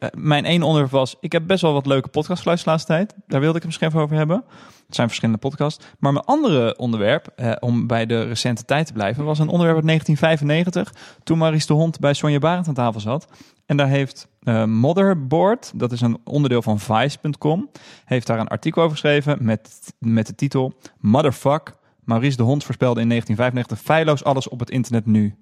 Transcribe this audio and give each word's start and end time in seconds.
eh, 0.00 0.08
mijn 0.14 0.44
ene 0.44 0.64
onderwerp 0.64 0.92
was, 0.92 1.16
ik 1.20 1.32
heb 1.32 1.46
best 1.46 1.62
wel 1.62 1.72
wat 1.72 1.86
leuke 1.86 2.08
podcastgeluiden 2.08 2.64
de 2.64 2.70
laatste 2.70 2.92
tijd. 2.92 3.14
Daar 3.26 3.40
wilde 3.40 3.56
ik 3.56 3.62
het 3.62 3.80
misschien 3.80 4.00
over 4.00 4.16
hebben. 4.16 4.44
Het 4.86 4.94
zijn 4.94 5.08
verschillende 5.08 5.40
podcasts. 5.40 5.84
Maar 5.98 6.12
mijn 6.12 6.24
andere 6.24 6.76
onderwerp, 6.76 7.26
eh, 7.36 7.52
om 7.60 7.86
bij 7.86 8.06
de 8.06 8.22
recente 8.22 8.64
tijd 8.64 8.86
te 8.86 8.92
blijven, 8.92 9.24
was 9.24 9.38
een 9.38 9.48
onderwerp 9.48 9.76
uit 9.76 9.84
1995. 9.84 11.18
Toen 11.22 11.38
Maurice 11.38 11.66
de 11.66 11.72
Hond 11.72 11.98
bij 11.98 12.14
Sonja 12.14 12.38
Barend 12.38 12.68
aan 12.68 12.74
tafel 12.74 13.00
zat. 13.00 13.26
En 13.66 13.76
daar 13.76 13.88
heeft 13.88 14.28
uh, 14.42 14.64
Motherboard, 14.64 15.72
dat 15.74 15.92
is 15.92 16.00
een 16.00 16.18
onderdeel 16.24 16.62
van 16.62 16.80
Vice.com, 16.80 17.70
heeft 18.04 18.26
daar 18.26 18.38
een 18.38 18.48
artikel 18.48 18.82
over 18.82 18.96
geschreven 18.96 19.38
met, 19.40 19.94
met 19.98 20.26
de 20.26 20.34
titel 20.34 20.74
Motherfuck. 20.98 21.74
Maurice 22.04 22.36
de 22.36 22.42
Hond 22.42 22.64
voorspelde 22.64 23.00
in 23.00 23.08
1995 23.08 23.94
feilloos 23.94 24.24
alles 24.24 24.48
op 24.48 24.60
het 24.60 24.70
internet 24.70 25.06
nu. 25.06 25.34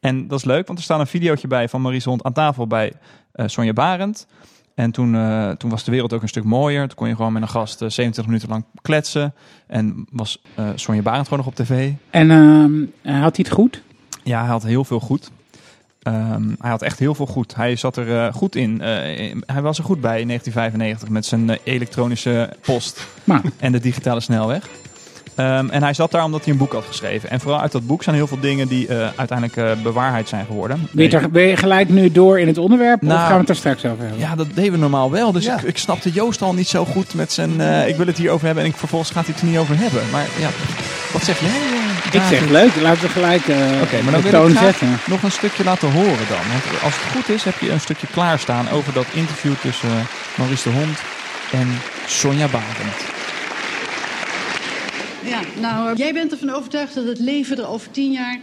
En 0.00 0.28
dat 0.28 0.38
is 0.38 0.44
leuk, 0.44 0.66
want 0.66 0.78
er 0.78 0.84
staat 0.84 1.00
een 1.00 1.06
videootje 1.06 1.48
bij 1.48 1.68
van 1.68 1.82
Maurice 1.82 2.08
Hond 2.08 2.22
aan 2.22 2.32
tafel 2.32 2.66
bij 2.66 2.92
uh, 3.34 3.46
Sonja 3.48 3.72
Barend. 3.72 4.26
En 4.74 4.90
toen, 4.90 5.14
uh, 5.14 5.50
toen 5.50 5.70
was 5.70 5.84
de 5.84 5.90
wereld 5.90 6.12
ook 6.12 6.22
een 6.22 6.28
stuk 6.28 6.44
mooier. 6.44 6.86
Toen 6.86 6.96
kon 6.96 7.08
je 7.08 7.16
gewoon 7.16 7.32
met 7.32 7.42
een 7.42 7.48
gast 7.48 7.82
uh, 7.82 7.88
27 7.88 8.26
minuten 8.26 8.48
lang 8.48 8.64
kletsen. 8.82 9.34
En 9.66 10.06
was 10.10 10.42
Sonja 10.74 11.02
Barend 11.02 11.28
gewoon 11.28 11.44
nog 11.44 11.52
op 11.52 11.54
tv. 11.54 11.92
En 12.10 12.30
uh, 13.02 13.20
had 13.22 13.36
hij 13.36 13.44
het 13.48 13.50
goed? 13.50 13.82
Ja, 14.24 14.40
hij 14.40 14.48
had 14.48 14.62
heel 14.62 14.84
veel 14.84 15.00
goed. 15.00 15.30
Um, 16.08 16.56
hij 16.58 16.70
had 16.70 16.82
echt 16.82 16.98
heel 16.98 17.14
veel 17.14 17.26
goed. 17.26 17.54
Hij 17.54 17.76
zat 17.76 17.96
er 17.96 18.08
uh, 18.08 18.32
goed 18.32 18.56
in. 18.56 18.70
Uh, 18.70 18.84
hij 19.46 19.62
was 19.62 19.78
er 19.78 19.84
goed 19.84 20.00
bij 20.00 20.20
in 20.20 20.26
1995 20.26 21.08
met 21.08 21.26
zijn 21.26 21.48
uh, 21.48 21.56
elektronische 21.74 22.52
post 22.60 23.06
maar. 23.24 23.42
en 23.56 23.72
de 23.72 23.80
digitale 23.80 24.20
snelweg. 24.20 24.68
Um, 25.36 25.70
en 25.70 25.82
hij 25.82 25.94
zat 25.94 26.10
daar 26.10 26.24
omdat 26.24 26.44
hij 26.44 26.52
een 26.52 26.58
boek 26.58 26.72
had 26.72 26.84
geschreven. 26.84 27.30
En 27.30 27.40
vooral 27.40 27.60
uit 27.60 27.72
dat 27.72 27.86
boek 27.86 28.02
zijn 28.02 28.16
heel 28.16 28.26
veel 28.26 28.40
dingen 28.40 28.68
die 28.68 28.88
uh, 28.88 29.08
uiteindelijk 29.16 29.82
bewaarheid 29.82 30.28
zijn 30.28 30.46
geworden. 30.46 30.88
Ben 30.90 31.10
je, 31.10 31.28
ben 31.28 31.42
je 31.42 31.56
gelijk 31.56 31.88
nu 31.88 32.12
door 32.12 32.40
in 32.40 32.46
het 32.46 32.58
onderwerp 32.58 33.02
nou, 33.02 33.14
of 33.14 33.24
gaan 33.24 33.34
we 33.34 33.40
het 33.40 33.48
er 33.48 33.56
straks 33.56 33.84
over 33.84 34.02
hebben? 34.02 34.18
Ja, 34.18 34.34
dat 34.34 34.46
deden 34.54 34.72
we 34.72 34.78
normaal 34.78 35.10
wel. 35.10 35.32
Dus 35.32 35.44
ja. 35.44 35.58
ik, 35.58 35.62
ik, 35.62 35.78
snapte 35.78 36.10
Joost 36.10 36.42
al 36.42 36.54
niet 36.54 36.68
zo 36.68 36.84
goed 36.84 37.14
met 37.14 37.32
zijn... 37.32 37.60
ik 37.86 37.96
wil 37.96 38.06
het 38.06 38.18
hier 38.18 38.30
over 38.30 38.46
hebben 38.46 38.64
en 38.64 38.70
ik, 38.70 38.76
vervolgens 38.76 39.10
gaat 39.10 39.24
hij 39.24 39.34
het 39.34 39.42
er 39.42 39.48
niet 39.48 39.58
over 39.58 39.78
hebben. 39.78 40.02
Maar 40.12 40.26
ja, 40.38 40.48
wat 41.12 41.22
zeg 41.22 41.40
jij? 41.40 41.50
Ik 42.12 42.22
zeg 42.28 42.48
leuk, 42.48 42.76
laten 42.80 43.02
we 43.02 43.08
gelijk 43.08 43.42
Oké, 43.42 43.82
okay, 43.82 44.00
maar 44.00 44.12
dan 44.12 44.22
de 44.22 44.30
wil 44.30 44.40
toon 44.40 44.50
ik 44.50 45.06
nog 45.06 45.22
een 45.22 45.30
stukje 45.30 45.64
laten 45.64 45.92
horen 45.92 46.26
dan. 46.28 46.44
Want 46.50 46.82
als 46.82 46.94
het 46.94 47.12
goed 47.12 47.28
is, 47.28 47.44
heb 47.44 47.58
je 47.58 47.70
een 47.70 47.80
stukje 47.80 48.06
klaarstaan 48.06 48.70
over 48.70 48.92
dat 48.92 49.06
interview 49.12 49.52
tussen 49.60 50.06
Maurice 50.36 50.70
de 50.70 50.74
Hond 50.74 50.98
en 51.52 51.68
Sonja 52.06 52.48
Barend. 52.48 53.15
Ja, 55.26 55.40
nou, 55.60 55.96
jij 55.96 56.12
bent 56.12 56.32
ervan 56.32 56.50
overtuigd 56.50 56.94
dat 56.94 57.06
het 57.06 57.18
leven 57.18 57.58
er 57.58 57.68
over 57.68 57.90
tien 57.90 58.12
jaar 58.12 58.40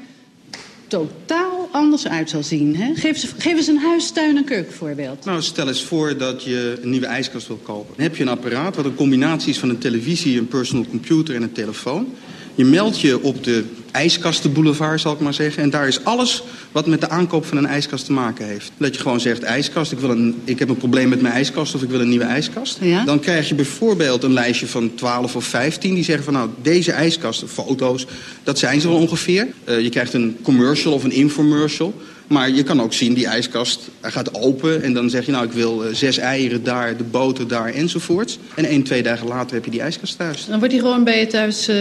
totaal 0.87 1.69
anders 1.71 2.07
uit 2.07 2.29
zal 2.29 2.43
zien. 2.43 2.75
Hè? 2.75 2.95
Geef, 2.95 3.23
eens, 3.23 3.33
geef 3.37 3.55
eens 3.55 3.67
een 3.67 3.77
huis, 3.77 4.11
tuin 4.11 4.37
en 4.37 4.43
keukenvoorbeeld. 4.43 5.25
Nou, 5.25 5.41
stel 5.41 5.67
eens 5.67 5.83
voor 5.83 6.17
dat 6.17 6.43
je 6.43 6.79
een 6.81 6.89
nieuwe 6.89 7.05
ijskast 7.05 7.47
wil 7.47 7.59
kopen. 7.63 7.93
Dan 7.95 8.05
heb 8.05 8.15
je 8.15 8.23
een 8.23 8.29
apparaat 8.29 8.75
wat 8.75 8.85
een 8.85 8.95
combinatie 8.95 9.49
is 9.49 9.59
van 9.59 9.69
een 9.69 9.77
televisie, 9.77 10.39
een 10.39 10.47
personal 10.47 10.85
computer 10.85 11.35
en 11.35 11.41
een 11.41 11.51
telefoon. 11.51 12.13
Je 12.55 12.65
meldt 12.65 12.99
je 12.99 13.23
op 13.23 13.43
de 13.43 13.65
ijskastenboulevard, 13.93 15.01
zal 15.01 15.13
ik 15.13 15.19
maar 15.19 15.33
zeggen. 15.33 15.63
En 15.63 15.69
daar 15.69 15.87
is 15.87 16.03
alles 16.03 16.43
wat 16.71 16.87
met 16.87 17.01
de 17.01 17.09
aankoop 17.09 17.45
van 17.45 17.57
een 17.57 17.65
ijskast 17.65 18.05
te 18.05 18.11
maken 18.11 18.45
heeft. 18.45 18.71
Dat 18.77 18.95
je 18.95 19.01
gewoon 19.01 19.19
zegt, 19.19 19.43
ijskast, 19.43 19.91
ik, 19.91 19.99
wil 19.99 20.09
een, 20.09 20.41
ik 20.43 20.59
heb 20.59 20.69
een 20.69 20.77
probleem 20.77 21.09
met 21.09 21.21
mijn 21.21 21.33
ijskast... 21.33 21.75
of 21.75 21.81
ik 21.83 21.89
wil 21.89 22.01
een 22.01 22.09
nieuwe 22.09 22.25
ijskast. 22.25 22.77
Ja? 22.81 23.05
Dan 23.05 23.19
krijg 23.19 23.47
je 23.47 23.55
bijvoorbeeld 23.55 24.23
een 24.23 24.33
lijstje 24.33 24.67
van 24.67 24.95
12 24.95 25.35
of 25.35 25.45
15... 25.45 25.93
die 25.93 26.03
zeggen 26.03 26.23
van, 26.23 26.33
nou, 26.33 26.49
deze 26.61 26.91
ijskasten, 26.91 27.49
foto's, 27.49 28.05
dat 28.43 28.59
zijn 28.59 28.81
ze 28.81 28.87
wel 28.87 28.97
ongeveer. 28.97 29.47
Uh, 29.69 29.79
je 29.79 29.89
krijgt 29.89 30.13
een 30.13 30.37
commercial 30.41 30.93
of 30.93 31.03
een 31.03 31.11
infomercial... 31.11 31.93
Maar 32.27 32.49
je 32.49 32.63
kan 32.63 32.81
ook 32.81 32.93
zien, 32.93 33.13
die 33.13 33.27
ijskast 33.27 33.79
hij 33.99 34.11
gaat 34.11 34.33
open 34.33 34.83
en 34.83 34.93
dan 34.93 35.09
zeg 35.09 35.25
je... 35.25 35.31
nou, 35.31 35.45
ik 35.45 35.51
wil 35.51 35.85
uh, 35.85 35.93
zes 35.93 36.17
eieren 36.17 36.63
daar, 36.63 36.97
de 36.97 37.03
boter 37.03 37.47
daar 37.47 37.73
enzovoorts. 37.73 38.37
En 38.55 38.65
één, 38.65 38.83
twee 38.83 39.03
dagen 39.03 39.27
later 39.27 39.55
heb 39.55 39.65
je 39.65 39.71
die 39.71 39.81
ijskast 39.81 40.17
thuis. 40.17 40.45
Dan 40.45 40.57
wordt 40.57 40.73
die 40.73 40.81
gewoon 40.81 41.03
bij 41.03 41.19
je 41.19 41.27
thuis 41.27 41.69
uh, 41.69 41.75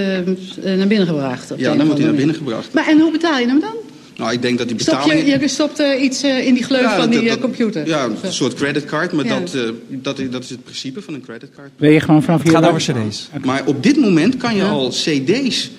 naar 0.76 0.86
binnen 0.86 1.06
gebracht? 1.06 1.52
Ja, 1.56 1.74
dan 1.74 1.86
wordt 1.86 1.98
hij 1.98 2.08
naar 2.08 2.16
binnen 2.16 2.36
gebracht. 2.36 2.72
Maar 2.72 2.88
en 2.88 3.00
hoe 3.00 3.12
betaal 3.12 3.38
je 3.38 3.46
hem 3.46 3.60
dan? 3.60 3.74
Nou, 4.16 4.32
ik 4.32 4.42
denk 4.42 4.58
dat 4.58 4.68
die 4.68 4.80
Stop 4.80 4.94
betaling... 4.94 5.26
je, 5.26 5.38
je 5.40 5.48
stopt 5.48 5.80
uh, 5.80 6.02
iets 6.02 6.24
uh, 6.24 6.46
in 6.46 6.54
die 6.54 6.62
gleuf 6.62 6.82
ja, 6.82 6.96
van 6.96 7.10
die 7.10 7.28
dat, 7.28 7.38
computer? 7.40 7.86
Ja, 7.86 8.08
een 8.22 8.32
soort 8.32 8.54
creditcard, 8.54 9.12
maar 9.12 9.24
ja. 9.24 9.38
dat, 9.38 9.54
uh, 9.54 9.62
dat, 9.88 10.18
is, 10.18 10.30
dat 10.30 10.42
is 10.42 10.50
het 10.50 10.64
principe 10.64 11.02
van 11.02 11.14
een 11.14 11.22
creditcard. 11.22 11.70
Ben 11.76 11.90
je 11.90 12.00
gewoon 12.00 12.22
vanaf 12.22 12.42
Het 12.42 12.52
gaat 12.52 12.66
over 12.66 12.80
cd's. 12.80 13.28
Okay. 13.28 13.40
Maar 13.44 13.62
op 13.66 13.82
dit 13.82 13.96
moment 13.96 14.36
kan 14.36 14.54
je 14.54 14.62
ja. 14.62 14.68
al 14.68 14.88
cd's 14.88 15.70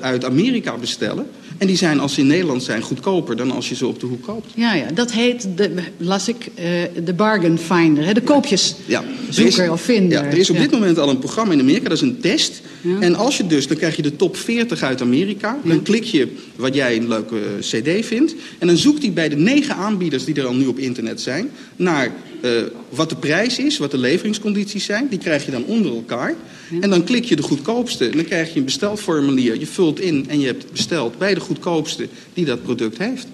uit 0.00 0.24
Amerika 0.24 0.76
bestellen... 0.76 1.26
En 1.62 1.68
die 1.68 1.76
zijn, 1.76 2.00
als 2.00 2.14
ze 2.14 2.20
in 2.20 2.26
Nederland 2.26 2.62
zijn, 2.62 2.82
goedkoper 2.82 3.36
dan 3.36 3.50
als 3.50 3.68
je 3.68 3.74
ze 3.74 3.86
op 3.86 4.00
de 4.00 4.06
hoek 4.06 4.22
koopt. 4.22 4.50
Ja, 4.54 4.74
ja 4.74 4.86
dat 4.94 5.12
heet, 5.12 5.48
de, 5.56 5.70
las 5.96 6.28
ik, 6.28 6.36
uh, 6.58 6.64
de 7.04 7.12
bargain 7.14 7.58
finder. 7.58 8.04
Hè? 8.04 8.12
De 8.14 8.22
koopjes 8.22 8.74
ja, 8.86 9.04
zoeker 9.28 9.64
is, 9.64 9.70
of 9.70 9.80
vinder. 9.80 10.22
Ja, 10.22 10.30
er 10.30 10.38
is 10.38 10.50
op 10.50 10.56
dit 10.56 10.70
moment 10.70 10.98
al 10.98 11.08
een 11.08 11.18
programma 11.18 11.52
in 11.52 11.60
Amerika, 11.60 11.88
dat 11.88 11.96
is 11.96 12.00
een 12.00 12.20
test. 12.20 12.60
En 13.00 13.14
als 13.14 13.36
je 13.36 13.46
dus, 13.46 13.66
dan 13.66 13.76
krijg 13.76 13.96
je 13.96 14.02
de 14.02 14.16
top 14.16 14.36
40 14.36 14.82
uit 14.82 15.00
Amerika. 15.00 15.58
Dan 15.64 15.82
klik 15.82 16.04
je 16.04 16.28
wat 16.56 16.74
jij 16.74 16.96
een 16.96 17.08
leuke 17.08 17.40
cd 17.60 18.06
vindt. 18.06 18.34
En 18.58 18.66
dan 18.66 18.76
zoekt 18.76 19.02
hij 19.02 19.12
bij 19.12 19.28
de 19.28 19.36
negen 19.36 19.74
aanbieders 19.74 20.24
die 20.24 20.34
er 20.34 20.46
al 20.46 20.54
nu 20.54 20.66
op 20.66 20.78
internet 20.78 21.20
zijn... 21.20 21.50
naar 21.76 22.12
uh, 22.44 22.50
wat 22.88 23.08
de 23.08 23.16
prijs 23.16 23.58
is, 23.58 23.78
wat 23.78 23.90
de 23.90 23.98
leveringscondities 23.98 24.84
zijn. 24.84 25.06
Die 25.10 25.18
krijg 25.18 25.44
je 25.44 25.50
dan 25.50 25.64
onder 25.64 25.92
elkaar. 25.94 26.34
En 26.80 26.90
dan 26.90 27.04
klik 27.04 27.24
je 27.24 27.36
de 27.36 27.42
goedkoopste. 27.42 28.08
En 28.08 28.16
dan 28.16 28.24
krijg 28.24 28.52
je 28.52 28.58
een 28.58 28.64
bestelformulier. 28.64 29.58
Je 29.58 29.66
vult 29.66 30.00
in 30.00 30.24
en 30.28 30.40
je 30.40 30.46
hebt 30.46 30.70
besteld 30.70 31.18
bij 31.18 31.34
de 31.34 31.40
goedkoopste 31.40 32.08
die 32.34 32.44
dat 32.44 32.62
product 32.62 32.98
heeft. 32.98 33.26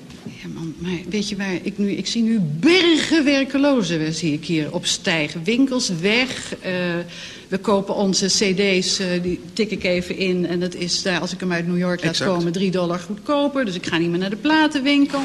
Man, 0.54 0.74
maar 0.78 0.98
weet 1.08 1.28
je 1.28 1.36
waar 1.36 1.58
ik 1.62 1.78
nu... 1.78 1.90
Ik 1.90 2.06
zie 2.06 2.22
nu 2.22 2.40
bergen 2.40 3.24
werkelozen, 3.24 4.14
zie 4.14 4.32
ik 4.32 4.44
hier 4.44 4.72
opstijgen. 4.72 5.44
Winkels 5.44 5.88
weg. 6.00 6.54
Uh, 6.54 6.70
we 7.48 7.58
kopen 7.58 7.94
onze 7.94 8.26
cd's, 8.26 9.00
uh, 9.00 9.06
die 9.22 9.40
tik 9.52 9.70
ik 9.70 9.84
even 9.84 10.16
in. 10.16 10.46
En 10.46 10.60
dat 10.60 10.74
is 10.74 11.02
daar, 11.02 11.20
als 11.20 11.32
ik 11.32 11.40
hem 11.40 11.52
uit 11.52 11.66
New 11.66 11.78
York 11.78 12.00
laat 12.04 12.10
exact. 12.10 12.30
komen, 12.30 12.52
3 12.52 12.70
dollar 12.70 12.98
goedkoper. 12.98 13.64
Dus 13.64 13.74
ik 13.74 13.86
ga 13.86 13.98
niet 13.98 14.10
meer 14.10 14.18
naar 14.18 14.30
de 14.30 14.36
platenwinkel. 14.36 15.22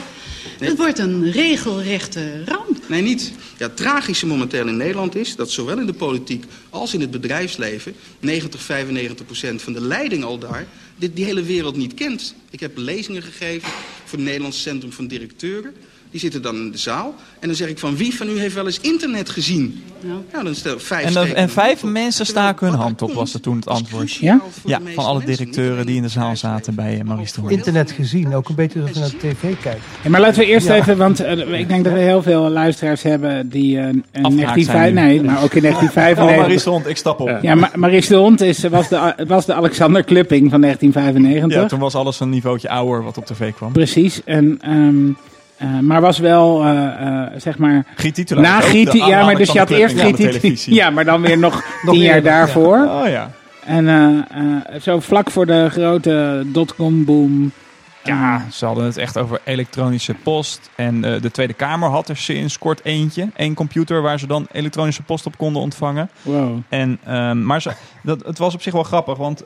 Nee. 0.60 0.70
Het 0.70 0.78
wordt 0.78 1.00
een 1.00 1.32
regelrechte 1.32 2.44
ramp. 2.46 2.78
Nee, 2.88 3.02
niet. 3.02 3.32
Ja, 3.58 3.66
het 3.68 3.78
tragische 3.78 4.26
momenteel 4.26 4.68
in 4.68 4.78
Nederland 4.78 5.16
is 5.16 5.36
dat 5.36 5.52
zowel 5.52 5.80
in 5.80 5.86
de 5.86 5.94
politiek 5.94 6.46
als 6.70 6.94
in 6.94 7.02
het 7.02 7.12
bedrijfsleven... 7.12 7.94
90, 8.20 8.62
95 8.62 9.26
procent 9.26 9.62
van 9.62 9.74
de 9.74 9.82
leiding 9.82 10.24
al 10.24 10.38
daar 10.38 10.66
dit, 10.98 11.16
die 11.16 11.26
hele 11.26 11.44
wereld 11.44 11.76
niet 11.76 11.94
kent. 11.94 12.36
Ik 12.50 12.60
heb 12.60 12.78
lezingen 12.78 13.22
gegeven 13.22 13.70
voor 14.14 14.22
het 14.22 14.32
Nederlands 14.32 14.62
Centrum 14.62 14.92
van 14.92 15.08
Directeuren. 15.08 15.74
Die 16.14 16.22
zitten 16.22 16.42
dan 16.42 16.56
in 16.56 16.72
de 16.72 16.78
zaal. 16.78 17.16
En 17.40 17.48
dan 17.48 17.58
zeg 17.58 17.68
ik 17.68 17.80
van 17.80 17.98
wie 17.98 18.16
van 18.16 18.30
u 18.30 18.40
heeft 18.40 18.56
wel 18.56 18.66
eens 18.66 18.80
internet 18.80 19.30
gezien? 19.30 19.84
Ja, 20.00 20.14
ja 20.34 20.44
dan 20.44 20.56
stel 20.56 20.80
vijf 20.80 21.06
En, 21.06 21.14
dan, 21.14 21.28
en 21.28 21.50
vijf 21.50 21.84
mensen 21.84 22.26
staken 22.26 22.68
hun 22.68 22.78
hand 22.78 23.02
op, 23.02 23.14
was 23.14 23.34
er 23.34 23.42
toen 23.42 23.56
het 23.56 23.68
antwoord. 23.68 24.14
Ja? 24.14 24.42
Ja, 24.66 24.80
van 24.96 25.06
alle 25.06 25.24
directeuren 25.26 25.86
die 25.86 25.96
in 25.96 26.02
de 26.02 26.08
zaal 26.08 26.36
zaten 26.36 26.76
bij 26.76 26.98
uh, 26.98 27.04
Maurice 27.04 27.34
de 27.34 27.42
Hoorn. 27.42 27.54
Internet 27.54 27.92
gezien, 27.92 28.36
ook 28.36 28.50
een 28.50 28.56
beetje 28.56 28.82
als 28.82 28.92
je 28.92 29.00
naar 29.00 29.10
de 29.10 29.18
tv 29.18 29.56
kijkt. 29.62 29.82
Ja, 30.04 30.10
maar 30.10 30.20
laten 30.20 30.40
we 30.40 30.46
eerst 30.46 30.68
ja. 30.68 30.76
even, 30.76 30.98
want 30.98 31.22
uh, 31.22 31.60
ik 31.60 31.68
denk 31.68 31.84
dat 31.84 31.94
we 31.94 32.00
heel 32.00 32.22
veel 32.22 32.50
luisteraars 32.50 33.02
hebben 33.02 33.50
die 33.50 33.76
uh, 33.76 33.88
in 33.88 34.04
1905, 34.12 34.94
nee, 34.94 35.24
maar 35.24 35.44
ook 35.44 35.54
in 35.54 35.62
1995... 35.62 36.24
Oh, 36.24 36.38
Maurice 36.38 36.64
de 36.64 36.70
Hond, 36.70 36.88
ik 36.88 36.98
stap 36.98 37.20
op. 37.20 37.38
Ja, 37.42 37.56
maar 37.56 37.72
Maurice 37.76 38.10
de 38.10 38.16
Hond 38.16 38.42
is, 38.42 38.64
was, 38.64 38.90
de, 38.90 39.26
was 39.28 39.46
de 39.46 39.54
Alexander 39.54 40.04
Klupping 40.04 40.50
van 40.50 40.62
1995. 40.62 41.62
Ja, 41.62 41.68
toen 41.68 41.80
was 41.80 41.96
alles 41.96 42.20
een 42.20 42.30
niveautje 42.30 42.70
ouder 42.70 43.04
wat 43.04 43.18
op 43.18 43.26
tv 43.26 43.54
kwam. 43.54 43.72
Precies, 43.72 44.22
en... 44.24 44.60
Um, 44.70 45.18
Uh, 45.64 45.80
maar 45.80 46.02
was 46.02 46.18
wel, 46.20 46.66
uh, 46.66 46.72
uh, 46.72 47.24
zeg 47.38 47.58
maar... 47.58 47.86
Giet. 47.96 48.30
Na 48.36 48.60
Giet, 48.60 48.94
ja, 48.94 49.26
maar 49.26 49.36
dus 49.36 49.52
je 49.52 49.60
had 49.60 49.70
eerst 49.70 50.00
Giet 50.00 50.64
Ja, 50.64 50.90
maar 50.90 51.06
dan 51.06 51.22
weer 51.22 51.38
nog 51.38 51.64
tien 51.86 52.02
jaar 52.02 52.22
daarvoor. 52.22 52.78
Ja. 52.78 53.02
Oh 53.02 53.08
ja. 53.10 53.32
En 53.66 54.26
zo 54.82 55.00
vlak 55.00 55.32
voor 55.32 55.46
de 55.46 55.68
grote 55.72 56.44
dotcom 56.46 57.06
boom... 57.06 57.52
Ja, 58.06 58.46
ze 58.52 58.66
hadden 58.66 58.86
het 58.86 58.98
echt 58.98 59.18
over 59.18 59.42
elektronische 59.44 60.14
post. 60.24 60.70
En 60.76 61.02
de 61.02 61.32
Tweede 61.32 61.54
Kamer 61.54 61.90
had 61.90 62.10
er 62.10 62.18
sinds 62.18 62.58
kort 62.58 62.86
eentje. 62.86 63.30
Eén 63.36 63.54
computer 63.54 64.02
waar 64.02 64.20
ze 64.20 64.28
dan 64.28 64.48
elektronische 64.52 65.04
post 65.04 65.26
op 65.26 65.38
konden 65.38 65.62
ontvangen. 65.62 66.10
Wow. 66.22 66.58
En, 66.70 67.00
maar 67.46 67.62
ze, 67.62 67.72
dat, 68.02 68.26
het 68.26 68.38
was 68.38 68.54
op 68.54 68.62
zich 68.62 68.74
wel 68.74 68.84
grappig, 68.84 69.18
want 69.18 69.44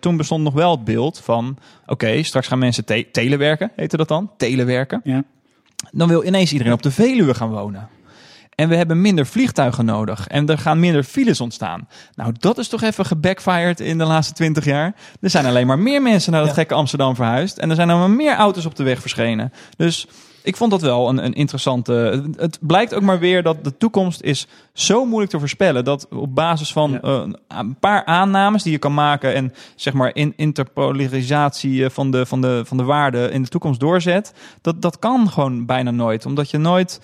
toen 0.00 0.16
bestond 0.16 0.42
nog 0.42 0.54
wel 0.54 0.70
het 0.70 0.84
beeld 0.84 1.20
van... 1.24 1.56
Oké, 1.82 1.92
okay, 1.92 2.22
straks 2.22 2.46
gaan 2.46 2.58
mensen 2.58 2.84
te 2.84 3.06
telewerken, 3.12 3.70
heette 3.76 3.96
dat 3.96 4.08
dan? 4.08 4.30
Telewerken. 4.36 5.00
Ja 5.04 5.24
dan 5.90 6.08
wil 6.08 6.24
ineens 6.24 6.52
iedereen 6.52 6.72
op 6.72 6.82
de 6.82 6.90
Veluwe 6.90 7.34
gaan 7.34 7.50
wonen. 7.50 7.88
En 8.54 8.68
we 8.68 8.76
hebben 8.76 9.00
minder 9.00 9.26
vliegtuigen 9.26 9.84
nodig. 9.84 10.26
En 10.26 10.48
er 10.48 10.58
gaan 10.58 10.80
minder 10.80 11.02
files 11.02 11.40
ontstaan. 11.40 11.88
Nou, 12.14 12.34
dat 12.38 12.58
is 12.58 12.68
toch 12.68 12.82
even 12.82 13.06
gebackfired 13.06 13.80
in 13.80 13.98
de 13.98 14.04
laatste 14.04 14.34
twintig 14.34 14.64
jaar. 14.64 14.94
Er 15.20 15.30
zijn 15.30 15.46
alleen 15.46 15.66
maar 15.66 15.78
meer 15.78 16.02
mensen 16.02 16.32
naar 16.32 16.40
dat 16.40 16.50
ja. 16.50 16.54
gekke 16.54 16.74
Amsterdam 16.74 17.14
verhuisd. 17.14 17.58
En 17.58 17.70
er 17.70 17.76
zijn 17.76 17.88
maar 17.88 18.10
meer 18.10 18.36
auto's 18.36 18.66
op 18.66 18.76
de 18.76 18.82
weg 18.82 19.00
verschenen. 19.00 19.52
Dus 19.76 20.06
ik 20.42 20.56
vond 20.56 20.70
dat 20.70 20.80
wel 20.80 21.08
een, 21.08 21.24
een 21.24 21.32
interessante. 21.32 22.24
Het 22.36 22.58
blijkt 22.60 22.94
ook 22.94 23.02
maar 23.02 23.18
weer 23.18 23.42
dat 23.42 23.64
de 23.64 23.76
toekomst 23.76 24.22
is 24.22 24.46
zo 24.72 25.04
moeilijk 25.04 25.30
te 25.30 25.38
voorspellen. 25.38 25.84
Dat 25.84 26.08
op 26.10 26.34
basis 26.34 26.72
van 26.72 26.98
uh, 27.04 27.22
een 27.48 27.76
paar 27.78 28.04
aannames 28.04 28.62
die 28.62 28.72
je 28.72 28.78
kan 28.78 28.94
maken. 28.94 29.34
en 29.34 29.52
zeg 29.74 29.92
maar 29.92 30.10
in 30.14 30.32
interpolarisatie 30.36 31.88
van 31.88 32.10
de, 32.10 32.26
van, 32.26 32.40
de, 32.40 32.62
van 32.64 32.76
de 32.76 32.84
waarden 32.84 33.32
in 33.32 33.42
de 33.42 33.48
toekomst 33.48 33.80
doorzet. 33.80 34.32
Dat, 34.60 34.82
dat 34.82 34.98
kan 34.98 35.30
gewoon 35.30 35.66
bijna 35.66 35.90
nooit. 35.90 36.26
Omdat 36.26 36.50
je 36.50 36.58
nooit 36.58 37.00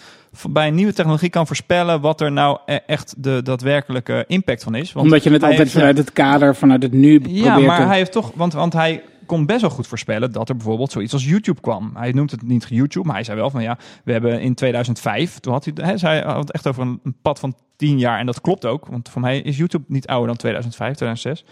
bij 0.50 0.68
een 0.68 0.74
nieuwe 0.74 0.92
technologie 0.92 1.30
kan 1.30 1.46
voorspellen 1.46 2.00
wat 2.00 2.20
er 2.20 2.32
nou 2.32 2.58
e-, 2.66 2.78
echt 2.86 3.14
de 3.18 3.40
daadwerkelijke 3.42 4.24
impact 4.26 4.62
van 4.62 4.74
is. 4.74 4.92
Want 4.92 5.06
Omdat 5.06 5.22
je 5.22 5.30
het 5.30 5.42
altijd 5.42 5.70
vanuit 5.70 5.98
het 5.98 6.12
kader, 6.12 6.56
vanuit 6.56 6.82
het 6.82 6.92
nu 6.92 7.20
probeert 7.20 7.44
Ja, 7.44 7.58
maar 7.58 7.86
hij 7.86 7.96
heeft 7.96 8.12
toch, 8.12 8.32
want, 8.34 8.52
want 8.52 8.72
hij 8.72 9.02
kon 9.26 9.46
best 9.46 9.60
wel 9.60 9.70
goed 9.70 9.86
voorspellen 9.86 10.32
dat 10.32 10.48
er 10.48 10.56
bijvoorbeeld 10.56 10.92
zoiets 10.92 11.12
als 11.12 11.24
YouTube 11.24 11.60
kwam. 11.60 11.90
Hij 11.94 12.12
noemt 12.12 12.30
het 12.30 12.42
niet 12.42 12.66
YouTube, 12.68 13.06
maar 13.06 13.14
hij 13.14 13.24
zei 13.24 13.36
wel 13.36 13.50
van 13.50 13.62
ja, 13.62 13.78
we 14.04 14.12
hebben 14.12 14.40
in 14.40 14.54
2005, 14.54 15.38
toen 15.38 15.52
had 15.52 15.64
hij, 15.64 15.74
hij 15.76 15.98
zei 15.98 16.38
het 16.38 16.52
echt 16.52 16.66
over 16.66 16.82
een, 16.82 17.00
een 17.02 17.16
pad 17.22 17.38
van 17.38 17.54
10 17.76 17.98
jaar 17.98 18.18
en 18.18 18.26
dat 18.26 18.40
klopt 18.40 18.66
ook, 18.66 18.86
want 18.86 19.08
voor 19.08 19.20
mij 19.20 19.40
is 19.40 19.56
YouTube 19.56 19.84
niet 19.88 20.06
ouder 20.06 20.26
dan 20.26 20.36
2005, 20.36 20.94
2006 20.94 21.44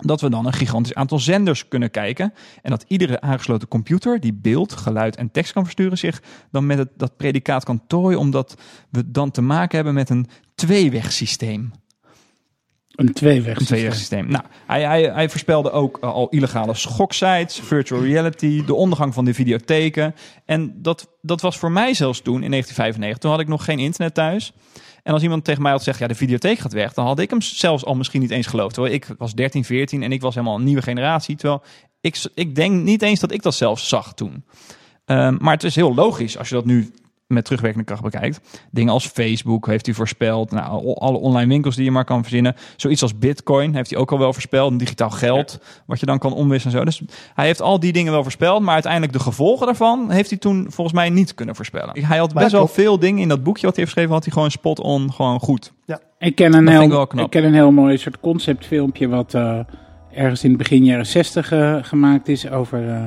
dat 0.00 0.20
we 0.20 0.30
dan 0.30 0.46
een 0.46 0.52
gigantisch 0.52 0.94
aantal 0.94 1.18
zenders 1.18 1.68
kunnen 1.68 1.90
kijken. 1.90 2.32
En 2.62 2.70
dat 2.70 2.84
iedere 2.88 3.20
aangesloten 3.20 3.68
computer 3.68 4.20
die 4.20 4.32
beeld, 4.32 4.72
geluid 4.72 5.16
en 5.16 5.30
tekst 5.30 5.52
kan 5.52 5.62
versturen, 5.62 5.98
zich 5.98 6.22
dan 6.50 6.66
met 6.66 6.78
het, 6.78 6.88
dat 6.96 7.16
predicaat 7.16 7.64
kan 7.64 7.86
tooien, 7.86 8.18
omdat 8.18 8.56
we 8.90 9.10
dan 9.10 9.30
te 9.30 9.40
maken 9.40 9.76
hebben 9.76 9.94
met 9.94 10.10
een 10.10 10.26
tweewegsysteem. 10.54 11.72
Een 13.00 13.12
tweeweg 13.12 13.60
systeem. 13.94 14.30
Nou, 14.30 14.44
hij, 14.66 14.82
hij, 14.82 15.02
hij 15.02 15.28
voorspelde 15.28 15.70
ook 15.70 15.98
eh, 16.00 16.12
al 16.12 16.28
illegale 16.28 16.74
schoksites, 16.74 17.60
virtual 17.62 18.02
reality, 18.02 18.64
de 18.64 18.74
ondergang 18.74 19.14
van 19.14 19.24
de 19.24 19.34
videotheken. 19.34 20.14
En 20.44 20.82
dat, 20.82 21.08
dat 21.22 21.40
was 21.40 21.58
voor 21.58 21.72
mij 21.72 21.94
zelfs 21.94 22.20
toen, 22.20 22.42
in 22.42 22.50
1995. 22.50 23.18
Toen 23.18 23.30
had 23.30 23.40
ik 23.40 23.48
nog 23.48 23.64
geen 23.64 23.78
internet 23.78 24.14
thuis. 24.14 24.52
En 25.02 25.12
als 25.12 25.22
iemand 25.22 25.44
tegen 25.44 25.62
mij 25.62 25.70
had 25.70 25.80
gezegd, 25.80 25.98
ja, 25.98 26.06
de 26.06 26.14
videotheek 26.14 26.58
gaat 26.58 26.72
weg, 26.72 26.92
dan 26.92 27.06
had 27.06 27.18
ik 27.18 27.30
hem 27.30 27.40
zelfs 27.40 27.84
al 27.84 27.94
misschien 27.94 28.20
niet 28.20 28.30
eens 28.30 28.46
geloofd. 28.46 28.74
Terwijl 28.74 28.94
ik 28.94 29.06
was 29.18 29.34
13, 29.34 29.64
14 29.64 30.02
en 30.02 30.12
ik 30.12 30.20
was 30.20 30.34
helemaal 30.34 30.56
een 30.56 30.64
nieuwe 30.64 30.82
generatie. 30.82 31.36
Terwijl 31.36 31.62
ik, 32.00 32.24
ik 32.34 32.54
denk 32.54 32.82
niet 32.82 33.02
eens 33.02 33.20
dat 33.20 33.32
ik 33.32 33.42
dat 33.42 33.54
zelf 33.54 33.80
zag 33.80 34.14
toen. 34.14 34.44
Um, 35.06 35.36
maar 35.40 35.54
het 35.54 35.64
is 35.64 35.74
heel 35.74 35.94
logisch 35.94 36.38
als 36.38 36.48
je 36.48 36.54
dat 36.54 36.64
nu 36.64 36.92
met 37.30 37.44
terugwerkende 37.44 37.86
kracht 37.86 38.02
bekijkt. 38.02 38.40
Dingen 38.70 38.92
als 38.92 39.06
Facebook 39.06 39.66
heeft 39.66 39.86
hij 39.86 39.94
voorspeld. 39.94 40.50
Nou, 40.50 40.94
alle 40.94 41.18
online 41.18 41.48
winkels 41.48 41.76
die 41.76 41.84
je 41.84 41.90
maar 41.90 42.04
kan 42.04 42.22
verzinnen. 42.22 42.54
Zoiets 42.76 43.02
als 43.02 43.18
Bitcoin 43.18 43.74
heeft 43.74 43.90
hij 43.90 43.98
ook 43.98 44.12
al 44.12 44.18
wel 44.18 44.32
voorspeld. 44.32 44.78
Digitaal 44.78 45.10
geld, 45.10 45.58
wat 45.86 46.00
je 46.00 46.06
dan 46.06 46.18
kan 46.18 46.32
omwisselen 46.32 46.74
en 46.74 46.80
zo. 46.80 46.84
Dus 46.84 47.02
hij 47.34 47.46
heeft 47.46 47.62
al 47.62 47.80
die 47.80 47.92
dingen 47.92 48.12
wel 48.12 48.22
voorspeld. 48.22 48.62
Maar 48.62 48.74
uiteindelijk 48.74 49.12
de 49.12 49.20
gevolgen 49.20 49.66
daarvan 49.66 50.10
heeft 50.10 50.30
hij 50.30 50.38
toen 50.38 50.66
volgens 50.68 50.96
mij 50.96 51.10
niet 51.10 51.34
kunnen 51.34 51.54
voorspellen. 51.54 52.04
Hij 52.04 52.18
had 52.18 52.34
best 52.34 52.52
wel 52.52 52.66
veel 52.66 52.98
dingen 52.98 53.22
in 53.22 53.28
dat 53.28 53.42
boekje 53.42 53.66
wat 53.66 53.76
hij 53.76 53.84
heeft 53.84 53.94
geschreven. 53.94 54.12
Had 54.12 54.24
hij 54.24 54.32
gewoon 54.32 54.50
spot 54.50 54.80
on, 54.80 55.12
gewoon 55.12 55.40
goed. 55.40 55.72
Ja. 55.84 56.00
Ik 56.18 56.34
ken 56.34 56.54
een, 56.54 56.68
heel, 56.68 57.02
ik 57.02 57.30
ken 57.30 57.44
een 57.44 57.54
heel 57.54 57.72
mooi 57.72 57.98
soort 57.98 58.20
conceptfilmpje 58.20 59.08
wat 59.08 59.34
uh, 59.34 59.58
ergens 60.12 60.44
in 60.44 60.48
het 60.48 60.58
begin 60.58 60.84
jaren 60.84 61.06
zestig 61.06 61.52
uh, 61.52 61.76
gemaakt 61.80 62.28
is 62.28 62.50
over... 62.50 62.88
Uh, 62.88 63.06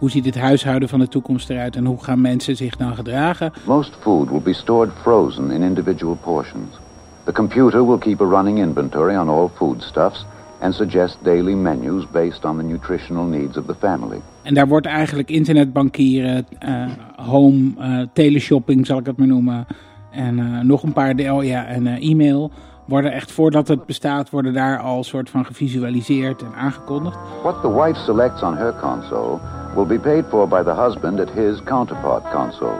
hoe 0.00 0.10
ziet 0.10 0.24
het 0.24 0.38
huishouden 0.38 0.88
van 0.88 0.98
de 0.98 1.08
toekomst 1.08 1.50
eruit 1.50 1.76
en 1.76 1.84
hoe 1.84 2.04
gaan 2.04 2.20
mensen 2.20 2.56
zich 2.56 2.76
dan 2.76 2.94
gedragen? 2.94 3.52
Most 3.66 3.96
food 4.00 4.30
will 4.30 4.40
be 4.40 4.52
stored 4.52 4.90
frozen 5.00 5.50
in 5.50 5.62
individual 5.62 6.14
portions. 6.14 6.78
The 7.24 7.32
computer 7.32 7.86
will 7.86 7.98
keep 7.98 8.20
a 8.20 8.24
running 8.24 8.58
inventory 8.58 9.16
on 9.16 9.28
all 9.28 9.50
foodstuffs 9.54 10.26
and 10.60 10.74
suggest 10.74 11.18
daily 11.22 11.54
menus 11.54 12.10
based 12.10 12.44
on 12.44 12.56
the 12.56 12.62
nutritional 12.62 13.24
needs 13.24 13.56
of 13.56 13.64
the 13.66 13.74
family. 13.78 14.20
En 14.42 14.54
daar 14.54 14.68
wordt 14.68 14.86
eigenlijk 14.86 15.30
internetbankieren, 15.30 16.46
uh, 16.64 16.84
home, 17.16 17.72
uh, 17.78 18.06
teleshopping 18.12 18.86
zal 18.86 18.98
ik 18.98 19.06
het 19.06 19.16
maar 19.16 19.26
noemen, 19.26 19.66
en 20.10 20.38
uh, 20.38 20.60
nog 20.60 20.82
een 20.82 20.92
paar 20.92 21.16
deel, 21.16 21.42
ja, 21.42 21.66
en 21.66 21.86
e-mail 21.86 22.50
worden 22.84 23.12
echt 23.12 23.32
voordat 23.32 23.68
het 23.68 23.86
bestaat, 23.86 24.30
worden 24.30 24.52
daar 24.52 24.78
al 24.78 25.04
soort 25.04 25.30
van 25.30 25.44
gevisualiseerd 25.44 26.42
en 26.42 26.54
aangekondigd. 26.54 27.18
What 27.42 27.60
the 27.62 27.72
wife 27.74 27.98
selects 27.98 28.42
on 28.42 28.56
her 28.56 28.74
console 28.80 29.38
will 29.74 29.86
be 29.86 29.98
paid 29.98 30.24
for 30.28 30.48
by 30.48 30.62
the 30.62 30.74
husband 30.74 31.20
at 31.20 31.30
his 31.30 31.60
counterpart 31.64 32.22
console. 32.32 32.78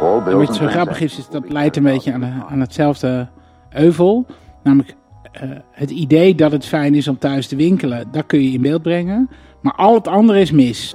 All 0.00 0.20
bills 0.20 0.46
wat 0.46 0.56
zo 0.56 0.66
grappig 0.66 1.00
is, 1.00 1.18
is 1.18 1.28
dat 1.28 1.52
leidt 1.52 1.76
een 1.76 1.82
beetje 1.82 2.12
aan, 2.12 2.44
aan 2.50 2.60
hetzelfde 2.60 3.28
euvel. 3.70 4.26
Namelijk 4.62 4.94
uh, 5.42 5.50
het 5.70 5.90
idee 5.90 6.34
dat 6.34 6.52
het 6.52 6.66
fijn 6.66 6.94
is 6.94 7.08
om 7.08 7.18
thuis 7.18 7.46
te 7.46 7.56
winkelen, 7.56 8.08
dat 8.10 8.26
kun 8.26 8.42
je 8.42 8.50
in 8.50 8.62
beeld 8.62 8.82
brengen. 8.82 9.30
Maar 9.60 9.74
al 9.74 9.94
het 9.94 10.08
andere 10.08 10.40
is 10.40 10.50
mis. 10.50 10.94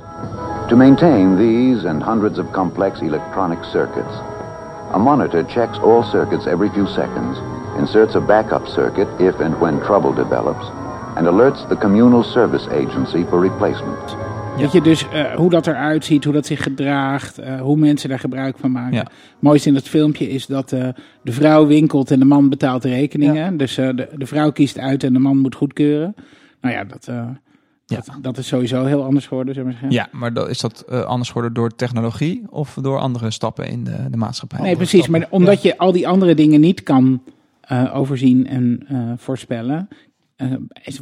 To 0.68 0.76
maintain 0.76 1.38
these 1.38 1.90
and 1.90 2.04
hundreds 2.04 2.40
of 2.40 2.52
complex 2.52 3.00
electronic 3.02 3.64
circuits, 3.64 4.16
a 4.94 4.98
monitor 4.98 5.44
checks 5.48 5.80
all 5.80 6.04
circuits 6.04 6.46
every 6.46 6.70
few 6.70 6.88
seconds, 6.88 7.38
inserts 7.78 8.16
a 8.16 8.20
backup 8.20 8.68
circuit 8.68 9.08
if 9.18 9.40
and 9.40 9.60
when 9.60 9.80
trouble 9.82 10.14
develops, 10.14 10.66
and 11.16 11.28
alerts 11.28 11.68
the 11.68 11.76
communal 11.76 12.24
service 12.24 12.68
agency 12.72 13.24
for 13.24 13.40
replacement. 13.40 14.25
Weet 14.58 14.72
je, 14.72 14.82
dus 14.82 15.06
uh, 15.14 15.36
hoe 15.36 15.50
dat 15.50 15.68
eruit 15.68 16.06
ziet, 16.06 16.24
hoe 16.24 16.34
dat 16.34 16.46
zich 16.46 16.64
gedraagt, 16.64 17.40
uh, 17.40 17.62
hoe 17.62 17.78
mensen 17.78 18.10
daar 18.10 18.20
gebruik 18.20 18.58
van 18.58 18.72
maken. 18.72 18.96
Ja. 18.96 19.08
mooiste 19.40 19.70
in 19.70 19.76
het 19.76 19.88
filmpje 19.88 20.30
is 20.30 20.46
dat 20.46 20.72
uh, 20.72 20.88
de 21.24 21.32
vrouw 21.32 21.68
winkelt 21.68 22.12
en 22.12 22.20
de 22.20 22.26
man 22.26 22.50
betaalt 22.50 22.82
de 22.82 22.90
rekeningen. 22.90 23.36
Ja. 23.36 23.52
Dus 23.52 23.76
de, 23.76 24.10
de 24.16 24.26
vrouw 24.26 24.52
kiest 24.52 24.80
uit 24.80 25.04
en 25.04 25.14
de 25.14 25.20
man 25.20 25.38
moet 25.38 25.56
goedkeuren. 25.56 26.16
Nou 26.62 26.76
ja, 26.76 26.84
dat, 26.84 27.06
ja. 27.06 27.36
dat, 27.86 28.12
dat, 28.22 28.38
is 28.38 28.48
sowieso 28.48 28.86
heel 28.86 29.04
anders 29.04 29.28
geworden. 29.28 29.54
Zeg 29.54 29.64
maar. 29.64 29.86
Ja, 29.90 30.08
maar 30.12 30.34
dat, 30.34 30.50
is 30.50 30.60
dat 30.60 30.88
anders 30.88 31.28
geworden 31.30 31.54
door 31.54 31.76
technologie 31.76 32.44
of 32.50 32.78
door 32.82 33.00
andere 33.00 33.32
stappen 33.32 33.68
in 33.68 33.84
de, 33.84 34.10
de 34.10 34.18
maatschappij? 34.18 34.62
Nee, 34.62 34.76
precies. 34.76 35.08
Maar 35.08 35.28
omdat 35.30 35.62
je 35.62 35.78
al 35.78 35.92
die 35.92 36.08
andere 36.08 36.36
dingen 36.36 36.60
niet 36.60 36.84
kan 36.84 37.22
overzien 37.94 38.48
en 38.48 38.88
voorspellen, 39.18 39.88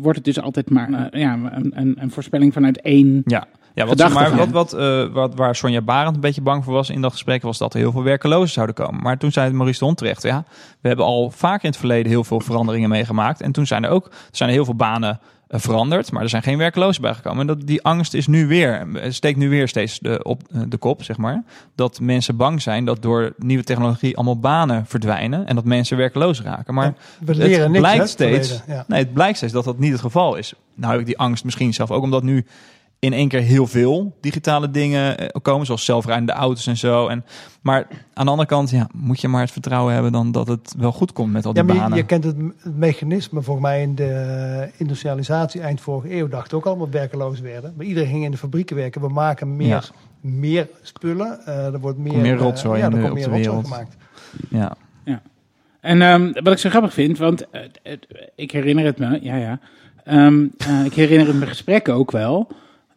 wordt 0.01 0.17
het 0.17 0.25
dus 0.25 0.41
altijd 0.41 0.69
maar 0.69 0.89
uh, 0.89 1.21
ja, 1.21 1.33
een, 1.33 1.71
een, 1.79 1.95
een, 1.99 2.11
voorspelling 2.11 2.53
vanuit 2.53 2.81
één. 2.81 3.21
Ja. 3.25 3.47
Ja, 3.75 3.85
wat, 3.85 4.13
maar 4.13 4.35
wat, 4.35 4.49
wat, 4.49 4.73
uh, 4.73 5.13
wat, 5.13 5.35
waar 5.35 5.55
Sonja 5.55 5.81
Barend 5.81 6.15
een 6.15 6.21
beetje 6.21 6.41
bang 6.41 6.63
voor 6.63 6.73
was 6.73 6.89
in 6.89 7.01
dat 7.01 7.11
gesprek, 7.11 7.41
was 7.41 7.57
dat 7.57 7.73
er 7.73 7.79
heel 7.79 7.91
veel 7.91 8.03
werkelozen 8.03 8.53
zouden 8.53 8.75
komen. 8.75 9.01
Maar 9.01 9.17
toen 9.17 9.31
zei 9.31 9.53
Maurice 9.53 9.79
de 9.79 9.85
Hond 9.85 9.97
terecht, 9.97 10.23
ja, 10.23 10.43
we 10.81 10.87
hebben 10.87 11.05
al 11.05 11.29
vaak 11.29 11.63
in 11.63 11.69
het 11.69 11.77
verleden 11.77 12.11
heel 12.11 12.23
veel 12.23 12.39
veranderingen 12.39 12.89
meegemaakt. 12.89 13.41
En 13.41 13.51
toen 13.51 13.65
zijn 13.65 13.83
er 13.83 13.89
ook 13.89 14.11
zijn 14.31 14.49
er 14.49 14.55
heel 14.55 14.65
veel 14.65 14.75
banen 14.75 15.09
eh, 15.09 15.17
veranderd, 15.59 16.11
maar 16.11 16.23
er 16.23 16.29
zijn 16.29 16.43
geen 16.43 16.57
werklozen 16.57 17.01
bijgekomen. 17.01 17.39
En 17.39 17.47
dat, 17.47 17.67
die 17.67 17.83
angst 17.83 18.13
is 18.13 18.27
nu 18.27 18.47
weer, 18.47 18.87
steekt 19.09 19.37
nu 19.37 19.49
weer 19.49 19.67
steeds 19.67 19.99
de, 19.99 20.23
op 20.23 20.41
eh, 20.51 20.61
de 20.67 20.77
kop, 20.77 21.03
zeg 21.03 21.17
maar. 21.17 21.43
Dat 21.75 21.99
mensen 21.99 22.37
bang 22.37 22.61
zijn 22.61 22.85
dat 22.85 23.01
door 23.01 23.33
nieuwe 23.37 23.63
technologie 23.63 24.15
allemaal 24.15 24.39
banen 24.39 24.85
verdwijnen 24.85 25.47
en 25.47 25.55
dat 25.55 25.65
mensen 25.65 25.97
werkloos 25.97 26.41
raken. 26.41 26.73
Maar 26.73 26.93
we 27.19 27.35
leren 27.35 27.71
het 27.71 27.79
blijkt 27.79 27.97
niks, 27.97 28.11
steeds, 28.11 28.61
ja. 28.67 28.85
nee, 28.87 28.99
het 28.99 29.13
blijkt 29.13 29.37
steeds 29.37 29.53
dat 29.53 29.63
dat 29.63 29.79
niet 29.79 29.91
het 29.91 30.01
geval 30.01 30.35
is. 30.35 30.53
Nou 30.75 30.91
heb 30.91 31.01
ik 31.01 31.05
die 31.05 31.17
angst 31.17 31.43
misschien 31.43 31.73
zelf 31.73 31.91
ook 31.91 32.03
omdat 32.03 32.23
nu 32.23 32.45
in 33.03 33.13
één 33.13 33.27
keer 33.27 33.41
heel 33.41 33.67
veel 33.67 34.15
digitale 34.21 34.71
dingen 34.71 35.17
eh, 35.17 35.27
komen, 35.41 35.65
zoals 35.65 35.85
zelfrijdende 35.85 36.31
auto's 36.31 36.67
en 36.67 36.77
zo. 36.77 37.07
En, 37.07 37.25
maar 37.61 37.87
aan 38.13 38.25
de 38.25 38.31
andere 38.31 38.49
kant 38.49 38.69
ja, 38.69 38.87
moet 38.93 39.21
je 39.21 39.27
maar 39.27 39.41
het 39.41 39.51
vertrouwen 39.51 39.93
hebben 39.93 40.11
dan 40.11 40.31
dat 40.31 40.47
het 40.47 40.75
wel 40.77 40.91
goed 40.91 41.13
komt 41.13 41.31
met 41.31 41.45
al 41.45 41.53
die 41.53 41.63
ja, 41.63 41.67
maar 41.67 41.77
banen. 41.77 41.97
Je, 41.97 42.03
kent 42.03 42.23
het, 42.23 42.35
mechanisme 42.75 43.41
volgens 43.41 43.65
mij 43.65 43.81
in 43.81 43.95
de 43.95 44.69
industrialisatie 44.77 45.61
eind 45.61 45.81
vorige 45.81 46.15
eeuw 46.15 46.27
dacht 46.27 46.53
ook 46.53 46.65
allemaal 46.65 46.89
werkeloos 46.89 47.39
werden. 47.39 47.73
Maar 47.77 47.85
iedereen 47.85 48.09
ging 48.09 48.23
in 48.23 48.31
de 48.31 48.37
fabrieken 48.37 48.75
werken. 48.75 49.01
We 49.01 49.09
maken 49.09 49.55
meer, 49.55 49.67
ja. 49.67 49.83
meer 50.21 50.69
spullen. 50.81 51.39
Uh, 51.47 51.65
er 51.65 51.79
wordt 51.79 51.97
meer, 51.97 52.17
meer 52.17 52.37
rotzooi 52.37 52.81
uh, 52.81 52.87
ja, 52.87 52.95
er 52.95 53.01
komt 53.01 53.13
meer 53.13 53.29
rotzooi 53.29 53.63
gemaakt. 53.63 53.95
Ja. 54.49 54.75
ja. 55.03 55.21
En 55.79 56.01
um, 56.01 56.33
wat 56.33 56.53
ik 56.53 56.57
zo 56.57 56.69
grappig 56.69 56.93
vind, 56.93 57.17
want 57.17 57.45
uh, 57.51 57.61
ik 58.35 58.51
herinner 58.51 58.85
het 58.85 58.97
me, 58.97 59.19
ja 59.21 59.35
ja, 59.35 59.59
um, 60.05 60.51
ik 60.85 60.93
herinner 60.93 61.27
het 61.27 61.39
me 61.39 61.45
gesprekken 61.45 61.93
ook 61.93 62.11
wel. 62.11 62.47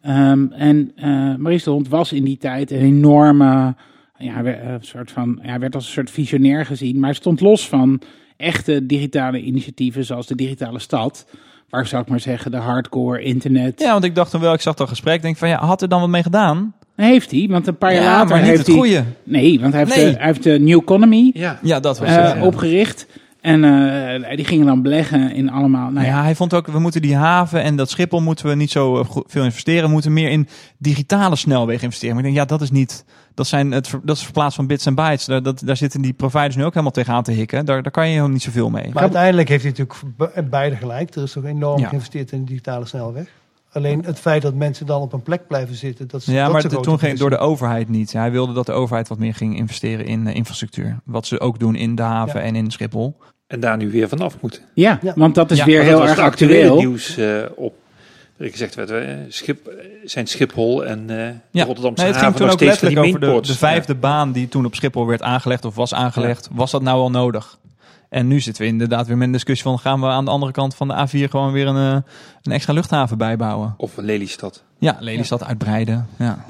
Um, 0.07 0.51
en 0.51 0.91
uh, 0.95 1.05
Maurice 1.35 1.63
de 1.63 1.69
Hond 1.69 1.87
was 1.87 2.11
in 2.13 2.23
die 2.23 2.37
tijd 2.37 2.71
een 2.71 2.79
enorme, 2.79 3.75
ja, 4.17 4.45
een 4.45 4.79
soort 4.81 5.11
van, 5.11 5.39
ja, 5.43 5.59
werd 5.59 5.75
als 5.75 5.85
een 5.85 5.91
soort 5.91 6.11
visionair 6.11 6.65
gezien, 6.65 6.99
maar 6.99 7.15
stond 7.15 7.41
los 7.41 7.67
van 7.67 8.01
echte 8.37 8.85
digitale 8.85 9.41
initiatieven 9.41 10.05
zoals 10.05 10.27
de 10.27 10.35
digitale 10.35 10.79
stad. 10.79 11.27
Waar 11.69 11.87
zou 11.87 12.01
ik 12.01 12.07
maar 12.09 12.19
zeggen, 12.19 12.51
de 12.51 12.57
hardcore 12.57 13.21
internet. 13.21 13.79
Ja, 13.79 13.91
want 13.91 14.03
ik 14.03 14.15
dacht 14.15 14.31
toen 14.31 14.41
wel, 14.41 14.53
ik 14.53 14.61
zag 14.61 14.75
dat 14.75 14.89
gesprek, 14.89 15.21
denk 15.21 15.37
van 15.37 15.49
ja, 15.49 15.65
had 15.65 15.81
er 15.81 15.89
dan 15.89 15.99
wat 15.99 16.09
mee 16.09 16.23
gedaan? 16.23 16.73
Heeft 16.95 17.31
hij, 17.31 17.47
want 17.49 17.67
een 17.67 17.77
paar 17.77 17.93
jaar 17.93 18.03
ja, 18.03 18.11
later 18.11 18.29
maar 18.29 18.39
niet 18.39 18.49
heeft 18.49 18.67
het 18.67 18.75
goede. 18.75 19.03
Nee, 19.23 19.59
want 19.59 19.73
hij 19.73 19.83
heeft, 19.83 19.95
Nee. 19.95 20.11
de, 20.11 20.17
hij 20.17 20.25
heeft 20.25 20.43
de 20.43 20.59
New 20.59 20.79
Economy 20.79 21.31
Ja. 21.33 21.59
Ja, 21.61 21.79
dat 21.79 21.99
was 21.99 22.09
uh, 22.09 22.15
ja. 22.15 22.43
opgericht. 22.43 23.07
En 23.47 23.63
uh, 23.63 24.35
die 24.35 24.45
gingen 24.45 24.65
dan 24.65 24.81
beleggen 24.81 25.31
in 25.33 25.49
allemaal. 25.49 25.91
Nou 25.91 26.05
ja, 26.05 26.11
ja, 26.11 26.21
hij 26.23 26.35
vond 26.35 26.53
ook, 26.53 26.67
we 26.67 26.79
moeten 26.79 27.01
die 27.01 27.15
haven 27.15 27.63
en 27.63 27.75
dat 27.75 27.89
Schiphol 27.89 28.21
moeten 28.21 28.45
we 28.47 28.55
niet 28.55 28.71
zo 28.71 28.99
eh, 28.99 29.05
veel 29.25 29.43
investeren. 29.43 29.83
We 29.83 29.91
moeten 29.91 30.13
meer 30.13 30.29
in 30.29 30.47
digitale 30.77 31.35
snelwegen 31.35 31.83
investeren. 31.83 32.15
Maar 32.15 32.25
ik 32.25 32.33
denk, 32.33 32.49
ja, 32.49 32.55
dat 32.57 32.61
is 32.61 32.71
niet, 32.71 33.05
dat, 33.33 33.47
zijn 33.47 33.71
het, 33.71 33.93
dat 34.03 34.15
is 34.17 34.23
verplaatst 34.23 34.55
van 34.55 34.67
bits 34.67 34.85
en 34.85 34.95
bytes. 34.95 35.25
Daar, 35.25 35.43
dat, 35.43 35.61
daar 35.65 35.77
zitten 35.77 36.01
die 36.01 36.13
providers 36.13 36.55
nu 36.55 36.63
ook 36.63 36.71
helemaal 36.71 36.91
tegenaan 36.91 37.23
te 37.23 37.31
hikken. 37.31 37.65
Daar, 37.65 37.81
daar 37.83 37.91
kan 37.91 38.03
je 38.05 38.09
helemaal 38.09 38.31
niet 38.31 38.41
zoveel 38.43 38.69
mee. 38.69 38.89
Maar 38.93 39.01
uiteindelijk 39.03 39.49
heeft 39.49 39.63
hij 39.63 39.71
natuurlijk 39.77 40.17
be- 40.35 40.43
beide 40.49 40.75
gelijk. 40.75 41.15
Er 41.15 41.23
is 41.23 41.31
toch 41.31 41.43
enorm 41.45 41.79
Ja. 41.79 41.87
geïnvesteerd 41.87 42.31
in 42.31 42.39
de 42.39 42.45
digitale 42.45 42.85
snelweg. 42.85 43.27
Alleen 43.71 44.03
het 44.05 44.19
feit 44.19 44.41
dat 44.41 44.53
mensen 44.53 44.85
dan 44.85 45.01
op 45.01 45.13
een 45.13 45.21
plek 45.21 45.47
blijven 45.47 45.75
zitten, 45.75 46.07
dat 46.07 46.21
is 46.21 46.27
Ja, 46.27 46.43
dat 46.43 46.51
maar 46.53 46.61
de- 46.69 46.79
toen 46.79 46.99
ging 46.99 47.17
door 47.19 47.29
de 47.29 47.37
overheid 47.37 47.89
niet. 47.89 48.13
Hij 48.13 48.31
wilde 48.31 48.53
dat 48.53 48.65
de 48.65 48.71
overheid 48.71 49.07
wat 49.07 49.17
meer 49.19 49.33
ging 49.35 49.57
investeren 49.57 50.05
in 50.05 50.27
eh, 50.27 50.35
infrastructuur. 50.35 50.99
Wat 51.05 51.25
ze 51.25 51.39
ook 51.39 51.59
doen 51.59 51.75
in 51.75 51.95
de 51.95 52.01
haven 52.01 52.39
Ja. 52.39 52.45
en 52.45 52.55
in 52.55 52.71
Schiphol. 52.71 53.17
En 53.47 53.59
daar 53.59 53.77
nu 53.77 53.91
weer 53.91 54.07
vanaf 54.09 54.35
moeten. 54.41 54.61
Ja, 54.73 54.99
Ja. 55.01 55.13
want 55.15 55.35
dat 55.35 55.51
is 55.51 55.57
Ja, 55.57 55.65
weer 55.65 55.81
heel 55.81 55.91
dat 55.91 55.99
was 55.99 56.09
erg 56.09 56.19
actueel. 56.19 56.75
nieuws 56.75 57.17
eh, 57.17 57.37
op. 57.55 57.73
Er 58.37 58.49
gezegd 58.49 58.75
werd, 58.75 58.89
eh, 58.89 59.15
Schip, 59.29 59.71
zijn 60.03 60.27
Schiphol 60.27 60.85
en 60.85 60.99
eh 60.99 61.07
de 61.07 61.33
Ja, 61.51 61.63
Rotterdamse 61.63 62.03
Nee, 62.03 62.11
het 62.13 62.21
ging 62.21 62.33
haven 62.33 62.35
toen 62.35 62.45
nog 62.45 62.53
ook 62.55 62.61
letterlijk 62.61 62.97
over 63.25 63.41
de, 63.47 63.57
vijfde 63.57 63.95
baan 63.95 64.31
die 64.31 64.47
toen 64.47 64.65
op 64.65 64.75
Schiphol 64.75 65.05
werd 65.07 65.21
aangelegd 65.21 65.65
of 65.65 65.75
was 65.75 65.93
aangelegd. 65.93 66.49
Was 66.51 66.71
dat 66.71 66.81
nou 66.81 66.99
al 66.99 67.09
nodig? 67.11 67.57
En 68.09 68.27
nu 68.27 68.39
zitten 68.39 68.63
we 68.63 68.69
inderdaad 68.69 69.07
weer 69.07 69.17
met 69.17 69.27
een 69.27 69.33
discussie 69.33 69.63
van... 69.67 69.79
gaan 69.79 69.99
we 69.99 70.05
aan 70.07 70.25
de 70.25 70.31
andere 70.31 70.51
kant 70.51 70.75
van 70.75 70.87
de 70.87 71.07
A4 71.07 71.29
gewoon 71.29 71.51
weer 71.51 71.67
een, 71.67 71.93
eh, 71.95 72.11
een 72.41 72.51
extra 72.51 72.73
luchthaven 72.73 73.17
bijbouwen? 73.17 73.73
Of 73.77 73.97
een 73.97 74.05
Lelystad. 74.05 74.63
Ja, 74.79 74.97
Lelystad 74.99 75.43
uitbreiden. 75.43 76.07
Ja. 76.17 76.45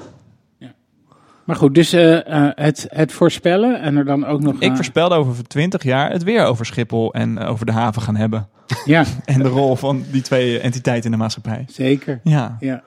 Maar 1.48 1.56
goed, 1.56 1.74
dus 1.74 1.92
eh, 1.92 2.26
eh, 2.26 2.50
het, 2.54 2.86
het 2.88 3.12
voorspellen 3.12 3.80
en 3.80 3.96
er 3.96 4.04
dan 4.04 4.26
ook 4.26 4.40
nog... 4.40 4.54
Ik 4.54 4.70
eh, 4.70 4.74
voorspelde 4.74 5.14
over 5.14 5.48
20 5.48 5.82
jaar 5.82 6.10
het 6.10 6.22
weer 6.22 6.44
over 6.44 6.66
Schiphol 6.66 7.12
en 7.12 7.38
over 7.38 7.66
de 7.66 7.72
haven 7.72 8.02
gaan 8.02 8.16
hebben. 8.16 8.48
Ja, 8.84 9.04
En 9.24 9.42
de 9.42 9.48
rol 9.48 9.76
van 9.76 10.04
die 10.10 10.22
twee 10.22 10.60
entiteiten 10.60 11.04
in 11.04 11.10
de 11.10 11.16
maatschappij. 11.16 11.64
zeker. 11.68 12.20
Ja, 12.22 12.56
Ja. 12.60 12.82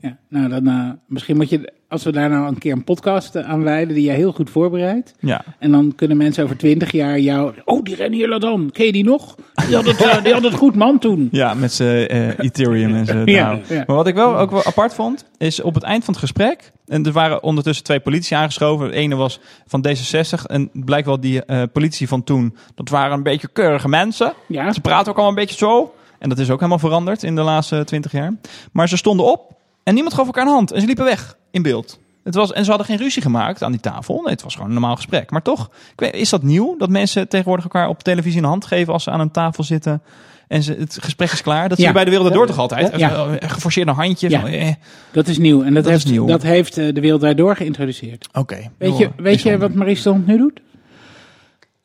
Ja. 0.00 0.16
Nou, 0.28 0.48
dan, 0.48 0.66
eh, 0.66 0.90
misschien 1.06 1.36
moet 1.36 1.48
je, 1.48 1.72
als 1.88 2.04
we 2.04 2.12
daar 2.12 2.28
nou 2.30 2.46
een 2.46 2.58
keer 2.58 2.72
een 2.72 2.84
podcast 2.84 3.34
eh, 3.34 3.48
aan 3.48 3.62
wijden 3.62 3.94
die 3.94 4.04
jij 4.04 4.14
heel 4.14 4.32
goed 4.32 4.50
voorbereidt. 4.50 5.14
ja. 5.20 5.44
En 5.58 5.70
dan 5.70 5.92
kunnen 5.96 6.16
mensen 6.16 6.44
over 6.44 6.56
twintig 6.56 6.92
jaar 6.92 7.18
jou... 7.18 7.54
Oh, 7.64 7.82
die 7.84 7.94
Renier 7.94 8.38
dan. 8.40 8.70
Ken 8.72 8.86
je 8.86 8.92
die 8.92 9.04
nog? 9.04 9.34
Die 9.66 9.74
had 9.74 9.86
het, 9.86 10.02
eh, 10.02 10.22
die 10.22 10.32
had 10.32 10.42
het 10.42 10.54
goed 10.54 10.74
man 10.74 10.98
toen. 10.98 11.28
Ja, 11.42 11.54
met 11.54 11.72
zijn 11.72 12.08
eh, 12.08 12.38
Ethereum 12.38 12.94
en 12.94 13.06
zijn 13.06 13.26
Ja, 13.30 13.50
DAO. 13.54 13.60
ja. 13.68 13.84
Maar 13.86 13.96
wat 13.96 14.06
ik 14.06 14.14
wel 14.14 14.38
ook 14.38 14.50
wel 14.50 14.64
apart 14.64 14.94
vond, 14.94 15.24
is 15.38 15.60
op 15.62 15.74
het 15.74 15.82
eind 15.82 16.04
van 16.04 16.14
het 16.14 16.22
gesprek... 16.22 16.72
en 16.86 17.04
er 17.04 17.12
waren 17.12 17.42
ondertussen 17.42 17.84
twee 17.84 18.00
politici 18.00 18.34
aangeschoven. 18.34 18.88
De 18.88 18.94
ene 18.94 19.14
was 19.14 19.40
van 19.66 19.86
D66 19.88 20.42
en 20.46 20.70
blijkt 20.72 21.06
wel 21.06 21.20
die 21.20 21.42
politici 21.72 22.06
van 22.06 22.24
toen... 22.24 22.56
dat 22.74 22.88
waren 22.88 23.16
een 23.16 23.22
beetje 23.22 23.48
keurige 23.52 23.88
mensen. 23.88 24.32
Ja, 24.48 24.72
Ze 24.72 24.80
praten 24.80 25.12
ook 25.12 25.18
al 25.18 25.28
een 25.28 25.34
beetje 25.34 25.56
zo. 25.56 25.94
En 26.18 26.28
dat 26.28 26.38
is 26.38 26.50
ook 26.50 26.58
helemaal 26.58 26.78
veranderd 26.78 27.22
in 27.22 27.34
de 27.34 27.42
laatste 27.42 27.84
twintig 27.84 28.12
jaar. 28.12 28.34
Maar 28.72 28.88
ze 28.88 28.96
stonden 28.96 29.26
op 29.26 29.55
en 29.86 29.94
niemand 29.94 30.14
gaf 30.14 30.26
elkaar 30.26 30.46
een 30.46 30.52
hand. 30.52 30.72
En 30.72 30.80
ze 30.80 30.86
liepen 30.86 31.04
weg 31.04 31.36
in 31.50 31.62
beeld. 31.62 31.98
Het 32.24 32.34
was, 32.34 32.52
en 32.52 32.62
ze 32.64 32.68
hadden 32.68 32.86
geen 32.88 32.96
ruzie 32.96 33.22
gemaakt 33.22 33.62
aan 33.62 33.70
die 33.72 33.80
tafel. 33.80 34.14
Nee, 34.22 34.32
het 34.32 34.42
was 34.42 34.52
gewoon 34.52 34.68
een 34.68 34.74
normaal 34.74 34.96
gesprek. 34.96 35.30
Maar 35.30 35.42
toch, 35.42 35.70
ik 35.92 36.00
weet, 36.00 36.14
is 36.14 36.30
dat 36.30 36.42
nieuw? 36.42 36.76
Dat 36.76 36.88
mensen 36.88 37.28
tegenwoordig 37.28 37.64
elkaar 37.64 37.88
op 37.88 38.02
televisie 38.02 38.38
een 38.40 38.46
hand 38.48 38.66
geven 38.66 38.92
als 38.92 39.02
ze 39.02 39.10
aan 39.10 39.20
een 39.20 39.30
tafel 39.30 39.64
zitten. 39.64 40.02
En 40.48 40.62
ze, 40.62 40.76
het 40.78 40.98
gesprek 41.00 41.30
is 41.32 41.42
klaar. 41.42 41.68
Dat 41.68 41.78
zie 41.78 41.86
Ja. 41.86 41.92
je 41.92 41.96
bij 41.96 42.04
de 42.04 42.10
wereld 42.10 42.32
door 42.32 42.46
toch 42.46 42.58
altijd? 42.58 42.96
Ja. 42.96 43.10
Eh, 43.10 43.50
Geforceerde 43.50 43.90
handjes. 43.92 44.32
Ja. 44.32 44.40
Zo, 44.40 44.46
eh. 44.46 44.72
dat 45.12 45.28
is 45.28 45.38
nieuw. 45.38 45.62
En 45.62 45.74
dat, 45.74 45.84
Dat 45.84 45.92
is 45.92 46.02
heeft, 46.02 46.10
nieuw. 46.14 46.26
Dat 46.26 46.42
heeft 46.42 46.78
eh, 46.78 46.94
de 46.94 47.00
wereld 47.00 47.20
daardoor 47.20 47.56
geïntroduceerd. 47.56 48.28
Oké. 48.32 48.70
Weet 48.78 48.98
je, 48.98 49.10
weet 49.16 49.42
je 49.42 49.58
wat 49.58 49.70
Hond 50.04 50.26
nu 50.26 50.36
doet? 50.36 50.60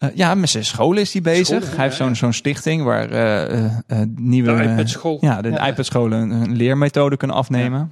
Eh, 0.01 0.09
ja, 0.15 0.35
met 0.35 0.49
zijn 0.49 0.65
scholen 0.65 1.01
is 1.01 1.13
hij 1.13 1.21
bezig. 1.21 1.75
hij 1.75 1.83
heeft 1.85 1.95
zo'n 1.95 2.15
zo'n 2.15 2.33
stichting 2.33 2.83
waar 2.83 3.09
eh, 3.09 3.65
eh, 3.65 3.71
nieuwe... 4.15 4.55
De 4.55 4.63
iPad-school. 4.63 5.17
Ja, 5.21 5.41
de 5.41 5.49
iPad-scholen 5.49 6.19
een, 6.21 6.31
een 6.31 6.55
leermethode 6.55 7.17
kunnen 7.17 7.35
afnemen. 7.37 7.91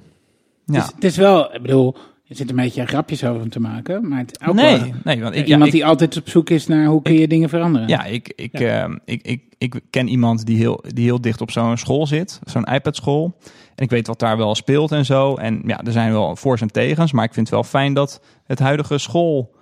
Ja. 0.66 0.74
Het, 0.74 0.84
is, 0.84 0.92
het 0.94 1.04
is 1.04 1.16
wel, 1.16 1.54
ik 1.54 1.62
bedoel, 1.62 1.96
je 2.22 2.34
zit 2.34 2.50
een 2.50 2.56
beetje 2.56 2.86
grapjes 2.86 3.24
over 3.24 3.40
hem 3.40 3.50
te 3.50 3.60
maken. 3.60 4.08
Maar 4.08 4.18
het 4.18 4.40
ook 4.46 4.54
wel- 4.54 4.78
Nee, 4.78 4.94
nee, 5.04 5.20
want 5.22 5.34
ik, 5.34 5.40
ja, 5.46 5.52
iemand 5.52 5.66
ik, 5.66 5.72
die 5.72 5.86
altijd 5.86 6.16
op 6.16 6.28
zoek 6.28 6.50
is 6.50 6.66
naar 6.66 6.86
hoe 6.86 7.02
kun 7.02 7.14
je 7.14 7.28
dingen 7.28 7.48
veranderen. 7.48 7.88
ja, 7.88 8.04
ik, 8.04 8.32
ik, 8.36 8.52
ehm, 8.60 8.96
ik, 9.04 9.22
ik, 9.22 9.42
ik 9.58 9.80
ken 9.90 10.08
iemand 10.08 10.46
die 10.46 10.56
heel, 10.56 10.84
die 10.94 11.04
heel 11.04 11.20
dicht 11.20 11.40
op 11.40 11.50
zo'n 11.50 11.76
school 11.76 12.06
zit, 12.06 12.40
zo'n 12.44 12.64
iPad-school. 12.64 13.36
En 13.74 13.84
ik 13.84 13.90
weet 13.90 14.06
wat 14.06 14.18
daar 14.18 14.36
wel 14.36 14.54
speelt 14.54 14.92
en 14.92 15.04
zo. 15.04 15.34
En 15.34 15.62
ja, 15.66 15.80
er 15.84 15.92
zijn 15.92 16.12
wel 16.12 16.36
voor's 16.36 16.60
en 16.60 16.72
tegens, 16.72 17.12
maar 17.12 17.24
ik 17.24 17.34
vind 17.34 17.46
het 17.46 17.54
wel 17.54 17.64
fijn 17.64 17.94
dat 17.94 18.20
het 18.46 18.58
huidige 18.58 18.98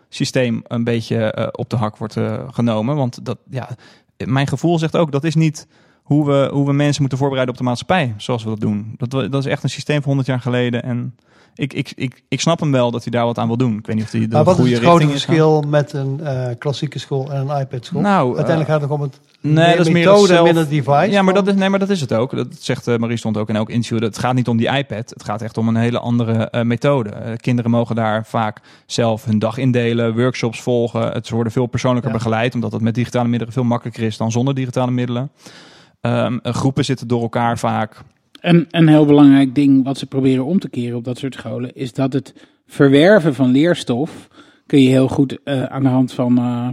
schoolsysteem 0.09 0.63
een 0.67 0.85
beetje 0.85 1.33
eh, 1.33 1.49
op 1.53 1.71
de 1.71 1.77
hak 1.77 1.97
wordt 1.97 2.17
eh, 2.17 2.49
genomen. 2.51 2.97
Want 2.97 3.25
dat, 3.25 3.39
ja, 3.51 3.69
mijn 4.17 4.47
gevoel 4.47 4.79
zegt 4.79 4.97
ook, 4.97 5.13
dat 5.13 5.25
is 5.25 5.35
niet 5.35 5.67
hoe 6.09 6.27
we, 6.27 6.49
hoe 6.53 6.67
we 6.67 6.73
mensen 6.73 7.01
moeten 7.01 7.19
voorbereiden 7.19 7.55
op 7.55 7.61
de 7.61 7.67
maatschappij, 7.67 8.15
zoals 8.17 8.45
we 8.45 8.49
dat 8.49 8.61
doen. 8.61 8.95
Dat, 8.97 9.11
dat 9.11 9.35
is 9.35 9.47
echt 9.47 9.63
een 9.63 9.71
systeem 9.71 9.97
van 9.97 10.07
100 10.07 10.29
jaar 10.29 10.41
geleden 10.41 10.83
en... 10.83 11.15
Ik, 11.55 11.73
ik, 11.73 11.93
ik, 11.97 12.23
ik 12.29 12.41
snap 12.41 12.61
hem 12.61 12.73
wel 12.73 12.91
dat 12.91 13.03
hij 13.03 13.13
daar 13.13 13.25
wat 13.25 13.39
aan 13.39 13.47
wil 13.47 13.57
doen. 13.57 13.79
Ik 13.79 13.87
weet 13.87 13.97
niet 13.97 14.05
of 14.05 14.11
hij 14.11 14.21
de 14.21 14.29
Maar 14.29 14.45
wat 14.45 14.59
is 14.59 14.71
het 14.71 14.81
grote 14.83 15.09
verschil 15.09 15.65
met 15.69 15.93
een 15.93 16.21
eh, 16.21 16.47
klassieke 16.59 16.99
school 16.99 17.33
en 17.33 17.49
een 17.49 17.61
iPad-school? 17.61 18.01
Nou, 18.01 18.27
Uiteindelijk 18.27 18.67
eh, 18.69 18.73
gaat 18.75 18.81
het 18.83 18.91
om 18.91 19.01
het 19.01 19.21
Nee, 19.41 19.55
meer 19.55 19.77
dat 19.77 19.87
is 19.87 19.93
meer 19.93 20.05
methode, 20.05 20.21
het 20.21 20.29
zelf- 20.31 20.45
minder 20.45 20.69
device. 20.69 21.11
Ja, 21.11 21.23
maar 21.23 21.35
dat, 21.35 21.47
is, 21.47 21.55
nee, 21.55 21.69
maar 21.69 21.79
dat 21.79 21.91
is 21.91 22.01
het 22.01 22.13
ook. 22.13 22.37
Dat 22.37 22.47
zegt 22.59 22.87
eh, 22.87 22.97
Marie 22.97 23.17
stond 23.17 23.37
ook 23.37 23.49
in 23.49 23.57
elk 23.57 23.71
interview. 23.71 24.03
Het 24.03 24.19
gaat 24.19 24.35
niet 24.35 24.49
om 24.49 24.57
die 24.57 24.69
iPad. 24.77 25.11
Het 25.11 25.25
gaat 25.25 25.43
echt 25.43 25.59
om 25.59 25.69
een 25.69 25.77
hele 25.77 25.99
andere 25.99 26.65
methode. 26.65 27.37
Kinderen 27.41 27.71
mogen 27.71 27.95
daar 27.95 28.27
vaak 28.27 28.61
zelf 28.87 29.25
hun 29.25 29.39
dag 29.39 29.59
indelen, 29.59 30.17
workshops 30.17 30.61
volgen. 30.63 31.13
Het 31.13 31.27
ze 31.27 31.35
worden 31.35 31.53
veel 31.53 31.67
persoonlijker 31.67 32.11
Ja. 32.11 32.17
begeleid, 32.17 32.55
omdat 32.55 32.73
het 32.73 32.83
met 32.83 32.95
digitale 32.95 33.29
middelen 33.29 33.55
veel 33.55 33.65
makkelijker 33.65 34.03
is 34.03 34.17
dan 34.17 34.31
zonder 34.31 34.55
digitale 34.55 34.91
middelen. 34.91 35.31
Ehm, 36.01 36.39
eh, 36.43 36.53
groepen 36.55 36.85
zitten 36.85 37.09
door 37.09 37.23
elkaar 37.23 37.59
vaak. 37.59 37.97
Een, 38.41 38.67
een 38.71 38.89
heel 38.89 39.07
belangrijk 39.07 39.55
ding 39.55 39.85
wat 39.85 39.99
ze 39.99 40.07
proberen 40.07 40.45
om 40.45 40.59
te 40.59 40.69
keren 40.69 40.97
op 40.97 41.05
dat 41.05 41.19
soort 41.19 41.35
scholen 41.35 41.75
is 41.75 41.93
dat 41.93 42.13
het 42.13 42.35
verwerven 42.67 43.35
van 43.35 43.51
leerstof 43.51 44.29
kun 44.67 44.83
je 44.83 44.89
heel 44.89 45.09
goed 45.09 45.39
eh, 45.45 45.63
aan 45.63 45.83
de 45.83 45.89
hand 45.89 46.13
van 46.13 46.39
eh, 46.39 46.69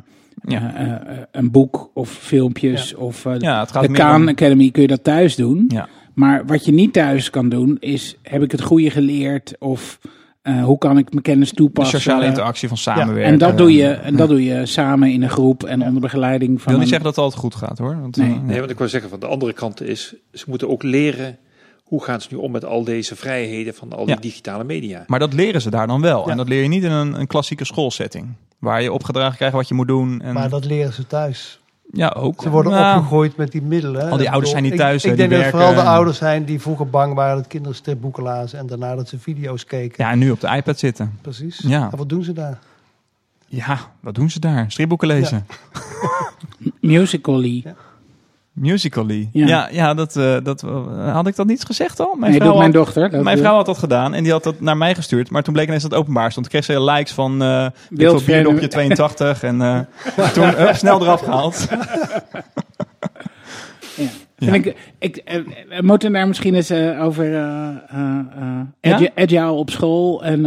Ja. 0.51 0.73
eh, 0.75 1.17
een 1.31 1.51
boek 1.51 1.91
of 1.93 2.09
filmpjes 2.09 2.95
of 2.95 3.25
eh, 3.25 3.35
Ja, 3.39 3.59
het 3.59 3.71
gaat 3.71 3.87
de 3.87 3.91
Khan 3.91 4.21
om- 4.21 4.27
Academy 4.27 4.71
kun 4.71 4.81
je 4.81 4.87
dat 4.87 5.03
thuis 5.03 5.35
doen. 5.35 5.65
Ja. 5.67 5.87
Maar 6.13 6.45
wat 6.45 6.65
je 6.65 6.71
niet 6.71 6.93
thuis 6.93 7.29
kan 7.29 7.49
doen 7.49 7.77
is 7.79 8.15
heb 8.21 8.41
ik 8.41 8.51
het 8.51 8.61
goede 8.61 8.89
geleerd 8.89 9.55
of 9.59 9.99
eh, 10.45 10.63
hoe 10.63 10.77
kan 10.77 10.97
ik 10.97 11.09
mijn 11.11 11.21
kennis 11.23 11.49
De 11.49 11.55
toepassen. 11.55 11.99
sociale 12.01 12.25
interactie 12.25 12.67
van 12.67 12.77
samenwerken. 12.77 13.31
en 13.31 13.37
dat 13.37 13.57
doe 13.57 13.73
je, 13.73 13.87
en 13.87 14.15
dat 14.15 14.29
doe 14.29 14.43
je 14.43 14.65
samen 14.65 15.11
in 15.11 15.23
een 15.23 15.29
groep 15.29 15.63
en 15.63 15.81
onder 15.83 16.01
begeleiding 16.01 16.53
Ik 16.53 16.59
van 16.59 16.71
wil 16.71 16.81
niet 16.81 16.81
een- 16.81 16.87
zeggen 16.87 17.05
dat 17.05 17.15
het 17.15 17.23
altijd 17.23 17.41
goed 17.41 17.55
gaat 17.55 17.77
hoor. 17.77 18.01
Want, 18.01 18.17
Nee. 18.17 18.31
eh, 18.33 18.41
Nee, 18.41 18.59
want 18.59 18.71
ik 18.71 18.77
wil 18.77 18.87
zeggen, 18.87 19.09
van 19.09 19.19
de 19.19 19.25
andere 19.27 19.53
kant 19.53 19.81
is, 19.81 20.15
ze 20.33 20.45
moeten 20.47 20.69
ook 20.69 20.83
leren 20.83 21.37
hoe 21.83 22.03
gaan 22.03 22.21
ze 22.21 22.27
nu 22.31 22.37
om 22.37 22.51
met 22.51 22.65
al 22.65 22.83
deze 22.83 23.15
vrijheden 23.15 23.73
van 23.73 23.93
al 23.93 24.05
die 24.05 24.15
Ja. 24.15 24.21
digitale 24.21 24.63
media. 24.63 25.03
Maar 25.07 25.19
dat 25.19 25.33
leren 25.33 25.61
ze 25.61 25.69
daar 25.69 25.87
dan 25.87 26.01
wel. 26.01 26.25
Ja. 26.25 26.31
En 26.31 26.37
dat 26.37 26.47
leer 26.49 26.61
je 26.61 26.67
niet 26.69 26.83
in 26.83 26.91
een, 26.91 27.19
een 27.19 27.27
klassieke 27.27 27.65
schoolsetting. 27.65 28.27
Waar 28.59 28.81
je 28.81 28.91
opgedragen 28.91 29.35
krijgt 29.35 29.55
wat 29.55 29.67
je 29.67 29.73
moet 29.73 29.87
doen. 29.87 30.21
En, 30.21 30.33
Maar 30.33 30.49
dat 30.49 30.65
leren 30.65 30.93
ze 30.93 31.07
thuis. 31.07 31.59
Ja, 31.95 32.13
ook. 32.17 32.41
Ze 32.41 32.49
worden 32.49 32.71
Nou, 32.71 32.95
opgegroeid 32.97 33.37
met 33.37 33.51
die 33.51 33.61
middelen. 33.61 34.09
Al 34.09 34.17
die 34.17 34.29
ouders 34.29 34.51
zijn 34.51 34.63
niet 34.63 34.71
Ik- 34.71 34.77
thuis, 34.77 35.03
Ik, 35.03 35.09
hè, 35.09 35.15
denk 35.15 35.29
die 35.29 35.37
dat 35.37 35.47
het 35.47 35.55
vooral 35.55 35.75
de 35.83 35.89
ouders 35.89 36.17
zijn 36.17 36.45
die 36.45 36.61
vroeger 36.61 36.89
bang 36.89 37.13
waren 37.13 37.35
dat 37.37 37.47
kinderen 37.47 37.75
stripboeken 37.77 38.23
lazen. 38.23 38.59
En 38.59 38.67
daarna 38.67 38.95
dat 38.95 39.07
ze 39.09 39.19
video's 39.19 39.65
keken. 39.65 40.03
Ja, 40.03 40.11
en 40.11 40.19
nu 40.19 40.31
op 40.31 40.39
de 40.41 40.47
iPad 40.55 40.79
zitten. 40.79 41.17
Precies. 41.21 41.57
Ja. 41.67 41.89
En 41.91 41.97
wat 41.97 42.09
doen 42.09 42.23
ze 42.23 42.33
daar? 42.33 42.59
Ja, 43.47 43.77
wat 43.99 44.15
doen 44.15 44.29
ze 44.29 44.39
daar? 44.39 44.65
Stripboeken 44.71 45.07
lezen. 45.07 45.45
Musical.ly. 46.81 47.61
Ja. 47.63 47.75
Musical.ly. 48.55 49.29
Ja, 49.31 49.47
Ja. 49.47 49.67
ja, 49.71 49.93
dat, 49.93 50.15
eh, 50.15 50.35
dat, 50.43 50.63
eh, 50.63 51.13
had 51.13 51.27
ik 51.27 51.35
dat 51.35 51.47
niet 51.47 51.63
gezegd 51.65 51.99
al? 51.99 52.15
Mijn, 52.15 52.31
Nee, 52.31 52.39
vrouw, 52.39 52.51
doet 52.51 52.59
mijn 52.59 52.75
had, 52.75 52.83
dochter. 52.85 53.09
Dat, 53.09 53.23
mijn 53.23 53.35
eh, 53.37 53.41
vrouw 53.43 53.55
had 53.55 53.65
dat 53.65 53.77
gedaan 53.77 54.13
en 54.13 54.23
die 54.23 54.31
had 54.31 54.43
dat 54.43 54.59
naar 54.61 54.77
mij 54.77 54.95
gestuurd. 54.95 55.29
Maar 55.29 55.43
toen 55.43 55.53
bleek 55.53 55.67
ineens 55.67 55.81
dat 55.81 55.91
het 55.91 55.99
openbaar 55.99 56.31
stond. 56.31 56.49
Toen 56.51 56.61
kreeg 56.61 56.77
ze 56.77 56.83
likes 56.91 57.11
van 57.11 57.31
uh, 57.43 57.65
Wildvreemde- 57.89 58.43
bierdopje 58.43 58.67
82 58.67 59.43
en 59.43 59.87
toen 60.33 60.53
snel 60.75 61.01
eraf 61.01 61.21
gehaald. 61.21 61.67
Ja. 64.37 64.53
Ik, 64.53 64.75
ik, 64.99 65.21
we 65.69 65.81
moeten 65.81 66.11
daar 66.13 66.27
misschien 66.27 66.55
eens 66.55 66.71
over 66.99 67.39
agile 69.15 69.51
op 69.51 69.69
school 69.69 70.23
en 70.23 70.41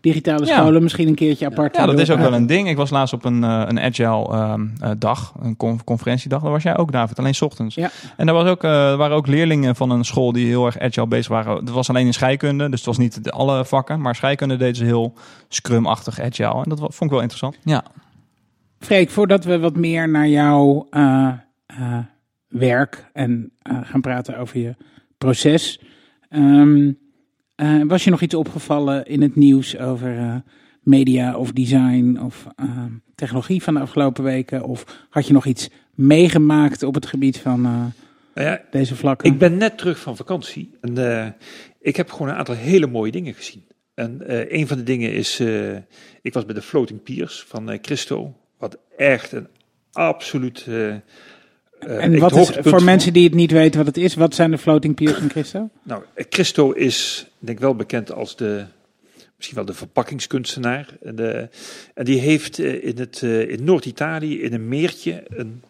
digitale 0.00 0.46
Ja. 0.46 0.56
scholen 0.56 0.82
misschien 0.82 1.08
een 1.08 1.14
keertje 1.14 1.46
apart. 1.46 1.76
Ja, 1.76 1.86
dat 1.86 1.98
is 1.98 2.10
ook 2.10 2.18
wel 2.18 2.32
een 2.34 2.46
ding. 2.46 2.68
Ik 2.68 2.76
was 2.76 2.90
laatst 2.90 3.14
op 3.14 3.24
een, 3.24 3.44
eh, 3.44 3.62
een 3.66 3.80
agile 3.80 4.28
ehm, 4.28 4.66
eh, 4.80 4.90
dag, 4.98 5.34
een 5.42 5.56
con- 5.56 5.84
conferentiedag. 5.84 6.42
Daar 6.42 6.50
was 6.50 6.62
jij 6.62 6.76
ook, 6.76 6.92
David, 6.92 7.18
alleen 7.18 7.34
's 7.34 7.40
ochtends. 7.42 7.74
Ja. 7.74 7.90
En 8.16 8.26
daar 8.26 8.34
was 8.34 8.48
ook, 8.48 8.64
eh, 8.64 8.70
waren 8.70 9.16
ook 9.16 9.26
leerlingen 9.26 9.76
van 9.76 9.90
een 9.90 10.04
school 10.04 10.32
die 10.32 10.46
heel 10.46 10.66
erg 10.66 10.78
agile 10.78 11.06
bezig 11.06 11.28
waren. 11.28 11.56
Het 11.56 11.70
was 11.70 11.88
alleen 11.88 12.06
in 12.06 12.12
scheikunde, 12.12 12.68
dus 12.68 12.78
het 12.78 12.86
was 12.88 12.98
niet 12.98 13.24
de, 13.24 13.30
alle 13.30 13.64
vakken. 13.64 14.00
Maar 14.00 14.14
scheikunde 14.14 14.56
deden 14.56 14.76
ze 14.76 14.84
heel 14.84 15.14
scrum-achtig 15.48 16.20
agile. 16.20 16.62
En 16.62 16.68
dat 16.68 16.78
vond 16.78 17.02
ik 17.02 17.10
wel 17.10 17.20
interessant. 17.20 17.58
Ja. 17.64 17.84
Freek, 18.78 19.10
voordat 19.10 19.44
we 19.44 19.58
wat 19.58 19.76
meer 19.76 20.08
naar 20.08 20.28
jouw 20.28 20.86
eh, 20.90 21.28
eh, 21.66 21.98
werk 22.48 23.10
en 23.12 23.52
gaan 23.62 24.00
praten 24.00 24.38
over 24.38 24.58
je 24.60 24.74
proces. 25.18 25.80
ehm, 26.28 26.92
eh, 27.60 27.82
was 27.86 28.04
je 28.04 28.10
nog 28.10 28.20
iets 28.20 28.34
opgevallen 28.34 29.06
in 29.06 29.22
het 29.22 29.36
nieuws 29.36 29.78
over 29.78 30.18
eh, 30.18 30.34
media 30.82 31.36
of 31.36 31.52
design 31.52 32.18
of 32.24 32.46
ehm, 32.56 32.92
technologie 33.14 33.62
van 33.62 33.74
de 33.74 33.80
afgelopen 33.80 34.24
weken? 34.24 34.64
Of 34.64 35.06
had 35.10 35.26
je 35.26 35.32
nog 35.32 35.46
iets 35.46 35.70
meegemaakt 35.94 36.82
op 36.82 36.94
het 36.94 37.06
gebied 37.06 37.38
van 37.38 37.64
eh, 37.64 37.84
Nou 38.34 38.48
ja, 38.48 38.62
deze 38.70 38.96
vlakken? 38.96 39.30
ik 39.32 39.38
ben 39.38 39.56
net 39.56 39.78
terug 39.78 39.98
van 39.98 40.16
vakantie 40.16 40.70
en 40.80 41.22
eh, 41.22 41.28
ik 41.80 41.96
heb 41.96 42.10
gewoon 42.10 42.28
een 42.28 42.38
aantal 42.38 42.54
hele 42.54 42.86
mooie 42.86 43.12
dingen 43.12 43.34
gezien. 43.34 43.68
En 44.00 44.26
eh, 44.26 44.58
een 44.58 44.66
van 44.66 44.76
de 44.76 44.82
dingen 44.82 45.12
is, 45.12 45.40
eh, 45.40 45.76
ik 46.22 46.32
was 46.32 46.44
bij 46.44 46.54
de 46.54 46.62
Floating 46.62 47.02
Piers 47.02 47.44
van 47.48 47.70
eh, 47.70 47.78
Christo, 47.82 48.36
wat 48.58 48.78
echt 48.96 49.32
een 49.32 49.48
absoluut 49.92 50.66
eh, 51.80 51.96
eh, 51.96 52.02
En 52.04 52.18
wat 52.18 52.36
is, 52.36 52.48
voor 52.48 52.62
van- 52.62 52.84
mensen 52.84 53.12
die 53.12 53.24
het 53.24 53.34
niet 53.34 53.50
weten 53.50 53.76
wat 53.78 53.86
het 53.86 54.04
is, 54.04 54.14
wat 54.14 54.34
zijn 54.34 54.50
de 54.50 54.58
floating 54.58 54.94
piers 54.94 55.18
in 55.18 55.30
Christo? 55.30 55.70
Nou, 55.82 56.02
eh, 56.14 56.24
Christo 56.28 56.72
is 56.72 57.26
denk 57.38 57.58
ik 57.58 57.64
wel 57.64 57.74
bekend 57.74 58.12
als 58.12 58.36
de, 58.36 58.64
misschien 59.36 59.56
wel 59.56 59.66
de 59.66 59.74
verpakkingskunstenaar. 59.74 60.96
En, 61.02 61.16
de, 61.16 61.48
en 61.94 62.04
die 62.04 62.18
heeft 62.20 62.58
eh, 62.58 62.84
in, 62.84 62.98
het, 62.98 63.22
eh, 63.22 63.48
in 63.50 63.64
Noord-Italië, 63.64 64.40
in 64.42 64.52
een 64.54 64.68
meertje, 64.68 65.22
een 65.28 65.62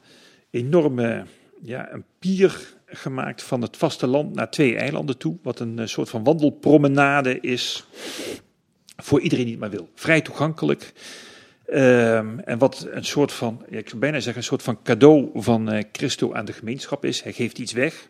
enorme 0.51 1.25
ja, 1.63 1.93
een 1.93 2.05
pier 2.19 2.75
gemaakt 2.87 3.43
van 3.43 3.63
het 3.63 3.77
vasteland 3.77 4.35
naar 4.35 4.51
twee 4.51 4.77
eilanden 4.77 5.19
toe. 5.19 5.37
Wat 5.43 5.61
een 5.61 5.79
eh, 5.79 5.87
soort 5.87 6.09
van 6.09 6.25
wandelpromenade 6.25 7.41
is 7.41 7.85
voor 8.97 9.21
iedereen 9.21 9.45
die 9.45 9.55
het 9.55 9.63
maar 9.63 9.71
wil. 9.71 9.89
Vrij 9.95 10.21
toegankelijk. 10.21 10.93
Ehm, 11.71 12.39
en 12.39 12.59
wat 12.59 12.87
een 12.91 13.05
soort 13.05 13.33
van, 13.33 13.65
ik 13.69 13.89
zou 13.89 14.01
bijna 14.01 14.21
zeggen, 14.21 14.37
een 14.37 14.49
soort 14.49 14.63
van 14.63 14.83
cadeau 14.83 15.31
van 15.35 15.71
eh, 15.71 15.85
Christo 15.93 16.33
aan 16.33 16.45
de 16.45 16.53
gemeenschap 16.53 17.05
is. 17.05 17.23
Hij 17.23 17.33
geeft 17.33 17.59
iets 17.59 17.73
weg. 17.73 18.09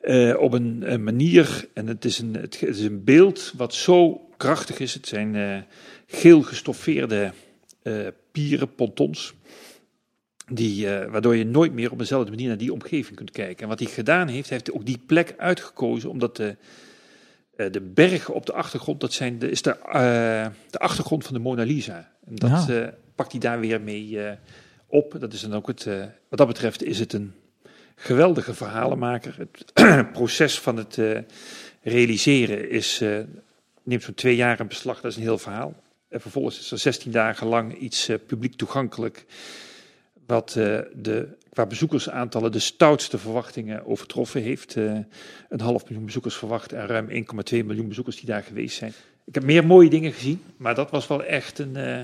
Eh, 0.00 0.34
op 0.38 0.52
een, 0.52 1.02
manier, 1.02 1.68
en 1.74 1.86
het 1.86 2.04
is 2.04 2.18
een, 2.18 2.34
het, 2.34 2.62
is 2.62 2.80
een 2.80 3.04
beeld 3.04 3.52
wat 3.56 3.74
zo 3.74 4.28
krachtig 4.36 4.78
is. 4.78 4.94
Het 4.94 5.06
zijn 5.06 5.36
eh, 5.36 5.58
geel 6.06 6.42
gestoffeerde 6.42 7.32
pieren, 8.32 8.74
pontons. 8.74 9.34
Die, 10.52 10.88
waardoor 10.88 11.36
je 11.36 11.44
nooit 11.44 11.72
meer 11.72 11.90
op 11.90 11.98
dezelfde 11.98 12.30
manier 12.30 12.48
naar 12.48 12.56
die 12.56 12.72
omgeving 12.72 13.16
kunt 13.16 13.30
kijken. 13.30 13.62
En 13.62 13.68
wat 13.68 13.78
hij 13.78 13.88
gedaan 13.88 14.28
heeft, 14.28 14.48
hij 14.48 14.58
heeft 14.58 14.72
ook 14.72 14.86
die 14.86 15.00
plek 15.06 15.34
uitgekozen 15.36 16.10
omdat 16.10 16.36
de, 16.36 16.56
de 17.56 17.80
bergen 17.80 18.34
op 18.34 18.46
de 18.46 18.52
achtergrond, 18.52 19.00
dat 19.00 19.12
zijn 19.12 19.38
de, 19.38 19.50
is 19.50 19.62
de, 19.62 19.70
eh, 19.78 20.46
de 20.70 20.78
achtergrond 20.78 21.24
van 21.24 21.34
de 21.34 21.40
Mona 21.40 21.62
Lisa. 21.62 22.12
En 22.26 22.34
dat 22.34 22.66
Ja. 22.66 22.82
eh, 22.82 22.88
pakt 23.14 23.30
hij 23.32 23.40
daar 23.40 23.60
weer 23.60 23.80
mee 23.80 24.22
eh, 24.24 24.32
op. 24.86 25.16
Dat 25.20 25.32
is 25.32 25.40
dan 25.40 25.54
ook 25.54 25.66
het, 25.66 25.86
eh, 25.86 26.04
wat 26.28 26.38
dat 26.38 26.46
betreft 26.46 26.82
is 26.82 26.98
het 26.98 27.12
een 27.12 27.34
geweldige 27.94 28.54
verhalenmaker. 28.54 29.36
Het 29.38 29.72
proces 30.12 30.60
van 30.60 30.76
het 30.76 30.98
eh, 30.98 31.18
realiseren 31.82 32.70
is, 32.70 33.00
eh, 33.00 33.18
neemt 33.82 34.02
zo'n 34.02 34.14
twee 34.14 34.36
jaar 34.36 34.60
in 34.60 34.66
beslag, 34.68 35.00
dat 35.00 35.10
is 35.10 35.16
een 35.16 35.22
heel 35.22 35.38
verhaal. 35.38 35.74
En 36.08 36.20
vervolgens 36.20 36.58
is 36.58 36.70
er 36.70 36.78
16 36.78 37.10
dagen 37.12 37.46
lang 37.46 37.78
iets 37.78 38.08
eh, 38.08 38.16
publiek 38.26 38.54
toegankelijk, 38.54 39.24
wat 40.26 40.54
eh, 40.56 40.78
de, 40.94 41.28
qua 41.56 41.66
bezoekersaantallen 41.66 42.52
de 42.52 42.58
stoutste 42.58 43.18
verwachtingen 43.18 43.86
overtroffen 43.86 44.42
heeft. 44.42 44.76
Eh, 44.76 44.98
een 45.48 45.60
half 45.60 45.84
miljoen 45.84 46.04
bezoekers 46.04 46.34
verwacht 46.34 46.72
en 46.72 46.86
ruim 46.86 47.08
1,2 47.08 47.64
miljoen 47.64 47.88
bezoekers 47.88 48.16
die 48.16 48.26
daar 48.26 48.42
geweest 48.42 48.76
zijn. 48.76 48.92
Ik 49.24 49.34
heb 49.34 49.44
meer 49.44 49.66
mooie 49.66 49.90
dingen 49.90 50.12
gezien, 50.12 50.42
maar 50.56 50.74
dat 50.74 50.90
was 50.90 51.06
wel 51.06 51.24
echt 51.24 51.58
een 51.58 51.76
eh, 51.76 52.00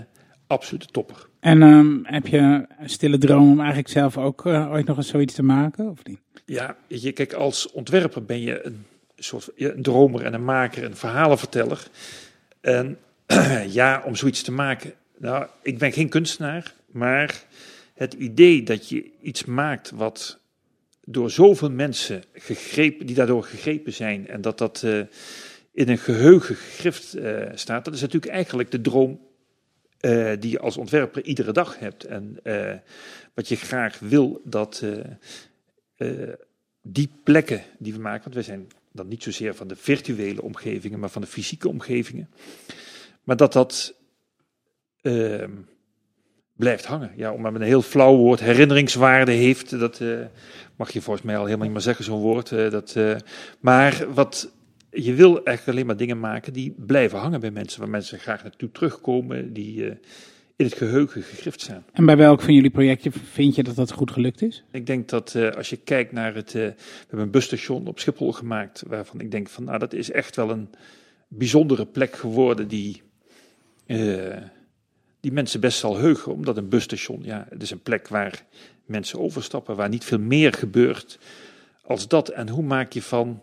absolute 0.46 0.86
topper. 0.86 1.28
En 1.40 1.62
ehm, 1.62 1.98
heb 2.02 2.26
je 2.26 2.66
een 2.78 2.90
stille 2.90 3.18
droom 3.18 3.50
om 3.50 3.58
eigenlijk 3.58 3.88
zelf 3.88 4.18
ook 4.18 4.46
eh, 4.46 4.70
ooit 4.72 4.86
nog 4.86 4.96
eens 4.96 5.08
zoiets 5.08 5.34
te 5.34 5.42
maken? 5.42 5.90
Of 5.90 6.04
niet? 6.04 6.20
Ja, 6.44 6.76
je, 6.86 7.12
kijk, 7.12 7.32
als 7.32 7.70
ontwerper 7.70 8.24
ben 8.24 8.40
je 8.40 8.66
een 8.66 8.84
soort 9.16 9.48
een 9.56 9.82
dromer 9.82 10.24
en 10.24 10.34
een 10.34 10.44
maker, 10.44 10.84
een 10.84 10.96
verhalenverteller. 10.96 11.86
En 12.60 12.98
ja, 13.68 14.02
om 14.06 14.16
zoiets 14.16 14.42
te 14.42 14.52
maken. 14.52 14.92
Nou, 15.18 15.46
ik 15.62 15.78
ben 15.78 15.92
geen 15.92 16.08
kunstenaar, 16.08 16.74
maar 16.90 17.44
het 18.02 18.14
idee 18.14 18.62
dat 18.62 18.88
je 18.88 19.10
iets 19.20 19.44
maakt 19.44 19.90
wat 19.90 20.40
door 21.04 21.30
zoveel 21.30 21.70
mensen 21.70 22.22
gegrepen, 22.32 23.06
die 23.06 23.16
daardoor 23.16 23.44
gegrepen 23.44 23.92
zijn, 23.92 24.28
en 24.28 24.40
dat 24.40 24.58
dat 24.58 24.82
eh, 24.82 25.00
in 25.72 25.88
een 25.88 25.98
geheugen 25.98 26.54
gegrift 26.54 27.14
eh, 27.14 27.50
staat, 27.54 27.84
dat 27.84 27.94
is 27.94 28.00
natuurlijk 28.00 28.32
eigenlijk 28.32 28.70
de 28.70 28.80
droom 28.80 29.20
eh, 30.00 30.32
die 30.38 30.50
je 30.50 30.58
als 30.58 30.76
ontwerper 30.76 31.24
iedere 31.24 31.52
dag 31.52 31.78
hebt. 31.78 32.04
En 32.04 32.38
wat 33.34 33.48
je 33.48 33.56
graag 33.56 33.98
wil 33.98 34.40
dat 34.44 34.84
die 36.82 37.10
plekken 37.24 37.62
die 37.78 37.92
we 37.92 38.00
maken, 38.00 38.22
want 38.22 38.34
wij 38.34 38.44
zijn 38.44 38.66
dan 38.92 39.08
niet 39.08 39.22
zozeer 39.22 39.54
van 39.54 39.68
de 39.68 39.76
virtuele 39.76 40.42
omgevingen, 40.42 40.98
maar 40.98 41.10
van 41.10 41.22
de 41.22 41.28
fysieke 41.28 41.68
omgevingen, 41.68 42.30
maar 43.22 43.36
dat 43.36 43.52
dat 43.52 43.94
ehm, 45.00 45.50
blijft 46.56 46.84
hangen. 46.84 47.12
Ja, 47.16 47.32
om 47.32 47.40
maar 47.40 47.52
met 47.52 47.60
een 47.60 47.66
heel 47.66 47.82
flauw 47.82 48.16
woord 48.16 48.40
herinneringswaarde 48.40 49.32
heeft, 49.32 49.78
dat 49.78 50.00
eh, 50.00 50.18
mag 50.76 50.90
je 50.90 51.00
volgens 51.00 51.26
mij 51.26 51.36
al 51.36 51.44
helemaal 51.44 51.64
niet 51.64 51.74
meer 51.74 51.82
zeggen, 51.82 52.04
zo'n 52.04 52.20
woord. 52.20 52.52
eh, 52.52 52.70
dat, 52.70 52.96
eh, 52.96 53.16
maar 53.60 54.06
wat 54.14 54.52
je 54.90 55.14
wil 55.14 55.34
eigenlijk 55.44 55.68
alleen 55.68 55.86
maar 55.86 55.96
dingen 55.96 56.20
maken 56.20 56.52
die 56.52 56.74
blijven 56.78 57.18
hangen 57.18 57.40
bij 57.40 57.50
mensen, 57.50 57.80
waar 57.80 57.90
mensen 57.90 58.18
graag 58.18 58.42
naartoe 58.42 58.70
terugkomen, 58.70 59.52
die 59.52 59.84
in 60.56 60.64
het 60.64 60.74
geheugen 60.74 61.22
gegrift 61.22 61.60
staan. 61.60 61.84
En 61.92 62.06
bij 62.06 62.16
welk 62.16 62.42
van 62.42 62.54
jullie 62.54 62.70
projecten 62.70 63.12
vind 63.12 63.54
je 63.54 63.62
dat 63.62 63.76
dat 63.76 63.92
goed 63.92 64.10
gelukt 64.10 64.42
is? 64.42 64.64
Ik 64.70 64.86
denk 64.86 65.08
dat 65.08 65.36
als 65.56 65.70
je 65.70 65.76
kijkt 65.76 66.12
naar 66.12 66.34
het. 66.34 66.52
we 66.52 66.74
hebben 67.00 67.20
een 67.20 67.30
busstation 67.30 67.86
op 67.86 67.98
Schiphol 67.98 68.32
gemaakt. 68.32 68.82
waarvan 68.86 69.20
ik 69.20 69.30
denk 69.30 69.48
van. 69.48 69.64
Nou, 69.64 69.78
dat 69.78 69.92
is 69.92 70.10
echt 70.10 70.36
wel 70.36 70.50
een 70.50 70.68
bijzondere 71.28 71.86
plek 71.86 72.16
geworden. 72.16 72.68
die. 72.68 73.02
Die 75.22 75.32
mensen 75.32 75.60
best 75.60 75.78
zal 75.78 75.96
heugen. 75.96 76.32
Omdat 76.32 76.56
een 76.56 76.68
busstation. 76.68 77.20
ja, 77.22 77.46
het 77.48 77.62
is 77.62 77.70
een 77.70 77.82
plek 77.82 78.08
waar 78.08 78.44
mensen 78.84 79.18
overstappen. 79.18 79.76
waar 79.76 79.88
niet 79.88 80.04
veel 80.04 80.18
meer 80.18 80.52
gebeurt 80.52 81.18
als 81.82 82.08
dat. 82.08 82.28
En 82.28 82.48
hoe 82.48 82.62
maak 82.62 82.92
je 82.92 83.02
van 83.02 83.42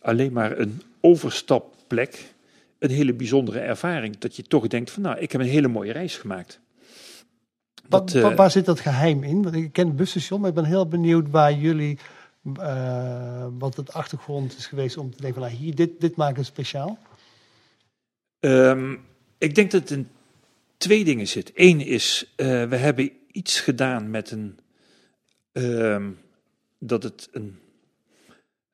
alleen 0.00 0.32
maar 0.32 0.58
een 0.58 0.82
overstapplek. 1.00 2.32
een 2.78 2.90
hele 2.90 3.14
bijzondere 3.14 3.58
ervaring. 3.58 4.18
Dat 4.18 4.36
je 4.36 4.42
toch 4.42 4.66
denkt 4.66 4.90
van. 4.90 5.02
nou, 5.02 5.18
ik 5.18 5.32
heb 5.32 5.40
een 5.40 5.46
hele 5.46 5.68
mooie 5.68 5.92
reis 5.92 6.16
gemaakt. 6.16 6.60
Wat, 7.88 8.10
Dat, 8.10 8.30
eh, 8.30 8.36
waar 8.36 8.50
zit 8.50 8.64
dat 8.64 8.80
geheim 8.80 9.22
in? 9.22 9.42
Want 9.42 9.54
ik 9.54 9.72
ken 9.72 9.86
het 9.86 9.96
busstation, 9.96 10.40
maar 10.40 10.48
ik 10.48 10.54
ben 10.54 10.64
heel 10.64 10.88
benieuwd 10.88 11.30
waar 11.30 11.52
jullie, 11.52 11.98
eh, 12.56 13.46
wat 13.58 13.76
het 13.76 13.92
achtergrond 13.92 14.56
is 14.56 14.66
geweest 14.66 14.96
om 14.96 15.10
te 15.10 15.20
denken 15.20 15.40
van, 15.40 15.50
nou, 15.50 15.62
hier, 15.62 15.74
dit, 15.74 16.00
dit 16.00 16.16
maakt 16.16 16.36
het 16.36 16.46
speciaal. 16.46 16.98
Ehm, 18.40 18.96
ik 19.38 19.54
denk 19.54 19.70
dat 19.70 19.80
het 19.80 19.90
in 19.90 20.08
twee 20.76 21.04
dingen 21.04 21.28
zit. 21.28 21.50
Eén 21.54 21.80
is, 21.80 22.32
eh, 22.36 22.64
we 22.64 22.76
hebben 22.76 23.10
iets 23.32 23.60
gedaan 23.60 24.10
met 24.10 24.30
een. 24.30 24.58
ehm, 25.52 26.10
dat 26.78 27.02
het 27.02 27.28
een. 27.32 27.58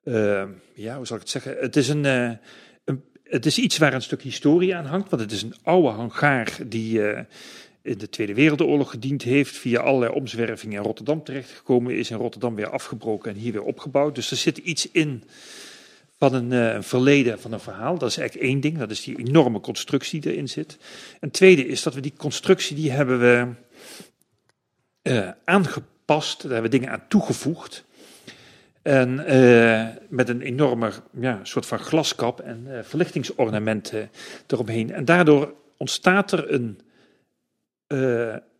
ehm, 0.04 0.48
ja, 0.74 0.96
hoe 0.96 1.06
zal 1.06 1.16
ik 1.16 1.22
het 1.22 1.30
zeggen? 1.30 1.56
Het 1.60 1.76
is 1.76 1.88
een. 1.88 2.04
eh, 2.04 2.30
een 2.84 3.04
het 3.24 3.46
is 3.46 3.58
iets 3.58 3.78
waar 3.78 3.94
een 3.94 4.02
stuk 4.02 4.22
historie 4.22 4.74
aan 4.76 4.86
hangt. 4.86 5.10
Want 5.10 5.22
het 5.22 5.32
is 5.32 5.42
een 5.42 5.54
oude 5.62 5.88
hangaar 5.88 6.58
die. 6.66 7.08
eh, 7.10 7.24
in 7.82 7.98
de 7.98 8.08
Tweede 8.08 8.34
Wereldoorlog 8.34 8.90
gediend 8.90 9.22
heeft, 9.22 9.56
via 9.56 9.80
allerlei 9.80 10.12
omzwervingen 10.12 10.76
in 10.76 10.82
Rotterdam 10.84 11.24
terechtgekomen 11.24 11.96
is, 11.96 12.10
in 12.10 12.16
Rotterdam 12.16 12.54
weer 12.54 12.70
afgebroken 12.70 13.30
en 13.30 13.36
hier 13.36 13.52
weer 13.52 13.62
opgebouwd. 13.62 14.14
Dus 14.14 14.30
er 14.30 14.36
zit 14.36 14.58
iets 14.58 14.90
in 14.90 15.24
van 16.20 16.34
een, 16.34 16.52
eh, 16.52 16.74
een 16.74 16.82
verleden, 16.82 17.40
van 17.40 17.52
een 17.52 17.60
verhaal. 17.60 17.98
Dat 17.98 18.08
is 18.08 18.16
eigenlijk 18.16 18.48
één 18.48 18.60
ding, 18.60 18.78
dat 18.78 18.90
is 18.90 19.02
die 19.02 19.18
enorme 19.18 19.60
constructie 19.60 20.20
die 20.20 20.32
erin 20.32 20.48
zit. 20.48 20.78
Een 21.20 21.30
tweede 21.30 21.66
is 21.66 21.82
dat 21.82 21.94
we 21.94 22.00
die 22.00 22.12
constructie, 22.16 22.76
die 22.76 22.90
hebben 22.90 23.20
we 23.20 23.48
eh, 25.02 25.30
aangepast, 25.44 26.42
daar 26.42 26.52
hebben 26.52 26.70
we 26.70 26.76
dingen 26.78 26.92
aan 26.92 27.08
toegevoegd. 27.08 27.84
En 28.82 29.26
eh, 29.26 29.86
met 30.08 30.28
een 30.28 30.40
enorme 30.40 30.92
ja, 31.20 31.40
soort 31.42 31.66
van 31.66 31.78
glaskap 31.78 32.40
en 32.40 32.64
eh, 32.66 32.82
verlichtingsornamenten 32.82 34.10
eromheen. 34.46 34.92
En 34.92 35.04
daardoor 35.04 35.54
ontstaat 35.76 36.32
er 36.32 36.52
een, 36.52 36.80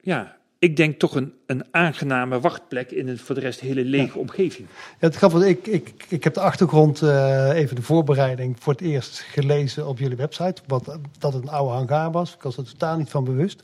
ja, 0.01 0.40
ik 0.61 0.77
denk 0.77 0.99
toch 0.99 1.15
een, 1.15 1.33
een 1.47 1.65
aangename 1.71 2.41
wachtplek 2.41 2.91
in 2.91 3.09
een 3.09 3.19
voor 3.19 3.35
de 3.35 3.41
rest 3.41 3.61
hele 3.61 3.85
lege 3.85 4.19
omgeving. 4.19 4.69
Ja, 4.69 5.07
het 5.07 5.17
grappige, 5.17 5.49
ik, 5.49 5.67
ik, 5.67 6.05
ik 6.09 6.25
heb 6.25 6.35
de 6.35 6.41
achtergrond, 6.41 7.03
eh, 7.03 7.51
even 7.55 7.77
de 7.77 7.83
voorbereiding, 7.83 8.57
voor 8.59 8.73
het 8.73 8.83
eerst 8.83 9.19
gelezen 9.19 9.87
op 9.87 9.99
jullie 9.99 10.17
website. 10.17 10.63
Wat, 10.67 10.99
dat 11.19 11.33
het 11.33 11.43
een 11.43 11.49
oude 11.49 11.75
hangar 11.75 12.11
was. 12.11 12.35
Ik 12.35 12.43
was 12.43 12.57
er 12.57 12.65
totaal 12.65 12.97
niet 12.97 13.11
van 13.11 13.25
bewust. 13.25 13.63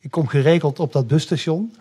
Ik 0.00 0.10
kom 0.10 0.26
geregeld 0.26 0.80
op 0.80 0.92
dat 0.92 1.06
busstation. 1.06 1.74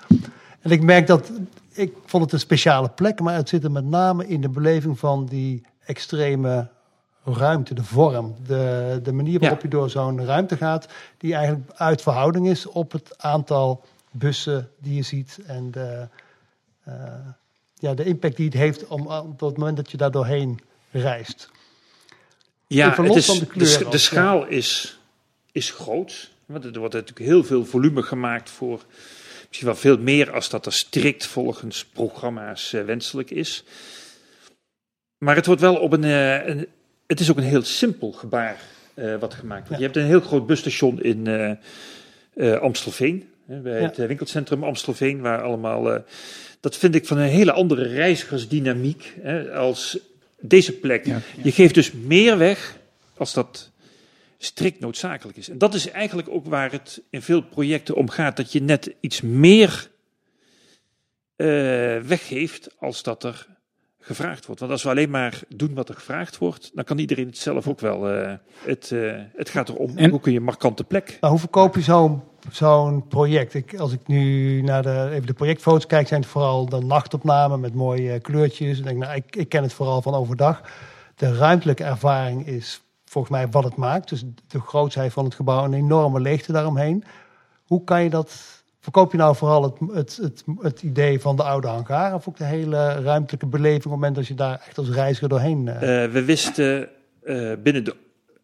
En 0.62 0.72
ik 0.72 0.82
merk 0.82 1.08
dat, 1.08 1.32
ik 1.72 1.94
vond 2.06 2.24
het 2.24 2.34
een 2.34 2.40
speciale 2.40 2.90
plek, 2.90 3.20
maar 3.20 3.36
het 3.36 3.50
zit 3.50 3.64
er 3.64 3.72
met 3.72 3.86
name 3.86 4.28
in 4.28 4.42
de 4.42 4.50
beleving 4.50 5.00
van 5.00 5.26
die 5.26 5.62
extreme 5.86 6.68
ruimte, 7.24 7.74
de 7.74 7.84
vorm. 7.84 8.36
De, 8.48 9.00
de 9.04 9.14
manier 9.14 9.40
waarop 9.40 9.62
je 9.62 9.68
door 9.68 9.90
zo'n 9.90 10.26
ruimte 10.26 10.58
gaat, 10.58 10.88
die 11.18 11.34
eigenlijk 11.36 11.72
uit 11.76 12.02
verhouding 12.02 12.48
is 12.48 12.66
op 12.66 12.92
het 12.92 13.14
aantal 13.18 13.84
bussen 14.18 14.72
die 14.78 14.96
je 14.96 15.02
ziet 15.02 15.40
en 15.46 15.72
de, 15.72 16.08
eh, 16.84 17.28
ja, 17.74 17.94
de 17.94 18.04
impact 18.04 18.36
die 18.36 18.46
het 18.46 18.54
heeft 18.54 18.88
om, 18.88 19.08
op 19.08 19.40
het 19.40 19.58
moment 19.58 19.78
dat 19.78 19.92
je 19.92 19.98
daar 19.98 20.12
doorheen 20.12 20.60
reist. 20.92 21.50
Ja, 22.68 23.02
het 23.04 23.16
is, 23.16 23.26
de 23.26 23.46
kleur 23.46 23.92
ja. 23.92 23.98
schaal 23.98 24.46
is, 24.46 25.00
is 25.52 25.72
groot. 25.72 26.30
Want 26.46 26.64
er 26.64 26.80
wordt 26.80 26.94
natuurlijk 26.94 27.26
heel 27.26 27.44
veel 27.44 27.66
volume 27.66 28.02
gemaakt 28.02 28.50
voor 28.50 28.84
misschien 29.48 29.68
wel 29.68 29.76
veel 29.76 29.98
meer 29.98 30.32
als 30.32 30.50
dat 30.50 30.66
er 30.66 30.74
strikt 30.74 31.26
volgens 31.26 31.86
programma's 31.86 32.74
eh, 32.74 32.84
wenselijk 32.84 33.32
is. 33.32 33.64
Maar 35.18 35.36
het 35.36 35.46
wordt 35.46 35.62
wel 35.62 35.76
op 35.76 35.94
een, 35.94 36.04
eh, 36.04 36.48
een 36.48 36.68
het 37.08 37.20
is 37.20 37.32
ook 37.32 37.38
een 37.38 37.44
heel 37.44 37.64
simpel 37.64 38.12
gebaar 38.12 38.60
wat 39.20 39.34
gemaakt 39.34 39.68
wordt. 39.68 39.70
Ja. 39.70 39.78
Je 39.78 39.84
hebt 39.84 39.96
een 39.96 40.06
heel 40.06 40.20
groot 40.20 40.48
busstation 40.48 41.02
in 41.02 41.58
Amstelveen. 42.62 43.30
Bij 43.46 43.82
het 43.82 44.00
eh, 44.00 44.08
winkelcentrum 44.08 44.64
Amstelveen, 44.64 45.22
waar 45.22 45.42
allemaal. 45.42 45.94
eh, 45.94 46.02
dat 46.60 46.78
vind 46.78 46.96
ik 46.96 47.06
van 47.06 47.18
een 47.18 47.30
hele 47.30 47.52
andere 47.52 47.88
reizigersdynamiek 47.88 49.14
als 49.54 49.98
deze 50.40 50.74
plek. 50.74 51.06
Ja, 51.06 51.22
Je 51.44 51.52
geeft 51.52 51.74
dus 51.74 51.92
meer 51.92 52.38
weg 52.38 52.78
als 53.18 53.34
dat 53.34 53.72
strikt 54.38 54.80
noodzakelijk 54.80 55.38
is. 55.38 55.50
En 55.50 55.58
dat 55.58 55.74
is 55.74 55.92
eigenlijk 55.92 56.30
ook 56.30 56.46
waar 56.46 56.72
het 56.72 57.02
in 57.10 57.22
veel 57.22 57.42
projecten 57.42 57.96
om 57.96 58.10
gaat, 58.10 58.38
dat 58.38 58.52
je 58.52 58.62
net 58.62 58.94
iets 59.00 59.22
meer 59.22 59.90
eh, 61.36 61.48
weggeeft 62.00 62.70
als 62.80 63.04
dat 63.04 63.24
er 63.24 63.48
gevraagd 64.06 64.46
wordt. 64.46 64.60
Want 64.62 64.72
als 64.72 64.84
we 64.84 64.90
alleen 64.90 65.10
maar 65.10 65.40
doen 65.50 65.74
wat 65.74 65.90
er 65.90 65.96
gevraagd 65.96 66.38
wordt, 66.38 66.72
dan 66.74 66.84
kan 66.84 66.98
iedereen 66.98 67.26
het 67.26 67.38
zelf 67.38 67.68
ook 67.68 67.80
wel. 67.80 68.10
eh, 68.10 68.34
het, 68.64 68.92
eh, 68.92 69.14
het 69.36 69.50
gaat 69.50 69.70
erom, 69.70 69.98
En- 69.98 70.10
hoe 70.10 70.20
kun 70.20 70.32
je 70.32 70.38
een 70.38 70.44
markante 70.44 70.84
plek 70.84 71.18
Maar 71.22 71.30
hoe 71.30 71.40
verkoop 71.40 71.76
je 71.76 71.82
zo'n 71.82 72.22
zo'n 72.52 73.08
project? 73.08 73.54
Ik, 73.54 73.76
als 73.80 73.92
ik 73.92 74.08
nu 74.08 74.62
naar 74.62 74.82
de, 74.84 75.08
even 75.12 75.28
de 75.28 75.34
projectfoto's 75.34 75.86
kijk, 75.86 76.08
zijn 76.08 76.22
het 76.22 76.30
vooral 76.30 76.66
de 76.70 76.80
nachtopnamen 76.80 77.60
met 77.60 77.74
mooie 77.74 78.12
eh, 78.12 78.22
kleurtjes. 78.22 78.78
Ik, 78.78 78.84
denk, 78.84 78.98
nou, 78.98 79.16
ik, 79.16 79.36
ik 79.36 79.50
ken 79.50 79.64
het 79.64 79.74
vooral 79.74 80.02
van 80.02 80.14
overdag. 80.14 80.62
De 81.16 81.36
ruimtelijke 81.36 81.84
ervaring 81.84 82.48
is 82.48 82.82
volgens 83.06 83.34
mij 83.34 83.50
wat 83.50 83.64
het 83.64 83.76
maakt. 83.76 84.10
Dus 84.10 84.24
de 84.48 84.60
grootsheid 84.60 85.14
van 85.14 85.26
het 85.26 85.36
gebouw, 85.36 85.64
een 85.64 85.74
enorme 85.74 86.20
leegte 86.20 86.52
daaromheen. 86.52 87.04
Hoe 87.64 87.84
kan 87.84 88.04
je 88.04 88.10
dat... 88.10 88.64
Verkoop 88.86 89.12
je 89.12 89.18
nou 89.18 89.36
vooral 89.36 89.64
het, 89.64 89.80
het, 89.94 90.16
het, 90.18 90.44
het 90.60 90.82
idee 90.82 91.20
van 91.20 91.36
de 91.36 91.44
oude 91.44 91.68
hangar... 91.68 92.14
of 92.14 92.28
ook 92.28 92.38
de 92.38 92.44
hele 92.44 93.02
ruimtelijke 93.02 93.46
beleving... 93.46 93.76
op 93.78 93.84
het 93.84 93.92
moment 93.92 94.16
dat 94.16 94.28
je 94.28 94.34
daar 94.34 94.64
echt 94.68 94.78
als 94.78 94.90
reiziger 94.90 95.30
doorheen... 95.30 95.68
eh, 95.68 96.04
Eh, 96.04 96.12
we 96.12 96.24
wisten 96.24 96.90
eh, 97.24 97.54
binnen 97.64 97.84
de. 97.84 97.96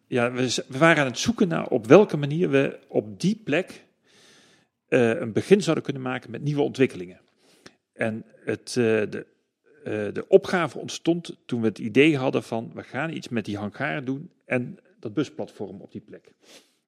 Ja, 0.06 0.32
we, 0.32 0.62
waren 0.68 1.02
aan 1.02 1.08
het 1.08 1.18
zoeken 1.18 1.48
naar 1.48 1.66
op 1.66 1.86
welke 1.86 2.16
manier 2.16 2.50
we 2.50 2.78
op 2.88 3.20
die 3.20 3.40
plek 3.44 3.84
een 4.88 5.32
begin 5.32 5.62
zouden 5.62 5.84
kunnen 5.84 6.02
maken 6.02 6.30
met 6.30 6.42
nieuwe 6.42 6.62
ontwikkelingen. 6.62 7.20
En 7.92 8.24
het, 8.44 8.72
de, 8.72 9.26
de 10.12 10.24
opgave 10.28 10.78
ontstond 10.78 11.36
toen 11.46 11.60
we 11.60 11.66
het 11.66 11.78
idee 11.78 12.16
hadden 12.16 12.42
van 12.42 12.70
we 12.74 12.82
gaan 12.82 13.12
iets 13.12 13.28
met 13.28 13.44
die 13.44 13.56
hangar 13.56 14.04
doen 14.04 14.30
en 14.44 14.78
dat 15.00 15.14
busplatform 15.14 15.80
op 15.80 15.92
die 15.92 16.00
plek. 16.00 16.32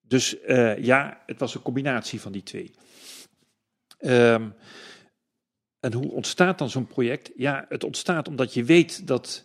Dus 0.09 0.37
ja, 0.79 1.21
het 1.27 1.39
was 1.39 1.55
een 1.55 1.63
combinatie 1.63 2.21
van 2.21 2.33
die 2.33 2.43
twee. 2.43 2.71
Ehm, 4.05 4.49
en 5.81 5.93
hoe 5.93 6.11
ontstaat 6.11 6.59
dan 6.59 6.71
zo'n 6.71 6.87
project? 6.87 7.31
Ja, 7.37 7.67
het 7.69 7.85
ontstaat 7.85 8.29
omdat 8.29 8.55
je 8.55 8.65
weet 8.65 9.07
dat 9.07 9.45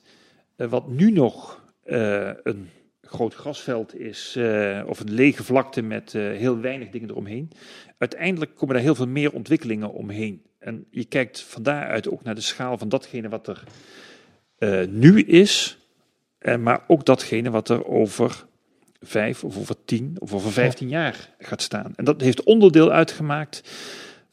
eh, 0.56 0.67
wat 0.67 0.88
nu 0.88 1.12
nog 1.12 1.63
eh, 1.84 2.32
een 2.43 2.69
groot 3.02 3.34
grasveld 3.34 3.95
is, 3.95 4.36
eh, 4.36 4.84
of 4.86 5.00
een 5.00 5.13
lege 5.13 5.43
vlakte 5.43 5.82
met 5.82 6.13
heel 6.13 6.60
weinig 6.60 6.89
dingen 6.89 7.10
eromheen, 7.10 7.52
uiteindelijk 7.98 8.56
komen 8.56 8.76
daar 8.76 8.84
heel 8.84 8.95
veel 8.95 9.08
meer 9.08 9.34
ontwikkelingen 9.34 9.91
omheen. 9.93 10.43
En 10.60 10.86
je 10.91 11.06
kijkt 11.06 11.41
van 11.41 11.63
daaruit 11.63 12.10
ook 12.10 12.24
naar 12.24 12.36
de 12.36 12.41
schaal 12.41 12.78
van 12.78 12.89
datgene 12.89 13.30
wat 13.30 13.48
er 13.48 13.63
nu 14.89 15.22
is, 15.22 15.78
maar 16.60 16.84
ook 16.88 17.06
datgene 17.06 17.50
wat 17.50 17.69
er 17.69 17.86
over 17.86 18.45
vijf 19.02 19.43
of 19.43 19.58
over 19.58 19.76
tien 19.86 20.15
of 20.19 20.34
over 20.34 20.52
vijftien 20.52 20.89
jaar 20.89 21.30
gaat 21.38 21.62
staan. 21.62 21.93
En 21.95 22.06
dat 22.06 22.22
heeft 22.22 22.43
onderdeel 22.43 22.91
uitgemaakt 22.91 23.62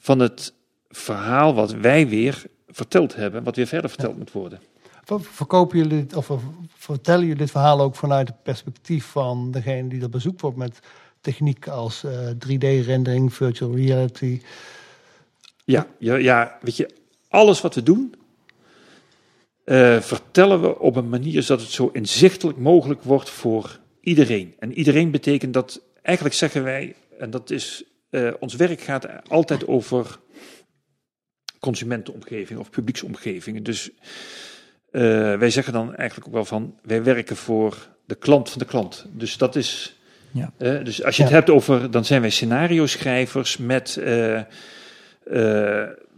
van 0.07 0.19
het 0.19 0.53
verhaal 0.89 1.55
wat 1.55 1.73
wij 1.73 2.09
weer 2.09 2.45
verteld 2.69 3.15
hebben, 3.15 3.43
wat 3.45 3.57
weer 3.57 3.67
verder 3.67 3.91
verteld 3.91 4.19
moet 4.19 4.33
worden. 4.33 4.61
Ver- 5.05 5.21
Verkopen 5.21 5.79
jullie 5.79 6.07
dit, 6.07 6.17
of 6.17 6.27
ver- 6.27 6.39
vertellen 6.77 7.21
jullie 7.21 7.37
dit 7.37 7.51
verhaal 7.51 7.81
ook 7.81 7.95
vanuit 7.97 8.29
het 8.29 8.43
perspectief 8.43 9.05
van 9.05 9.51
degene 9.51 9.89
die 9.89 9.99
dat 10.01 10.11
bezoekt 10.11 10.41
wordt 10.41 10.57
met 10.57 10.79
techniek 11.21 11.69
als 11.69 12.05
eh, 12.05 12.29
3D-rendering, 12.31 13.35
virtual 13.35 13.77
reality? 13.77 14.41
Ja, 15.65 15.87
ja, 15.99 16.15
ja, 16.17 16.59
weet 16.61 16.77
je, 16.77 16.91
alles 17.29 17.61
wat 17.61 17.75
we 17.75 17.83
doen, 17.83 18.15
eh, 19.65 20.01
vertellen 20.01 20.61
we 20.61 20.79
op 20.79 20.97
een 20.97 21.09
manier 21.09 21.43
zodat 21.43 21.63
het 21.63 21.73
zo 21.73 21.91
inzichtelijk 21.93 22.59
mogelijk 22.59 23.03
wordt 23.03 23.31
voor 23.31 23.79
iedereen. 24.01 24.55
En 24.59 24.73
iedereen 24.73 25.11
betekent 25.11 25.55
dat, 25.55 25.81
eigenlijk 26.03 26.37
zeggen 26.37 26.63
wij, 26.63 26.95
en 27.19 27.31
dat 27.31 27.51
is, 27.51 27.85
eh, 28.17 28.33
ons 28.39 28.55
werk 28.55 28.81
gaat 28.81 29.09
altijd 29.29 29.67
over 29.67 30.19
consumentenomgeving 31.61 32.59
of 32.59 32.71
publieksomgevingen. 32.71 33.63
Dus 33.63 33.91
eh, 34.91 35.03
wij 35.39 35.51
zeggen 35.51 35.73
dan 35.73 35.95
eigenlijk 35.95 36.29
ook 36.29 36.35
wel 36.35 36.45
van, 36.45 36.79
wij 36.83 37.03
werken 37.03 37.37
voor 37.37 37.89
de 38.07 38.15
klant 38.15 38.51
van 38.51 38.59
de 38.59 38.65
klant. 38.65 39.07
Dus 39.13 39.37
dat 39.37 39.57
is, 39.57 39.99
Ja. 40.31 40.53
dus 40.59 41.05
als 41.05 41.17
je 41.17 41.23
het 41.23 41.33
hebt 41.33 41.51
over, 41.51 41.91
dan 41.91 42.05
zijn 42.05 42.21
wij 42.21 42.31
scenario 42.31 42.87
schrijvers 42.87 43.57
met 43.57 43.97
eh, 43.97 44.41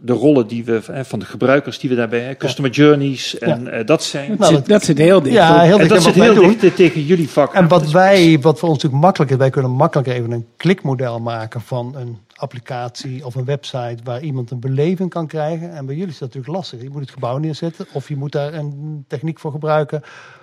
de 0.01 0.13
rollen 0.13 0.47
die 0.47 0.65
we 0.65 1.03
van 1.03 1.19
de 1.19 1.25
gebruikers 1.25 1.79
die 1.79 1.89
we 1.89 1.95
daarbij, 1.95 2.19
hè, 2.19 2.35
customer 2.35 2.71
journeys 2.71 3.37
en 3.37 3.67
eh, 3.67 3.85
dat 3.85 4.03
zijn. 4.03 4.35
Nou, 4.37 4.53
zit, 4.53 4.65
dat 4.65 4.83
zit 4.83 4.97
heel 4.97 5.21
dicht. 5.21 5.35
Ja, 5.35 5.61
heel 5.61 5.79
en 5.79 5.87
dat 5.87 6.03
zit 6.03 6.15
wat 6.15 6.25
wij 6.25 6.33
heel 6.33 6.57
dicht 6.57 6.75
tegen 6.75 7.05
jullie 7.05 7.29
vak. 7.29 7.53
En 7.53 7.67
wat 7.67 7.91
wij, 7.91 8.39
wat 8.41 8.59
voor 8.59 8.69
ons 8.69 8.77
natuurlijk 8.77 9.03
makkelijk 9.03 9.31
is, 9.31 9.37
wij 9.37 9.49
kunnen 9.49 9.71
makkelijk 9.71 10.07
even 10.07 10.31
een 10.31 10.45
klikmodel 10.57 11.19
maken 11.19 11.61
van 11.61 11.95
een 11.95 12.17
applicatie 12.35 13.25
of 13.25 13.35
een 13.35 13.45
website 13.45 13.97
waar 14.03 14.21
iemand 14.21 14.51
een 14.51 14.59
beleving 14.59 15.09
kan 15.09 15.27
krijgen. 15.27 15.73
En 15.73 15.85
bij 15.85 15.95
jullie 15.95 16.11
is 16.11 16.17
dat 16.17 16.27
natuurlijk 16.27 16.55
lastig. 16.55 16.81
Je 16.81 16.89
moet 16.89 17.01
het 17.01 17.11
gebouw 17.11 17.37
neerzetten 17.37 17.87
of 17.93 18.07
je 18.07 18.15
moet 18.15 18.31
daar 18.31 18.53
een 18.53 19.05
techniek 19.07 19.39
voor 19.39 19.51
gebruiken, 19.51 20.01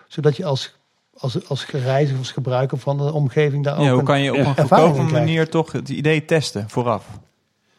zodat 0.09 0.37
je 0.37 0.45
als, 0.45 0.77
als, 1.17 1.49
als 1.49 1.67
reiziger, 1.67 2.19
als 2.19 2.33
gebruiker 2.33 2.79
van 2.79 2.97
de 2.97 3.13
omgeving 3.13 3.65
daar 3.65 3.79
ook 3.79 3.85
Ja, 3.85 3.93
hoe 3.93 4.03
kan 4.03 4.23
je 4.23 4.33
op 4.33 4.39
een 4.39 4.55
goedkope 4.55 5.03
manier 5.03 5.49
toch 5.49 5.73
het 5.73 5.89
idee 5.89 6.25
testen 6.25 6.65
vooraf? 6.69 7.07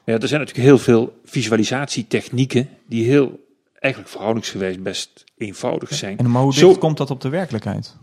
Ja, 0.08 0.20
er 0.20 0.28
zijn 0.28 0.40
natuurlijk 0.40 0.68
heel 0.68 0.78
veel 0.78 1.20
visualisatietechnieken 1.26 2.70
die 2.86 3.06
heel, 3.06 3.46
eigenlijk 3.74 4.14
verhoudingsgewijs 4.14 4.82
best 4.82 5.24
eenvoudig 5.38 5.94
zijn. 5.94 6.18
En 6.18 6.26
hoe 6.26 6.54
Zo- 6.54 6.76
komt 6.76 6.98
dat 6.98 7.12
op 7.12 7.22
de 7.22 7.30
werkelijkheid? 7.30 7.96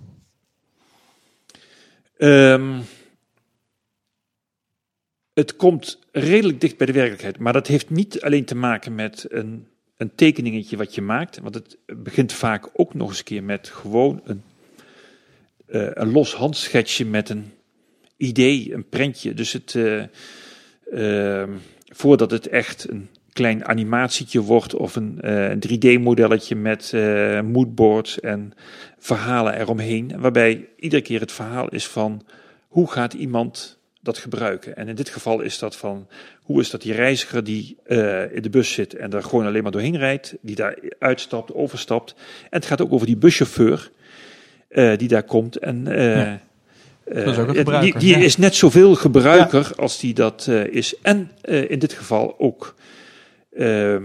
Ehm, 2.16 2.80
het 5.34 5.56
komt 5.56 5.98
redelijk 6.12 6.60
dicht 6.60 6.76
bij 6.76 6.86
de 6.86 6.92
werkelijkheid, 6.92 7.38
maar 7.38 7.52
dat 7.52 7.66
heeft 7.66 7.90
niet 7.90 8.20
alleen 8.20 8.44
te 8.44 8.54
maken 8.54 8.94
met 8.94 9.26
een, 9.28 9.66
een 9.96 10.14
tekeningetje 10.14 10.76
wat 10.76 10.94
je 10.94 11.02
maakt, 11.02 11.38
want 11.38 11.54
het 11.54 11.78
begint 11.86 12.32
vaak 12.32 12.70
ook 12.72 12.94
nog 12.94 13.08
eens 13.08 13.18
een 13.18 13.24
keer 13.24 13.44
met 13.44 13.68
gewoon 13.68 14.20
een, 14.24 14.42
eh, 15.66 15.88
een 15.92 16.12
los 16.12 16.34
handschetsje 16.34 17.04
met 17.04 17.28
een 17.28 17.52
idee, 18.16 18.72
een 18.72 18.88
prentje. 18.88 19.34
Dus 19.34 19.52
het, 19.52 19.74
eh, 19.74 20.02
ehm, 20.92 21.52
voordat 21.94 22.30
het 22.30 22.48
echt 22.48 22.90
een 22.90 23.08
klein 23.32 23.64
animatietje 23.64 24.40
wordt 24.40 24.74
of 24.74 24.96
een, 24.96 25.20
eh, 25.20 25.50
een 25.50 25.60
3D-modelletje 25.60 26.56
met 26.56 26.92
eh, 26.92 27.40
moodboards 27.40 28.20
en 28.20 28.52
verhalen 28.98 29.58
eromheen, 29.58 30.12
waarbij 30.20 30.68
iedere 30.76 31.02
keer 31.02 31.20
het 31.20 31.32
verhaal 31.32 31.68
is 31.68 31.86
van 31.86 32.22
hoe 32.68 32.90
gaat 32.90 33.12
iemand 33.12 33.78
dat 34.04 34.18
gebruiken. 34.18 34.76
En 34.76 34.88
in 34.88 34.94
dit 34.94 35.08
geval 35.08 35.40
is 35.40 35.58
dat 35.58 35.76
van 35.76 36.08
hoe 36.42 36.60
is 36.60 36.70
dat 36.70 36.82
die 36.82 36.92
reiziger 36.92 37.44
die 37.44 37.76
eh, 37.84 38.36
in 38.36 38.42
de 38.42 38.50
bus 38.50 38.72
zit 38.72 38.94
en 38.94 39.10
daar 39.10 39.22
gewoon 39.22 39.46
alleen 39.46 39.62
maar 39.62 39.72
doorheen 39.72 39.96
rijdt, 39.96 40.34
die 40.40 40.56
daar 40.56 40.78
uitstapt, 40.98 41.54
overstapt. 41.54 42.14
En 42.42 42.58
het 42.58 42.66
gaat 42.66 42.80
ook 42.80 42.92
over 42.92 43.06
die 43.06 43.16
buschauffeur 43.16 43.90
eh, 44.68 44.96
die 44.96 45.08
daar 45.08 45.22
komt 45.22 45.56
en 45.56 45.86
eh. 45.86 46.32
Eh, 47.04 47.24
Dat 47.24 47.26
is 47.34 47.38
ook 47.38 47.46
een 47.46 47.52
die, 47.52 47.56
gebruiker, 47.62 48.00
die 48.00 48.16
ja. 48.18 48.24
is 48.24 48.36
net 48.36 48.54
zoveel 48.54 48.94
gebruiker 48.94 49.72
als 49.76 49.98
die 49.98 50.14
dat 50.14 50.46
eh, 50.48 50.64
is. 50.66 50.94
En 51.02 51.30
eh, 51.40 51.70
in 51.70 51.78
dit 51.78 51.92
geval 51.92 52.34
ook 52.38 52.74
ehm, 53.56 54.02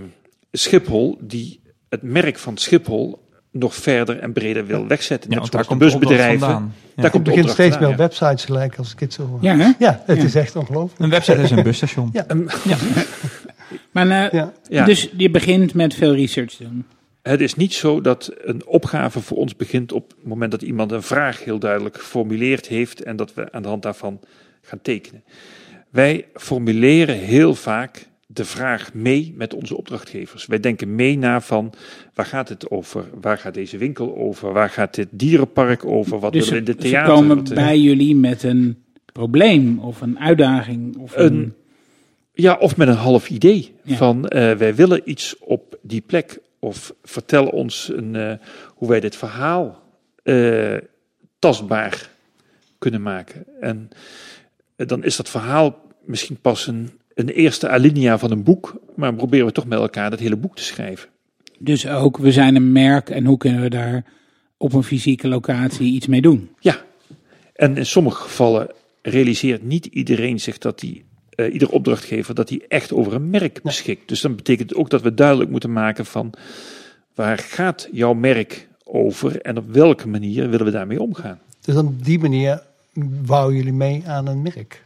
Schiphol, 0.52 1.18
die 1.22 1.62
het 1.90 2.02
merk 2.02 2.38
van 2.38 2.58
Schiphol 2.58 3.28
nog 3.52 3.76
verder 3.76 4.20
en 4.20 4.34
breder 4.34 4.66
wil 4.66 4.88
wegzetten. 4.88 5.30
Ja, 5.32 5.40
Net 5.40 5.40
want 5.40 5.52
daar 5.52 5.64
zoals 5.64 5.80
komt 5.80 5.94
opdracht 5.94 6.00
busbedrijven. 6.10 6.40
vandaan. 6.40 6.74
Ja. 6.76 6.88
Daar 6.96 7.04
Het 7.04 7.14
komt 7.14 7.26
de 7.26 7.32
begint 7.32 7.50
steeds 7.50 7.80
meer 7.80 7.96
websites 7.96 8.46
te 8.46 8.52
lijken 8.54 8.78
als 8.78 8.92
ik 8.92 9.00
het 9.00 9.14
zo... 9.14 9.38
Ja, 9.42 9.58
hè? 9.58 9.72
Ja, 9.80 10.04
het 10.06 10.18
Ja. 10.18 10.24
is 10.24 10.36
echt 10.36 10.56
ongelooflijk. 10.56 11.00
Een 11.02 11.10
website 11.10 11.42
is 11.42 11.52
een 11.52 11.64
busstation. 11.64 12.10
Ja. 12.14 12.26
Maar, 13.92 14.10
eh. 14.10 14.86
Dus 14.86 15.10
je 15.18 15.30
begint 15.30 15.74
met 15.74 15.94
veel 15.94 16.16
research 16.16 16.56
doen. 16.58 16.86
Het 17.30 17.42
is 17.42 17.56
niet 17.56 17.74
zo 17.74 18.02
dat 18.02 18.34
een 18.38 18.66
opgave 18.66 19.20
voor 19.22 19.38
ons 19.38 19.56
begint 19.56 19.92
op 19.92 20.10
het 20.18 20.28
moment 20.28 20.52
dat 20.52 20.62
iemand 20.62 20.92
een 20.92 21.02
vraag 21.02 21.44
heel 21.44 21.60
duidelijk 21.60 21.98
geformuleerd 21.98 22.68
heeft 22.68 23.04
en 23.04 23.16
dat 23.16 23.34
we 23.34 23.52
aan 23.52 23.62
de 23.62 23.68
hand 23.68 23.84
daarvan 23.84 24.20
gaan 24.62 24.82
tekenen. 24.82 25.24
Wij 25.90 26.26
formuleren 26.34 27.16
heel 27.16 27.56
vaak 27.56 28.08
de 28.28 28.46
vraag 28.46 28.94
mee 28.94 29.34
met 29.38 29.54
onze 29.54 29.78
opdrachtgevers. 29.78 30.46
Wij 30.46 30.60
denken 30.60 30.96
mee 30.96 31.18
naar 31.18 31.42
van 31.42 31.74
waar 32.14 32.26
gaat 32.26 32.50
het 32.50 32.70
over? 32.70 33.06
Waar 33.22 33.38
gaat 33.38 33.54
deze 33.54 33.78
winkel 33.78 34.16
over? 34.18 34.54
Waar 34.54 34.70
gaat 34.70 34.96
dit 34.96 35.08
dierenpark 35.12 35.86
over? 35.86 36.20
Wat 36.20 36.34
Dus 36.34 36.50
willen 36.50 36.66
we 36.66 36.72
in 36.72 36.76
ze, 36.76 36.82
de 36.82 36.88
ze 36.88 36.94
theater? 36.94 37.14
komen 37.14 37.38
Wat, 37.38 37.50
eh, 37.50 37.56
bij 37.56 37.80
jullie 37.80 38.16
met 38.16 38.44
een 38.44 38.84
probleem 39.14 39.80
of 39.80 40.02
een 40.02 40.20
uitdaging. 40.20 40.98
Of 40.98 41.16
een, 41.16 41.34
Een- 41.34 41.54
Ja, 42.34 42.54
of 42.60 42.78
met 42.78 42.88
een 42.88 42.94
half 42.94 43.30
idee 43.30 43.72
Ja. 43.84 43.96
van 43.96 44.28
eh, 44.28 44.52
wij 44.56 44.76
willen 44.76 45.02
iets 45.10 45.36
op 45.40 45.78
die 45.82 46.02
plek. 46.02 46.40
Of 46.60 46.94
vertel 47.04 47.48
ons 47.48 47.92
een, 47.94 48.16
eh, 48.16 48.34
hoe 48.68 48.90
wij 48.90 49.00
dit 49.00 49.16
verhaal 49.16 49.84
eh, 50.24 50.78
tastbaar 51.40 52.10
kunnen 52.78 53.02
maken. 53.02 53.46
En 53.62 53.90
eh, 54.76 54.88
dan 54.88 55.04
is 55.04 55.16
dat 55.16 55.30
verhaal 55.30 55.82
misschien 56.06 56.40
pas 56.40 56.68
een 56.68 57.00
een 57.20 57.30
eerste 57.30 57.70
alinea 57.70 58.18
van 58.18 58.32
een 58.32 58.44
boek, 58.44 58.82
maar 58.96 59.14
proberen 59.14 59.46
we 59.46 59.52
toch 59.52 59.66
met 59.66 59.80
elkaar 59.80 60.10
dat 60.10 60.20
hele 60.20 60.36
boek 60.36 60.56
te 60.56 60.64
schrijven. 60.64 61.10
Dus 61.58 61.88
ook, 61.88 62.18
we 62.18 62.32
zijn 62.32 62.56
een 62.56 62.72
merk 62.72 63.10
en 63.10 63.26
hoe 63.26 63.38
kunnen 63.38 63.62
we 63.62 63.70
daar 63.70 64.06
op 64.58 64.74
een 64.74 64.84
fysieke 64.84 65.28
locatie 65.28 65.94
iets 65.94 66.08
mee 66.08 66.22
doen? 66.22 66.50
Ja, 66.60 66.84
en 67.54 67.78
in 67.78 67.86
sommige 67.86 68.22
gevallen 68.22 68.72
realiseert 69.02 69.64
niet 69.64 69.86
iedereen 69.86 70.40
zich 70.40 70.58
dat 70.58 70.80
die, 70.80 71.06
uh, 71.40 71.54
ieder 71.54 71.70
opdrachtgever, 71.70 72.36
dat 72.36 72.50
hij 72.50 72.62
echt 72.68 72.94
over 72.94 73.14
een 73.14 73.30
merk 73.30 73.62
beschikt. 73.64 74.08
Dus 74.08 74.22
dan 74.22 74.36
betekent 74.36 74.70
het 74.70 74.80
ook 74.80 74.90
dat 74.90 75.02
we 75.02 75.14
duidelijk 75.14 75.50
moeten 75.50 75.74
maken 75.74 76.06
van 76.06 76.34
waar 77.16 77.38
gaat 77.38 77.90
jouw 77.92 78.14
merk 78.14 78.68
over 78.84 79.42
en 79.42 79.58
op 79.58 79.72
welke 79.72 80.08
manier 80.08 80.50
willen 80.50 80.66
we 80.66 80.72
daarmee 80.72 81.02
omgaan. 81.02 81.40
Dus 81.62 81.76
op 81.76 82.06
die 82.06 82.20
manier 82.20 82.64
bouwen 83.26 83.56
jullie 83.56 83.74
mee 83.74 84.04
aan 84.08 84.28
een 84.28 84.42
merk, 84.42 84.84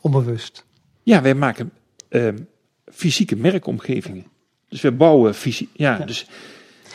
onbewust. 0.00 0.64
Ja, 1.02 1.22
wij 1.22 1.34
maken 1.34 1.70
uh, 2.08 2.28
fysieke 2.92 3.36
merkomgevingen. 3.36 4.24
Dus 4.68 4.80
wij 4.80 4.96
bouwen 4.96 5.34
fysiek, 5.34 5.68
ja, 5.72 5.98
ja. 5.98 6.04
dus 6.04 6.26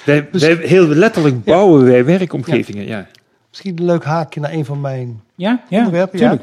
wij, 0.06 0.30
dus, 0.32 0.42
wij, 0.42 0.56
heel 0.56 0.88
letterlijk 0.88 1.44
bouwen 1.44 1.80
ja. 1.80 1.92
wij 1.92 2.06
werkomgevingen, 2.06 2.86
ja. 2.86 2.98
ja. 2.98 3.08
Misschien 3.50 3.78
een 3.78 3.86
leuk 3.86 4.04
haakje 4.04 4.40
naar 4.40 4.52
een 4.52 4.66
van 4.66 4.82
mijn 4.82 5.22
ja, 5.36 5.64
ja, 5.70 5.78
onderwerpen. 5.78 6.20
Ja. 6.20 6.40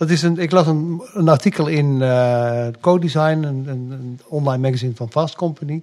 Dat 0.00 0.10
is 0.10 0.22
een, 0.22 0.38
ik 0.38 0.50
las 0.50 0.66
een, 0.66 1.02
een 1.12 1.28
artikel 1.28 1.66
in 1.66 2.00
uh, 2.00 2.66
Co-Design, 2.80 3.42
een, 3.42 3.68
een, 3.68 4.20
online 4.28 4.62
magazine 4.62 4.94
van 4.94 5.10
Fast 5.10 5.36
Company, 5.36 5.82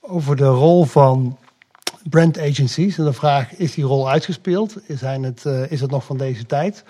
over 0.00 0.36
de 0.36 0.46
rol 0.46 0.84
van 0.84 1.38
brand 2.08 2.38
agencies. 2.38 2.98
En 2.98 3.04
de 3.04 3.12
vraag, 3.12 3.54
is 3.54 3.74
die 3.74 3.84
rol 3.84 4.10
uitgespeeld? 4.10 4.76
Zijn 4.88 5.22
het, 5.22 5.44
uh, 5.46 5.70
is 5.70 5.80
het 5.80 5.90
nog 5.90 6.04
van 6.04 6.16
deze 6.16 6.46
tijd? 6.46 6.84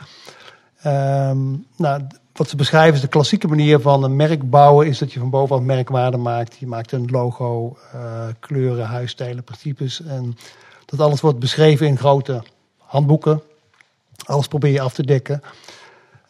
Um, 0.86 1.66
nou, 1.76 2.02
wat 2.32 2.48
ze 2.48 2.56
beschrijven 2.56 2.94
is 2.94 3.00
de 3.00 3.08
klassieke 3.08 3.48
manier 3.48 3.80
van 3.80 4.02
een 4.02 4.16
merk 4.16 4.50
bouwen... 4.50 4.86
is 4.86 4.98
dat 4.98 5.12
je 5.12 5.18
van 5.18 5.30
bovenaf 5.30 5.62
merkwaarde 5.62 6.16
maakt. 6.16 6.56
Je 6.56 6.66
maakt 6.66 6.92
een 6.92 7.08
logo, 7.10 7.76
uh, 7.94 8.26
kleuren, 8.40 8.86
huisstijlen, 8.86 9.44
principes. 9.44 10.02
En 10.02 10.36
dat 10.84 11.00
alles 11.00 11.20
wordt 11.20 11.38
beschreven 11.38 11.86
in 11.86 11.98
grote 11.98 12.42
handboeken. 12.78 13.42
Alles 14.24 14.48
probeer 14.48 14.72
je 14.72 14.80
af 14.80 14.94
te 14.94 15.04
dekken. 15.04 15.42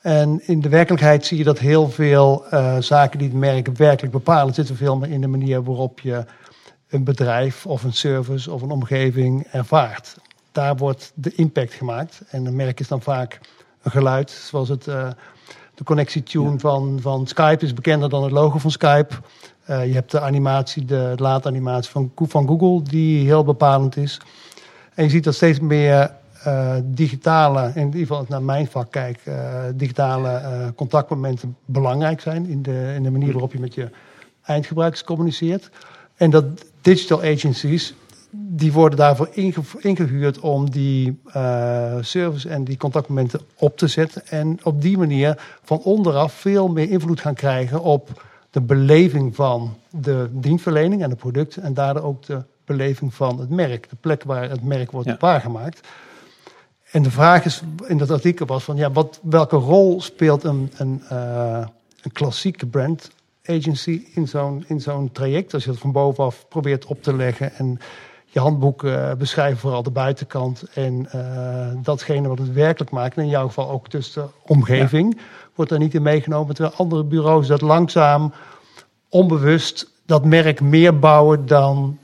En 0.05 0.40
in 0.47 0.61
de 0.61 0.69
werkelijkheid 0.69 1.27
zie 1.27 1.38
je 1.38 1.45
dat 1.45 1.59
heel 1.59 1.88
veel 1.88 2.45
uh, 2.51 2.77
zaken 2.79 3.19
die 3.19 3.29
het 3.29 3.37
merk 3.37 3.69
werkelijk 3.77 4.12
bepalen... 4.12 4.55
zitten 4.55 4.77
veel 4.77 4.97
meer 4.97 5.11
in 5.11 5.21
de 5.21 5.27
manier 5.27 5.62
waarop 5.62 6.01
je 6.01 6.25
een 6.88 7.05
bedrijf 7.05 7.67
of 7.67 7.83
een 7.83 7.93
service 7.93 8.51
of 8.51 8.62
een 8.62 8.71
omgeving 8.71 9.47
ervaart. 9.53 10.17
Daar 10.53 10.77
wordt 10.77 11.12
de 11.14 11.35
impact 11.35 11.73
gemaakt. 11.73 12.23
En 12.29 12.47
een 12.47 12.57
merk 12.57 12.81
is 12.81 12.88
dan 12.88 13.03
vaak 13.03 13.40
een 13.83 13.90
geluid, 13.90 14.31
zoals 14.31 14.69
het, 14.69 14.87
uh, 14.87 15.09
de 15.75 15.85
connectietune 15.85 16.51
ja. 16.51 16.59
van, 16.59 16.99
van 17.01 17.27
Skype 17.27 17.64
is 17.64 17.75
bekender 17.75 18.09
dan 18.09 18.23
het 18.23 18.33
logo 18.33 18.59
van 18.59 18.71
Skype. 18.71 19.14
Uh, 19.71 19.87
je 19.87 19.93
hebt 19.93 20.11
de 20.11 20.21
animatie, 20.21 20.85
de 20.85 21.12
laadanimatie 21.17 21.90
van, 21.90 22.12
van 22.17 22.47
Google, 22.47 22.83
die 22.83 23.27
heel 23.27 23.45
bepalend 23.45 23.97
is. 23.97 24.21
En 24.95 25.05
je 25.05 25.11
ziet 25.11 25.25
dat 25.25 25.35
steeds 25.35 25.61
meer 25.61 26.11
uh, 26.46 26.74
digitale, 26.85 27.72
in 27.74 27.85
ieder 27.85 28.00
geval 28.00 28.24
naar 28.28 28.42
mijn 28.42 28.66
vak 28.66 28.90
kijk, 28.90 29.20
digitale 29.74 30.72
contactmomenten 30.76 31.57
belangrijk 31.64 32.20
zijn 32.20 32.46
in 32.46 32.62
de, 32.62 32.92
in 32.94 33.02
de 33.02 33.11
manier 33.11 33.33
waarop 33.33 33.52
je 33.52 33.61
met 33.61 33.74
je 33.74 33.90
eindgebruikers 34.42 35.04
communiceert. 35.04 35.70
En 36.14 36.30
dat 36.30 36.44
digital 36.80 37.22
agencies, 37.22 37.94
die 38.30 38.72
worden 38.72 38.98
daarvoor 38.98 39.28
inge 39.33 39.61
ingehuurd 39.78 40.40
om 40.40 40.70
die 40.70 41.20
service 42.00 42.48
en 42.48 42.64
die 42.64 42.76
contactmomenten 42.76 43.40
op 43.57 43.76
te 43.76 43.87
zetten. 43.87 44.26
En 44.26 44.59
op 44.62 44.83
die 44.83 44.98
manier 44.98 45.59
van 45.62 45.78
onderaf 45.78 46.33
veel 46.33 46.68
meer 46.68 46.90
invloed 46.90 47.20
gaan 47.20 47.35
krijgen 47.35 47.83
op 47.83 48.22
de 48.50 48.61
beleving 48.61 49.35
van 49.35 49.76
de 49.90 50.28
dienstverlening 50.33 51.02
en 51.02 51.11
de 51.11 51.16
producten. 51.16 51.62
En 51.62 51.74
daardoor 51.74 52.02
ook 52.02 52.26
de 52.26 52.42
beleving 52.64 53.14
van 53.14 53.40
het 53.40 53.50
merk, 53.50 53.90
de 53.90 53.96
plek 54.00 54.22
waar 54.22 54.50
het 54.50 54.64
merk 54.64 54.90
wordt 54.90 55.09
ja. 55.09 55.16
waargemaakt. 55.18 55.88
En 56.94 57.02
de 57.02 57.11
vraag 57.11 57.44
is 57.44 57.62
in 57.87 57.98
dat 57.98 58.11
artikel 58.11 58.46
was 58.46 58.64
van 58.64 58.76
ja, 58.76 58.90
wat, 58.90 59.20
welke 59.22 59.57
rol 59.57 60.00
speelt 60.00 60.44
een, 60.44 60.72
een, 60.76 61.02
uh, 61.12 61.66
een 62.02 62.12
klassieke 62.12 62.66
brand 62.66 63.11
agency 63.44 64.07
in 64.14 64.28
zo'n, 64.28 64.64
in 64.66 64.80
zo'n 64.80 65.12
traject. 65.12 65.54
Als 65.54 65.64
je 65.64 65.70
het 65.70 65.78
van 65.78 65.92
bovenaf 65.92 66.46
probeert 66.48 66.87
op 66.87 67.02
te 67.02 67.16
leggen 67.16 67.54
en 67.54 67.78
je 68.24 68.40
handboek 68.40 68.83
uh, 68.83 69.12
beschrijven 69.12 69.59
vooral 69.59 69.83
de 69.83 69.90
buitenkant 69.90 70.62
en 70.74 71.09
uh, 71.14 71.83
datgene 71.83 72.28
wat 72.28 72.38
het 72.38 72.52
werkelijk 72.52 72.90
maakt. 72.90 73.16
En 73.16 73.22
in 73.22 73.28
jouw 73.28 73.46
geval 73.46 73.70
ook 73.70 73.90
dus 73.90 74.12
de 74.12 74.24
omgeving 74.46 75.14
ja. 75.16 75.22
wordt 75.54 75.70
daar 75.70 75.80
niet 75.80 75.94
in 75.94 76.02
meegenomen. 76.02 76.54
Terwijl 76.54 76.76
andere 76.76 77.04
bureaus 77.04 77.46
dat 77.46 77.61
langzaam, 77.61 78.33
onbewust, 79.09 79.90
dat 80.07 80.24
merk 80.24 80.61
meer 80.61 80.98
bouwen 80.98 81.46
dan 81.46 81.98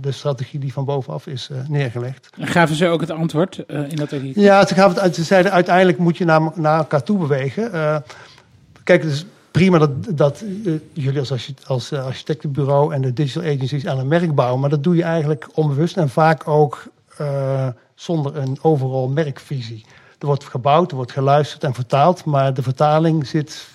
de 0.00 0.12
strategie 0.12 0.60
die 0.60 0.72
van 0.72 0.84
bovenaf 0.84 1.26
is 1.26 1.48
uh, 1.52 1.58
neergelegd. 1.68 2.30
En 2.38 2.46
gaven 2.46 2.76
ze 2.76 2.88
ook 2.88 3.00
het 3.00 3.10
antwoord 3.10 3.64
uh, 3.66 3.90
in 3.90 3.96
dat 3.96 4.12
artikel? 4.12 4.42
Ja, 4.42 4.66
ze, 4.66 4.74
gaven 4.74 5.02
het, 5.02 5.14
ze 5.14 5.24
zeiden 5.24 5.52
uiteindelijk 5.52 5.98
moet 5.98 6.16
je 6.16 6.24
naar, 6.24 6.50
naar 6.54 6.78
elkaar 6.78 7.02
toe 7.02 7.18
bewegen. 7.18 8.02
kijk, 8.84 9.02
dus 9.02 9.26
prima 9.56 9.78
dat, 9.78 9.90
dat 10.16 10.42
uh, 10.42 10.74
jullie 10.92 11.18
als, 11.18 11.52
als 11.66 11.92
uh, 11.92 12.04
architectenbureau 12.04 12.94
en 12.94 13.02
de 13.02 13.12
digital 13.12 13.42
agencies 13.42 13.86
aan 13.86 13.98
een 13.98 14.08
merk 14.08 14.34
bouwen, 14.34 14.60
maar 14.60 14.70
dat 14.70 14.82
doe 14.82 14.96
je 14.96 15.02
eigenlijk 15.02 15.48
onbewust 15.54 15.96
en 15.96 16.08
vaak 16.08 16.48
ook 16.48 16.84
uh, 17.20 17.66
zonder 17.94 18.36
een 18.36 18.58
overal 18.62 19.08
merkvisie. 19.08 19.84
Er 20.18 20.26
wordt 20.26 20.44
gebouwd, 20.44 20.90
er 20.90 20.96
wordt 20.96 21.12
geluisterd 21.12 21.64
en 21.64 21.74
vertaald, 21.74 22.24
maar 22.24 22.54
de 22.54 22.62
vertaling 22.62 23.26
zit 23.26 23.68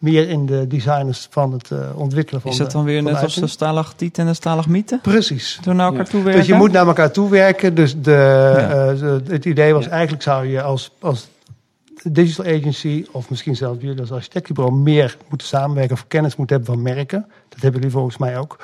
meer 0.00 0.28
in 0.28 0.46
de 0.46 0.66
designers 0.66 1.26
van 1.30 1.52
het 1.52 1.70
ontwikkelen 1.94 2.40
van 2.40 2.50
Is 2.50 2.56
dat 2.56 2.70
dan 2.70 2.84
weer 2.84 3.02
net 3.02 3.22
als 3.22 3.34
de 3.34 3.46
stalagtiet 3.46 4.18
en 4.18 4.26
de 4.26 4.34
stalagmieten? 4.34 5.00
Precies. 5.00 5.58
Door 5.62 5.74
naar 5.74 5.86
elkaar 5.86 6.04
ja. 6.04 6.10
toe 6.10 6.22
werken? 6.22 6.40
Dus 6.40 6.48
je 6.48 6.54
moet 6.54 6.72
naar 6.72 6.86
elkaar 6.86 7.12
toe 7.12 7.30
werken. 7.30 7.74
Dus 7.74 8.00
de, 8.00 8.10
ja. 8.10 8.92
de 8.92 9.22
het 9.26 9.44
idee 9.44 9.72
was 9.72 9.88
eigenlijk 9.88 10.22
zou 10.22 10.46
je 10.46 10.62
als, 10.62 10.90
als 10.98 11.28
digital 12.02 12.44
agency, 12.44 13.06
of 13.10 13.30
misschien 13.30 13.56
zelfs 13.56 13.80
jullie 13.80 14.00
als 14.00 14.12
architectenbureau, 14.12 14.76
meer 14.76 15.16
moeten 15.28 15.46
samenwerken 15.46 15.94
of 15.94 16.04
kennis 16.08 16.36
moeten 16.36 16.56
hebben 16.56 16.74
van 16.74 16.82
merken. 16.82 17.26
Dat 17.48 17.60
hebben 17.60 17.80
jullie 17.80 17.94
volgens 17.94 18.16
mij 18.16 18.38
ook. 18.38 18.56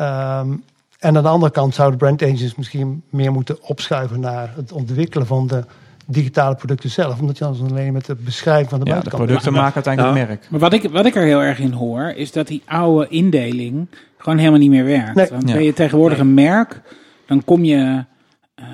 Um, 0.00 0.64
en 1.00 1.16
aan 1.16 1.22
de 1.22 1.28
andere 1.28 1.52
kant 1.52 1.74
zouden 1.74 1.98
brand 1.98 2.22
agencies 2.22 2.54
misschien 2.54 3.02
meer 3.10 3.32
moeten 3.32 3.62
opschuiven 3.62 4.20
naar 4.20 4.52
het 4.56 4.72
ontwikkelen 4.72 5.26
van 5.26 5.46
de 5.46 5.64
digitale 6.10 6.54
producten 6.54 6.90
zelf. 6.90 7.20
Omdat 7.20 7.38
je 7.38 7.44
anders 7.44 7.70
alleen 7.70 7.92
met 7.92 8.06
het 8.06 8.24
beschrijven 8.24 8.68
van 8.68 8.78
de 8.78 8.86
ja, 8.86 8.90
buitenkant... 8.90 9.22
de 9.22 9.28
producten 9.28 9.60
maken 9.60 9.74
uiteindelijk 9.74 10.16
ja. 10.16 10.26
merk. 10.26 10.46
Maar 10.50 10.60
wat 10.60 10.72
ik, 10.72 10.90
wat 10.90 11.06
ik 11.06 11.14
er 11.14 11.24
heel 11.24 11.42
erg 11.42 11.58
in 11.58 11.72
hoor, 11.72 12.12
is 12.16 12.32
dat 12.32 12.46
die 12.46 12.62
oude 12.64 13.08
indeling 13.08 13.88
gewoon 14.18 14.38
helemaal 14.38 14.60
niet 14.60 14.70
meer 14.70 14.84
werkt. 14.84 15.14
Nee. 15.14 15.28
Want 15.30 15.48
ja. 15.48 15.54
ben 15.54 15.64
je 15.64 15.72
tegenwoordig 15.72 16.18
nee. 16.18 16.26
een 16.26 16.34
merk, 16.34 16.80
dan 17.26 17.44
kom 17.44 17.64
je... 17.64 18.04
Uh, 18.60 18.66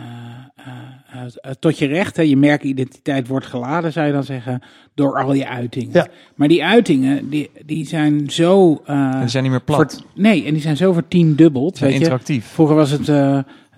uh, 1.15 1.53
tot 1.59 1.79
je 1.79 1.87
recht, 1.87 2.17
hè, 2.17 2.23
je 2.23 2.37
merkidentiteit 2.37 3.27
wordt 3.29 3.47
geladen, 3.47 3.93
zou 3.93 4.07
je 4.07 4.13
dan 4.13 4.25
zeggen, 4.25 4.63
door 4.95 5.23
al 5.23 5.33
je 5.33 5.49
uitingen. 5.49 5.93
Ja. 5.93 6.07
Maar 6.35 6.49
die 6.49 6.65
uitingen, 6.65 7.31
die, 7.31 7.51
die 7.65 7.87
zijn 7.87 8.31
zo... 8.31 8.83
Uh, 8.91 9.21
die 9.21 9.29
zijn 9.29 9.43
niet 9.43 9.53
meer 9.53 9.63
plat. 9.63 9.93
Voor, 9.93 10.23
nee, 10.23 10.45
en 10.45 10.53
die 10.53 10.63
zijn 10.63 10.77
zo 10.77 10.93
vertiendubbeld. 10.93 11.77
Zijn 11.77 11.93
interactief. 11.93 12.49
Je. 12.49 12.55
Vroeger 12.55 12.77
was 12.77 12.91
het 12.91 13.09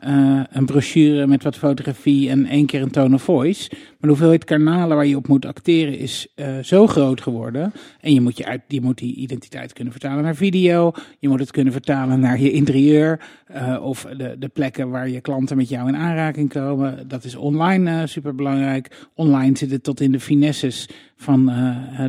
uh, 0.06 0.40
een 0.50 0.66
brochure 0.66 1.26
met 1.26 1.42
wat 1.42 1.56
fotografie 1.56 2.30
en 2.30 2.46
één 2.46 2.66
keer 2.66 2.82
een 2.82 2.90
tone 2.90 3.14
of 3.14 3.22
voice. 3.22 3.66
Maar 3.70 3.80
de 4.00 4.08
hoeveelheid 4.08 4.44
kanalen 4.44 4.96
waar 4.96 5.06
je 5.06 5.16
op 5.16 5.28
moet 5.28 5.46
acteren 5.46 5.98
is 5.98 6.26
uh, 6.36 6.58
zo 6.62 6.86
groot 6.86 7.20
geworden. 7.20 7.72
En 8.00 8.14
je 8.14 8.20
moet, 8.20 8.36
je, 8.36 8.46
uit, 8.46 8.60
je 8.68 8.80
moet 8.80 8.98
die 8.98 9.14
identiteit 9.14 9.72
kunnen 9.72 9.92
vertalen 9.92 10.24
naar 10.24 10.34
video. 10.34 10.92
Je 11.18 11.28
moet 11.28 11.40
het 11.40 11.50
kunnen 11.50 11.72
vertalen 11.72 12.20
naar 12.20 12.40
je 12.40 12.52
interieur. 12.52 13.20
Uh, 13.54 13.78
of 13.82 14.06
de, 14.16 14.36
de 14.38 14.48
plekken 14.48 14.90
waar 14.90 15.08
je 15.08 15.20
klanten 15.20 15.56
met 15.56 15.68
jou 15.68 15.88
in 15.88 15.96
aanraking 15.96 16.48
komen. 16.48 17.08
Dat 17.08 17.24
is 17.24 17.36
online 17.36 17.90
uh, 17.90 18.06
super 18.06 18.34
belangrijk. 18.34 19.08
Online 19.14 19.56
zit 19.56 19.70
het 19.70 19.82
tot 19.82 20.00
in 20.00 20.12
de 20.12 20.20
finesses 20.20 20.88
van 21.16 21.46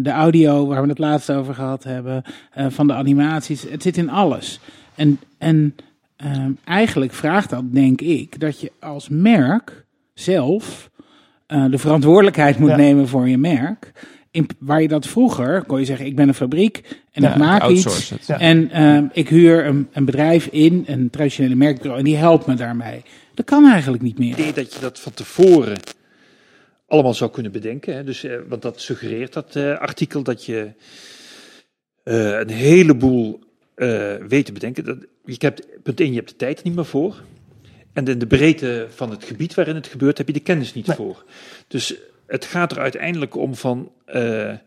de 0.02 0.10
audio, 0.10 0.67
waar 0.67 0.82
we 0.82 0.89
het 0.89 0.97
laatst 0.97 1.32
over 1.32 1.54
gehad 1.54 1.84
hebben. 1.84 2.23
Van 2.56 2.88
de 2.88 2.93
animaties. 2.93 3.69
Het 3.69 3.82
zit 3.82 3.97
in 3.97 4.10
alles. 4.10 4.60
En, 4.95 5.19
en 5.38 5.75
uh, 6.23 6.45
eigenlijk 6.63 7.13
vraagt 7.13 7.49
dat, 7.49 7.73
denk 7.73 8.01
ik, 8.01 8.39
dat 8.39 8.60
je 8.60 8.71
als 8.79 9.10
merk 9.10 9.86
zelf 10.13 10.89
uh, 11.47 11.71
de 11.71 11.77
verantwoordelijkheid 11.77 12.60
moet 12.60 12.69
ja. 12.69 12.75
nemen 12.75 13.08
voor 13.08 13.29
je 13.29 13.38
merk. 13.38 13.91
In, 14.32 14.47
waar 14.60 14.82
je 14.82 14.88
dat 14.88 15.08
vroeger, 15.08 15.63
kon 15.63 15.79
je 15.79 15.86
zeggen, 15.86 16.05
ik 16.05 16.15
ben 16.15 16.27
een 16.27 16.34
fabriek 16.34 17.01
en 17.12 17.21
ja, 17.21 17.32
ik 17.32 17.38
maak 17.38 17.67
iets. 17.67 18.10
Het. 18.10 18.25
Ja. 18.25 18.39
En 18.39 18.69
uh, 18.73 19.10
ik 19.12 19.29
huur 19.29 19.65
een, 19.65 19.88
een, 19.91 20.05
bedrijf 20.05 20.45
in, 20.45 20.84
een 20.88 21.10
traditionele 21.10 21.55
merkbureau, 21.55 21.99
en 21.99 22.05
die 22.05 22.15
helpt 22.15 22.45
me 22.45 22.53
daarmee. 22.53 23.01
Dat 23.34 23.45
kan 23.45 23.71
eigenlijk 23.71 24.03
niet 24.03 24.19
meer. 24.19 24.29
Ik 24.29 24.36
denk 24.38 24.55
dat 24.55 24.73
je 24.73 24.79
dat 24.79 24.99
van 24.99 25.13
tevoren 25.13 25.77
allemaal 26.88 27.13
zou 27.13 27.32
kunnen 27.32 27.51
bedenken. 27.51 27.95
Hè? 27.95 28.03
Dus, 28.03 28.23
uh, 28.23 28.38
want 28.47 28.62
dat 28.62 28.82
suggereert 28.82 29.34
dat 29.34 29.55
uh, 29.55 29.77
artikel 29.77 30.23
dat 30.23 30.45
je 30.45 30.71
uh, 32.03 32.39
een 32.39 32.49
heleboel 32.49 33.39
uh, 33.75 34.15
weet 34.27 34.45
te 34.45 34.51
bedenken. 34.51 34.86
Dat, 34.86 34.97
je 35.32 35.46
hebt, 35.46 35.84
punt 35.84 36.00
1, 36.00 36.10
je 36.10 36.15
hebt 36.15 36.30
de 36.30 36.36
tijd 36.36 36.63
niet 36.63 36.76
meer 36.76 36.86
voor. 36.86 37.22
En 37.94 38.06
in 38.06 38.20
de 38.20 38.28
breedte 38.28 38.88
van 38.89 39.10
het 39.10 39.24
gebied 39.24 39.54
waarin 39.54 39.76
het 39.76 39.88
gebeurt, 39.88 40.18
heb 40.18 40.28
je 40.28 40.34
de 40.34 40.39
kennis 40.39 40.74
niet 40.74 40.88
nee. 40.88 40.96
voor. 40.96 41.24
Dus 41.68 41.96
het 42.28 42.46
gaat 42.46 42.72
er 42.72 42.80
uiteindelijk 42.80 43.36
om 43.36 43.56
van. 43.56 43.92
Uh, 44.08 44.50
eh, 44.50 44.58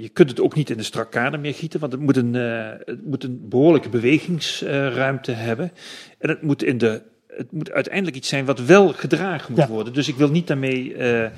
je 0.00 0.08
kunt 0.08 0.30
het 0.30 0.40
ook 0.40 0.54
niet 0.54 0.70
in 0.70 0.78
een 0.78 0.84
strak 0.84 1.10
kader 1.10 1.40
meer 1.40 1.54
gieten, 1.54 1.80
want 1.80 1.92
het 1.92 2.00
moet 2.00 2.16
een, 2.16 2.34
eh, 2.34 2.70
het 2.84 3.06
moet 3.06 3.24
een 3.24 3.48
behoorlijke 3.48 3.88
bewegingsruimte 3.88 5.32
hebben. 5.32 5.72
En 6.18 6.28
het 6.28 6.42
moet, 6.42 6.62
in 6.62 6.78
de, 6.78 7.02
het 7.38 7.52
moet 7.52 7.70
uiteindelijk 7.70 8.16
iets 8.16 8.28
zijn 8.28 8.44
wat 8.44 8.60
wel 8.60 8.92
gedragen 8.92 9.52
moet 9.52 9.60
Ja. 9.60 9.68
worden. 9.68 9.92
Dus 9.92 10.08
ik 10.08 10.16
wil 10.16 10.30
niet 10.30 10.46
daarmee 10.46 10.94
eh, 10.94 11.30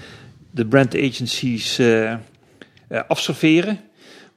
de 0.50 0.66
brand 0.66 0.96
agencies 0.96 1.78
eh, 1.78 2.12
eh, 2.12 2.18
afserveren. 3.09 3.80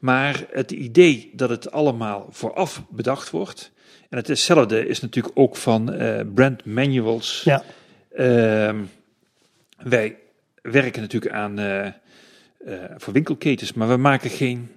Maar 0.03 0.45
het 0.51 0.71
idee 0.71 1.31
dat 1.33 1.49
het 1.49 1.71
allemaal 1.71 2.27
vooraf 2.29 2.83
bedacht 2.89 3.29
wordt. 3.29 3.71
En 4.09 4.17
hetzelfde 4.17 4.87
is 4.87 4.99
natuurlijk 4.99 5.39
ook 5.39 5.55
van 5.55 5.93
eh, 5.93 6.21
brand 6.33 6.65
manuals. 6.65 7.41
Ja. 7.45 7.63
Ehm, 8.11 8.77
wij 9.83 10.17
werken 10.61 11.01
natuurlijk 11.01 11.33
aan 11.33 11.59
eh, 11.59 11.85
eh, 11.85 11.93
voor 12.97 13.13
winkelketens, 13.13 13.73
maar 13.73 13.87
we 13.87 13.97
maken 13.97 14.29
geen 14.29 14.69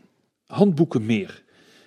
handboeken 0.46 1.06
meer. 1.06 1.42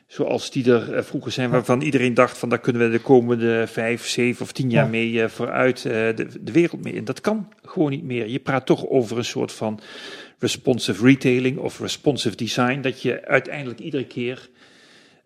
Zoals 0.08 0.52
die 0.52 0.72
er 0.72 1.04
vroeger 1.04 1.32
zijn, 1.32 1.50
waarvan 1.50 1.82
iedereen 1.82 2.14
dacht 2.14 2.38
van 2.38 2.50
daar 2.50 2.60
kunnen 2.60 2.82
we 2.82 2.98
de 2.98 3.04
komende 3.04 3.68
vijf, 3.68 4.08
zeven 4.08 4.42
of 4.42 4.52
tien 4.52 4.70
jaar 4.70 4.84
Ja. 4.84 4.90
mee 4.90 5.28
vooruit 5.28 5.82
de, 5.82 6.28
de 6.42 6.52
wereld 6.52 6.84
mee 6.84 6.94
in. 6.94 7.06
Dat 7.06 7.22
kan 7.22 7.54
gewoon 7.64 7.90
niet 7.90 8.04
meer. 8.04 8.28
Je 8.28 8.40
praat 8.40 8.66
toch 8.66 8.88
over 8.88 9.18
een 9.18 9.26
soort 9.26 9.52
van 9.52 9.80
responsive 10.40 11.06
retailing 11.06 11.58
of 11.58 11.80
responsive 11.80 12.36
design, 12.36 12.82
dat 12.82 13.02
je 13.02 13.26
uiteindelijk 13.26 13.80
iedere 13.80 14.06
keer 14.06 14.50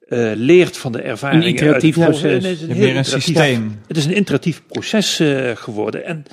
eh, 0.07 0.31
leert 0.35 0.77
van 0.77 0.91
de 0.91 1.01
ervaringen. 1.01 1.47
Een 1.47 1.53
iteratief 1.53 1.97
uit- 1.97 2.09
proces. 2.09 2.43
Het 2.43 2.53
is 2.53 2.61
een 2.61 2.71
heel 2.71 2.95
een 2.95 3.05
systeem. 3.05 3.79
het 3.87 3.97
is 3.97 4.05
een 4.05 4.13
interactief 4.15 4.65
proces 4.67 5.19
eh, 5.19 5.51
geworden. 5.55 6.05
En 6.05 6.23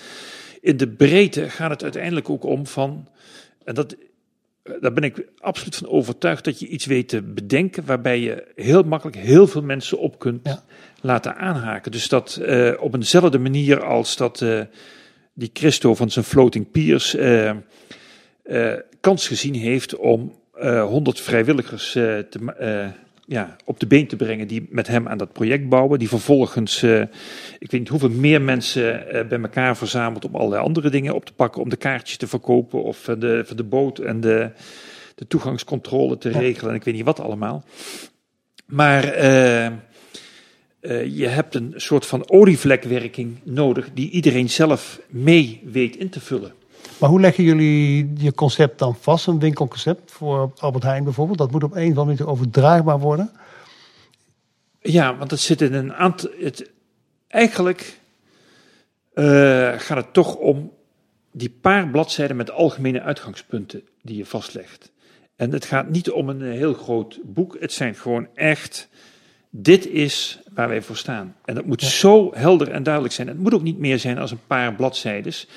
in 0.61 0.77
de 0.77 0.89
breedte 0.89 1.51
gaat 1.51 1.71
het 1.71 1.83
uiteindelijk 1.83 2.31
ook 2.31 2.45
om 2.45 2.67
van. 2.67 3.09
En 3.65 3.75
dat, 3.75 3.97
daar 4.81 4.93
ben 4.93 5.03
ik 5.05 5.25
absoluut 5.39 5.77
van 5.77 5.89
overtuigd 5.89 6.45
dat 6.45 6.59
je 6.61 6.67
iets 6.67 6.87
weet 6.87 7.09
te 7.09 7.23
bedenken. 7.23 7.85
waarbij 7.87 8.21
je 8.21 8.45
heel 8.55 8.83
makkelijk 8.83 9.17
heel 9.17 9.47
veel 9.47 9.63
mensen 9.63 9.99
op 9.99 10.19
kunt 10.19 10.41
Ja. 10.47 10.63
laten 11.01 11.37
aanhaken. 11.37 11.93
Dus 11.93 12.09
dat 12.09 12.37
eh, 12.37 12.73
op 12.81 12.95
eenzelfde 12.95 13.39
manier 13.39 13.85
als 13.85 14.17
dat 14.17 14.43
eh, 14.43 14.61
die 15.35 15.51
Christo 15.53 15.95
van 15.95 16.11
zijn 16.11 16.25
Floating 16.25 16.71
Piers. 16.71 17.15
Eh, 18.51 18.73
kans 19.01 19.29
gezien 19.29 19.55
heeft 19.55 19.97
om 19.97 20.35
eh 20.55 20.85
100 20.85 21.21
vrijwilligers 21.21 21.95
eh, 21.95 22.19
te, 22.19 22.93
ja, 23.27 23.57
op 23.65 23.81
de 23.81 23.87
been 23.87 24.07
te 24.07 24.17
brengen 24.17 24.47
die 24.47 24.67
met 24.71 24.87
hem 24.87 25.09
aan 25.09 25.19
dat 25.19 25.33
project 25.33 25.69
bouwen. 25.69 25.99
Die 25.99 26.09
vervolgens, 26.09 26.83
ik 27.59 27.71
weet 27.71 27.81
niet 27.81 27.89
hoeveel 27.89 28.11
meer 28.11 28.43
mensen 28.43 29.05
bij 29.29 29.41
elkaar 29.41 29.77
verzamelt 29.77 30.25
om 30.25 30.35
allerlei 30.35 30.63
andere 30.63 30.91
dingen 30.91 31.15
op 31.15 31.25
te 31.25 31.33
pakken. 31.33 31.63
Om 31.63 31.69
de 31.69 31.77
kaartjes 31.77 32.17
te 32.17 32.27
verkopen 32.27 32.83
of 32.83 33.09
eh, 33.09 33.15
de, 33.19 33.43
van 33.47 33.57
de 33.57 33.65
boot 33.65 33.99
en 33.99 34.21
de, 34.21 34.51
de 35.15 35.27
toegangscontrole 35.27 36.19
te 36.19 36.31
regelen. 36.31 36.71
En 36.71 36.77
ik 36.77 36.85
weet 36.85 36.95
niet 36.95 37.05
wat 37.05 37.21
allemaal. 37.21 37.65
Maar 38.67 39.05
je 41.07 41.27
hebt 41.27 41.55
een 41.55 41.73
soort 41.77 42.07
van 42.07 42.31
olievlekwerking 42.31 43.39
nodig 43.43 43.89
die 43.95 44.11
iedereen 44.11 44.51
zelf 44.51 45.01
mee 45.09 45.61
weet 45.65 45.97
in 45.97 46.09
te 46.09 46.21
vullen. 46.21 46.60
Maar 47.01 47.09
hoe 47.09 47.21
leggen 47.21 47.45
jullie 47.45 48.13
je 48.17 48.35
concept 48.35 48.79
dan 48.79 48.95
vast, 48.95 49.27
een 49.27 49.39
winkelconcept 49.39 50.13
voor 50.13 50.53
Albert 50.57 50.85
Heijn 50.85 51.05
bijvoorbeeld? 51.05 51.39
Dat 51.39 51.51
moet 51.51 51.63
op 51.63 51.75
een 51.75 51.93
of 51.93 51.99
andere 51.99 52.05
manier 52.05 52.29
overdraagbaar 52.29 52.99
worden. 52.99 53.31
Ja, 54.81 55.17
want 55.17 55.31
het 55.31 55.41
zit 55.41 55.61
in 55.61 55.75
een 55.75 55.95
aantal. 55.95 56.31
Het, 56.39 56.71
eigenlijk 57.29 57.99
eh, 59.15 59.25
gaat 59.77 59.97
het 59.97 60.13
toch 60.13 60.35
om 60.35 60.73
die 61.33 61.51
paar 61.61 61.89
bladzijden 61.89 62.37
met 62.37 62.51
algemene 62.51 63.03
uitgangspunten 63.03 63.83
die 64.03 64.17
je 64.17 64.27
vastlegt. 64.27 64.91
En 65.37 65.53
het 65.53 65.65
gaat 65.65 65.89
niet 65.89 66.11
om 66.11 66.29
een 66.29 66.43
heel 66.43 66.75
groot 66.75 67.19
boek. 67.25 67.57
Het 67.61 67.73
zijn 67.73 67.95
gewoon 67.95 68.29
echt. 68.35 68.89
Dit 69.53 69.87
is 69.87 70.39
waar 70.55 70.69
wij 70.69 70.83
voor 70.83 70.97
staan. 70.97 71.37
En 71.45 71.55
dat 71.55 71.65
moet 71.65 71.83
zo 71.83 72.31
helder 72.35 72.71
en 72.71 72.83
duidelijk 72.83 73.15
zijn. 73.15 73.29
Het 73.29 73.39
moet 73.39 73.55
ook 73.55 73.63
niet 73.63 73.79
meer 73.79 73.99
zijn 73.99 74.19
als 74.19 74.31
een 74.31 74.47
paar 74.47 74.75
bladzijdes. 74.75 75.49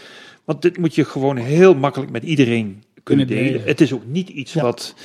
Want 0.44 0.62
dit 0.62 0.78
moet 0.78 0.96
je 0.96 1.06
gewoon 1.06 1.38
heel 1.38 1.76
makkelijk 1.76 2.12
met 2.12 2.24
iedereen 2.24 2.84
kunnen 3.04 3.28
delen. 3.28 3.44
delen. 3.52 3.64
Het 3.68 3.82
is 3.82 3.94
ook 3.94 4.06
niet 4.06 4.30
iets 4.30 4.54
Ja. 4.54 4.62
wat 4.62 4.96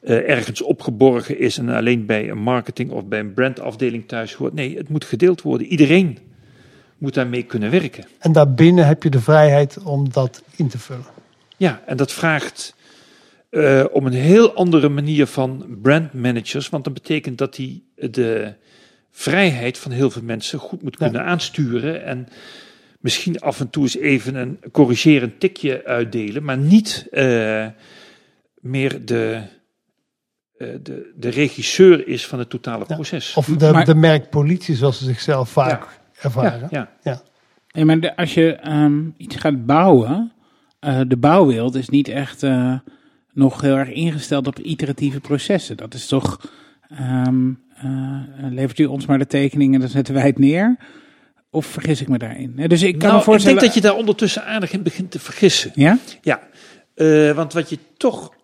eh, 0.00 0.28
ergens 0.30 0.62
opgeborgen 0.62 1.38
is 1.38 1.58
en 1.58 1.68
alleen 1.68 2.06
bij 2.06 2.30
een 2.30 2.38
marketing 2.42 2.90
of 2.90 3.06
bij 3.06 3.18
een 3.20 3.34
brandafdeling 3.34 4.08
thuis 4.08 4.34
hoort. 4.34 4.54
Nee, 4.54 4.76
het 4.76 4.88
moet 4.88 5.04
gedeeld 5.04 5.42
worden. 5.42 5.66
Iedereen 5.66 6.18
moet 6.98 7.14
daarmee 7.14 7.42
kunnen 7.42 7.70
werken. 7.70 8.04
En 8.18 8.32
daarbinnen 8.32 8.86
heb 8.86 9.02
je 9.02 9.10
de 9.10 9.20
vrijheid 9.20 9.78
om 9.82 10.12
dat 10.12 10.42
in 10.56 10.68
te 10.68 10.78
vullen. 10.78 11.04
Ja, 11.56 11.82
en 11.86 11.96
dat 11.96 12.12
vraagt 12.12 12.74
eh, 13.50 13.84
om 13.92 14.06
een 14.06 14.12
heel 14.12 14.54
andere 14.54 14.88
manier 14.88 15.26
van 15.26 15.64
brandmanagers. 15.82 16.68
Want 16.68 16.84
dat 16.84 16.92
betekent 16.94 17.38
dat 17.38 17.54
die 17.54 17.84
de 17.94 18.52
vrijheid 19.10 19.78
van 19.78 19.90
heel 19.90 20.10
veel 20.10 20.22
mensen 20.22 20.58
goed 20.58 20.82
moet 20.82 20.96
Ja. 20.98 21.04
kunnen 21.06 21.24
aansturen. 21.24 22.04
En 22.04 22.28
misschien 23.02 23.40
af 23.40 23.60
en 23.60 23.70
toe 23.70 23.82
eens 23.82 23.96
even 23.96 24.34
een 24.34 24.58
corrigerend 24.72 25.40
tikje 25.40 25.84
uitdelen. 25.84 26.44
Maar 26.44 26.58
niet 26.58 27.06
eh, 27.10 27.66
meer 28.60 29.04
de, 29.04 29.42
eh, 30.56 30.68
de, 30.82 31.12
de 31.16 31.28
regisseur 31.28 32.08
is 32.08 32.26
van 32.26 32.38
het 32.38 32.50
totale 32.50 32.84
Ja. 32.88 32.94
proces. 32.94 33.34
Of 33.36 33.46
de, 33.46 33.70
Maar- 33.72 33.84
de 33.84 33.94
merkpolitie, 33.94 34.74
zoals 34.74 34.98
ze 34.98 35.04
zichzelf 35.04 35.48
vaak 35.50 36.00
ervaren. 36.20 36.68
ja, 36.70 36.90
ja. 37.02 37.22
Nee, 37.72 37.84
maar 37.84 38.00
de- 38.00 38.16
als 38.16 38.34
je 38.34 38.52
ehm, 38.54 39.00
iets 39.16 39.36
gaat 39.36 39.66
bouwen, 39.66 40.32
eh, 40.80 41.00
de 41.08 41.16
bouwwereld 41.16 41.74
is 41.74 41.88
niet 41.88 42.08
echt 42.08 42.42
eh, 42.42 42.74
nog 43.32 43.60
heel 43.60 43.76
erg 43.76 43.88
ingesteld 43.88 44.46
op 44.46 44.58
iteratieve 44.58 45.20
processen. 45.20 45.76
Dat 45.76 45.94
is 45.94 46.06
toch, 46.06 46.40
ehm, 46.88 47.50
eh, 47.74 48.20
levert 48.50 48.78
u 48.78 48.84
ons 48.84 49.06
maar 49.06 49.18
de 49.18 49.26
tekeningen 49.26 49.74
en 49.74 49.80
dan 49.80 49.88
zetten 49.88 50.14
wij 50.14 50.26
het 50.26 50.38
neer? 50.38 50.76
Of 51.54 51.66
vergis 51.66 52.00
ik 52.00 52.08
me 52.08 52.18
daarin? 52.18 52.54
Dus 52.66 52.82
ik 52.82 52.92
kan 52.92 53.00
Nou, 53.00 53.12
me 53.12 53.18
ik 53.18 53.24
voorstellen... 53.24 53.58
denk 53.58 53.72
dat 53.72 53.82
je 53.82 53.88
daar 53.88 53.98
ondertussen 53.98 54.44
aardig 54.44 54.72
in 54.72 54.82
begint 54.82 55.10
te 55.10 55.18
vergissen. 55.18 55.72
Ja? 55.74 55.98
Ja, 56.22 56.48
eh, 56.94 57.32
want 57.32 57.52
wat 57.52 57.70
je 57.70 57.78
toch. 57.96 58.34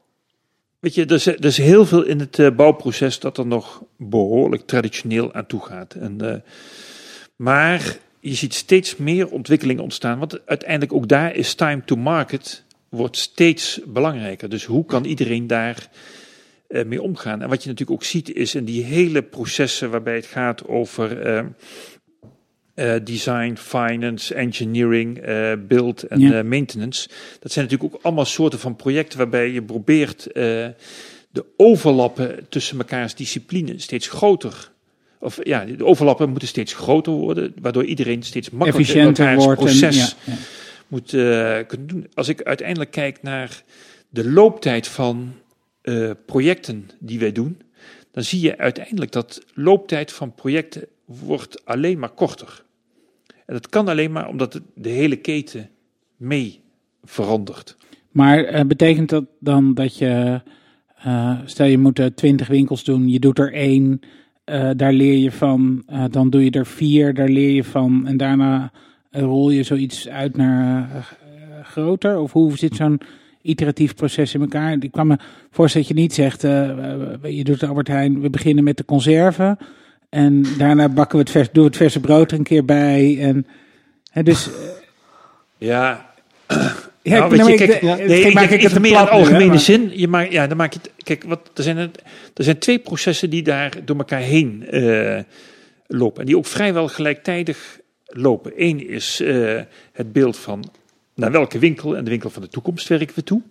Weet 0.78 0.94
je, 0.94 1.04
er 1.04 1.12
is, 1.12 1.26
er 1.26 1.44
is 1.44 1.56
heel 1.56 1.86
veel 1.86 2.02
in 2.02 2.20
het 2.20 2.38
eh, 2.38 2.50
bouwproces 2.50 3.20
dat 3.20 3.38
er 3.38 3.46
nog 3.46 3.82
behoorlijk 3.96 4.66
traditioneel 4.66 5.34
aan 5.34 5.46
toe 5.46 5.60
gaat. 5.60 5.94
En, 5.94 6.32
eh, 6.32 6.40
maar 7.36 7.96
je 8.20 8.34
ziet 8.34 8.54
steeds 8.54 8.96
meer 8.96 9.28
ontwikkelingen 9.28 9.82
ontstaan. 9.82 10.18
Want 10.18 10.46
uiteindelijk 10.46 10.92
ook 10.92 11.08
daar 11.08 11.34
is 11.34 11.54
time 11.54 11.82
to 11.84 11.96
market 11.96 12.64
wordt 12.88 13.16
steeds 13.16 13.80
belangrijker. 13.86 14.48
Dus 14.48 14.64
hoe 14.64 14.84
kan 14.84 15.04
iedereen 15.04 15.46
daar 15.46 15.88
mee 16.68 17.02
omgaan? 17.02 17.42
En 17.42 17.48
wat 17.48 17.62
je 17.62 17.68
natuurlijk 17.68 18.00
ook 18.00 18.06
ziet 18.06 18.32
is 18.34 18.54
in 18.54 18.64
die 18.64 18.84
hele 18.84 19.22
processen 19.22 19.90
waarbij 19.90 20.14
het 20.14 20.26
gaat 20.26 20.66
over 20.66 21.18
eh, 22.78 22.94
design, 23.04 23.54
finance, 23.56 24.34
engineering, 24.34 25.18
eh 25.18 25.52
build 25.68 26.02
en 26.02 26.20
Ja. 26.20 26.38
eh, 26.38 26.44
maintenance. 26.44 27.08
Dat 27.40 27.52
zijn 27.52 27.64
natuurlijk 27.64 27.94
ook 27.94 28.02
allemaal 28.02 28.24
soorten 28.24 28.58
van 28.58 28.76
projecten 28.76 29.18
waarbij 29.18 29.50
je 29.50 29.62
probeert 29.62 30.22
de 31.30 31.44
overlappen 31.56 32.46
tussen 32.48 32.76
mekaars 32.76 33.14
discipline 33.14 33.78
steeds 33.78 34.08
groter. 34.08 34.70
Of 35.20 35.38
ja, 35.42 35.64
de 35.64 35.84
overlappen 35.84 36.30
moeten 36.30 36.48
steeds 36.48 36.74
groter 36.74 37.12
worden, 37.12 37.54
waardoor 37.60 37.84
iedereen 37.84 38.22
steeds 38.22 38.50
makkelijker 38.50 38.96
Efficiënter 38.96 39.26
en- 39.26 39.54
proces 39.54 39.96
ja, 39.96 40.32
ja. 40.32 40.38
moet 40.88 41.10
kunnen 41.66 41.86
doen. 41.86 42.06
Als 42.14 42.28
ik 42.28 42.42
uiteindelijk 42.42 42.90
kijk 42.90 43.22
naar 43.22 43.62
de 44.08 44.30
looptijd 44.30 44.86
van 44.88 45.32
projecten 46.26 46.90
die 46.98 47.18
wij 47.18 47.32
doen, 47.32 47.60
dan 48.12 48.22
zie 48.24 48.40
je 48.40 48.58
uiteindelijk 48.58 49.12
dat 49.12 49.42
looptijd 49.54 50.12
van 50.12 50.34
projecten 50.34 50.86
wordt 51.04 51.64
alleen 51.64 51.98
maar 51.98 52.10
korter. 52.10 52.66
En 53.48 53.54
dat 53.54 53.68
kan 53.68 53.88
alleen 53.88 54.12
maar 54.12 54.28
omdat 54.28 54.60
de 54.74 54.88
hele 54.88 55.16
keten 55.16 55.68
mee 56.16 56.60
verandert. 57.02 57.76
Maar 58.10 58.44
eh, 58.44 58.64
betekent 58.66 59.08
dat 59.08 59.24
dan 59.40 59.74
dat 59.74 59.98
je, 59.98 60.40
eh, 61.02 61.38
stel 61.44 61.66
je 61.66 61.78
moet 61.78 62.10
twintig 62.14 62.48
winkels 62.48 62.84
doen, 62.84 63.08
je 63.08 63.18
doet 63.18 63.38
er 63.38 63.52
één, 63.52 64.00
eh, 64.44 64.70
daar 64.76 64.92
leer 64.92 65.16
je 65.18 65.32
van, 65.32 65.82
eh, 65.86 66.04
dan 66.10 66.30
doe 66.30 66.44
je 66.44 66.50
er 66.50 66.66
vier, 66.66 67.14
daar 67.14 67.28
leer 67.28 67.50
je 67.50 67.64
van 67.64 68.06
en 68.06 68.16
daarna 68.16 68.72
eh, 69.10 69.22
rol 69.22 69.50
je 69.50 69.62
zoiets 69.62 70.08
uit 70.08 70.36
naar 70.36 70.90
eh, 70.90 70.96
eh, 70.96 71.64
groter? 71.64 72.18
Of 72.18 72.32
hoe 72.32 72.58
zit 72.58 72.76
zo'n 72.76 73.00
iteratief 73.42 73.94
proces 73.94 74.34
in 74.34 74.40
elkaar? 74.40 74.76
Ik 74.80 74.92
kan 74.92 75.06
me 75.06 75.18
voorstellen 75.50 75.86
dat 75.86 75.96
je 75.96 76.02
niet 76.02 76.14
zegt, 76.14 76.44
eh, 76.44 76.70
eh, 77.22 77.36
je 77.36 77.44
doet 77.44 77.62
Albert 77.62 77.88
Heijn, 77.88 78.20
we 78.20 78.30
beginnen 78.30 78.64
met 78.64 78.76
de 78.76 78.84
conserven 78.84 79.58
en 80.08 80.44
daarna 80.58 80.88
bakken 80.88 81.16
we 81.18 81.22
het 81.22 81.32
vers, 81.32 81.48
doen 81.52 81.62
we 81.62 81.68
het 81.68 81.78
verse 81.78 82.00
brood 82.00 82.30
er 82.32 82.38
een 82.38 82.44
keer 82.44 82.64
bij 82.64 83.18
en... 83.20 83.46
Hè, 84.10 84.22
dus 84.22 84.46
eh, 84.46 84.52
Ja, 85.58 86.06
ja, 87.02 87.18
Nou, 87.18 87.36
nou, 87.36 87.52
je, 87.52 87.56
ik- 87.56 87.70
kijk, 87.80 87.82
nee, 88.06 88.20
ik, 88.22 88.34
maak 88.34 88.50
ik, 88.50 88.62
het 88.62 88.78
meer 88.80 88.90
in 88.90 88.96
algemene 89.08 89.44
maar- 89.46 89.58
zin. 89.58 89.90
Je 89.94 90.08
maakt, 90.08 90.32
ja, 90.32 90.46
dan 90.46 90.56
maak 90.56 90.72
je 90.72 90.78
het. 90.82 90.92
Kijk, 91.04 91.24
wat, 91.24 91.50
er, 91.54 91.62
zijn, 91.62 91.76
er 92.34 92.44
zijn 92.44 92.58
twee 92.58 92.78
processen 92.78 93.30
die 93.30 93.42
daar 93.42 93.72
door 93.84 93.96
elkaar 93.96 94.20
heen 94.20 94.66
eh, 94.70 95.18
lopen. 95.86 96.20
En 96.20 96.26
die 96.26 96.36
ook 96.36 96.46
vrijwel 96.46 96.88
gelijktijdig 96.88 97.78
lopen. 98.04 98.52
Eén 98.56 98.88
is 98.88 99.20
eh, 99.20 99.60
het 99.92 100.12
beeld 100.12 100.36
van 100.36 100.70
naar 101.14 101.30
welke 101.32 101.58
winkel 101.58 101.96
en 101.96 102.04
de 102.04 102.10
winkel 102.10 102.30
van 102.30 102.42
de 102.42 102.48
toekomst 102.48 102.88
werken 102.88 103.14
we 103.14 103.22
toe. 103.24 103.42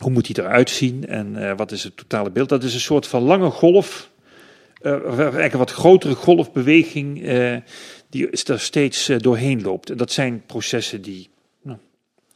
hoe 0.00 0.10
moet 0.10 0.26
die 0.26 0.38
eruit 0.38 0.70
zien 0.70 1.06
en 1.06 1.56
wat 1.56 1.72
is 1.72 1.84
het 1.84 1.96
totale 1.96 2.30
beeld? 2.30 2.48
Dat 2.48 2.64
is 2.64 2.74
een 2.74 2.80
soort 2.80 3.06
van 3.06 3.22
lange 3.22 3.50
golf, 3.50 4.09
eigenlijk 4.80 5.52
een 5.52 5.58
wat 5.58 5.70
grotere 5.70 6.14
golfbeweging 6.14 7.22
uh, 7.22 7.56
die 8.10 8.30
er 8.30 8.60
steeds 8.60 9.10
doorheen 9.16 9.62
loopt. 9.62 9.90
En 9.90 9.96
dat 9.96 10.12
zijn 10.12 10.42
processen 10.46 11.02
die 11.02 11.28
nou, 11.62 11.78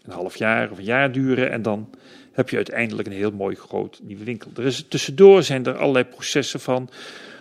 een 0.02 0.12
half 0.12 0.36
jaar 0.36 0.70
of 0.70 0.78
een 0.78 0.84
jaar 0.84 1.12
duren 1.12 1.50
en 1.50 1.62
dan 1.62 1.90
heb 2.32 2.48
je 2.48 2.56
uiteindelijk 2.56 3.08
een 3.08 3.14
heel 3.14 3.30
mooi 3.30 3.56
groot 3.56 4.00
nieuwe 4.02 4.24
winkel. 4.24 4.50
Er 4.56 4.64
is, 4.64 4.84
tussendoor 4.88 5.42
zijn 5.42 5.66
er 5.66 5.76
allerlei 5.76 6.04
processen 6.04 6.60
van 6.60 6.90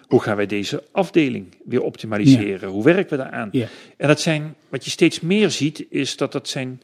hoe 0.08 0.22
gaan 0.22 0.36
wij 0.36 0.46
deze 0.46 0.84
afdeling 0.92 1.56
weer 1.66 1.82
optimaliseren? 1.82 2.70
Hoe 2.70 2.84
werken 2.84 3.18
we 3.18 3.24
daaraan? 3.24 3.50
Ja. 3.52 3.68
En 3.98 4.08
dat 4.08 4.22
zijn, 4.22 4.56
wat 4.70 4.84
je 4.84 4.90
steeds 4.90 5.20
meer 5.20 5.50
ziet, 5.50 5.86
is 5.90 6.18
dat 6.18 6.32
dat 6.32 6.48
zijn 6.48 6.82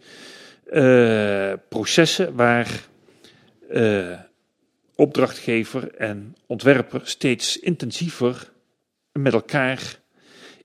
uh, 0.71 1.53
processen 1.69 2.35
waar 2.35 2.87
uh, 3.71 4.19
opdrachtgever 4.99 5.95
en 5.95 6.35
ontwerper 6.47 7.01
steeds 7.03 7.59
intensiever 7.59 8.51
met 9.11 9.33
elkaar 9.33 9.99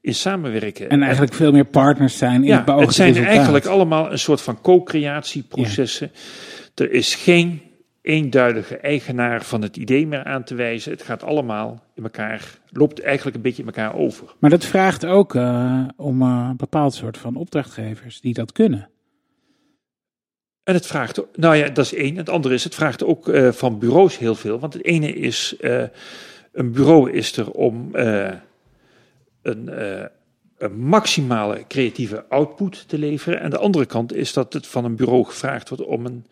in 0.01 0.15
samenwerken. 0.15 0.89
En 0.89 1.03
eigenlijk 1.03 1.35
veel 1.35 1.53
meer 1.53 1.65
partners 1.65 2.19
zijn 2.19 2.43
in 2.43 2.49
ja, 2.49 2.57
het 2.57 2.65
bouwen. 2.65 2.87
Het 2.87 2.97
zijn 2.97 3.17
eigenlijk 3.17 3.67
allemaal 3.67 4.13
een 4.13 4.19
soort 4.19 4.41
van 4.41 4.61
co-creatieprocessen. 4.61 6.11
Ja. 6.13 6.85
Er 6.85 6.93
is 6.93 7.15
geen 7.15 7.63
eenduidige 8.03 8.77
eigenaar 8.77 9.45
van 9.45 9.63
het 9.63 9.77
idee 9.77 10.07
meer 10.07 10.25
aan 10.25 10.45
te 10.45 10.55
wijzen. 10.55 10.93
Het 10.93 11.03
gaat 11.03 11.23
allemaal 11.23 11.83
in 11.95 12.03
elkaar, 12.03 12.59
loopt 12.71 13.01
eigenlijk 13.01 13.37
een 13.37 13.43
beetje 13.43 13.63
in 13.63 13.69
elkaar 13.69 13.95
over. 13.95 14.35
Maar 14.39 14.51
dat 14.51 14.65
vraagt 14.65 15.07
ook 15.07 15.35
uh, 15.35 15.85
om 15.97 16.23
uh, 16.23 16.47
een 16.51 16.57
bepaald 16.57 16.95
soort 16.95 17.19
van 17.19 17.37
opdrachtgevers 17.37 18.21
die 18.21 18.35
dat 18.35 18.53
kunnen. 18.53 18.89
En 20.65 20.75
het 20.75 20.87
vraagt, 20.87 21.23
nou 21.33 21.57
ja, 21.57 21.69
dat 21.69 21.85
is 21.85 21.95
één. 21.95 22.17
Het 22.17 22.29
andere 22.29 22.55
is, 22.55 22.65
het 22.65 22.75
vraagt 22.75 23.05
ook 23.05 23.29
uh, 23.29 23.53
van 23.53 23.79
bureaus 23.79 24.19
heel 24.19 24.35
veel. 24.35 24.59
Want 24.59 24.73
het 24.73 24.85
ene 24.85 25.13
is, 25.13 25.57
een 26.53 26.73
bureau 26.73 27.11
is 27.11 27.37
er 27.37 27.51
om 27.51 27.89
een, 27.93 29.71
een 30.59 30.79
maximale 30.79 31.65
creatieve 31.69 32.29
output 32.29 32.89
te 32.89 32.99
leveren. 32.99 33.41
En 33.41 33.51
de 33.51 33.59
andere 33.59 33.87
kant 33.87 34.15
is 34.15 34.33
dat 34.33 34.53
het 34.53 34.67
van 34.67 34.85
een 34.85 34.97
bureau 34.97 35.25
gevraagd 35.25 35.69
wordt 35.69 35.85
om 35.85 36.07
een 36.07 36.27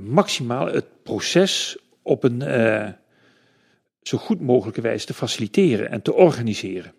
maximaal 0.00 0.66
het 0.66 1.02
proces 1.02 1.78
op 2.02 2.24
een 2.24 2.40
uh, 2.40 2.88
zo 4.02 4.18
goed 4.18 4.40
mogelijke 4.40 4.80
wijze 4.80 5.06
te 5.06 5.14
faciliteren 5.14 5.90
en 5.90 6.02
te 6.02 6.14
organiseren. 6.14 6.94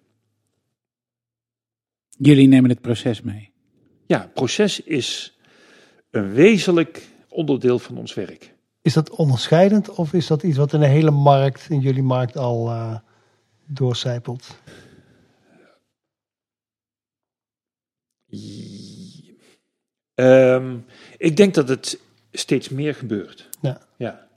Jullie 2.10 2.48
nemen 2.48 2.70
het 2.70 2.82
proces 2.82 3.22
mee? 3.22 3.52
Ja, 4.08 4.30
proces 4.34 4.80
is 4.80 5.38
een 6.10 6.34
wezenlijk 6.34 7.08
onderdeel 7.30 7.80
van 7.80 7.98
ons 7.98 8.14
werk. 8.14 8.54
Is 8.82 8.94
dat 8.94 9.10
onderscheidend 9.10 9.90
of 9.90 10.14
is 10.14 10.28
dat 10.28 10.44
iets 10.44 10.58
wat 10.58 10.74
in 10.74 10.80
de 10.80 10.88
hele 10.88 11.12
markt, 11.12 11.70
in 11.70 11.80
jullie 11.80 12.04
markt 12.04 12.38
al 12.38 12.70
uh, 12.70 12.96
doorcijpelt? 13.66 14.56
Um, 20.16 20.86
ik 21.18 21.38
denk 21.38 21.54
dat 21.54 21.70
het 21.70 22.00
steeds 22.32 22.70
meer 22.70 22.96
gebeurt. 22.96 23.50
Ja. 23.62 23.82
ja. 23.98 24.28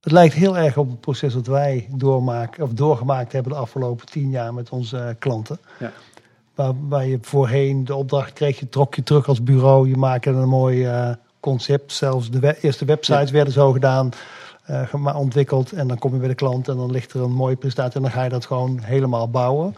Het 0.00 0.12
lijkt 0.12 0.34
heel 0.34 0.58
erg 0.58 0.76
op 0.76 0.90
het 0.90 1.00
proces 1.00 1.32
dat 1.32 1.46
wij 1.46 1.88
doormaken, 1.90 2.64
of 2.64 2.72
doorgemaakt 2.72 3.32
hebben 3.32 3.52
de 3.52 3.58
afgelopen 3.58 4.06
tien 4.06 4.30
jaar 4.30 4.54
met 4.54 4.70
onze 4.70 5.16
klanten. 5.18 5.58
Ja. 5.78 5.92
Waar, 6.56 6.72
waar 6.88 7.06
je 7.06 7.18
voorheen 7.20 7.84
de 7.84 7.94
opdracht 7.94 8.32
kreeg, 8.32 8.58
je 8.58 8.68
trok 8.68 8.94
je 8.94 9.02
terug 9.02 9.28
als 9.28 9.42
bureau, 9.42 9.88
je 9.88 9.96
maakte 9.96 10.30
een 10.30 10.48
mooi 10.48 10.86
uh, 10.86 11.10
concept. 11.40 11.92
Zelfs 11.92 12.30
de 12.30 12.38
we 12.38 12.60
eerste 12.60 12.84
websites 12.84 13.28
ja. 13.28 13.34
werden 13.34 13.52
zo 13.52 13.72
gedaan, 13.72 14.10
uh, 14.70 15.16
ontwikkeld. 15.16 15.72
En 15.72 15.88
dan 15.88 15.98
kom 15.98 16.12
je 16.12 16.18
bij 16.18 16.28
de 16.28 16.34
klant 16.34 16.68
en 16.68 16.76
dan 16.76 16.90
ligt 16.90 17.12
er 17.12 17.22
een 17.22 17.32
mooie 17.32 17.56
presentatie 17.56 17.94
en 17.94 18.02
dan 18.02 18.10
ga 18.10 18.22
je 18.22 18.28
dat 18.28 18.46
gewoon 18.46 18.78
helemaal 18.82 19.30
bouwen. 19.30 19.74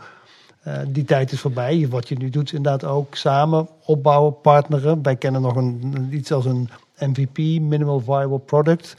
Uh, 0.66 0.74
die 0.86 1.04
tijd 1.04 1.32
is 1.32 1.40
voorbij. 1.40 1.86
Wat 1.90 2.08
je 2.08 2.16
nu 2.18 2.30
doet, 2.30 2.46
is 2.46 2.52
inderdaad 2.52 2.90
ook 2.90 3.14
samen 3.14 3.68
opbouwen, 3.84 4.40
partneren. 4.40 5.02
Wij 5.02 5.16
kennen 5.16 5.42
nog 5.42 5.56
een, 5.56 6.08
iets 6.10 6.32
als 6.32 6.44
een 6.44 6.68
MVP, 6.98 7.38
Minimal 7.60 8.00
Viable 8.00 8.38
Product. 8.38 8.96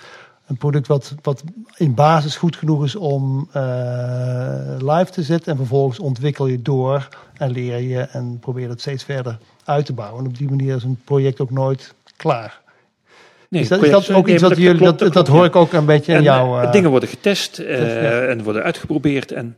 Een 0.49 0.57
product 0.57 0.87
wat, 0.87 1.15
wat 1.21 1.43
in 1.75 1.93
basis 1.93 2.35
goed 2.35 2.55
genoeg 2.55 2.83
is 2.83 2.95
om 2.95 3.49
uh, 3.55 4.75
live 4.77 5.11
te 5.11 5.23
zetten. 5.23 5.51
En 5.51 5.57
vervolgens 5.57 5.99
ontwikkel 5.99 6.47
je 6.47 6.61
door 6.61 7.07
en 7.37 7.51
leer 7.51 7.79
je 7.79 7.99
en 7.99 8.39
probeer 8.39 8.69
het 8.69 8.81
steeds 8.81 9.03
verder 9.03 9.37
uit 9.63 9.85
te 9.85 9.93
bouwen. 9.93 10.23
En 10.23 10.27
op 10.29 10.37
die 10.37 10.49
manier 10.49 10.75
is 10.75 10.83
een 10.83 10.99
project 11.03 11.39
ook 11.39 11.51
nooit 11.51 11.93
klaar. 12.15 12.61
Nee, 13.49 13.61
is, 13.61 13.67
dat, 13.67 13.83
is 13.83 13.91
dat 13.91 14.11
ook 14.11 14.25
nee, 14.25 14.33
iets 14.33 14.41
wat 14.41 14.51
dat 14.51 14.59
jullie, 14.59 14.81
klopt, 14.81 14.99
dat, 14.99 15.13
dat 15.13 15.25
dat 15.25 15.35
hoor 15.35 15.45
ik 15.45 15.55
ook 15.55 15.73
een 15.73 15.85
beetje 15.85 16.11
in 16.11 16.17
en, 16.17 16.23
jouw... 16.23 16.61
Uh, 16.61 16.71
dingen 16.71 16.89
worden 16.89 17.09
getest 17.09 17.59
uh, 17.59 18.29
en 18.29 18.43
worden 18.43 18.63
uitgeprobeerd. 18.63 19.31
En 19.31 19.57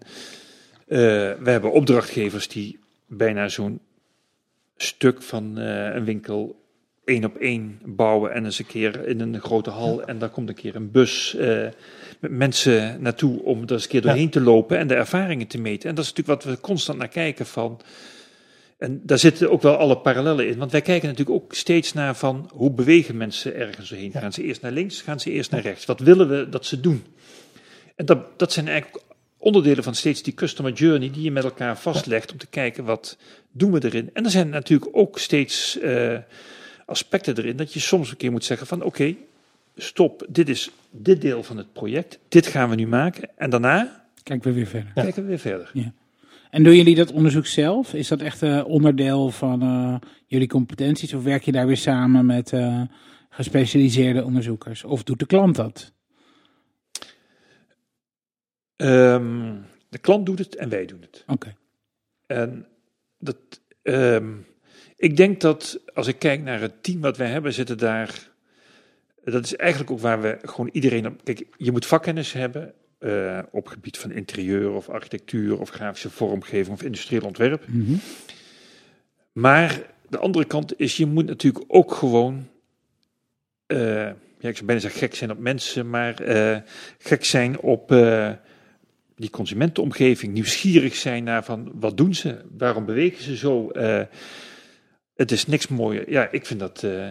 we 0.85 1.37
hebben 1.43 1.71
opdrachtgevers 1.71 2.47
die 2.47 2.79
bijna 3.05 3.47
zo'n 3.47 3.79
stuk 4.77 5.21
van 5.21 5.57
een 5.57 6.03
winkel 6.03 6.60
één 7.05 7.25
op 7.25 7.35
één 7.35 7.79
bouwen 7.85 8.33
en 8.33 8.45
eens 8.45 8.59
een 8.59 8.65
keer 8.65 9.07
in 9.07 9.19
een 9.19 9.41
grote 9.41 9.69
hal. 9.69 10.03
En 10.03 10.19
daar 10.19 10.29
komt 10.29 10.49
een 10.49 10.55
keer 10.55 10.75
een 10.75 10.91
bus 10.91 11.35
uh, 11.37 11.67
met 12.19 12.31
mensen 12.31 13.01
naartoe 13.01 13.43
om 13.43 13.63
er 13.63 13.71
eens 13.71 13.83
een 13.83 13.89
keer 13.89 14.01
doorheen 14.01 14.23
ja. 14.23 14.29
te 14.29 14.41
lopen 14.41 14.77
en 14.77 14.87
de 14.87 14.95
ervaringen 14.95 15.47
te 15.47 15.57
meten. 15.57 15.89
En 15.89 15.95
dat 15.95 16.03
is 16.03 16.13
natuurlijk 16.13 16.43
wat 16.43 16.53
we 16.53 16.61
constant 16.61 16.97
naar 16.97 17.07
kijken 17.07 17.45
van. 17.45 17.81
En 18.77 19.01
daar 19.03 19.19
zitten 19.19 19.51
ook 19.51 19.61
wel 19.61 19.75
alle 19.75 19.97
parallellen 19.97 20.47
in. 20.47 20.57
Want 20.57 20.71
wij 20.71 20.81
kijken 20.81 21.09
natuurlijk 21.09 21.43
ook 21.43 21.53
steeds 21.53 21.93
naar 21.93 22.15
van 22.15 22.49
hoe 22.53 22.71
bewegen 22.71 23.17
mensen 23.17 23.55
ergens 23.55 23.89
heen. 23.89 24.09
Ja. 24.13 24.19
Gaan 24.19 24.33
ze 24.33 24.43
eerst 24.43 24.61
naar 24.61 24.71
links, 24.71 25.01
gaan 25.01 25.19
ze 25.19 25.31
eerst 25.31 25.51
naar 25.51 25.61
rechts? 25.61 25.85
Wat 25.85 25.99
willen 25.99 26.29
we 26.29 26.49
dat 26.49 26.65
ze 26.65 26.79
doen? 26.79 27.03
En 27.95 28.05
dat, 28.05 28.39
dat 28.39 28.51
zijn 28.51 28.67
eigenlijk 28.67 29.03
onderdelen 29.37 29.83
van 29.83 29.95
steeds 29.95 30.23
die 30.23 30.33
customer 30.33 30.71
journey 30.71 31.11
die 31.11 31.23
je 31.23 31.31
met 31.31 31.43
elkaar 31.43 31.77
vastlegt 31.77 32.31
om 32.31 32.37
te 32.37 32.47
kijken 32.47 32.83
wat 32.83 33.17
doen 33.51 33.71
we 33.71 33.85
erin. 33.85 34.09
En 34.13 34.25
er 34.25 34.31
zijn 34.31 34.49
natuurlijk 34.49 34.89
ook 34.97 35.19
steeds 35.19 35.77
uh, 35.81 36.17
aspecten 36.91 37.37
erin 37.37 37.55
dat 37.55 37.73
je 37.73 37.79
soms 37.79 38.11
een 38.11 38.17
keer 38.17 38.31
moet 38.31 38.43
zeggen 38.43 38.67
van 38.67 38.77
oké, 38.77 38.87
okay, 38.87 39.17
stop, 39.75 40.25
dit 40.29 40.49
is 40.49 40.71
dit 40.91 41.21
deel 41.21 41.43
van 41.43 41.57
het 41.57 41.73
project, 41.73 42.19
dit 42.27 42.47
gaan 42.47 42.69
we 42.69 42.75
nu 42.75 42.87
maken 42.87 43.29
en 43.37 43.49
daarna 43.49 44.05
kijken 44.23 44.49
we 44.49 44.55
weer 44.55 44.67
verder. 44.67 44.91
Ja. 44.95 45.01
Kijken 45.01 45.21
we 45.21 45.27
weer 45.27 45.39
verder. 45.39 45.69
Ja. 45.73 45.93
En 46.49 46.63
doen 46.63 46.75
jullie 46.75 46.95
dat 46.95 47.11
onderzoek 47.11 47.45
zelf? 47.45 47.93
Is 47.93 48.07
dat 48.07 48.21
echt 48.21 48.41
uh, 48.41 48.67
onderdeel 48.67 49.29
van 49.29 49.63
uh, 49.63 49.95
jullie 50.25 50.47
competenties 50.47 51.13
of 51.13 51.23
werk 51.23 51.43
je 51.43 51.51
daar 51.51 51.67
weer 51.67 51.77
samen 51.77 52.25
met 52.25 52.51
uh, 52.51 52.81
gespecialiseerde 53.29 54.23
onderzoekers? 54.23 54.83
Of 54.83 55.03
doet 55.03 55.19
de 55.19 55.25
klant 55.25 55.55
dat? 55.55 55.91
Um, 58.75 59.65
de 59.89 59.97
klant 59.97 60.25
doet 60.25 60.39
het 60.39 60.55
en 60.55 60.69
wij 60.69 60.85
doen 60.85 61.01
het. 61.01 61.23
Oké. 61.27 61.31
Okay. 61.31 61.55
En 62.25 62.67
dat, 63.17 63.37
um, 63.81 64.45
ik 65.01 65.17
denk 65.17 65.41
dat 65.41 65.79
als 65.93 66.07
ik 66.07 66.19
kijk 66.19 66.43
naar 66.43 66.61
het 66.61 66.83
team 66.83 67.01
wat 67.01 67.17
wij 67.17 67.27
hebben, 67.27 67.53
zitten 67.53 67.77
daar. 67.77 68.29
Dat 69.23 69.43
is 69.43 69.55
eigenlijk 69.55 69.91
ook 69.91 69.99
waar 69.99 70.21
we 70.21 70.37
gewoon 70.41 70.69
iedereen 70.71 71.07
op. 71.07 71.23
Kijk, 71.23 71.45
je 71.57 71.71
moet 71.71 71.85
vakkennis 71.85 72.33
hebben 72.33 72.73
uh, 72.99 73.39
op 73.51 73.67
gebied 73.67 73.97
van 73.97 74.11
interieur 74.11 74.71
of 74.71 74.89
architectuur 74.89 75.59
of 75.59 75.69
grafische 75.69 76.09
vormgeving 76.09 76.75
of 76.75 76.83
industrieel 76.83 77.25
ontwerp. 77.25 77.67
Mm 77.67 77.85
-hmm. 77.85 77.99
Maar 79.31 79.81
de 80.09 80.17
andere 80.17 80.45
kant 80.45 80.79
is, 80.79 80.97
je 80.97 81.05
moet 81.05 81.25
natuurlijk 81.25 81.65
ook 81.67 81.93
gewoon. 81.93 82.47
Uh, 83.67 84.05
ja, 84.39 84.49
ik 84.49 84.55
zou 84.55 84.65
bijna 84.65 84.81
zeggen 84.81 84.99
gek 84.99 85.15
zijn 85.15 85.31
op 85.31 85.39
mensen, 85.39 85.89
maar 85.89 86.29
uh, 86.29 86.57
gek 86.97 87.25
zijn 87.25 87.59
op 87.59 87.87
die 89.15 89.29
consumentenomgeving, 89.29 90.33
nieuwsgierig 90.33 90.95
zijn 90.95 91.23
naar 91.23 91.43
van 91.43 91.71
wat 91.73 91.97
doen 91.97 92.15
ze, 92.15 92.41
waarom 92.57 92.85
bewegen 92.85 93.23
ze 93.23 93.37
zo. 93.37 93.71
Het 95.21 95.31
is 95.31 95.45
niks 95.45 95.67
mooier. 95.67 96.11
Ja, 96.11 96.27
ik 96.31 96.45
vind 96.45 96.59
dat, 96.59 96.81
uh, 96.85 97.05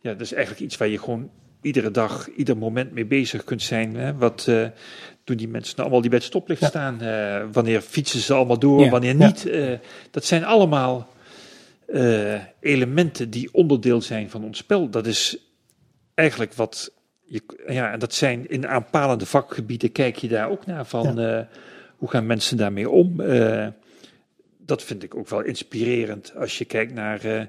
ja, 0.00 0.12
dat 0.12 0.20
is 0.20 0.32
eigenlijk 0.32 0.64
iets 0.64 0.76
waar 0.76 0.88
je 0.88 0.98
gewoon 0.98 1.30
iedere 1.60 1.90
dag, 1.90 2.28
ieder 2.36 2.56
moment 2.56 2.92
mee 2.92 3.04
bezig 3.06 3.44
kunt 3.44 3.62
zijn. 3.62 3.96
Hè? 3.96 4.14
Wat 4.14 4.46
uh, 4.48 4.66
doen 5.24 5.36
die 5.36 5.48
mensen 5.48 5.70
nou 5.70 5.80
allemaal 5.80 6.00
die 6.00 6.10
bij 6.10 6.18
het 6.18 6.28
stoplicht 6.28 6.60
ja. 6.60 6.68
staan? 6.68 6.98
Uh, 7.02 7.42
wanneer 7.52 7.80
fietsen 7.80 8.20
ze 8.20 8.34
allemaal 8.34 8.58
door, 8.58 8.84
Ja. 8.84 8.90
wanneer 8.90 9.14
niet? 9.14 9.50
Dat 10.10 10.24
zijn 10.24 10.44
allemaal 10.44 11.08
elementen 12.60 13.30
die 13.30 13.48
onderdeel 13.52 14.00
zijn 14.02 14.30
van 14.30 14.44
ons 14.44 14.58
spel. 14.58 14.88
Dat 14.88 15.06
is 15.06 15.36
eigenlijk 16.14 16.54
wat 16.54 16.92
je, 17.26 17.42
ja, 17.66 17.92
en 17.92 17.98
dat 17.98 18.14
zijn 18.14 18.48
in 18.48 18.68
aanpalende 18.68 19.26
vakgebieden, 19.26 19.92
kijk 19.92 20.16
je 20.16 20.28
daar 20.28 20.50
ook 20.50 20.66
naar 20.66 20.86
van 20.86 21.06
hoe 21.96 22.10
gaan 22.10 22.26
mensen 22.26 22.56
daarmee 22.56 22.90
om? 22.90 23.20
Dat 24.64 24.82
vind 24.82 25.02
ik 25.02 25.14
ook 25.14 25.28
wel 25.28 25.42
inspirerend 25.42 26.36
als 26.36 26.58
je 26.58 26.64
kijkt 26.64 26.92
naar. 26.92 27.26
Uh, 27.26 27.42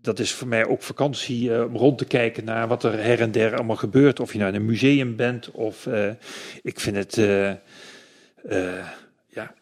dat 0.00 0.18
is 0.18 0.32
voor 0.32 0.48
mij 0.48 0.66
ook 0.66 0.82
vakantie 0.82 1.48
uh, 1.48 1.64
om 1.64 1.76
rond 1.76 1.98
te 1.98 2.04
kijken 2.04 2.44
naar 2.44 2.68
wat 2.68 2.84
er 2.84 3.02
her 3.02 3.20
en 3.20 3.32
der 3.32 3.54
allemaal 3.54 3.76
gebeurt. 3.76 4.20
Of 4.20 4.32
je 4.32 4.38
nou 4.38 4.50
in 4.50 4.56
een 4.60 4.66
museum 4.66 5.16
bent 5.16 5.50
of 5.50 5.86
uh, 5.86 6.10
ik 6.62 6.80
vind 6.80 6.96
het. 6.96 7.14
ja, 9.26 9.54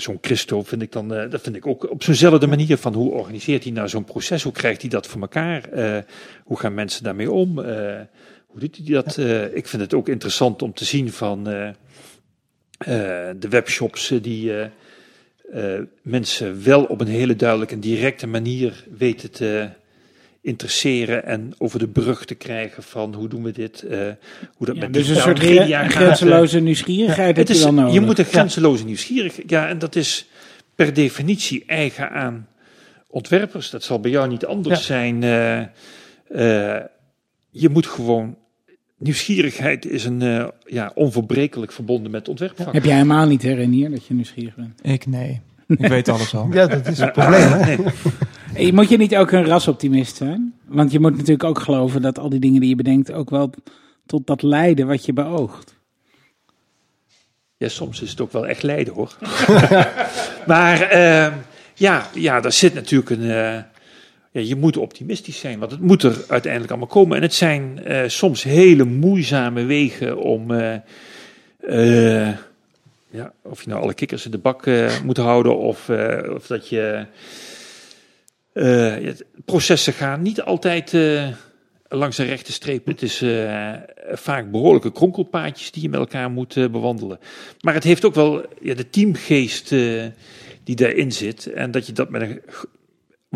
zo'n 0.00 0.18
Christo 0.20 0.62
vind 0.62 0.82
ik 0.82 0.92
dan, 0.92 1.14
eh, 1.14 1.30
dat 1.30 1.40
vind 1.40 1.56
ik 1.56 1.66
ook 1.66 1.90
op 1.90 2.02
zo'nzelfde 2.02 2.46
manier 2.46 2.76
van 2.76 2.94
hoe 2.94 3.10
organiseert 3.10 3.62
hij 3.62 3.72
nou 3.72 3.88
zo'n 3.88 4.04
proces? 4.04 4.42
Hoe 4.42 4.52
krijgt 4.52 4.80
hij 4.80 4.90
dat 4.90 5.06
voor 5.06 5.20
elkaar? 5.20 5.68
Eh, 5.68 5.98
hoe 6.44 6.58
gaan 6.58 6.74
mensen 6.74 7.02
daarmee 7.02 7.30
om? 7.30 7.58
Eh, 7.58 8.00
hoe 8.46 8.60
doet 8.60 8.76
hij 8.76 8.94
dat? 8.94 9.18
Eh, 9.18 9.54
ik 9.54 9.66
vind 9.66 9.82
het 9.82 9.94
ook 9.94 10.08
interessant 10.08 10.62
om 10.62 10.72
te 10.72 10.84
zien 10.84 11.12
van 11.12 11.48
eh, 11.48 11.68
eh, 11.68 11.74
de 13.38 13.46
webshops 13.48 14.10
eh, 14.10 14.22
die 14.22 14.52
eh, 14.52 14.64
eh, 15.74 15.82
mensen 16.02 16.64
wel 16.64 16.84
op 16.84 17.00
een 17.00 17.06
hele 17.06 17.36
duidelijke 17.36 17.74
en 17.74 17.80
directe 17.80 18.26
manier 18.26 18.84
weten 18.98 19.30
te 19.30 19.68
interesseren 20.40 21.24
en 21.24 21.54
over 21.58 21.78
de 21.78 21.88
brug 21.88 22.24
te 22.24 22.34
krijgen 22.34 22.82
van 22.82 23.14
hoe 23.14 23.28
doen 23.28 23.42
we 23.42 23.52
dit? 23.52 23.82
eh, 23.82 23.98
hoe 24.54 24.66
dat 24.66 24.76
Ja, 24.76 24.82
met 24.82 24.92
dus 24.92 25.08
een 25.08 25.16
soort 25.16 25.38
media 25.42 25.82
gaat, 25.82 25.92
grenzeloze 25.92 26.60
nieuwsgierigheid 26.60 27.36
het 27.36 27.48
je 27.48 27.54
is, 27.54 27.60
dan 27.60 27.74
nodig. 27.74 27.94
je 27.94 28.00
moet 28.00 28.18
een 28.18 28.24
grenzeloze 28.24 28.84
nieuwsgierigheid. 28.84 29.50
Ja, 29.50 29.68
en 29.68 29.78
dat 29.78 29.96
is 29.96 30.26
per 30.74 30.92
definitie 30.94 31.64
eigen 31.66 32.10
aan 32.10 32.48
ontwerpers. 33.08 33.70
Dat 33.70 33.82
zal 33.84 34.00
bij 34.00 34.10
jou 34.10 34.28
niet 34.28 34.46
anders 34.46 34.78
Ja. 34.78 34.84
zijn. 34.84 35.22
eh, 35.22 35.60
eh, 36.76 36.84
je 37.50 37.68
moet 37.68 37.86
gewoon. 37.86 38.36
Nieuwsgierigheid 38.98 39.86
is 39.86 40.04
een 40.04 40.22
eh, 40.22 40.46
ja, 40.66 40.92
onverbrekelijk 40.94 41.72
verbonden 41.72 42.10
met 42.10 42.28
ontwerpvak. 42.28 42.72
Heb 42.72 42.84
jij 42.84 42.92
helemaal 42.94 43.26
niet, 43.26 43.42
hè, 43.42 43.52
Renier, 43.52 43.90
dat 43.90 44.06
je 44.06 44.14
nieuwsgierig 44.14 44.54
bent? 44.54 44.80
Ik 44.82 45.06
nee. 45.06 45.40
Ik 45.66 45.86
weet 45.86 46.08
alles 46.08 46.34
al. 46.34 46.48
Ja, 46.52 46.66
dat 46.66 46.86
is 46.86 46.98
het 46.98 47.12
probleem. 47.12 47.48
Hè? 47.52 47.64
Nee. 47.76 47.78
Hey, 48.52 48.72
moet 48.72 48.88
je 48.88 48.96
niet 48.96 49.16
ook 49.16 49.30
een 49.30 49.44
rasoptimist 49.44 50.16
zijn? 50.16 50.54
Want 50.66 50.92
je 50.92 51.00
moet 51.00 51.12
natuurlijk 51.12 51.44
ook 51.44 51.58
geloven 51.58 52.02
dat 52.02 52.18
al 52.18 52.28
die 52.28 52.40
dingen 52.40 52.60
die 52.60 52.68
je 52.68 52.76
bedenkt 52.76 53.12
ook 53.12 53.30
wel 53.30 53.50
tot 54.06 54.26
dat 54.26 54.42
leiden 54.42 54.86
wat 54.86 55.04
je 55.04 55.12
beoogt. 55.12 55.74
Ja, 57.56 57.68
soms 57.68 58.02
is 58.02 58.10
het 58.10 58.20
ook 58.20 58.32
wel 58.32 58.46
echt 58.46 58.62
lijden 58.62 58.94
hoor. 58.94 59.16
maar 60.46 60.80
eh, 60.80 61.32
ja, 61.74 62.06
ja, 62.14 62.40
daar 62.40 62.52
zit 62.52 62.74
natuurlijk 62.74 63.10
een. 63.10 63.30
eh, 63.30 63.62
ja, 64.36 64.42
je 64.42 64.56
moet 64.56 64.76
optimistisch 64.76 65.38
zijn, 65.38 65.58
want 65.58 65.70
het 65.70 65.80
moet 65.80 66.02
er 66.02 66.24
uiteindelijk 66.28 66.70
allemaal 66.70 66.90
komen. 66.90 67.16
En 67.16 67.22
het 67.22 67.34
zijn 67.34 67.84
eh, 67.84 68.08
soms 68.08 68.42
hele 68.42 68.84
moeizame 68.84 69.64
wegen 69.64 70.18
om. 70.18 70.50
eh, 70.50 72.28
eh, 72.28 72.36
ja, 73.10 73.32
of 73.42 73.62
je 73.62 73.68
nou 73.68 73.82
alle 73.82 73.94
kikkers 73.94 74.24
in 74.24 74.30
de 74.30 74.38
bak 74.38 74.66
moet 75.04 75.16
houden, 75.16 75.58
of, 75.58 75.90
of 76.34 76.46
dat 76.46 76.68
je. 76.68 77.06
processen 79.44 79.92
gaan 79.92 80.22
niet 80.22 80.42
altijd 80.42 80.96
langs 81.88 82.18
een 82.18 82.26
rechte 82.26 82.52
streep. 82.52 82.86
Het 82.86 83.02
is 83.02 83.24
vaak 84.12 84.50
behoorlijke 84.50 84.92
kronkelpaadjes 84.92 85.70
die 85.70 85.82
je 85.82 85.88
met 85.88 86.00
elkaar 86.00 86.30
moet 86.30 86.54
bewandelen. 86.54 87.18
Maar 87.60 87.74
het 87.74 87.84
heeft 87.84 88.04
ook 88.04 88.14
wel 88.14 88.44
ja, 88.60 88.74
de 88.74 88.90
teamgeest 88.90 89.68
die 90.64 90.76
daarin 90.76 91.12
zit. 91.12 91.46
En 91.46 91.70
dat 91.70 91.86
je 91.86 91.92
dat 91.92 92.10
met 92.10 92.20
een. 92.20 92.40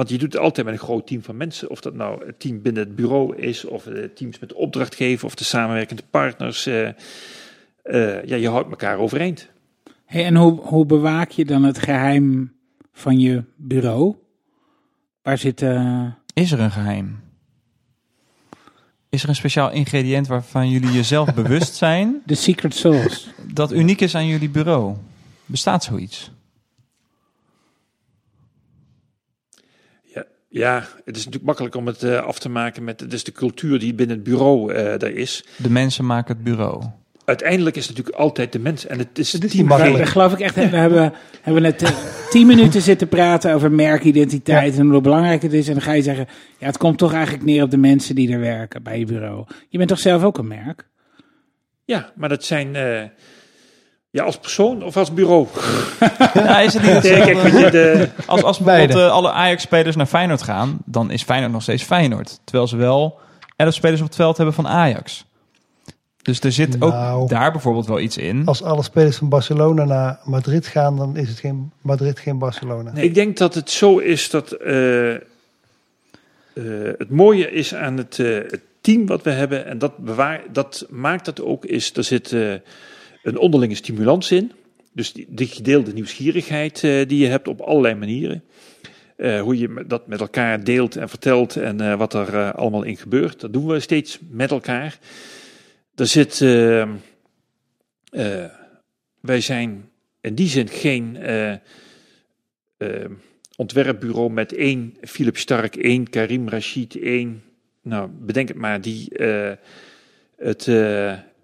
Want 0.00 0.12
je 0.12 0.18
doet 0.18 0.32
het 0.32 0.42
altijd 0.42 0.66
met 0.66 0.74
een 0.74 0.80
groot 0.80 1.06
team 1.06 1.22
van 1.22 1.36
mensen. 1.36 1.70
Of 1.70 1.80
dat 1.80 1.94
nou 1.94 2.26
het 2.26 2.40
team 2.40 2.62
binnen 2.62 2.82
het 2.82 2.94
bureau 2.96 3.36
is, 3.36 3.64
of 3.64 3.82
de 3.82 4.12
teams 4.14 4.38
met 4.38 4.48
de 4.48 4.54
opdrachtgever, 4.54 5.26
of 5.26 5.34
de 5.34 5.44
samenwerkende 5.44 6.02
partners. 6.10 6.66
eh, 6.66 6.88
eh, 6.88 8.24
ja, 8.24 8.36
je 8.36 8.48
houdt 8.48 8.70
elkaar 8.70 8.98
overeind. 8.98 9.48
Hey, 10.04 10.24
en 10.24 10.36
hoe, 10.36 10.60
hoe 10.60 10.86
bewaak 10.86 11.30
je 11.30 11.44
dan 11.44 11.62
het 11.62 11.78
geheim 11.78 12.52
van 12.92 13.18
je 13.20 13.44
bureau? 13.56 14.14
Waar 15.22 15.38
zit... 15.38 15.62
eh, 15.62 16.06
Is 16.34 16.52
er 16.52 16.60
een 16.60 16.70
geheim? 16.70 17.20
Is 19.08 19.22
er 19.22 19.28
een 19.28 19.34
speciaal 19.34 19.70
ingrediënt 19.70 20.26
waarvan 20.26 20.68
jullie 20.70 20.92
jezelf 20.92 21.34
bewust 21.42 21.74
zijn 21.74 22.22
de 22.26 22.34
secret 22.34 22.74
sauce? 22.74 23.28
dat 23.52 23.72
uniek 23.72 24.00
is 24.00 24.14
aan 24.14 24.26
jullie 24.26 24.50
bureau? 24.50 24.96
Bestaat 25.46 25.84
zoiets? 25.84 26.30
Ja, 30.52 30.78
het 31.04 31.16
is 31.16 31.24
natuurlijk 31.24 31.44
makkelijk 31.44 31.74
om 31.74 31.86
het 31.86 32.02
eh, 32.02 32.22
af 32.22 32.38
te 32.38 32.48
maken 32.48 32.84
met. 32.84 33.12
Is 33.12 33.24
de 33.24 33.32
cultuur 33.32 33.78
die 33.78 33.94
binnen 33.94 34.16
het 34.16 34.24
bureau 34.24 34.72
eh 34.72 34.98
daar 34.98 35.10
is. 35.10 35.44
De 35.56 35.70
mensen 35.70 36.06
maken 36.06 36.34
het 36.34 36.44
bureau. 36.44 36.82
Uiteindelijk 37.24 37.76
is 37.76 37.86
het 37.86 37.96
natuurlijk 37.96 38.22
altijd 38.22 38.52
de 38.52 38.58
mens. 38.58 38.86
En 38.86 38.98
het 38.98 39.18
is 39.18 39.32
Het 39.32 39.44
is 39.44 39.50
team-. 39.50 39.68
Daar 39.68 40.06
geloof 40.06 40.32
ik 40.32 40.40
echt. 40.40 40.54
We 40.54 40.60
hebben, 40.60 41.12
hebben 41.42 41.62
net 41.62 41.82
eh, 41.82 41.90
tien 42.30 42.46
minuten 42.46 42.82
zitten 42.82 43.08
praten 43.08 43.54
over 43.54 43.72
merkidentiteit 43.72 44.78
en 44.78 44.90
hoe 44.90 45.00
belangrijk 45.00 45.42
het 45.42 45.52
is. 45.52 45.66
En 45.68 45.72
dan 45.72 45.82
ga 45.82 45.92
je 45.92 46.02
zeggen, 46.02 46.26
ja, 46.58 46.66
het 46.66 46.76
komt 46.78 46.98
toch 46.98 47.12
eigenlijk 47.12 47.44
neer 47.44 47.62
op 47.62 47.70
de 47.70 47.76
mensen 47.76 48.14
die 48.14 48.32
er 48.32 48.40
werken 48.40 48.82
bij 48.82 48.98
je 48.98 49.04
bureau. 49.06 49.46
Je 49.68 49.76
bent 49.78 49.88
toch 49.90 49.98
zelf 49.98 50.22
ook 50.22 50.38
een 50.38 50.48
merk? 50.48 50.88
Ja, 51.84 52.12
maar 52.16 52.28
dat 52.28 52.44
zijn. 52.44 52.76
eh, 52.76 53.02
ja, 54.10 54.24
als 54.24 54.38
persoon 54.38 54.82
of 54.84 54.96
als 54.96 55.12
bureau? 55.14 55.46
Ja, 56.34 56.60
is 56.60 56.74
het 56.74 56.82
niet 56.82 57.02
Nee, 57.12 57.20
kijk, 57.22 57.38
weet 57.42 57.60
je, 57.60 57.70
de, 57.70 58.08
Als, 58.26 58.42
als 58.42 58.58
Beide. 58.58 58.86
bijvoorbeeld 58.86 59.10
eh, 59.10 59.16
alle 59.16 59.30
Ajax-spelers 59.32 59.96
naar 59.96 60.06
Feyenoord 60.06 60.42
gaan, 60.42 60.78
dan 60.84 61.10
is 61.10 61.22
Feyenoord 61.22 61.52
nog 61.52 61.62
steeds 61.62 61.82
Feyenoord. 61.82 62.40
Terwijl 62.44 62.66
ze 62.68 62.76
wel 62.76 63.18
elf 63.56 63.74
spelers 63.74 64.00
op 64.00 64.06
het 64.06 64.16
veld 64.16 64.36
hebben 64.36 64.54
van 64.54 64.68
Ajax. 64.68 65.24
Dus 66.22 66.40
er 66.40 66.52
zit 66.52 66.78
Nou. 66.78 67.22
ook 67.22 67.28
daar 67.28 67.52
bijvoorbeeld 67.52 67.86
wel 67.86 68.00
iets 68.00 68.16
in. 68.16 68.46
Als 68.46 68.62
alle 68.62 68.82
spelers 68.82 69.16
van 69.16 69.28
Barcelona 69.28 69.84
naar 69.84 70.18
Madrid 70.24 70.66
gaan, 70.66 70.96
dan 70.96 71.16
is 71.16 71.28
het 71.28 71.38
geen 71.38 71.72
Madrid, 71.80 72.18
geen 72.18 72.38
Barcelona. 72.38 72.92
ik 72.94 73.14
denk 73.14 73.36
dat 73.36 73.54
het 73.54 73.70
zo 73.70 73.98
is 73.98 74.30
dat. 74.30 74.52
eh, 74.52 75.14
eh, 75.14 75.20
het 76.98 77.10
mooie 77.10 77.50
is 77.52 77.74
aan 77.74 77.96
het, 77.96 78.18
eh, 78.18 78.26
het 78.34 78.60
team 78.80 79.06
wat 79.06 79.22
we 79.22 79.30
hebben. 79.30 79.66
En 79.66 79.78
dat, 79.78 79.96
bewaar, 79.98 80.40
dat 80.52 80.86
maakt 80.90 81.24
dat 81.24 81.42
ook. 81.42 81.64
Is, 81.64 81.96
er 81.96 82.04
zit 82.04 82.32
eh, 82.32 82.52
een 83.22 83.38
onderlinge 83.38 83.74
stimulans 83.74 84.30
in. 84.30 84.52
Dus 84.92 85.12
die, 85.12 85.46
gedeelde 85.46 85.92
nieuwsgierigheid 85.92 86.84
eh, 86.84 87.08
die 87.08 87.18
je 87.18 87.26
hebt 87.26 87.48
op 87.48 87.60
allerlei 87.60 87.94
manieren. 87.94 88.44
Eh, 89.16 89.40
hoe 89.40 89.58
je 89.58 89.84
dat 89.86 90.06
met 90.06 90.20
elkaar 90.20 90.64
deelt 90.64 90.96
en 90.96 91.08
vertelt 91.08 91.56
en 91.56 91.80
eh, 91.80 91.96
wat 91.96 92.14
er 92.14 92.52
allemaal 92.52 92.82
in 92.82 92.96
gebeurt. 92.96 93.40
Dat 93.40 93.52
doen 93.52 93.66
we 93.66 93.80
steeds 93.80 94.18
met 94.28 94.50
elkaar. 94.50 94.98
Er 95.94 96.06
zit. 96.06 96.38
wij 99.20 99.40
zijn 99.40 99.90
in 100.20 100.34
die 100.34 100.48
zin 100.48 100.68
geen 100.68 101.18
ontwerpbureau 103.56 104.30
met 104.30 104.52
één 104.52 104.96
Philip 105.00 105.36
Stark, 105.36 105.76
één 105.76 106.10
Karim 106.10 106.48
Rashid, 106.48 106.94
één. 106.94 107.42
Nou, 107.82 108.10
bedenk 108.20 108.48
het 108.48 108.56
maar, 108.56 108.80
die 108.80 109.08
het, 110.36 110.66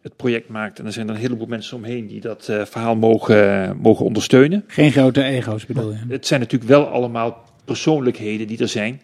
het 0.06 0.16
project 0.16 0.48
maakt. 0.48 0.78
En 0.78 0.86
er 0.86 0.92
zijn 0.92 1.08
er 1.08 1.14
een 1.14 1.20
heleboel 1.20 1.46
mensen 1.46 1.76
omheen 1.76 2.06
die 2.06 2.20
dat 2.20 2.48
eh, 2.48 2.64
verhaal 2.64 2.96
mogen, 2.96 3.76
mogen 3.76 4.04
ondersteunen. 4.04 4.64
Geen 4.66 4.92
grote 4.92 5.22
ego's 5.22 5.66
bedoel 5.66 5.92
je? 5.92 5.98
Het 6.08 6.26
zijn 6.26 6.40
natuurlijk 6.40 6.70
wel 6.70 6.86
allemaal 6.86 7.44
persoonlijkheden 7.64 8.46
die 8.46 8.58
er 8.58 8.68
zijn. 8.68 9.00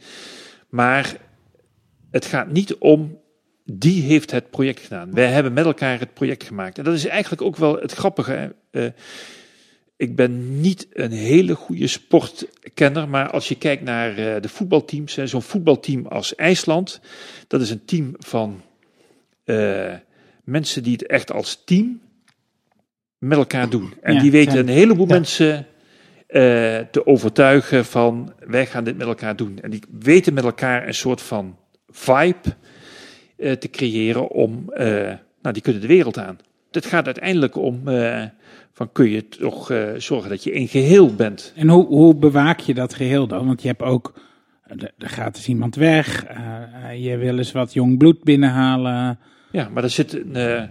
Maar 0.68 1.16
het 2.10 2.24
gaat 2.24 2.50
niet 2.50 2.74
om 2.76 3.18
die 3.64 4.02
heeft 4.02 4.30
het 4.30 4.50
project 4.50 4.80
gedaan. 4.80 5.14
Wij 5.14 5.26
hebben 5.26 5.52
met 5.52 5.64
elkaar 5.64 5.98
het 5.98 6.14
project 6.14 6.44
gemaakt. 6.44 6.78
En 6.78 6.84
dat 6.84 6.94
is 6.94 7.06
eigenlijk 7.06 7.42
ook 7.42 7.56
wel 7.56 7.76
het 7.76 7.92
grappige. 7.92 8.54
Eh, 8.70 8.86
ik 9.96 10.16
ben 10.16 10.60
niet 10.60 10.86
een 10.92 11.12
hele 11.12 11.54
goede 11.54 11.86
sportkenner, 11.86 13.08
maar 13.08 13.30
als 13.30 13.48
je 13.48 13.54
kijkt 13.54 13.82
naar 13.82 14.10
eh, 14.10 14.42
de 14.42 14.48
voetbalteams, 14.48 15.14
zo'n 15.14 15.42
voetbalteam 15.42 16.06
als 16.06 16.34
IJsland, 16.34 17.00
dat 17.46 17.60
is 17.60 17.70
een 17.70 17.84
team 17.84 18.14
van 18.18 18.62
mensen 20.44 20.82
die 20.82 20.92
het 20.92 21.06
echt 21.06 21.32
als 21.32 21.62
team 21.64 22.00
met 23.18 23.38
elkaar 23.38 23.70
doen. 23.70 23.92
En 24.00 24.14
Ja, 24.14 24.20
die 24.20 24.30
weten 24.30 24.54
ja. 24.54 24.60
een 24.60 24.68
heleboel 24.68 25.06
Ja. 25.08 25.12
mensen 25.14 25.66
eh, 26.26 26.78
te 26.90 27.06
overtuigen 27.06 27.84
van 27.84 28.32
wij 28.46 28.66
gaan 28.66 28.84
dit 28.84 28.96
met 28.96 29.06
elkaar 29.06 29.36
doen. 29.36 29.58
En 29.60 29.70
die 29.70 29.82
weten 29.98 30.34
met 30.34 30.44
elkaar 30.44 30.86
een 30.86 30.94
soort 30.94 31.22
van 31.22 31.56
vibe 31.88 32.56
eh, 33.36 33.52
te 33.52 33.70
creëren 33.70 34.28
om, 34.28 34.72
eh, 34.72 34.86
nou 35.42 35.52
die 35.52 35.62
kunnen 35.62 35.80
de 35.80 35.86
wereld 35.88 36.18
aan. 36.18 36.38
Het 36.70 36.86
gaat 36.86 37.06
uiteindelijk 37.06 37.56
om, 37.56 37.82
van 38.72 38.92
kun 38.92 39.10
je 39.10 39.28
toch 39.28 39.72
zorgen 39.96 40.30
dat 40.30 40.44
je 40.44 40.56
een 40.56 40.68
geheel 40.68 41.14
bent. 41.14 41.52
En 41.56 41.68
hoe, 41.68 41.86
hoe 41.86 42.14
bewaak 42.14 42.60
je 42.60 42.74
dat 42.74 42.94
geheel 42.94 43.26
dan? 43.26 43.46
Want 43.46 43.62
je 43.62 43.68
hebt 43.68 43.82
ook, 43.82 44.12
er 44.98 45.08
gaat 45.08 45.34
dus 45.34 45.48
iemand 45.48 45.74
weg, 45.74 46.26
je 46.96 47.16
wil 47.16 47.38
eens 47.38 47.52
wat 47.52 47.72
jong 47.72 47.98
bloed 47.98 48.24
binnenhalen. 48.24 49.18
Ja, 49.52 49.68
maar 49.68 49.82
er 49.82 49.90
zit 49.90 50.12
een. 50.12 50.36
eh, 50.36 50.62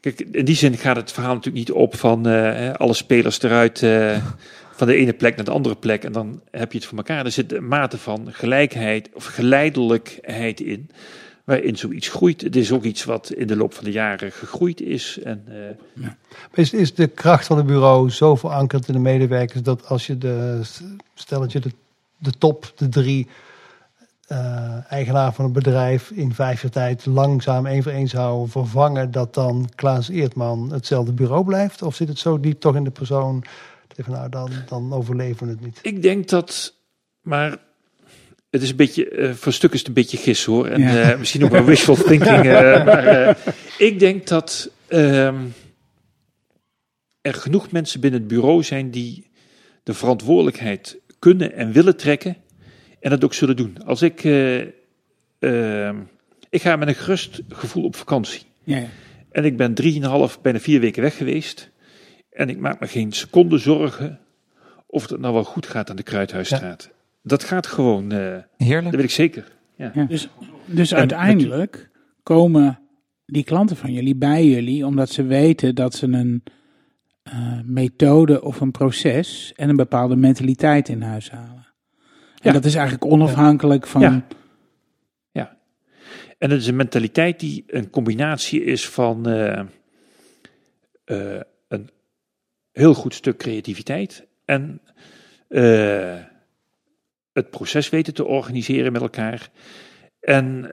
kijk, 0.00 0.20
in 0.20 0.44
die 0.44 0.56
zin 0.56 0.76
gaat 0.76 0.96
het 0.96 1.12
verhaal 1.12 1.34
natuurlijk 1.34 1.66
niet 1.68 1.76
op 1.76 1.96
van 1.96 2.26
eh, 2.26 2.74
alle 2.74 2.94
spelers 2.94 3.42
eruit 3.42 3.82
eh, 3.82 4.24
van 4.78 4.86
de 4.86 4.94
ene 4.94 5.12
plek 5.12 5.36
naar 5.36 5.44
de 5.44 5.50
andere 5.50 5.74
plek 5.76 6.04
en 6.04 6.12
dan 6.12 6.40
heb 6.50 6.72
je 6.72 6.78
het 6.78 6.86
voor 6.86 6.98
elkaar. 6.98 7.24
Er 7.24 7.30
zit 7.32 7.52
een 7.52 7.68
mate 7.68 7.98
van 7.98 8.28
gelijkheid 8.32 9.08
of 9.12 9.24
geleidelijkheid 9.24 10.60
in, 10.60 10.90
waarin 11.44 11.76
zoiets 11.76 12.08
groeit. 12.08 12.40
Het 12.40 12.56
is 12.56 12.72
ook 12.72 12.84
iets 12.84 13.04
wat 13.04 13.30
in 13.32 13.46
de 13.46 13.56
loop 13.56 13.74
van 13.74 13.84
de 13.84 13.90
jaren 13.90 14.32
gegroeid 14.32 14.80
is. 14.80 15.18
En, 15.24 15.44
eh, 15.46 16.06
Is, 16.54 16.72
is 16.72 16.94
de 16.94 17.06
kracht 17.06 17.46
van 17.46 17.56
het 17.56 17.66
bureau 17.66 18.10
zo 18.10 18.34
verankerd 18.34 18.88
in 18.88 18.94
de 18.94 19.00
medewerkers 19.00 19.62
dat 19.62 19.86
als 19.88 20.06
je 20.06 20.18
de, 20.18 20.60
stel 21.14 21.40
dat 21.40 21.52
je 21.52 21.60
de, 21.60 21.70
de 22.18 22.32
top, 22.38 22.72
de 22.76 22.88
drie 22.88 23.26
eh, 24.26 24.92
eigenaar 24.92 25.32
van 25.32 25.44
een 25.44 25.52
bedrijf 25.52 26.10
in 26.10 26.34
vijf 26.34 26.62
jaar 26.62 26.70
tijd 26.70 27.06
langzaam 27.06 27.66
één 27.66 27.82
voor 27.82 27.92
één 27.92 28.08
zou 28.08 28.48
vervangen, 28.48 29.10
dat 29.10 29.34
dan 29.34 29.68
Klaas 29.74 30.08
Eertman 30.08 30.72
hetzelfde 30.72 31.12
bureau 31.12 31.44
blijft? 31.44 31.82
Of 31.82 31.94
zit 31.94 32.08
het 32.08 32.18
zo 32.18 32.40
diep 32.40 32.60
toch 32.60 32.76
in 32.76 32.84
de 32.84 32.90
persoon? 32.90 33.44
dat 33.96 34.04
van, 34.04 34.14
Nou, 34.14 34.28
dan, 34.28 34.50
dan 34.68 34.92
overleven 34.92 35.46
we 35.46 35.52
het 35.52 35.60
niet. 35.60 35.78
Ik 35.82 36.02
denk 36.02 36.28
dat, 36.28 36.74
maar 37.20 37.56
het 38.50 38.62
is 38.62 38.70
een 38.70 38.76
beetje, 38.76 39.08
eh, 39.08 39.32
voor 39.32 39.46
een 39.46 39.52
stuk 39.52 39.72
is 39.72 39.78
het 39.78 39.88
een 39.88 39.94
beetje 39.94 40.16
gis 40.16 40.44
hoor. 40.44 40.66
En 40.66 40.80
Ja. 40.80 41.12
eh, 41.12 41.18
misschien 41.18 41.44
ook 41.44 41.50
wel 41.50 41.64
wishful 41.64 41.94
thinking. 41.94 42.42
maar 42.84 43.36
ik 43.78 43.98
denk 43.98 44.26
dat 44.26 44.70
ehm, 44.88 45.36
er 47.20 47.34
genoeg 47.34 47.70
mensen 47.70 48.00
binnen 48.00 48.20
het 48.20 48.28
bureau 48.28 48.62
zijn 48.62 48.90
die 48.90 49.30
de 49.82 49.94
verantwoordelijkheid 49.94 50.96
kunnen 51.18 51.52
en 51.52 51.72
willen 51.72 51.96
trekken. 51.96 52.36
En 53.00 53.10
dat 53.10 53.24
ook 53.24 53.34
zullen 53.34 53.56
doen. 53.56 53.84
Als 53.84 54.02
ik, 54.02 54.24
eh, 54.24 54.60
ehm, 55.38 55.96
ik 56.50 56.62
ga 56.62 56.76
met 56.76 56.88
een 56.88 56.94
gerust 56.94 57.42
gevoel 57.48 57.84
op 57.84 57.96
vakantie. 57.96 58.42
Ja, 58.64 58.76
ja. 58.76 58.86
En 59.30 59.44
ik 59.44 59.56
ben 59.56 59.74
drieënhalf, 59.74 60.40
bijna 60.40 60.58
vier 60.58 60.80
weken 60.80 61.02
weg 61.02 61.16
geweest. 61.16 61.70
En 62.30 62.48
ik 62.48 62.58
maak 62.58 62.80
me 62.80 62.86
geen 62.86 63.12
seconde 63.12 63.58
zorgen 63.58 64.20
of 64.86 65.08
het 65.08 65.20
nou 65.20 65.34
wel 65.34 65.44
goed 65.44 65.66
gaat 65.66 65.90
aan 65.90 65.96
de 65.96 66.02
Kruidhuisstraat. 66.02 66.90
Dat 67.22 67.44
gaat 67.44 67.66
gewoon, 67.66 68.12
eh, 68.12 68.32
dat 68.32 68.44
Heerlijk. 68.56 68.94
weet 68.94 69.04
ik 69.04 69.10
zeker. 69.10 69.52
Ja. 69.76 69.90
Ja, 69.94 70.04
dus 70.04 70.28
dus 70.66 70.92
En 70.92 70.98
uiteindelijk 70.98 71.90
komen 72.22 72.78
die 73.26 73.44
klanten 73.44 73.76
van 73.76 73.92
jullie 73.92 74.16
bij 74.16 74.46
jullie 74.46 74.86
omdat 74.86 75.10
ze 75.10 75.22
weten 75.22 75.74
dat 75.74 75.94
ze 75.94 76.06
een 76.06 76.42
eh, 77.22 77.60
methode 77.64 78.42
of 78.42 78.60
een 78.60 78.70
proces 78.70 79.52
en 79.56 79.68
een 79.68 79.76
bepaalde 79.76 80.16
mentaliteit 80.16 80.88
in 80.88 81.02
huis 81.02 81.30
halen. 81.30 81.65
En 82.46 82.52
Ja. 82.52 82.58
dat 82.58 82.64
is 82.64 82.74
eigenlijk 82.74 83.04
onafhankelijk 83.12 83.86
van. 83.86 84.00
Ja. 84.00 84.26
En 86.38 86.50
het 86.50 86.60
is 86.60 86.66
een 86.66 86.76
mentaliteit 86.76 87.40
die 87.40 87.64
een 87.66 87.90
combinatie 87.90 88.64
is 88.64 88.88
van 88.88 89.28
eh, 89.28 89.58
eh, 91.04 91.40
een 91.68 91.90
heel 92.72 92.94
goed 92.94 93.14
stuk 93.14 93.36
creativiteit 93.36 94.26
en 94.44 94.80
eh, 95.48 96.16
het 97.32 97.50
proces 97.50 97.88
weten 97.88 98.14
te 98.14 98.24
organiseren 98.24 98.92
met 98.92 99.00
elkaar. 99.02 99.50
En 100.20 100.72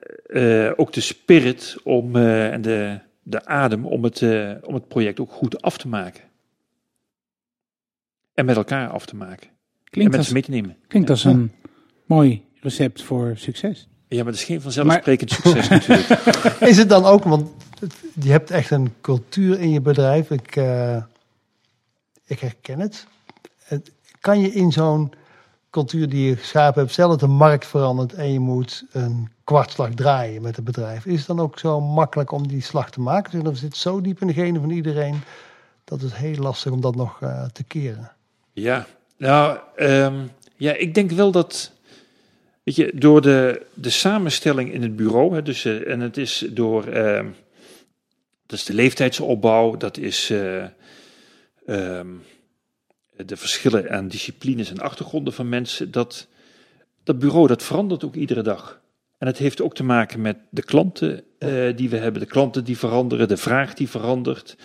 ook 0.75 0.93
de 0.93 1.01
spirit 1.01 1.77
om, 1.83 2.15
en 2.15 2.61
de, 2.61 2.99
de 3.23 3.45
adem 3.45 3.85
om 3.85 4.03
het, 4.03 4.21
om 4.61 4.73
het 4.73 4.87
project 4.87 5.19
ook 5.19 5.31
goed 5.31 5.61
af 5.61 5.77
te 5.77 5.87
maken. 5.87 6.23
En 8.33 8.45
met 8.45 8.55
elkaar 8.55 8.89
af 8.89 9.05
te 9.05 9.15
maken. 9.15 9.47
en 9.47 9.53
Klinkt, 9.83 10.11
mensen 10.15 10.17
als, 10.17 10.29
mee 10.29 10.41
te 10.41 10.51
nemen. 10.51 10.77
klinkt 10.87 11.09
als 11.09 11.23
een 11.23 11.51
mooi 12.13 12.45
recept 12.61 13.03
voor 13.03 13.33
succes. 13.35 13.87
Ja, 14.07 14.23
maar 14.23 14.31
dat 14.31 14.41
is 14.41 14.43
geen 14.43 14.61
vanzelfsprekend 14.61 15.31
succes 15.31 15.69
natuurlijk. 15.87 16.09
Is 16.71 16.77
het 16.77 16.89
dan 16.89 17.05
ook, 17.05 17.23
want 17.23 17.49
je 18.21 18.31
hebt 18.31 18.51
echt 18.51 18.71
een 18.71 18.93
cultuur 19.01 19.59
in 19.59 19.69
je 19.69 19.81
bedrijf. 19.81 20.29
Ik, 20.31 20.55
eh, 20.55 20.97
ik 22.25 22.39
herken 22.39 22.79
het. 22.79 23.07
het. 23.63 23.91
Kan 24.19 24.41
je 24.41 24.53
in 24.53 24.71
zo'n 24.71 25.13
cultuur 25.69 26.09
die 26.09 26.29
je 26.29 26.35
geschapen 26.35 26.81
hebt, 26.81 26.93
stel 26.93 27.09
dat 27.09 27.19
de 27.19 27.27
markt 27.27 27.67
verandert 27.67 28.13
en 28.13 28.31
je 28.31 28.39
moet 28.39 28.85
een 28.91 29.29
kwartslag 29.43 29.93
draaien 29.93 30.41
met 30.41 30.55
het 30.55 30.65
bedrijf. 30.65 31.05
Is 31.05 31.17
het 31.17 31.27
dan 31.27 31.39
ook 31.39 31.59
zo 31.59 31.81
makkelijk 31.81 32.31
om 32.31 32.47
die 32.47 32.61
slag 32.61 32.91
te 32.91 33.01
maken? 33.01 33.47
Of 33.47 33.57
zit 33.57 33.69
het 33.69 33.77
zo 33.77 34.01
diep 34.01 34.21
in 34.21 34.27
de 34.27 34.33
genen 34.33 34.61
van 34.61 34.69
iedereen 34.69 35.21
dat 35.83 36.01
het 36.01 36.15
heel 36.15 36.35
lastig 36.35 36.71
om 36.71 36.81
dat 36.81 36.95
nog 36.95 37.21
eh, 37.21 37.45
te 37.45 37.63
keren? 37.63 38.11
Ja, 38.51 38.85
nou, 39.17 39.57
ehm, 39.75 40.25
ja, 40.55 40.73
ik 40.73 40.93
denk 40.93 41.11
wel 41.11 41.31
dat, 41.31 41.71
weet 42.63 42.75
je, 42.75 42.91
door 42.95 43.21
de, 43.21 43.65
de 43.73 43.89
samenstelling 43.89 44.73
in 44.73 44.81
het 44.81 44.95
bureau, 44.95 45.35
hè, 45.35 45.41
dus, 45.41 45.65
eh, 45.65 45.87
en 45.87 45.99
het 45.99 46.17
is 46.17 46.45
door, 46.49 46.87
ehm, 46.87 47.29
dat 48.45 48.59
is 48.59 48.65
de 48.65 48.73
leeftijdsopbouw, 48.73 49.77
dat 49.77 49.97
is 49.97 50.29
eh, 50.29 50.63
ehm, 51.65 52.07
de 53.25 53.37
verschillen 53.37 53.91
aan 53.91 54.07
disciplines 54.07 54.69
en 54.69 54.79
achtergronden 54.79 55.33
van 55.33 55.49
mensen, 55.49 55.91
dat, 55.91 56.27
dat 57.03 57.19
bureau, 57.19 57.47
dat 57.47 57.63
verandert 57.63 58.03
ook 58.03 58.15
iedere 58.15 58.41
dag. 58.41 58.81
En 59.17 59.27
het 59.27 59.37
heeft 59.37 59.61
ook 59.61 59.75
te 59.75 59.83
maken 59.83 60.21
met 60.21 60.37
de 60.49 60.63
klanten 60.63 61.23
eh, 61.37 61.75
die 61.75 61.89
we 61.89 61.97
hebben, 61.97 62.21
de 62.21 62.27
klanten 62.27 62.63
die 62.63 62.77
veranderen, 62.77 63.27
de 63.27 63.37
vraag 63.37 63.73
die 63.73 63.89
verandert. 63.89 64.57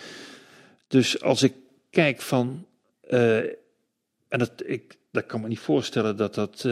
Dus 0.87 1.21
als 1.21 1.43
ik 1.43 1.53
kijk 1.89 2.21
van, 2.21 2.65
en 3.07 4.39
dat, 4.39 4.51
ik 4.65 4.97
dat 5.11 5.25
kan 5.25 5.41
me 5.41 5.47
niet 5.47 5.59
voorstellen 5.59 6.17
dat 6.17 6.35
dat 6.35 6.65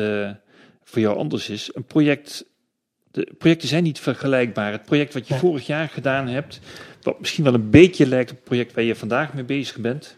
voor 0.89 1.01
jou 1.01 1.17
anders 1.17 1.49
is. 1.49 1.69
Een 1.73 1.83
project, 1.83 2.45
de 3.11 3.33
projecten 3.37 3.67
zijn 3.67 3.83
niet 3.83 3.99
vergelijkbaar. 3.99 4.71
Het 4.71 4.83
project 4.83 5.13
wat 5.13 5.27
je 5.27 5.33
Ja. 5.33 5.39
vorig 5.39 5.65
jaar 5.67 5.89
gedaan 5.89 6.27
hebt, 6.27 6.59
wat 7.01 7.19
misschien 7.19 7.43
wel 7.43 7.53
een 7.53 7.69
beetje 7.69 8.07
lijkt 8.07 8.29
op 8.31 8.35
het 8.35 8.45
project 8.45 8.73
waar 8.73 8.83
je 8.83 8.95
vandaag 8.95 9.33
mee 9.33 9.43
bezig 9.43 9.77
bent, 9.77 10.17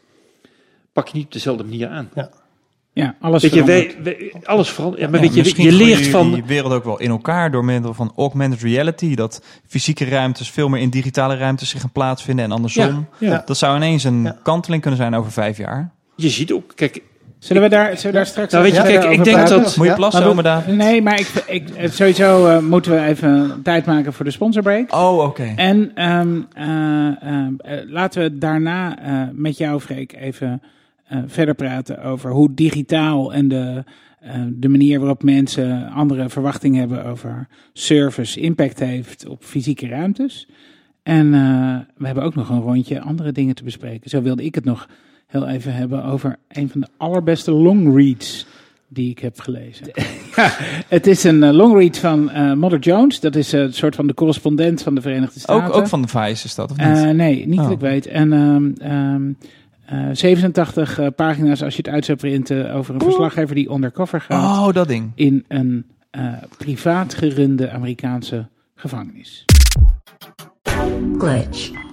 pak 0.94 1.08
je 1.08 1.18
niet 1.18 1.26
op 1.26 1.32
dezelfde 1.32 1.64
manier 1.64 1.88
aan. 1.88 2.10
Ja, 2.94 3.16
alles 3.20 3.42
Weet 3.42 3.54
je, 3.54 3.64
verandert. 3.64 4.04
wij, 4.04 4.18
wij- 4.18 4.34
alles 4.44 4.70
verandert. 4.70 5.02
Ja, 5.02 5.08
maar 5.10 5.20
Ja, 5.20 5.26
weet 5.26 5.36
je, 5.36 5.42
misschien 5.42 5.66
je 5.66 5.72
leert 5.72 5.98
die- 6.00 6.10
van. 6.12 6.34
die 6.34 6.44
wereld 6.44 6.74
ook 6.74 6.84
wel 6.84 7.00
in 7.00 7.10
elkaar 7.10 7.52
door 7.52 7.66
middel 7.66 7.94
van 7.94 8.14
augmented 8.16 8.62
reality. 8.62 9.16
Dat 9.16 9.44
fysieke 9.68 10.06
ruimtes 10.06 10.50
veel 10.52 10.70
meer 10.70 10.82
in 10.82 10.90
digitale 10.90 11.38
ruimtes 11.38 11.70
zich 11.70 11.82
gaan 11.82 11.92
plaatsvinden 11.92 12.46
en 12.46 12.52
andersom. 12.52 13.08
Ja, 13.20 13.28
ja. 13.30 13.44
Dat 13.46 13.58
zou 13.58 13.76
ineens 13.76 14.04
een 14.04 14.24
Ja. 14.24 14.40
kanteling 14.44 14.82
kunnen 14.82 15.00
zijn 15.00 15.16
over 15.16 15.32
vijf 15.32 15.58
jaar. 15.58 15.92
Je 16.16 16.30
ziet 16.30 16.52
ook, 16.52 16.72
kijk, 16.76 17.02
Zullen 17.40 17.62
we 17.62 17.70
daar, 17.70 17.86
zullen 17.88 18.06
we 18.06 18.12
daar 18.12 18.26
straks 18.26 18.52
Nou, 18.52 18.64
weet 18.64 18.76
je, 18.76 18.82
kijk, 18.82 19.04
ik 19.04 19.10
over 19.10 19.24
denk 19.24 19.36
praten? 19.38 19.62
dat- 19.62 19.76
Moet 19.76 19.86
je 19.86 19.92
Ja, 19.92 19.96
plassen, 19.98 20.22
maar 20.22 20.32
oma 20.32 20.42
David? 20.42 20.76
Nee, 20.76 21.02
maar 21.02 21.20
ik, 21.20 21.28
ik, 21.48 21.70
eh, 21.70 21.90
sowieso 21.90 22.48
eh, 22.48 22.60
moeten 22.60 22.92
we 22.92 23.02
even 23.02 23.60
tijd 23.64 23.86
maken 23.86 24.14
voor 24.14 24.26
de 24.26 24.32
sponsorbreak. 24.32 24.94
Oh, 24.96 25.18
oké. 25.24 25.54
En 25.56 25.92
ehm, 25.96 26.42
eh, 26.54 27.24
ehm, 27.24 27.54
eh, 27.58 27.78
laten 27.88 28.22
we 28.22 28.38
daarna 28.38 29.00
eh, 29.02 29.22
met 29.34 29.58
jou, 29.58 29.80
Freek, 29.80 30.14
even 30.14 30.62
eh, 31.08 31.18
verder 31.26 31.56
praten 31.56 32.04
over 32.04 32.32
hoe 32.32 32.54
digitaal 32.54 33.34
en 33.34 33.48
de, 33.48 33.84
eh, 34.20 34.34
de 34.50 34.70
manier 34.70 35.00
waarop 35.00 35.24
mensen 35.24 35.90
andere 35.90 36.30
verwachtingen 36.30 36.80
hebben 36.80 37.06
over 37.06 37.48
service 37.74 38.40
impact 38.40 38.80
heeft 38.80 39.28
op 39.28 39.44
fysieke 39.44 39.88
ruimtes. 39.88 40.48
En 41.04 41.34
eh, 41.34 41.78
we 41.98 42.06
hebben 42.06 42.24
ook 42.24 42.36
nog 42.36 42.50
een 42.50 42.62
rondje 42.62 43.02
andere 43.02 43.32
dingen 43.32 43.56
te 43.56 43.64
bespreken. 43.64 44.10
Zo 44.10 44.22
wilde 44.22 44.44
ik 44.44 44.56
het 44.56 44.66
nog 44.66 44.88
heel 45.30 45.48
even 45.48 45.74
hebben 45.74 46.04
over 46.04 46.36
een 46.48 46.70
van 46.70 46.82
de 46.82 46.88
allerbeste 46.98 47.52
longreads 47.52 48.46
die 48.88 49.10
ik 49.10 49.20
heb 49.20 49.40
gelezen. 49.40 49.86
ja, 50.36 50.52
het 50.88 51.08
is 51.08 51.24
een 51.24 51.44
eh, 51.44 51.52
longread 51.52 51.98
van 51.98 52.30
eh 52.30 52.54
Mother 52.54 52.80
Jones. 52.80 53.20
Dat 53.20 53.36
is 53.36 53.54
eh, 53.54 53.62
een 53.62 53.74
soort 53.74 53.96
van 53.96 54.08
de 54.08 54.14
correspondent 54.14 54.82
van 54.82 54.96
de 54.96 55.02
Verenigde 55.02 55.40
Staten. 55.40 55.68
Ook, 55.68 55.76
ook 55.76 55.88
van 55.88 56.02
de 56.02 56.08
Vice 56.08 56.46
is 56.46 56.56
dat, 56.56 56.72
of 56.72 56.78
niet? 56.78 56.88
Eh, 56.88 57.10
nee, 57.10 57.48
niet 57.48 57.58
dat 57.58 57.66
Oh. 57.66 57.72
ik 57.72 57.80
weet. 57.80 58.08
En 58.08 58.34
ehm, 58.34 58.72
ehm, 58.92 59.32
eh, 59.86 60.10
87 60.14 61.00
eh, 61.00 61.08
pagina's 61.16 61.64
als 61.64 61.76
je 61.76 61.82
het 61.82 61.92
uit 61.94 62.06
zou 62.06 62.18
printen 62.18 62.74
over 62.74 62.94
een 62.96 63.02
verslaggever 63.02 63.56
die 63.56 63.72
undercover 63.72 64.22
gaat 64.22 64.68
oh, 64.68 64.74
dat 64.74 64.88
ding. 64.88 65.12
in 65.16 65.46
een 65.48 65.86
eh, 66.12 66.34
privaat 66.58 67.14
gerunde 67.14 67.70
Amerikaanse 67.70 68.48
gevangenis. 68.76 69.46
Glitch. 71.18 71.89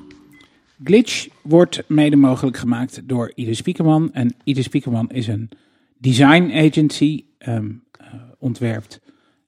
Glitch 0.84 1.28
wordt 1.42 1.82
mede 1.86 2.16
mogelijk 2.16 2.56
gemaakt 2.56 3.00
door 3.04 3.32
Ieder 3.34 3.56
Spiekerman. 3.56 4.12
En 4.12 4.34
Ieder 4.44 4.62
Spiekerman 4.62 5.10
is 5.10 5.26
een 5.26 5.50
design 5.98 6.50
agency, 6.54 7.24
eh, 7.38 7.58
ontwerpt 8.38 9.00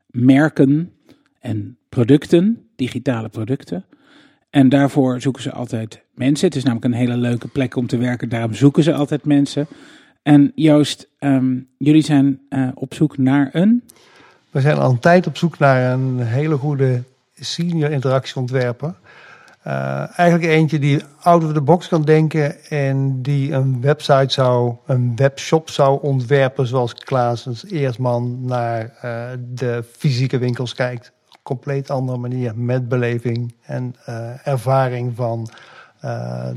merken 0.07 0.93
en 1.41 1.76
producten, 1.89 2.66
digitale 2.76 3.29
producten. 3.29 3.85
En 4.51 4.68
daarvoor 4.68 5.20
zoeken 5.20 5.43
ze 5.43 5.53
altijd 5.53 6.03
mensen. 6.14 6.47
Het 6.47 6.57
is 6.57 6.62
namelijk 6.62 6.87
een 6.87 7.01
hele 7.01 7.16
leuke 7.16 7.49
plek 7.49 7.76
om 7.76 7.87
te 7.87 7.97
werken, 7.97 8.29
daarom 8.29 8.55
zoeken 8.55 8.83
ze 8.83 8.95
altijd 8.95 9.24
mensen. 9.24 9.66
En 10.22 10.53
Joost, 10.55 11.09
ehm, 11.18 11.57
jullie 11.79 12.03
zijn 12.03 12.41
eh, 12.49 12.68
op 12.74 12.95
zoek 12.95 13.18
naar 13.18 13.49
een. 13.53 13.83
We 14.51 14.61
zijn 14.61 14.76
al 14.76 14.91
een 14.91 14.99
tijd 14.99 15.26
op 15.26 15.37
zoek 15.37 15.59
naar 15.59 15.93
een 15.93 16.20
hele 16.20 16.57
goede 16.57 17.03
senior 17.35 17.91
interactieontwerper. 17.91 18.95
Eh, 19.62 20.18
eigenlijk 20.18 20.50
eentje 20.50 20.78
die 20.78 21.02
out 21.20 21.44
of 21.44 21.52
the 21.52 21.61
box 21.61 21.88
kan 21.88 22.02
denken 22.02 22.64
en 22.64 23.22
die 23.22 23.52
een 23.52 23.80
website 23.80 24.32
zou, 24.32 24.74
een 24.86 25.16
webshop 25.16 25.70
zou 25.70 26.02
ontwerpen 26.02 26.66
zoals 26.66 26.94
Klaas 26.94 27.64
Eersman 27.70 28.44
naar 28.44 28.94
eh, 29.00 29.22
de 29.54 29.84
fysieke 29.96 30.38
winkels 30.38 30.74
kijkt. 30.74 31.12
Compleet 31.42 31.90
andere 31.90 32.18
manier 32.18 32.52
met 32.56 32.88
beleving 32.88 33.54
en 33.62 33.94
eh, 34.04 34.46
ervaring 34.46 35.12
van 35.16 35.48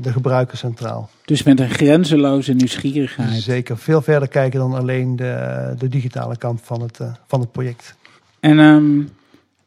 de 0.00 0.12
gebruiker 0.12 0.56
centraal. 0.56 1.10
Dus 1.24 1.42
met 1.42 1.60
een 1.60 1.70
grenzeloze 1.70 2.52
nieuwsgierigheid. 2.52 3.42
Zeker 3.42 3.78
veel 3.78 4.02
verder 4.02 4.28
kijken 4.28 4.58
dan 4.58 4.74
alleen 4.74 5.16
de, 5.16 5.74
de 5.78 5.88
digitale 5.88 6.36
kant 6.36 6.60
van 6.62 6.82
het, 6.82 6.98
van 7.26 7.40
het 7.40 7.52
project. 7.52 7.94
En 8.40 8.58
ehm, 8.58 9.00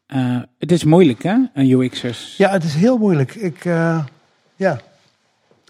eh, 0.08 0.38
het 0.60 0.72
is 0.72 0.84
moeilijk, 0.84 1.24
hè, 1.24 1.36
een 1.54 1.70
UX'ers. 1.70 2.38
Ja, 2.38 2.50
het 2.50 2.64
is 2.64 2.74
heel 2.74 2.98
moeilijk. 2.98 3.36
Ik, 3.36 3.66
eh, 3.66 4.06
ja. 4.56 4.80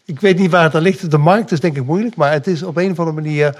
ik 0.05 0.19
weet 0.19 0.37
niet 0.37 0.51
waar 0.51 0.63
het 0.63 0.75
aan 0.75 0.81
ligt. 0.81 1.11
De 1.11 1.17
markt 1.17 1.51
is 1.51 1.59
denk 1.59 1.77
ik 1.77 1.85
moeilijk, 1.85 2.15
maar 2.15 2.31
het 2.31 2.47
is 2.47 2.63
op 2.63 2.77
een 2.77 2.91
of 2.91 2.99
andere 2.99 3.21
manier 3.21 3.57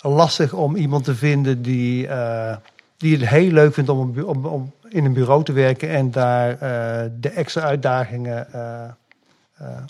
lastig 0.00 0.52
om 0.52 0.76
iemand 0.76 1.04
te 1.04 1.14
vinden 1.14 1.62
die, 1.62 2.06
eh, 2.06 2.56
die 2.96 3.16
het 3.16 3.28
heel 3.28 3.50
leuk 3.50 3.74
vindt 3.74 3.90
om, 3.90 4.18
om, 4.24 4.72
in 4.88 5.04
een 5.04 5.12
bureau 5.12 5.44
te 5.44 5.52
werken 5.52 5.88
en 5.88 6.10
daar 6.10 6.58
de 7.20 7.30
extra 7.30 7.62
uitdagingen 7.62 8.46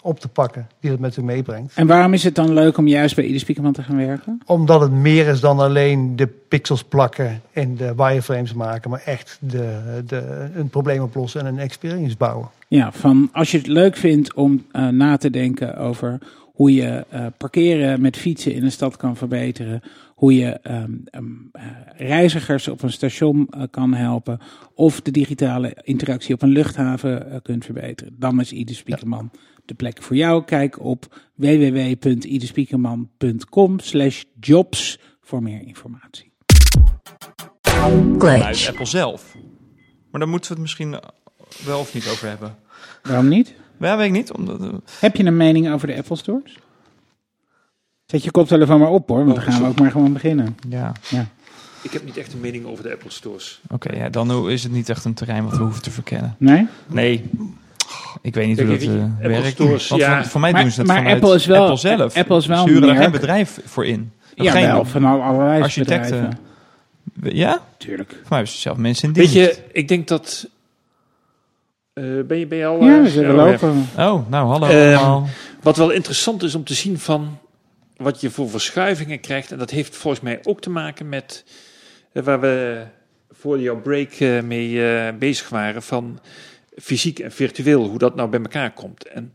op 0.03 0.21
te 0.21 0.29
pakken 0.29 0.67
die 0.81 0.91
het 0.91 1.01
met 1.01 1.17
u 1.17 1.23
meebrengt. 1.23 1.75
En 1.75 1.87
waarom 1.87 2.13
is 2.13 2.25
het 2.25 2.35
dan 2.35 2.53
leuk 2.53 2.77
om 2.77 2.89
juist 2.89 3.15
bij 3.15 3.25
Ieder 3.25 3.41
Spiekerman 3.41 3.73
te 3.73 3.83
gaan 3.83 3.97
werken? 3.97 4.41
Omdat 4.47 4.81
het 4.81 4.91
meer 4.91 5.27
is 5.27 5.41
dan 5.41 5.59
alleen 5.59 6.17
de 6.17 6.27
pixels 6.27 6.85
plakken 6.85 7.41
en 7.53 7.77
de 7.77 7.95
wireframes 7.97 8.53
maken, 8.53 8.91
maar 8.91 9.03
echt 9.05 9.39
de, 9.41 10.03
de, 10.07 10.49
een 10.55 10.69
probleem 10.69 11.03
oplossen 11.03 11.41
en 11.41 11.47
een 11.47 11.59
experience 11.59 12.17
bouwen. 12.17 12.49
Ja, 12.69 12.93
van 12.93 13.29
als 13.33 13.51
je 13.51 13.59
het 13.59 13.67
leuk 13.67 13.97
vindt 13.97 14.35
om 14.35 14.67
eh, 14.73 14.89
na 14.89 15.17
te 15.17 15.31
denken 15.31 15.77
over 15.77 16.19
hoe 16.43 16.75
je 16.75 17.05
eh, 17.09 17.27
parkeren 17.37 18.01
met 18.01 18.17
fietsen 18.17 18.55
in 18.55 18.65
een 18.65 18.73
stad 18.73 18.97
kan 18.97 19.17
verbeteren, 19.17 19.83
hoe 20.17 20.35
je 20.35 20.47
ehm, 20.63 20.93
ehm, 21.05 21.25
eh, 21.53 21.63
reizigers 21.97 22.69
op 22.69 22.83
een 22.83 22.93
station 22.93 23.49
eh, 23.51 23.63
kan 23.71 23.95
helpen, 23.95 24.41
of 24.75 25.01
de 25.01 25.11
digitale 25.11 25.77
interactie 25.83 26.35
op 26.35 26.43
een 26.43 26.49
luchthaven 26.49 27.31
eh, 27.31 27.37
kunt 27.43 27.65
verbeteren, 27.65 28.15
dan 28.19 28.41
is 28.41 28.53
Ieder 28.53 28.75
Spiekerman 28.75 29.31
de 29.69 29.75
plek 29.75 30.03
voor 30.03 30.17
jou. 30.17 30.45
Kijk 30.45 30.81
op 30.81 31.21
www.iederspiekerman.com 31.35 33.79
slash 33.81 34.23
jobs 34.41 34.99
voor 35.21 35.43
meer 35.43 35.63
informatie. 35.67 36.33
Glitch. 38.19 38.69
Apple 38.69 38.85
zelf. 38.87 39.35
Maar 40.11 40.21
daar 40.21 40.29
moeten 40.29 40.49
we 40.51 40.55
het 40.55 40.63
misschien 40.63 40.95
eh, 40.95 41.01
wel 41.65 41.81
of 41.81 41.95
niet 41.95 42.09
over 42.09 42.29
hebben. 42.29 42.57
Waarom 43.03 43.29
niet? 43.29 43.55
Ja, 43.81 43.97
weet 43.97 44.07
ik 44.07 44.13
niet. 44.13 44.33
Omdat, 44.33 44.61
eh, 44.63 44.73
Heb 45.01 45.17
je 45.17 45.25
een 45.25 45.37
mening 45.37 45.71
over 45.73 45.87
de 45.87 45.97
Apple 45.97 46.17
Stores? 46.17 46.59
Zet 48.07 48.25
je 48.25 48.31
koptelefoon 48.31 48.81
maar 48.81 48.91
op 48.91 49.09
hoor, 49.09 49.25
want 49.25 49.35
dan 49.35 49.45
gaan 49.45 49.63
we 49.63 49.69
ook 49.69 49.81
maar 49.81 49.91
gewoon 49.91 50.13
beginnen. 50.13 50.57
ja, 50.69 50.93
Ik 51.83 51.93
heb 51.93 52.05
niet 52.05 52.17
echt 52.17 52.33
een 52.33 52.41
mening 52.41 52.67
over 52.67 52.85
de 52.85 52.93
Apple 52.93 53.11
Stores. 53.11 53.61
oké. 53.69 53.97
ja, 53.97 54.09
dan 54.09 54.51
is 54.51 54.63
het 54.63 54.73
niet 54.73 54.89
echt 54.89 55.05
een 55.05 55.15
terrein 55.15 55.45
wat 55.45 55.57
we 55.57 55.63
hoeven 55.63 55.83
te 55.83 55.91
verkennen. 55.91 56.35
Nee? 56.39 56.67
Nee. 56.87 57.31
Ik 58.23 58.35
weet 58.35 58.47
niet 58.47 58.57
Kijk, 58.57 58.69
hoe 58.69 58.79
dat 58.79 58.87
weet 58.89 58.97
eh, 58.99 59.05
Apple 59.05 59.29
werkt. 59.29 59.47
Stores, 59.47 59.89
Want 59.89 60.01
ja. 60.03 60.21
voor, 60.21 60.31
voor 60.31 60.41
mij 60.41 60.53
Maar- 60.53 60.63
doen 60.63 60.71
ze 60.71 60.79
het 60.79 60.87
maar 60.89 60.97
vanuit 60.97 61.15
Apple 61.15 61.35
is 61.35 61.47
wel- 61.47 61.63
Apple 61.63 61.77
zelf. 61.77 62.17
Apple 62.17 62.37
is 62.37 62.47
wel 62.47 62.67
Ze 62.69 62.75
een 62.75 62.83
er 62.83 62.89
geen 62.89 62.99
merk. 62.99 63.13
bedrijf 63.13 63.61
voor 63.65 63.87
in. 63.87 64.13
Ja, 64.35 64.51
geen 64.53 64.67
wel, 64.67 64.85
van 64.85 65.05
al- 65.05 65.23
allerlei 65.23 65.63
architecten. 65.63 66.37
bedrijven. 67.15 67.37
Ja? 67.39 67.61
Tuurlijk. 67.77 68.11
Voor 68.11 68.19
mij 68.29 68.39
hebben 68.39 68.49
ze 68.55 68.59
zelf 68.61 68.77
mensen 68.77 69.09
in 69.09 69.15
Weet 69.15 69.33
dienst. 69.33 69.57
je, 69.57 69.63
ik 69.73 69.89
denk 69.89 70.09
dat... 70.09 70.49
eh, 71.93 72.05
ben, 72.27 72.39
je, 72.39 72.47
ben 72.47 72.59
je 72.59 72.67
al... 72.67 72.85
Ja, 72.85 72.97
eh, 72.97 73.03
we 73.03 73.09
zullen 73.11 73.31
oh, 73.31 73.37
ja. 73.37 73.51
lopen. 73.51 73.89
Oh, 73.99 74.29
nou 74.31 74.47
hallo 74.49 74.67
Ehm, 74.67 74.97
allemaal. 74.99 75.29
Wat 75.63 75.77
wel 75.77 75.91
interessant 75.91 76.43
is 76.43 76.55
om 76.55 76.65
te 76.65 76.75
zien 76.75 76.99
van 76.99 77.39
wat 77.97 78.21
je 78.21 78.31
voor 78.31 78.51
verschuivingen 78.51 79.21
krijgt. 79.21 79.53
En 79.53 79.59
dat 79.59 79.71
heeft 79.71 79.97
volgens 79.97 80.23
mij 80.23 80.41
ook 80.43 80.61
te 80.61 80.71
maken 80.71 81.09
met 81.09 81.45
waar 82.13 82.41
we 82.41 82.83
voor 83.31 83.61
jouw 83.61 83.81
break 83.81 84.43
mee 84.45 84.83
bezig 85.13 85.49
waren. 85.49 85.83
Van 85.83 86.19
fysiek 86.77 87.19
en 87.19 87.33
virtueel, 87.33 87.85
hoe 87.85 87.99
dat 87.99 88.15
nou 88.15 88.29
bij 88.29 88.41
elkaar 88.41 88.73
komt. 88.73 89.07
En 89.07 89.33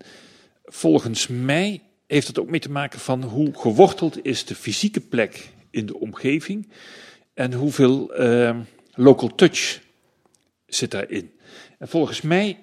volgens 0.66 1.28
mij 1.28 1.82
heeft 2.08 2.28
het 2.28 2.39
ook 2.39 2.50
mee 2.50 2.60
te 2.60 2.72
maken 2.72 3.00
van 3.00 3.24
hoe 3.24 3.52
geworteld 3.54 4.26
is 4.26 4.46
de 4.46 4.56
fysieke 4.56 5.02
plek 5.02 5.50
in 5.70 5.86
de 5.86 6.00
omgeving. 6.00 6.70
En 7.34 7.54
hoeveel 7.54 8.14
eh, 8.14 8.60
local 8.94 9.36
touch 9.36 9.82
zit 10.66 10.92
daarin. 10.92 11.32
En 11.78 11.88
volgens 11.88 12.22
mij 12.22 12.58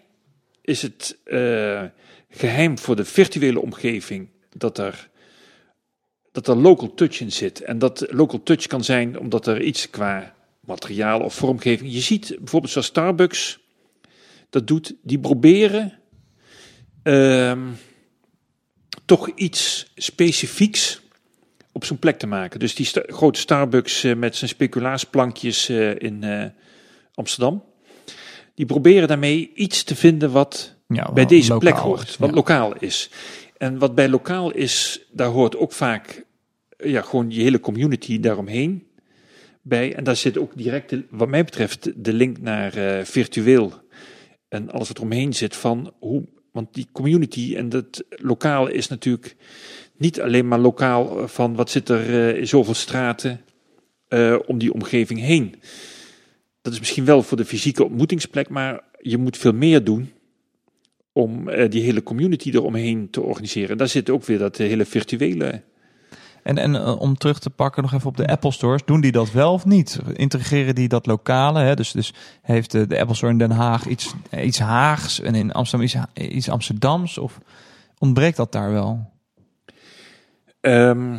is 0.62 0.82
het 0.82 1.16
eh, 1.24 1.84
geheim 2.30 2.78
voor 2.78 2.96
de 2.96 3.04
virtuele 3.04 3.60
omgeving 3.60 4.28
dat 4.56 4.78
er, 4.78 5.08
dat 6.32 6.48
er 6.48 6.56
local 6.56 6.94
touch 6.94 7.20
in 7.20 7.32
zit. 7.32 7.60
En 7.60 7.78
dat 7.78 8.06
local 8.10 8.42
touch 8.42 8.66
kan 8.66 8.84
zijn 8.84 9.18
omdat 9.18 9.46
er 9.46 9.62
iets 9.62 9.90
qua 9.90 10.34
materiaal 10.60 11.20
of 11.20 11.34
vormgeving. 11.34 11.92
Je 11.92 12.00
ziet 12.00 12.36
bijvoorbeeld 12.38 12.72
zoals 12.72 12.86
Starbucks 12.86 13.58
dat 14.50 14.66
doet, 14.66 14.94
die 15.02 15.18
proberen 15.18 15.98
ehm, 17.02 17.66
toch 19.04 19.28
iets 19.34 19.92
specifieks 19.96 21.00
op 21.72 21.84
zijn 21.84 21.98
plek 21.98 22.18
te 22.18 22.26
maken. 22.26 22.60
Dus 22.60 22.74
die 22.74 22.86
sta- 22.86 23.02
grote 23.06 23.40
Starbucks 23.40 24.04
eh, 24.04 24.14
met 24.16 24.36
zijn 24.36 24.50
speculaasplankjes 24.50 25.68
eh, 25.68 25.94
in 25.98 26.22
eh, 26.22 26.44
Amsterdam. 27.14 27.64
Die 28.54 28.66
proberen 28.66 29.08
daarmee 29.08 29.50
iets 29.54 29.82
te 29.84 29.96
vinden 29.96 30.30
wat 30.30 30.76
Ja, 30.88 31.12
bij 31.12 31.26
deze 31.26 31.56
plek 31.56 31.74
hoort, 31.76 32.08
is, 32.08 32.16
wat 32.16 32.28
ja. 32.28 32.34
lokaal 32.34 32.76
is. 32.76 33.10
En 33.56 33.78
wat 33.78 33.94
bij 33.94 34.08
lokaal 34.08 34.50
is, 34.52 35.00
daar 35.12 35.28
hoort 35.28 35.56
ook 35.56 35.72
vaak 35.72 36.24
ja, 36.78 37.02
gewoon 37.02 37.30
je 37.30 37.40
hele 37.42 37.60
community 37.60 38.20
daaromheen 38.20 38.86
bij. 39.62 39.94
En 39.94 40.04
daar 40.04 40.16
zit 40.16 40.38
ook 40.38 40.52
direct, 40.56 40.90
de- 40.90 41.04
wat 41.10 41.28
mij 41.28 41.44
betreft, 41.44 42.04
de 42.04 42.12
link 42.12 42.40
naar 42.40 42.72
virtueel 43.06 43.72
en 44.48 44.70
alles 44.70 44.88
wat 44.88 44.96
eromheen 44.96 45.32
zit 45.32 45.56
van 45.56 45.92
hoe, 45.98 46.24
want 46.52 46.74
die 46.74 46.88
community 46.92 47.54
en 47.56 47.68
dat 47.68 48.04
lokaal 48.08 48.66
is 48.66 48.88
natuurlijk 48.88 49.36
niet 49.96 50.20
alleen 50.20 50.48
maar 50.48 50.58
lokaal 50.58 51.18
eh, 51.18 51.28
van 51.28 51.54
wat 51.54 51.70
zit 51.70 51.88
er 51.88 52.30
eh, 52.30 52.38
in 52.38 52.48
zoveel 52.48 52.74
straten 52.74 53.40
eh, 54.08 54.38
om 54.46 54.58
die 54.58 54.72
omgeving 54.72 55.20
heen. 55.20 55.54
Dat 56.62 56.72
is 56.72 56.78
misschien 56.78 57.04
wel 57.04 57.22
voor 57.22 57.36
de 57.36 57.44
fysieke 57.44 57.84
ontmoetingsplek, 57.84 58.48
maar 58.48 58.84
je 59.00 59.18
moet 59.18 59.36
veel 59.36 59.52
meer 59.52 59.84
doen 59.84 60.12
om 61.12 61.44
die 61.68 61.82
hele 61.82 62.02
community 62.02 62.50
eromheen 62.50 63.10
te 63.10 63.20
organiseren. 63.20 63.78
Daar 63.78 63.88
zit 63.88 64.10
ook 64.10 64.24
weer 64.24 64.38
dat 64.38 64.56
hele 64.56 64.84
virtuele. 64.84 65.62
En, 66.42 66.58
en 66.58 66.74
eh, 66.74 67.00
om 67.00 67.16
terug 67.16 67.38
te 67.38 67.50
pakken 67.50 67.82
nog 67.82 67.92
even 67.92 68.08
op 68.08 68.16
de 68.16 68.26
Apple 68.26 68.52
Stores, 68.52 68.84
doen 68.84 69.00
die 69.00 69.12
dat 69.12 69.32
wel 69.32 69.52
of 69.52 69.64
niet? 69.64 70.00
Integreren 70.12 70.74
die 70.74 70.88
dat 70.88 71.06
lokale? 71.06 71.60
Hè? 71.60 71.74
Dus, 71.74 71.92
dus 71.92 72.14
heeft 72.42 72.70
de, 72.70 72.86
de 72.86 72.98
Apple 73.00 73.14
Store 73.14 73.32
in 73.32 73.38
Den 73.38 73.50
Haag 73.50 73.86
iets, 73.86 74.14
iets 74.42 74.58
Haags 74.58 75.20
en 75.20 75.34
in 75.34 75.52
Amsterdam 75.52 75.86
iets, 75.86 75.96
iets 76.34 76.48
Amsterdams? 76.48 77.18
Of 77.18 77.38
ontbreekt 77.98 78.36
dat 78.36 78.52
daar 78.52 78.72
wel? 78.72 79.10
Ehm, 80.60 81.16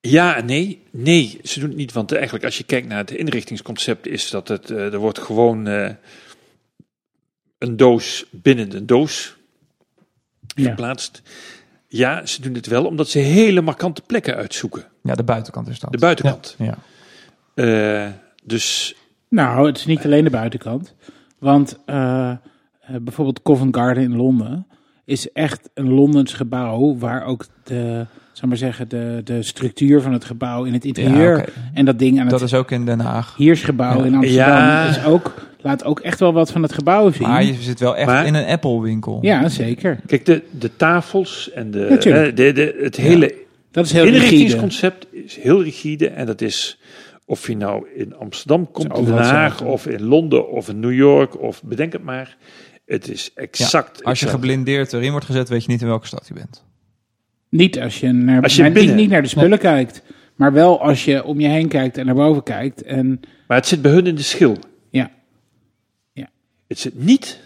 ja 0.00 0.36
en 0.36 0.46
nee. 0.46 0.82
Nee, 0.90 1.40
ze 1.42 1.60
doen 1.60 1.68
het 1.68 1.78
niet. 1.78 1.92
Want 1.92 2.12
eigenlijk 2.12 2.44
als 2.44 2.58
je 2.58 2.64
kijkt 2.64 2.88
naar 2.88 2.98
het 2.98 3.10
inrichtingsconcept 3.10 4.06
is 4.06 4.30
dat 4.30 4.48
het, 4.48 4.70
eh, 4.70 4.92
er 4.92 4.98
wordt 4.98 5.18
gewoon 5.18 5.66
eh, 5.66 5.90
een 7.58 7.76
doos 7.76 8.26
binnen 8.30 8.76
een 8.76 8.86
doos 8.86 9.36
Ja. 10.54 10.68
geplaatst. 10.68 11.22
Ja, 11.24 11.30
ze 12.24 12.42
doen 12.42 12.54
het 12.54 12.66
wel 12.66 12.84
omdat 12.86 13.08
ze 13.08 13.18
hele 13.18 13.60
markante 13.60 14.02
plekken 14.06 14.34
uitzoeken. 14.34 14.84
Ja, 15.02 15.14
de 15.14 15.22
buitenkant 15.24 15.68
is 15.68 15.80
dat. 15.80 15.92
De 15.92 15.98
buitenkant. 15.98 16.56
Ja. 16.58 16.76
Eh, 17.54 18.10
dus 18.44 18.94
Nou, 19.28 19.66
het 19.66 19.76
is 19.76 19.86
niet 19.86 20.04
alleen 20.04 20.24
de 20.24 20.30
buitenkant. 20.30 20.94
Want 21.38 21.78
eh, 21.86 22.30
eh, 22.30 22.36
bijvoorbeeld 23.00 23.42
Covent 23.42 23.76
Garden 23.76 24.02
in 24.02 24.16
Londen 24.16 24.66
is 25.04 25.32
echt 25.32 25.70
een 25.74 25.92
Londens 25.92 26.32
gebouw 26.32 26.96
waar 26.98 27.24
ook 27.24 27.46
de, 27.64 28.06
zal 28.32 28.48
maar 28.48 28.56
zeggen, 28.56 28.88
de, 28.88 29.20
de 29.24 29.42
structuur 29.42 30.00
van 30.00 30.12
het 30.12 30.24
gebouw 30.24 30.64
in 30.64 30.72
het 30.72 30.84
interieur 30.84 31.36
Ja, 31.38 31.44
en 31.74 31.84
dat 31.84 31.98
ding 31.98 32.20
aan 32.20 32.28
Dat 32.28 32.40
het 32.40 32.48
is 32.52 32.58
ook 32.58 32.70
in 32.70 32.84
Den 32.84 33.00
Haag. 33.00 33.34
Hiersgebouw 33.36 33.98
Ja. 33.98 34.04
in 34.04 34.14
Amsterdam 34.14 34.46
Ja. 34.46 34.88
is 34.88 35.04
ook, 35.04 35.43
laat 35.64 35.84
ook 35.84 36.00
echt 36.00 36.20
wel 36.20 36.32
wat 36.32 36.50
van 36.52 36.62
het 36.62 36.72
gebouw 36.72 37.10
zien. 37.10 37.28
Maar 37.28 37.44
je 37.44 37.54
zit 37.54 37.80
wel 37.80 37.96
echt 37.96 38.06
Maar- 38.06 38.26
in 38.26 38.34
een 38.34 38.46
Apple 38.46 38.80
winkel. 38.80 39.18
Ja, 39.22 39.48
zeker. 39.48 40.00
kijk, 40.06 40.24
de, 40.26 40.42
de 40.50 40.76
tafels 40.76 41.50
en 41.50 41.70
de, 41.70 41.96
de, 42.34 42.52
de, 42.52 42.76
het 42.80 42.96
hele 42.96 43.34
Dat 43.70 43.84
is 43.84 43.92
heel 43.92 44.04
rigide. 44.04 44.24
inrichtingsconcept 44.24 45.06
is 45.10 45.36
heel 45.36 45.62
rigide. 45.62 46.08
En 46.08 46.26
dat 46.26 46.40
is 46.40 46.80
of 47.26 47.46
je 47.46 47.56
nou 47.56 47.86
in 47.94 48.14
Amsterdam 48.16 48.70
komt, 48.70 48.98
in 48.98 49.04
Den 49.04 49.14
Haag, 49.14 49.62
of 49.62 49.86
in 49.86 50.02
Londen, 50.02 50.50
of 50.50 50.68
in 50.68 50.80
New 50.80 50.94
York, 50.94 51.40
of 51.42 51.62
bedenk 51.62 51.92
het 51.92 52.02
maar. 52.04 52.36
Het 52.86 53.08
is 53.10 53.30
Ja, 53.34 53.42
exact. 53.42 54.04
Als 54.04 54.20
je 54.20 54.26
geblindeerd 54.28 54.92
erin 54.92 55.10
wordt 55.10 55.26
gezet, 55.26 55.48
weet 55.48 55.64
je 55.64 55.70
niet 55.70 55.80
in 55.80 55.86
welke 55.86 56.06
stad 56.06 56.28
je 56.28 56.34
bent. 56.34 56.64
Niet 57.50 57.80
als 57.80 58.00
je, 58.00 58.12
naar, 58.12 58.42
Als 58.42 58.54
je 58.56 58.60
naar- 58.62 58.70
niet, 58.70 58.78
binnen- 58.78 58.96
niet 58.96 59.10
naar 59.10 59.22
de 59.22 59.28
spullen 59.28 59.58
kijkt, 59.58 60.02
maar 60.34 60.52
wel 60.52 60.80
als 60.80 61.04
je 61.04 61.24
om 61.24 61.40
je 61.40 61.48
heen 61.48 61.68
kijkt 61.68 61.98
en 61.98 62.06
naar 62.06 62.14
boven 62.14 62.42
kijkt. 62.42 62.82
En 62.82 63.20
Maar 63.48 63.56
het 63.56 63.66
zit 63.66 63.82
bij 63.82 63.90
hun 63.92 64.06
in 64.06 64.14
de 64.14 64.22
schil. 64.22 64.56
Ja, 66.66 66.74
Het 66.74 66.78
zit 66.78 67.04
niet 67.04 67.40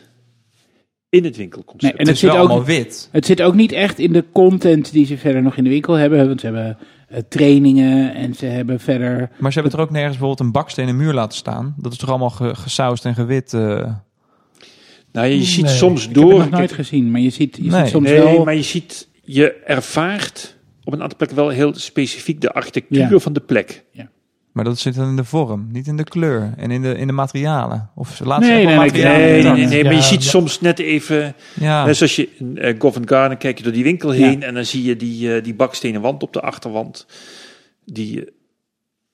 in 1.08 1.24
het 1.24 1.36
winkelconcept. 1.36 1.82
Nee, 1.82 1.92
en 1.92 1.98
het 1.98 2.06
het 2.06 2.14
is 2.16 2.20
zit 2.20 2.30
wel 2.30 2.38
ook- 2.40 2.48
allemaal 2.48 2.66
wit. 2.66 3.08
het 3.12 3.26
zit 3.26 3.42
ook 3.42 3.54
niet 3.54 3.72
echt 3.72 3.98
in 3.98 4.12
de 4.12 4.24
content 4.32 4.92
die 4.92 5.06
ze 5.06 5.18
verder 5.18 5.42
nog 5.42 5.56
in 5.56 5.64
de 5.64 5.70
winkel 5.70 5.94
hebben. 5.94 6.26
Want 6.26 6.40
ze 6.40 6.46
hebben 6.46 6.78
eh, 7.08 7.18
trainingen 7.28 8.14
en 8.14 8.34
ze 8.34 8.46
hebben 8.46 8.80
verder. 8.80 9.30
Maar 9.38 9.52
ze 9.52 9.58
hebben 9.60 9.78
er 9.78 9.84
ook 9.84 9.90
nergens 9.90 10.16
bijvoorbeeld 10.18 10.40
een 10.46 10.52
bakstenen 10.52 10.96
muur 10.96 11.12
laten 11.12 11.38
staan. 11.38 11.74
Dat 11.78 11.92
is 11.92 11.98
toch 11.98 12.08
allemaal 12.08 12.30
ge, 12.30 12.54
gesausd 12.54 13.04
en 13.04 13.14
gewit. 13.14 13.52
eh. 13.54 13.92
nou, 15.12 15.26
je 15.26 15.42
ziet 15.44 15.64
Nee, 15.64 15.74
soms 15.74 16.00
Ik 16.08 16.14
heb 16.14 16.22
door. 16.22 16.40
het 16.40 16.50
nog 16.50 16.58
nooit 16.58 16.72
gezien, 16.72 17.10
maar 17.10 17.20
je 17.20 17.30
ziet, 17.30 17.56
je 17.56 17.62
Nee. 17.70 17.80
ziet 17.82 17.90
soms 17.90 18.08
nee, 18.08 18.18
wel. 18.22 18.44
maar 18.44 18.54
je 18.54 18.62
ziet, 18.62 19.08
je 19.24 19.52
ervaart 19.52 20.56
op 20.84 20.92
een 20.92 21.02
aantal 21.02 21.16
plekken 21.16 21.38
wel 21.38 21.48
heel 21.48 21.74
specifiek 21.74 22.40
de 22.40 22.52
architectuur 22.52 23.10
Ja. 23.10 23.18
van 23.18 23.32
de 23.32 23.40
plek. 23.40 23.84
Maar 24.58 24.66
dat 24.66 24.78
zit 24.78 24.94
dan 24.94 25.08
in 25.08 25.16
de 25.16 25.24
vorm, 25.24 25.68
niet 25.72 25.86
in 25.86 25.96
de 25.96 26.04
kleur 26.04 26.52
en 26.56 26.70
in 26.70 26.82
de, 26.82 26.94
in 26.94 27.06
de 27.06 27.12
materialen. 27.12 27.90
Of 27.94 28.14
ze 28.16 28.24
laten 28.24 28.44
ze 28.44 28.50
Nee, 28.50 28.64
nee, 28.64 28.66
nee, 28.76 28.84
materialen 28.84 29.20
Nee, 29.20 29.42
nee, 29.42 29.52
nee, 29.52 29.66
nee, 29.66 29.84
maar 29.84 29.92
je 29.92 29.98
Ja, 29.98 30.04
ziet 30.04 30.22
soms 30.22 30.60
net 30.60 30.78
even 30.78 31.34
Ja, 31.60 31.84
Net 31.84 31.96
zoals 31.96 32.16
je 32.16 32.28
in 32.38 32.58
eh, 32.58 32.76
Covent 32.78 33.08
Garden 33.08 33.38
kijk 33.38 33.56
je 33.58 33.64
door 33.64 33.72
die 33.72 33.82
winkel 33.82 34.10
heen 34.10 34.42
en 34.42 34.54
dan 34.54 34.64
zie 34.64 34.82
je 34.82 34.96
die, 34.96 35.34
eh, 35.34 35.42
die 35.44 35.54
bakstenen 35.54 36.00
wand 36.00 36.22
op 36.22 36.32
de 36.32 36.40
achterwand. 36.40 37.06
Die, 37.84 38.24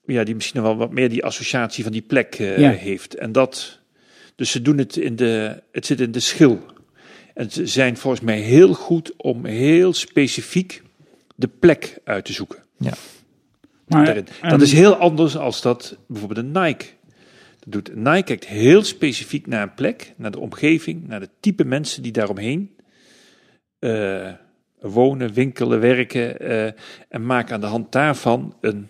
ja, 0.04 0.24
die 0.24 0.34
misschien 0.34 0.60
nog 0.60 0.68
wel 0.68 0.78
wat 0.78 0.92
meer 0.92 1.08
die 1.08 1.24
associatie 1.24 1.82
van 1.82 1.92
die 1.92 2.02
plek 2.02 2.34
eh, 2.34 2.58
Ja. 2.58 2.70
heeft. 2.70 3.14
En 3.14 3.32
dat, 3.32 3.80
dus 4.36 4.50
ze 4.50 4.62
doen 4.62 4.78
het 4.78 4.96
in 4.96 5.16
de, 5.16 5.62
het 5.72 5.86
zit 5.86 6.00
in 6.00 6.12
de 6.12 6.20
schil. 6.20 6.60
En 7.34 7.50
ze 7.50 7.66
zijn 7.66 7.96
volgens 7.96 8.22
mij 8.22 8.38
heel 8.38 8.74
goed 8.74 9.12
om 9.16 9.44
heel 9.44 9.92
specifiek 9.92 10.82
de 11.34 11.48
plek 11.58 11.98
uit 12.04 12.24
te 12.24 12.32
zoeken. 12.32 12.58
Maar, 13.86 14.22
Dat 14.48 14.60
is 14.60 14.72
heel 14.72 14.94
anders 14.96 15.36
als 15.36 15.62
dat 15.62 15.98
bijvoorbeeld 16.08 16.46
een 16.46 16.62
Nike 16.62 16.84
dat 17.58 17.72
doet. 17.72 17.94
Nike 17.96 18.22
kijkt 18.22 18.46
heel 18.46 18.82
specifiek 18.82 19.46
naar 19.46 19.62
een 19.62 19.74
plek, 19.74 20.12
naar 20.16 20.30
de 20.30 20.40
omgeving, 20.40 21.06
naar 21.08 21.20
de 21.20 21.28
type 21.40 21.64
mensen 21.64 22.02
die 22.02 22.12
daaromheen 22.12 22.70
eh, 23.78 24.32
wonen, 24.80 25.32
winkelen, 25.32 25.80
werken 25.80 26.38
eh, 26.40 26.64
en 27.08 27.26
maken 27.26 27.54
aan 27.54 27.60
de 27.60 27.66
hand 27.66 27.92
daarvan 27.92 28.54
een 28.60 28.88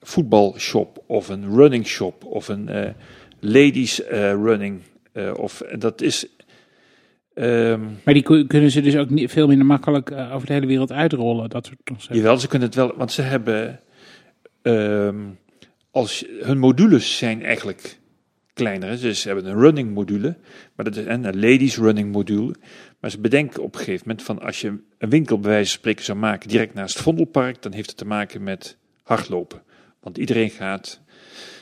voetbalshop 0.00 1.04
of 1.06 1.28
een 1.28 1.54
running 1.54 1.86
shop 1.86 2.24
of 2.24 2.48
een 2.48 2.68
eh, 2.68 2.90
ladies 3.40 4.00
running 4.08 4.80
of 5.36 5.62
dat 5.78 6.00
is 6.02 6.26
ehm, 7.34 7.80
Maar 8.04 8.14
die 8.14 8.22
kun- 8.22 8.46
kunnen 8.46 8.70
ze 8.70 8.80
dus 8.80 8.96
ook 8.96 9.10
niet, 9.10 9.30
veel 9.30 9.46
minder 9.46 9.66
makkelijk 9.66 10.10
over 10.12 10.46
de 10.46 10.52
hele 10.52 10.66
wereld 10.66 10.92
uitrollen. 10.92 11.50
Dat 11.50 11.66
soort 11.66 11.78
concepten. 11.84 12.16
Jawel, 12.16 12.38
ze 12.38 12.48
kunnen 12.48 12.68
het 12.68 12.76
wel, 12.76 12.92
want 12.96 13.12
ze 13.12 13.22
hebben. 13.22 13.80
Ehm, 14.66 15.16
als, 15.90 16.24
hun 16.40 16.58
modules 16.58 17.18
zijn 17.18 17.44
eigenlijk 17.44 17.98
kleiner. 18.52 19.00
Dus 19.00 19.20
ze 19.20 19.28
hebben 19.28 19.46
een 19.46 19.60
running 19.60 19.94
module, 19.94 20.36
maar 20.74 20.84
dat 20.84 20.96
is 20.96 21.04
en 21.04 21.24
een 21.24 21.40
ladies 21.40 21.76
running 21.76 22.12
module. 22.12 22.54
Maar 23.00 23.10
ze 23.10 23.20
bedenken 23.20 23.62
op 23.62 23.72
een 23.72 23.78
gegeven 23.78 24.06
moment 24.06 24.26
van 24.26 24.40
als 24.40 24.60
je 24.60 24.78
een 24.98 25.10
winkel 25.10 25.38
bij 25.38 25.50
wijze 25.50 25.70
van 25.70 25.78
spreken 25.78 26.04
zou 26.04 26.18
maken 26.18 26.48
direct 26.48 26.74
naast 26.74 27.00
Vondelpark, 27.00 27.62
dan 27.62 27.72
heeft 27.72 27.88
het 27.88 27.98
te 27.98 28.06
maken 28.06 28.42
met 28.42 28.76
hardlopen. 29.02 29.62
Want 30.00 30.18
iedereen 30.18 30.50
gaat 30.50 31.00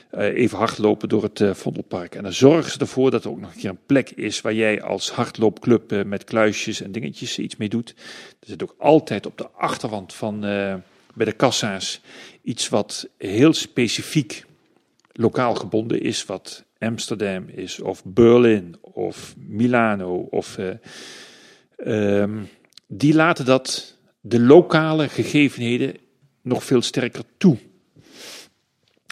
eh, 0.09 0.33
even 0.33 0.57
hardlopen 0.57 1.09
door 1.09 1.23
het 1.23 1.41
eh, 1.41 1.53
Vondelpark. 1.53 2.15
En 2.15 2.23
dan 2.23 2.33
zorgen 2.33 2.71
ze 2.71 2.79
ervoor 2.79 3.11
dat 3.11 3.23
er 3.23 3.29
ook 3.29 3.39
nog 3.39 3.53
een 3.53 3.59
keer 3.59 3.69
een 3.69 3.85
plek 3.85 4.09
is 4.09 4.41
waar 4.41 4.53
jij 4.53 4.81
als 4.81 5.11
hardloopclub 5.11 5.91
eh, 5.91 6.03
met 6.03 6.23
kluisjes 6.23 6.81
en 6.81 6.91
dingetjes 6.91 7.39
iets 7.39 7.55
mee 7.55 7.69
doet. 7.69 7.89
Er 8.39 8.47
zit 8.47 8.63
ook 8.63 8.75
altijd 8.77 9.25
op 9.25 9.37
de 9.37 9.49
achterwand 9.49 10.13
van 10.13 10.41
bij 11.15 11.25
de 11.25 11.31
kassa's 11.31 12.01
iets 12.41 12.69
wat 12.69 13.09
heel 13.17 13.53
specifiek 13.53 14.45
lokaal 15.11 15.55
gebonden 15.55 16.01
is, 16.01 16.25
wat 16.25 16.63
Amsterdam 16.79 17.47
is, 17.47 17.79
of 17.79 18.03
Berlin, 18.05 18.75
of 18.81 19.35
Milano, 19.37 20.15
of 20.15 20.57
eh, 20.57 20.75
ehm, 21.77 22.43
die 22.87 23.13
laten 23.13 23.45
dat 23.45 23.97
de 24.21 24.39
lokale 24.39 25.09
gegevenheden 25.09 25.95
nog 26.41 26.63
veel 26.63 26.81
sterker 26.81 27.23
toe. 27.37 27.57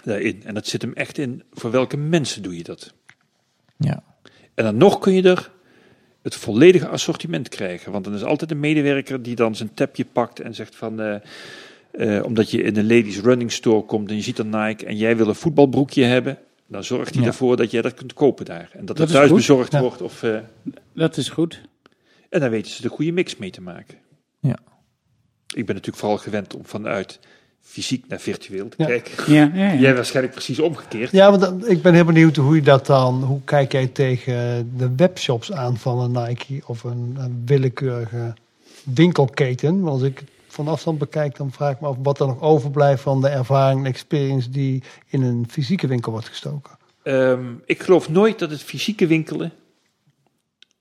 Daarin. 0.04 0.44
En 0.46 0.54
dat 0.54 0.68
zit 0.68 0.82
hem 0.82 0.94
echt 0.94 1.18
in, 1.18 1.44
voor 1.52 1.72
welke 1.72 1.98
mensen 1.98 2.44
doe 2.44 2.58
je 2.58 2.64
dat? 2.64 2.94
Ja. 3.78 4.04
En 4.54 4.64
dan 4.64 4.78
nog 4.78 5.00
kun 5.00 5.14
je 5.14 5.22
er 5.22 5.52
het 6.22 6.36
volledige 6.36 6.88
assortiment 6.88 7.50
krijgen. 7.50 7.92
Want 7.92 8.04
dan 8.04 8.14
is 8.14 8.24
altijd 8.24 8.52
een 8.52 8.60
medewerker 8.60 9.24
die 9.24 9.36
dan 9.36 9.56
zijn 9.56 9.74
tapje 9.74 10.06
pakt 10.06 10.40
en 10.40 10.56
zegt 10.56 10.76
van... 10.76 11.02
eh, 11.02 11.16
eh, 11.94 12.24
omdat 12.26 12.52
je 12.52 12.62
in 12.64 12.78
een 12.78 12.88
ladies 12.88 13.20
running 13.20 13.52
store 13.52 13.82
komt 13.84 14.10
en 14.10 14.16
je 14.16 14.22
ziet 14.22 14.40
een 14.40 14.50
Nike 14.50 14.86
en 14.86 14.98
jij 14.98 15.18
wil 15.18 15.28
een 15.28 15.36
voetbalbroekje 15.36 16.04
hebben... 16.04 16.38
dan 16.68 16.84
zorgt 16.84 17.14
hij 17.14 17.22
Ja. 17.22 17.28
ervoor 17.28 17.58
dat 17.58 17.72
jij 17.72 17.82
dat 17.82 17.94
kunt 17.94 18.14
kopen 18.14 18.46
daar. 18.46 18.70
En 18.74 18.86
dat, 18.86 18.88
Dat 18.88 18.98
het 18.98 19.08
is 19.08 19.14
thuis 19.14 19.28
goed. 19.28 19.38
bezorgd 19.38 19.72
Ja. 19.72 19.82
wordt. 19.82 20.02
Of, 20.02 20.24
eh, 20.24 20.38
Dat 20.94 21.18
is 21.18 21.30
goed. 21.30 21.62
en 22.30 22.40
dan 22.40 22.50
weten 22.50 22.72
ze 22.72 22.82
de 22.82 22.90
goede 22.90 23.12
mix 23.12 23.38
mee 23.38 23.50
te 23.52 23.62
maken. 23.62 23.98
Ja. 24.40 24.58
Ik 25.56 25.66
ben 25.66 25.76
natuurlijk 25.76 25.98
vooral 26.04 26.18
gewend 26.18 26.56
om 26.56 26.66
vanuit 26.66 27.20
fysiek 27.62 28.08
naar 28.08 28.20
virtueel 28.20 28.70
te 28.70 28.76
Ja. 28.78 28.86
kijken. 28.86 29.34
Ja, 29.34 29.52
ja, 29.54 29.72
ja. 29.72 29.80
Jij 29.80 29.96
waarschijnlijk 29.96 30.36
precies 30.36 30.60
omgekeerd. 30.60 31.12
Ja, 31.12 31.30
want 31.30 31.42
dan- 31.42 31.68
ik 31.68 31.82
ben 31.82 31.94
heel 31.94 32.06
benieuwd 32.06 32.36
hoe 32.36 32.56
je 32.56 32.62
dat 32.62 32.86
dan, 32.86 33.24
hoe 33.24 33.40
kijk 33.44 33.72
jij 33.72 33.88
tegen 33.88 34.72
de 34.78 34.90
webshops 34.96 35.52
aan 35.52 35.78
van 35.78 36.00
een 36.16 36.24
Nike 36.28 36.62
of 36.66 36.84
een, 36.84 37.16
een 37.18 37.42
willekeurige 37.46 38.34
winkelketen? 38.84 39.80
Want 39.82 40.02
als 40.02 40.10
ik 40.10 40.20
het 40.20 40.30
van 40.54 40.68
afstand 40.68 40.98
bekijk, 40.98 41.36
dan 41.36 41.52
vraag 41.52 41.74
ik 41.74 41.80
me 41.82 41.88
af 41.88 41.96
wat 42.04 42.20
er 42.20 42.28
nog 42.28 42.42
overblijft 42.42 43.02
van 43.02 43.22
de 43.22 43.28
ervaring 43.28 43.80
en 43.80 43.86
experience 43.86 44.50
die 44.50 44.84
in 45.08 45.22
een 45.22 45.46
fysieke 45.50 45.88
winkel 45.88 46.12
wordt 46.12 46.28
gestoken. 46.28 46.78
Ehm, 47.04 47.46
ik 47.66 47.82
geloof 47.84 48.10
nooit 48.10 48.40
dat 48.40 48.50
het 48.50 48.64
fysieke 48.64 49.08
winkelen 49.08 49.52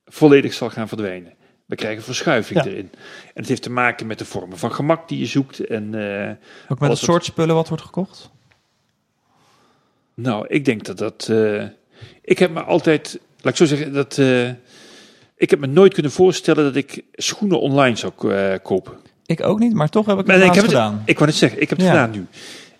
volledig 0.06 0.52
zal 0.52 0.70
gaan 0.70 0.88
verdwijnen. 0.88 1.32
We 1.66 1.74
krijgen 1.76 2.02
verschuiving 2.02 2.64
Ja. 2.64 2.70
erin. 2.70 2.90
En 3.24 3.30
het 3.40 3.48
heeft 3.48 3.62
te 3.62 3.70
maken 3.70 4.06
met 4.06 4.18
de 4.18 4.24
vormen 4.24 4.58
van 4.58 4.72
gemak 4.72 5.08
die 5.08 5.18
je 5.18 5.26
zoekt. 5.26 5.60
En 5.66 5.94
eh, 5.94 6.30
Ook 6.68 6.78
met 6.80 6.90
het 6.90 6.98
soort 6.98 7.24
spullen 7.24 7.54
wat 7.54 7.68
wordt 7.68 7.84
gekocht? 7.84 8.30
nou, 10.14 10.46
ik 10.48 10.64
denk 10.64 10.84
dat 10.84 10.98
dat. 10.98 11.28
eh, 11.30 11.64
ik 12.22 12.38
heb 12.38 12.50
me 12.50 12.62
altijd, 12.62 13.20
laat 13.40 13.52
ik 13.52 13.56
zo 13.58 13.64
zeggen, 13.64 13.92
dat. 13.92 14.18
eh, 14.18 14.48
ik 15.36 15.50
heb 15.50 15.58
me 15.58 15.66
nooit 15.66 15.94
kunnen 15.94 16.12
voorstellen 16.12 16.64
dat 16.64 16.76
ik 16.76 17.04
schoenen 17.12 17.60
online 17.60 17.96
zou 17.96 18.12
eh, 18.34 18.54
kopen. 18.62 18.98
Ik 19.38 19.46
ook 19.46 19.58
niet, 19.58 19.74
maar 19.74 19.88
toch 19.88 20.06
heb 20.06 20.18
ik 20.18 20.26
Maar 20.26 20.34
het 20.36 20.44
nee, 20.44 20.54
ik 20.54 20.60
heb 20.60 20.64
het, 20.70 20.74
gedaan. 20.74 21.02
ik 21.04 21.14
wou 21.18 21.30
net 21.30 21.38
zeggen, 21.38 21.60
ik 21.62 21.68
heb 21.68 21.78
het 21.78 21.86
Ja. 21.86 21.92
gedaan 21.92 22.10
nu. 22.10 22.26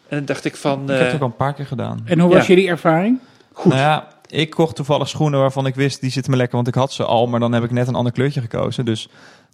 En 0.09 0.17
dan 0.17 0.25
dacht 0.25 0.45
ik 0.45 0.57
van. 0.57 0.83
Ik 0.83 0.89
heb 0.89 0.99
het 0.99 1.09
eh, 1.09 1.15
ook 1.15 1.21
al 1.21 1.27
een 1.27 1.37
paar 1.37 1.55
keer 1.55 1.67
gedaan. 1.67 2.01
En 2.05 2.19
hoe 2.21 2.33
was 2.35 2.47
Ja. 2.47 2.55
jullie 2.55 2.69
ervaring? 2.69 3.19
goed. 3.53 3.73
Nou 3.73 3.85
ja, 3.85 4.07
ik 4.27 4.51
kocht 4.51 4.77
toevallig 4.77 5.09
schoenen 5.09 5.41
waarvan 5.41 5.67
ik 5.67 5.75
wist, 5.75 6.01
die 6.01 6.11
zitten 6.11 6.31
me 6.33 6.37
lekker, 6.39 6.57
want 6.57 6.69
ik 6.69 6.75
had 6.75 6.93
ze 6.93 7.05
al, 7.05 7.27
maar 7.27 7.41
dan 7.41 7.53
heb 7.53 7.65
ik 7.65 7.71
net 7.71 7.89
een 7.89 7.95
ander 7.95 8.13
kleurtje 8.13 8.41
gekozen. 8.41 8.85
Dus 8.85 9.09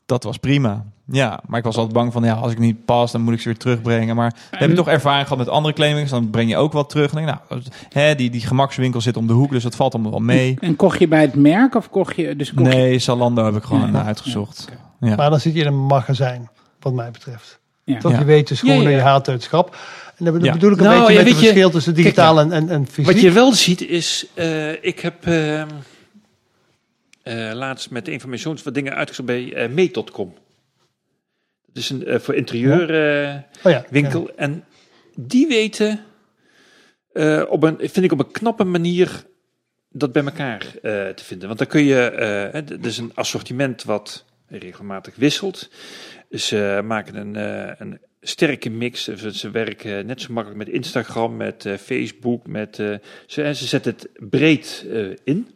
dat 0.07 0.25
was 0.25 0.37
prima. 0.37 0.85
Ja, 1.11 1.41
maar 1.47 1.59
ik 1.59 1.65
was 1.65 1.77
altijd 1.77 1.95
bang 1.95 2.13
van, 2.13 2.25
ja, 2.25 2.35
als 2.35 2.53
ik 2.53 2.59
niet 2.59 2.85
pas, 2.85 3.13
dan 3.13 3.21
moet 3.21 3.33
ik 3.35 3.41
ze 3.41 3.49
weer 3.49 3.57
terugbrengen. 3.59 4.17
Maar 4.17 4.35
heb 4.51 4.69
je 4.71 4.75
toch 4.77 4.89
ervaring 4.89 5.23
gehad 5.23 5.39
met 5.39 5.49
andere 5.49 5.75
kleding, 5.75 6.09
dan 6.09 6.31
breng 6.31 6.49
je 6.51 6.57
ook 6.57 6.73
wat 6.73 6.91
terug. 6.91 7.11
Denk 7.13 7.27
nou, 7.27 7.63
hè, 7.89 8.15
die, 8.15 8.31
die 8.31 8.41
gemakswinkel 8.41 9.01
zit 9.01 9.17
om 9.17 9.27
de 9.27 9.33
hoek, 9.33 9.51
dus 9.51 9.63
dat 9.63 9.77
valt 9.77 9.93
allemaal 9.95 10.11
wel 10.11 10.21
mee. 10.21 10.57
En 10.61 10.77
kocht 10.77 10.99
je 10.99 11.09
bij 11.09 11.21
het 11.21 11.35
merk 11.35 11.75
of 11.75 11.91
kocht 11.91 12.17
je... 12.17 12.37
Dus 12.37 12.55
kocht 12.55 12.69
Nee, 12.69 12.99
Zalando 12.99 13.45
heb 13.45 13.57
ik 13.57 13.63
gewoon 13.63 13.93
Ja. 13.93 14.05
uitgezocht. 14.05 14.69
Ja. 15.01 15.15
Maar 15.17 15.31
dan 15.31 15.41
zit 15.41 15.55
je 15.55 15.61
in 15.61 15.67
een 15.67 15.87
magazijn, 15.87 16.49
wat 16.89 17.03
mij 17.03 17.11
betreft. 17.11 17.59
Ja. 17.85 17.99
Toch, 17.99 18.19
je 18.19 18.25
weet 18.25 18.49
Ja, 18.49 18.73
ja, 18.75 18.81
ja. 18.81 18.89
je 18.89 19.01
haalt 19.01 19.29
uit 19.29 19.37
het 19.37 19.47
schap. 19.47 19.77
En 20.17 20.25
dan 20.25 20.43
Ja. 20.43 20.53
bedoel 20.53 20.73
ik 20.73 20.77
een 20.79 20.83
Nou, 20.85 20.99
beetje 21.07 21.15
met 21.17 21.27
het 21.27 21.39
je- 21.39 21.45
verschil 21.47 21.71
tussen 21.71 21.95
digitaal 21.95 22.41
en, 22.41 22.53
en, 22.53 22.69
en 22.69 22.87
fysiek. 22.87 23.13
Wat 23.13 23.21
je 23.21 23.31
wel 23.33 23.53
ziet 23.53 23.81
is, 23.81 24.27
eh, 24.35 24.85
ik 24.85 25.01
heb 25.01 25.27
ehm, 25.27 25.69
eh, 27.23 27.51
laatst 27.55 27.91
met 27.91 28.09
een 28.09 28.21
van 28.21 28.29
mijn 28.29 28.41
zoons 28.41 28.63
wat 28.63 28.75
dingen 28.75 28.95
uitgezocht 28.95 29.27
bij 29.29 29.53
eh 29.55 29.69
Mee.com. 29.69 30.35
Dat 31.67 31.83
is 31.83 31.91
een 31.91 32.07
eh, 32.07 32.19
voor 32.19 32.35
interieur 32.35 32.91
eh, 33.25 33.35
oh 33.63 33.73
ja, 33.73 33.85
winkel. 33.91 34.31
En 34.37 34.65
die 35.17 35.47
weten 35.49 36.01
eh, 37.13 37.43
op 37.49 37.63
een, 37.63 37.77
vind 37.79 37.97
ik 38.03 38.13
op 38.13 38.19
een 38.19 38.31
knappe 38.31 38.65
manier 38.65 39.25
dat 39.91 40.13
bij 40.13 40.25
elkaar 40.25 40.63
eh, 40.83 41.09
te 41.09 41.25
vinden. 41.25 41.47
Want 41.47 41.59
dan 41.59 41.69
kun 41.69 41.83
je, 41.85 42.01
eh, 42.11 42.55
er 42.55 42.87
is 42.87 42.99
een 42.99 43.13
assortiment 43.15 43.85
wat 43.85 44.25
regelmatig 44.49 45.15
wisselt. 45.17 45.71
Ze 46.31 46.81
maken 46.85 47.17
een, 47.17 47.37
eh, 47.37 47.75
een 47.79 47.99
sterke 48.21 48.71
mix. 48.71 49.05
Ze, 49.05 49.37
ze 49.37 49.51
werken 49.51 50.07
net 50.07 50.21
zo 50.21 50.33
makkelijk 50.33 50.65
met 50.65 50.75
Instagram, 50.75 51.37
met 51.37 51.67
eh, 51.67 51.75
Facebook. 51.75 52.47
Met, 52.47 52.79
eh, 52.79 52.95
ze, 53.27 53.43
en 53.43 53.57
ze 53.57 53.67
zetten 53.67 53.93
het 53.93 54.31
breed 54.31 54.87
eh, 54.93 55.07
in. 55.25 55.49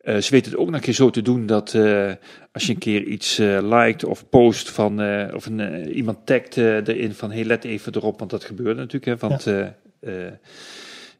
Eh, 0.00 0.16
ze 0.16 0.30
weten 0.30 0.50
het 0.50 0.60
ook 0.60 0.66
nog 0.66 0.74
een 0.74 0.80
keer 0.80 0.94
zo 0.94 1.10
te 1.10 1.22
doen 1.22 1.46
dat 1.46 1.74
eh, 1.74 2.12
als 2.52 2.66
je 2.66 2.72
een 2.72 2.78
keer 2.78 3.02
iets 3.02 3.38
eh 3.38 3.58
liked 3.62 4.04
of 4.04 4.28
post 4.28 4.70
van, 4.70 5.00
eh, 5.00 5.34
of 5.34 5.46
een, 5.46 5.60
eh, 5.60 5.96
iemand 5.96 6.26
tagt 6.26 6.56
eh, 6.56 6.74
erin 6.74 7.14
van 7.14 7.30
hey, 7.30 7.44
let 7.44 7.64
even 7.64 7.94
erop, 7.94 8.18
want 8.18 8.30
dat 8.30 8.44
gebeurt 8.44 8.76
natuurlijk. 8.76 9.04
Hè, 9.04 9.28
want 9.28 9.46
eh, 9.46 9.66
eh, 10.00 10.32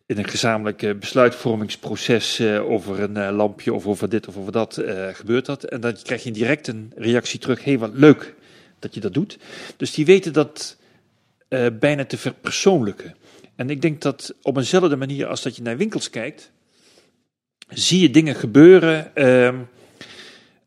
in 0.09 0.19
een 0.19 0.29
gezamenlijk 0.29 0.83
eh, 0.83 0.95
besluitvormingsproces 0.95 2.39
eh, 2.39 2.71
over 2.71 3.01
een 3.01 3.17
eh, 3.17 3.37
lampje 3.37 3.75
of 3.75 3.87
over 3.87 4.09
dit 4.09 4.29
of 4.29 4.37
over 4.37 4.53
dat 4.53 4.77
eh, 4.77 5.09
gebeurt 5.13 5.47
dat. 5.47 5.65
En 5.65 5.81
dan 5.81 5.97
krijg 6.03 6.23
je 6.23 6.31
direct 6.31 6.67
een 6.69 6.93
reactie 6.97 7.39
terug. 7.39 7.65
hey, 7.65 7.79
wat 7.79 7.91
leuk 7.95 8.35
dat 8.79 8.95
je 8.95 9.01
dat 9.01 9.15
doet. 9.15 9.39
Dus 9.77 9.93
die 9.93 10.05
weten 10.05 10.33
dat 10.33 10.77
eh, 11.49 11.67
bijna 11.79 12.05
te 12.05 12.19
verpersoonlijken. 12.19 13.15
En 13.57 13.71
ik 13.71 13.83
denk 13.83 14.03
dat 14.03 14.35
op 14.43 14.57
eenzelfde 14.57 14.97
manier 14.97 15.27
als 15.27 15.43
dat 15.43 15.57
je 15.57 15.63
naar 15.63 15.77
winkels 15.77 16.11
kijkt, 16.11 16.51
zie 17.69 18.01
je 18.01 18.11
dingen 18.11 18.35
gebeuren. 18.35 19.15
Ehm, 19.15 19.55
eh, 19.55 19.59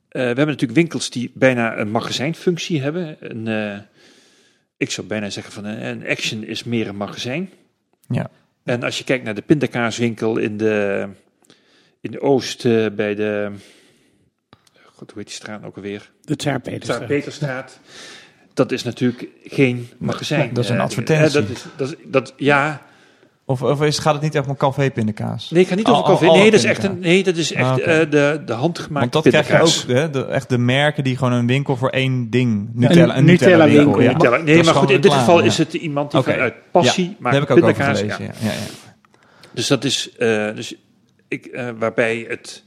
we 0.07 0.19
hebben 0.19 0.45
natuurlijk 0.47 0.79
winkels 0.79 1.09
die 1.09 1.31
bijna 1.33 1.77
een 1.77 1.91
magazijnfunctie 1.91 2.81
hebben. 2.81 3.17
Een, 3.19 3.47
eh, 3.47 3.79
ik 4.77 4.91
zou 4.91 5.07
bijna 5.07 5.29
zeggen 5.29 5.53
van 5.53 5.65
een, 5.65 6.07
action 6.07 6.43
is 6.43 6.63
meer 6.63 6.87
een 6.87 6.97
magazijn. 6.97 7.49
Ja. 8.07 8.29
En 8.63 8.83
als 8.83 8.97
je 8.97 9.03
kijkt 9.03 9.23
naar 9.23 9.35
de 9.35 9.41
pindakaaswinkel 9.41 10.37
in 10.37 10.57
de, 10.57 11.07
in 12.01 12.11
de 12.11 12.21
Oost 12.21 12.63
bij 12.95 13.15
de... 13.15 13.51
God, 15.01 15.09
hoe 15.11 15.19
heet 15.19 15.27
die 15.27 15.35
straat 15.35 15.63
ook 15.65 15.75
alweer? 15.75 16.11
De 16.21 16.35
Tsaar 16.35 16.59
Peterstraat. 16.59 16.95
Straat 16.95 17.07
Peterstraat. 17.09 17.79
Dat 18.53 18.71
is 18.71 18.83
natuurlijk 18.83 19.27
geen 19.43 19.89
magazijn. 19.97 20.53
dat 20.53 20.63
is 20.63 20.69
een 20.69 20.75
Eh, 20.77 20.81
advertentie. 20.83 21.25
eh, 21.27 21.33
dat 21.33 21.49
is, 21.57 21.63
dat 21.77 21.87
is, 21.89 21.95
dat, 22.05 22.33
ja, 22.37 22.81
Of, 23.45 23.61
of 23.61 23.81
is, 23.83 23.99
gaat 23.99 24.13
het 24.13 24.21
niet 24.23 24.35
echt 24.35 24.47
om 24.47 24.55
café 24.57 24.91
pindakaas? 24.91 25.49
Nee, 25.51 25.61
ik 25.63 25.67
ga 25.69 25.75
niet 25.75 25.87
over 25.87 26.03
koffie. 26.03 26.27
al- 26.27 26.33
Nee, 26.33 26.41
alle 26.41 26.51
dat 26.51 26.59
is 26.59 26.65
echt, 26.65 26.83
een, 26.83 26.99
nee, 26.99 27.23
dat 27.23 27.35
is 27.37 27.53
echt 27.53 27.69
Ah, 27.69 28.01
eh, 28.01 28.09
de, 28.09 28.41
de 28.45 28.53
handgemaakte 28.53 29.09
Want 29.09 29.31
dat 29.33 29.43
krijg 29.45 29.47
je 29.77 29.91
ook, 29.91 29.97
hè, 29.97 30.09
de, 30.09 30.25
echt 30.25 30.49
de 30.49 30.57
merken 30.57 31.03
die 31.03 31.17
gewoon 31.17 31.33
een 31.33 31.47
winkel 31.47 31.75
voor 31.77 31.89
één 31.89 32.29
ding. 32.29 32.69
Nutella, 32.73 33.17
Een 33.17 33.25
Nutella-winkel. 33.25 34.01
ja. 34.01 34.11
Nutella. 34.11 34.37
Nee, 34.37 34.63
maar 34.63 34.73
goed, 34.75 34.89
in 34.89 35.01
dit 35.01 35.13
geval 35.13 35.39
ja. 35.39 35.45
is 35.45 35.57
het 35.57 35.73
iemand 35.73 36.11
die 36.11 36.19
Oké. 36.19 36.31
vanuit 36.31 36.53
passie 36.71 37.03
Ja, 37.03 37.09
maakt 37.19 37.23
Daar 37.23 37.33
heb 37.33 37.49
ik 37.49 37.57
ook 37.57 37.63
over 37.63 37.73
pindakaas. 37.85 37.99
gelezen, 37.99 38.23
ja. 38.25 38.31
ja. 38.39 38.47
Ja, 38.47 38.51
ja. 38.53 38.99
Dus 39.51 39.67
dat 39.67 39.83
is, 39.83 40.11
eh, 40.17 40.55
dus 40.55 40.75
ik, 41.27 41.45
eh, 41.45 41.69
waarbij 41.79 42.25
het 42.29 42.63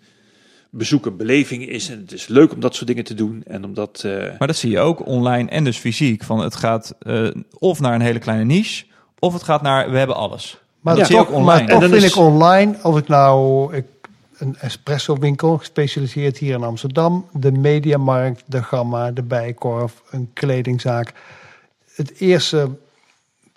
bezoek 0.76 1.06
een 1.06 1.16
beleving 1.16 1.68
is. 1.68 1.88
En 1.90 1.98
het 1.98 2.12
is 2.12 2.26
leuk 2.26 2.52
om 2.52 2.60
dat 2.60 2.74
soort 2.74 2.86
dingen 2.86 3.04
te 3.04 3.14
doen. 3.14 3.42
En 3.46 3.64
omdat, 3.64 4.02
eh, 4.04 4.12
Maar 4.38 4.48
dat 4.48 4.56
zie 4.56 4.70
je 4.70 4.78
ook 4.80 5.06
online 5.06 5.50
en 5.50 5.64
dus 5.64 5.76
fysiek. 5.78 6.22
Van 6.24 6.38
het 6.40 6.54
gaat 6.56 6.94
eh, 6.98 7.26
of 7.58 7.80
naar 7.80 7.94
een 7.94 8.00
hele 8.00 8.18
kleine 8.18 8.44
niche, 8.44 8.84
of 9.18 9.32
het 9.32 9.42
gaat 9.42 9.62
naar 9.62 9.90
we 9.90 9.98
hebben 9.98 10.16
alles. 10.16 10.58
Maar, 10.80 10.96
dat 10.96 11.06
zie 11.06 11.14
je 11.16 11.20
toch, 11.20 11.30
ook 11.30 11.36
online. 11.36 11.58
maar 11.60 11.66
toch 11.68 11.74
En 11.74 11.80
dan 11.80 11.90
vind 11.90 12.02
is- 12.02 12.10
ik 12.16 12.22
online, 12.22 12.76
of 12.82 12.98
ik 12.98 13.08
nou 13.08 13.74
ik, 13.76 13.84
een 14.38 14.56
espresso 14.56 15.16
winkel, 15.18 15.58
gespecialiseerd 15.58 16.38
hier 16.38 16.54
in 16.54 16.62
Amsterdam, 16.62 17.26
de 17.32 17.52
Mediamarkt, 17.52 18.42
de 18.46 18.62
Gamma, 18.62 19.10
de 19.10 19.22
Bijkorf, 19.22 20.02
een 20.10 20.30
kledingzaak. 20.32 21.12
Het 21.94 22.12
eerste, 22.18 22.68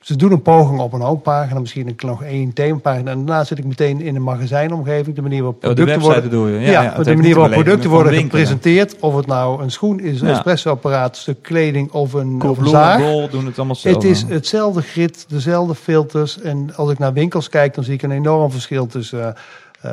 ze 0.08 0.16
doen 0.16 0.32
een 0.32 0.42
poging 0.42 0.80
op 0.80 0.94
een 0.94 1.02
hoofdpagina, 1.02 1.60
misschien 1.60 1.88
een- 1.88 1.96
nog 2.08 2.24
één 2.24 2.54
themapagina. 2.54 3.12
En 3.12 3.18
daarna 3.26 3.44
zit 3.44 3.58
ik 3.58 3.66
meteen 3.66 4.02
in 4.02 4.16
een 4.16 4.24
magazijnomgeving, 4.24 5.16
de 5.16 5.22
manier 5.22 5.38
waarop 5.44 5.56
Oh, 5.56 5.62
producten 5.74 6.00
worden... 6.00 6.24
bedoel 6.24 6.48
je? 6.48 6.60
Ja, 6.60 6.82
Ja, 6.82 7.04
de 7.04 7.16
manier 7.16 7.36
waarop 7.36 7.54
producten 7.54 7.90
worden 7.90 8.14
gepresenteerd. 8.22 9.00
Of 9.00 9.16
het 9.16 9.26
nou 9.28 9.62
een 9.62 9.72
schoen 9.72 10.00
is, 10.00 10.22
een 10.22 10.28
espressoapparaat, 10.28 11.16
een 11.16 11.22
stuk 11.22 11.42
kleding 11.42 11.92
of 11.92 12.14
een, 12.14 12.42
of 12.42 12.58
een 12.58 12.68
zaag. 12.68 13.30
doen 13.30 13.46
het 13.46 13.58
allemaal 13.58 13.76
zelf. 13.76 13.96
Het 13.96 14.04
is 14.04 14.22
hetzelfde 14.28 14.82
grid, 14.82 15.26
dezelfde 15.28 15.76
filters. 15.76 16.40
En 16.42 16.76
als 16.76 16.92
ik 16.92 17.00
naar 17.00 17.14
winkels 17.14 17.50
kijk, 17.50 17.74
dan 17.76 17.84
zie 17.84 17.94
ik 17.94 18.02
een 18.02 18.12
enorm 18.12 18.52
verschil 18.52 18.86
tussen 18.88 19.36
eh, 19.82 19.92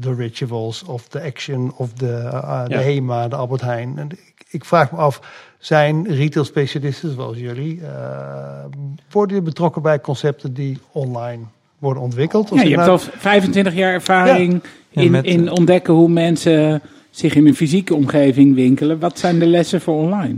de 0.00 0.14
Rituals 0.14 0.82
of 0.84 1.08
de 1.08 1.22
Action 1.22 1.72
of 1.76 1.92
de, 1.92 2.12
eh, 2.12 2.64
de. 2.66 2.76
Hema, 2.78 3.28
de 3.28 3.36
Albert 3.36 3.60
Heijn. 3.60 3.92
En 3.98 4.08
ik, 4.10 4.44
ik 4.50 4.64
vraag 4.64 4.90
me 4.92 4.98
af, 4.98 5.20
zijn 5.62 6.06
retail 6.14 6.44
specialisten 6.44 7.14
zoals 7.14 7.38
jullie, 7.38 7.80
eh, 7.86 8.64
worden 9.10 9.34
jullie 9.36 9.42
betrokken 9.50 9.82
bij 9.82 10.00
concepten 10.00 10.54
die 10.54 10.78
online 10.92 11.42
worden 11.78 12.02
ontwikkeld? 12.02 12.48
Ja, 12.48 12.54
je 12.62 12.68
hebt 12.68 12.76
nou- 12.76 12.90
al 12.90 12.98
25 12.98 13.74
jaar 13.74 13.92
ervaring 13.92 14.62
Ja, 14.88 15.02
in, 15.02 15.10
met- 15.10 15.24
in 15.24 15.50
ontdekken 15.50 15.94
hoe 15.94 16.08
mensen 16.08 16.82
zich 17.10 17.34
in 17.34 17.46
een 17.46 17.54
fysieke 17.56 17.94
omgeving 17.94 18.54
winkelen. 18.54 18.98
Wat 18.98 19.18
zijn 19.18 19.38
de 19.38 19.46
lessen 19.46 19.80
voor 19.80 19.94
online? 19.94 20.36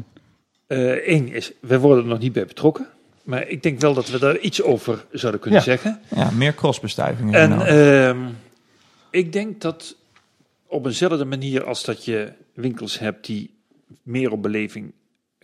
Eén 0.66 1.32
is, 1.32 1.52
we 1.60 1.78
worden 1.78 2.04
er 2.04 2.10
nog 2.10 2.18
niet 2.18 2.32
bij 2.32 2.46
betrokken. 2.46 2.86
Maar 3.22 3.48
ik 3.48 3.62
denk 3.62 3.80
wel 3.80 3.94
dat 3.94 4.10
we 4.10 4.18
daar 4.18 4.38
iets 4.38 4.62
over 4.62 5.04
zouden 5.12 5.40
kunnen 5.40 5.58
Ja. 5.58 5.64
zeggen. 5.64 6.00
Ja, 6.14 6.30
meer 6.30 6.54
crossbestuivingen. 6.54 7.34
En 7.34 7.48
nou. 7.50 7.66
ehm, 7.66 8.18
ik 9.10 9.32
denk 9.32 9.60
dat 9.60 9.96
op 10.66 10.86
eenzelfde 10.86 11.24
manier 11.24 11.64
als 11.64 11.84
dat 11.84 12.04
je 12.04 12.32
winkels 12.54 12.98
hebt 12.98 13.26
die 13.26 13.50
meer 14.02 14.32
op 14.32 14.42
beleving 14.42 14.92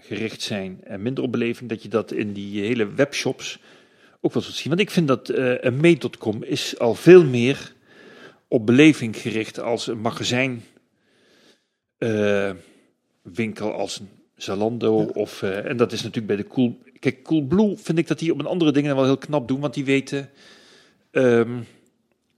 gericht 0.01 0.43
zijn 0.43 0.81
en 0.85 1.03
minder 1.03 1.25
op 1.25 1.33
beleving, 1.33 1.69
dat 1.69 1.83
je 1.83 1.89
dat 1.89 2.13
in 2.13 2.33
die 2.33 2.65
hele 2.65 2.93
webshops 2.95 3.59
ook 4.21 4.33
wel 4.33 4.43
zult 4.43 4.55
zien. 4.55 4.69
Want 4.69 4.81
ik 4.81 4.91
vind 4.91 5.09
dat 5.09 5.29
eh 5.29 5.55
een 5.61 5.81
mee.com 5.81 6.43
is 6.43 6.79
al 6.79 6.95
veel 6.95 7.25
meer 7.25 7.73
op 8.49 8.67
beleving 8.67 9.17
gericht 9.17 9.61
als 9.61 9.87
een 9.87 10.01
magazijn 10.01 10.65
eh, 11.99 12.51
winkel 13.23 13.73
als 13.73 14.01
een 14.01 14.09
Zalando 14.37 14.97
of 15.03 15.43
eh, 15.43 15.65
en 15.65 15.77
dat 15.77 15.93
is 15.93 16.03
natuurlijk 16.03 16.27
bij 16.27 16.37
de 16.37 16.47
Cool 16.47 16.79
Kijk, 17.01 17.23
Coolblue 17.23 17.77
vind 17.77 17.99
ik 17.99 18.07
dat 18.07 18.19
die 18.19 18.33
op 18.33 18.39
een 18.39 18.47
andere 18.47 18.73
dingen 18.73 18.95
wel 18.95 19.05
heel 19.05 19.19
knap 19.19 19.49
doen, 19.49 19.61
want 19.61 19.75
die 19.75 19.85
weten 19.85 20.31
ehm, 21.11 21.61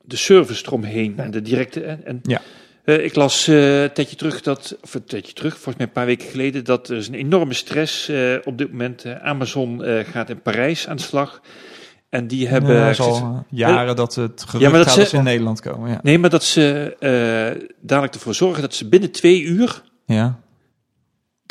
de 0.03 0.17
service 0.17 0.67
eromheen 0.67 1.19
en 1.19 1.31
de 1.31 1.43
directe 1.43 1.85
en, 1.85 2.05
en 2.05 2.21
Ja. 2.23 2.41
Eh, 2.85 3.05
ik 3.05 3.15
las 3.15 3.49
eh, 3.49 3.83
een 3.83 3.93
tijdje 3.93 4.17
terug 4.17 4.41
dat, 4.43 4.77
of 4.83 4.95
een 4.95 5.05
tijdje 5.05 5.33
terug, 5.33 5.53
volgens 5.53 5.77
mij 5.77 5.87
een 5.87 5.93
paar 5.93 6.07
weken 6.07 6.29
geleden, 6.29 6.65
dat 6.65 6.89
er 6.89 6.97
is 6.97 7.09
een 7.09 7.15
enorme 7.15 7.55
stress 7.55 8.09
eh, 8.09 8.35
op 8.45 8.59
dit 8.59 8.71
moment. 8.71 9.05
Amazon 9.23 9.83
gaat 10.13 10.31
in 10.31 10.43
Parijs 10.43 10.89
aan 10.89 10.97
de 10.97 11.03
slag. 11.03 11.41
En 12.09 12.27
die 12.27 12.49
hebben. 12.49 12.77
Ja, 12.77 12.95
al 12.99 13.47
jaren 13.51 13.97
dat 13.97 14.15
het 14.15 14.43
gerucht 14.47 14.65
Ja, 14.65 14.69
maar 14.71 14.79
dat 14.79 14.87
gaat 14.87 14.95
ze- 14.95 15.01
dat 15.01 15.09
ze 15.11 15.17
in 15.17 15.23
Nederland 15.25 15.61
komen. 15.61 15.91
Ja. 15.91 16.01
Nee, 16.03 16.19
maar 16.19 16.31
dat 16.31 16.45
ze 16.45 16.97
dadelijk 17.81 18.15
ervoor 18.15 18.35
zorgen 18.35 18.63
dat 18.63 18.75
ze 18.75 18.89
binnen 18.89 19.11
twee 19.11 19.43
uur 19.43 19.83
ja. 20.07 20.41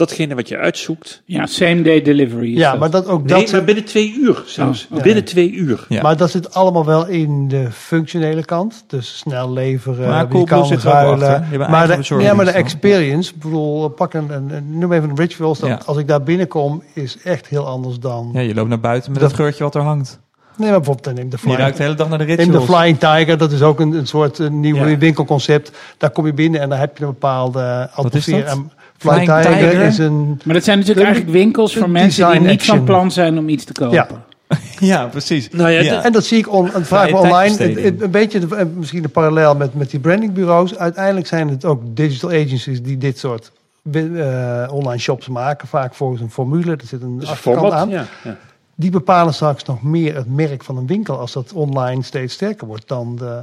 Datgene 0.08 0.36
wat 0.36 0.48
je 0.48 0.58
uitzoekt. 0.58 1.22
Ja, 1.26 1.46
same 1.46 1.82
day 1.82 2.02
delivery. 2.02 2.52
is 2.52 2.58
ja, 2.58 2.72
dat. 2.72 2.80
maar 2.80 2.90
dat 2.90 3.08
ook 3.08 3.24
Nee, 3.26 3.42
dat. 3.44 3.52
maar 3.52 3.64
binnen 3.64 3.84
twee 3.86 4.16
uur 4.22 4.44
zelfs. 4.46 4.88
Oh. 4.92 5.02
Binnen 5.02 5.24
twee 5.24 5.52
uur. 5.52 5.86
Ja. 5.90 6.02
Maar 6.02 6.18
dat 6.18 6.32
zit 6.32 6.54
allemaal 6.54 6.86
wel 6.86 7.08
in 7.08 7.48
de 7.48 7.68
functionele 7.72 8.46
kant. 8.46 8.84
Dus 8.88 9.18
snel 9.18 9.52
leveren, 9.54 10.08
Maar 10.10 10.28
kan 10.46 10.66
zit 10.66 10.84
er 10.84 10.88
ook 10.88 10.94
ruilen. 10.94 11.28
achter, 11.42 11.60
maar, 11.70 11.88
de, 11.88 12.16
ja, 12.24 12.34
maar 12.34 12.46
de 12.46 12.52
experience, 12.52 13.32
ik 13.36 13.40
bedoel, 13.42 13.88
pak 13.90 14.14
een, 14.14 14.30
een, 14.30 14.50
een- 14.52 14.78
noem 14.78 14.92
even 14.94 15.10
een 15.10 15.16
rituals. 15.18 15.60
Ja. 15.60 15.80
Als 15.86 15.98
ik 15.98 16.08
daar 16.08 16.24
binnenkom, 16.24 16.84
is 16.94 17.18
echt 17.24 17.48
heel 17.48 17.68
anders 17.68 18.00
dan... 18.00 18.30
ja, 18.34 18.40
je 18.40 18.54
loopt 18.54 18.70
naar 18.70 18.80
buiten 18.80 19.12
met 19.12 19.20
Dat- 19.22 19.30
dat 19.30 19.40
geurtje 19.40 19.64
wat 19.64 19.76
er 19.76 19.82
hangt. 19.82 20.20
Nee, 20.58 20.70
maar 20.70 20.80
bijvoorbeeld 20.82 21.20
in 21.20 21.30
de 21.30 21.36
Je 21.36 21.38
Flying, 21.38 21.60
ruikt 21.60 21.78
de 21.78 21.84
hele 21.84 21.96
dag 21.96 22.10
naar 22.10 22.18
de 22.18 22.26
in 22.26 22.36
de 22.36 22.44
rituals. 22.44 22.66
Flying 22.66 23.00
Tiger, 23.00 23.38
dat 23.38 23.52
is 23.52 23.62
ook 23.62 23.80
een, 23.80 23.92
een 23.94 24.08
soort 24.08 24.40
een 24.40 24.60
nieuw 24.60 24.76
Ja. 24.76 24.98
winkelconcept. 24.98 25.72
Daar 25.98 26.10
kom 26.10 26.26
je 26.26 26.34
binnen 26.34 26.62
en 26.62 26.70
dan 26.70 26.78
heb 26.80 26.98
je 26.98 27.04
een 27.04 27.10
bepaalde 27.10 27.90
atmosfeer. 27.94 28.44
dat? 28.46 28.54
En 28.54 28.72
Flying, 29.02 29.26
Tiger, 29.26 29.44
Tiger? 29.70 29.82
is 29.82 29.98
een... 29.98 30.40
Maar 30.46 30.54
dat 30.56 30.64
zijn 30.64 30.78
natuurlijk 30.80 31.06
eigenlijk 31.06 31.36
winkels 31.38 31.74
voor 31.76 31.90
mensen 31.90 32.32
die 32.32 32.40
niet 32.40 32.64
van 32.66 32.84
plan 32.84 33.12
zijn 33.12 33.38
om 33.38 33.50
iets 33.50 33.64
te 33.64 33.74
kopen. 33.74 33.94
Ja. 33.96 34.08
Ja, 34.80 35.06
precies. 35.06 35.50
Nou 35.50 35.70
ja, 35.70 35.80
Ja. 35.82 36.04
En 36.04 36.12
dat 36.12 36.26
zie 36.26 36.38
ik 36.38 36.52
on, 36.54 36.68
Vrije 36.68 37.16
online. 37.16 37.32
tijdbesteding. 37.32 37.76
het- 37.78 37.86
het- 37.94 38.02
een 38.02 38.12
beetje 38.12 38.40
de, 38.40 38.56
eh, 38.56 38.66
misschien 38.76 39.04
een 39.04 39.12
parallel 39.12 39.56
met, 39.56 39.74
met 39.74 39.90
die 39.92 40.00
brandingbureaus. 40.00 40.78
Uiteindelijk 40.78 41.28
zijn 41.28 41.50
het 41.50 41.66
ook 41.66 41.82
digital 41.96 42.30
agencies 42.30 42.82
die 42.82 42.98
dit 42.98 43.20
soort 43.20 43.52
eh, 43.92 44.68
online 44.72 45.00
shops 45.02 45.28
maken. 45.28 45.68
Vaak 45.68 45.94
volgens 45.94 46.22
een 46.22 46.32
formule. 46.32 46.72
Er 46.72 46.86
zit 46.86 47.02
een 47.02 47.20
dus 47.20 47.30
achterkant 47.30 47.74
aan. 47.74 47.90
Ja, 47.90 48.06
ja. 48.24 48.38
Die 48.76 48.92
bepalen 48.92 49.34
straks 49.34 49.64
nog 49.64 49.82
meer 49.84 50.16
het 50.16 50.36
merk 50.36 50.64
van 50.64 50.78
een 50.78 50.88
winkel. 50.88 51.20
Als 51.20 51.32
dat 51.34 51.54
online 51.54 52.04
steeds 52.04 52.34
sterker 52.34 52.68
wordt 52.68 52.88
dan 52.88 53.16
de, 53.16 53.42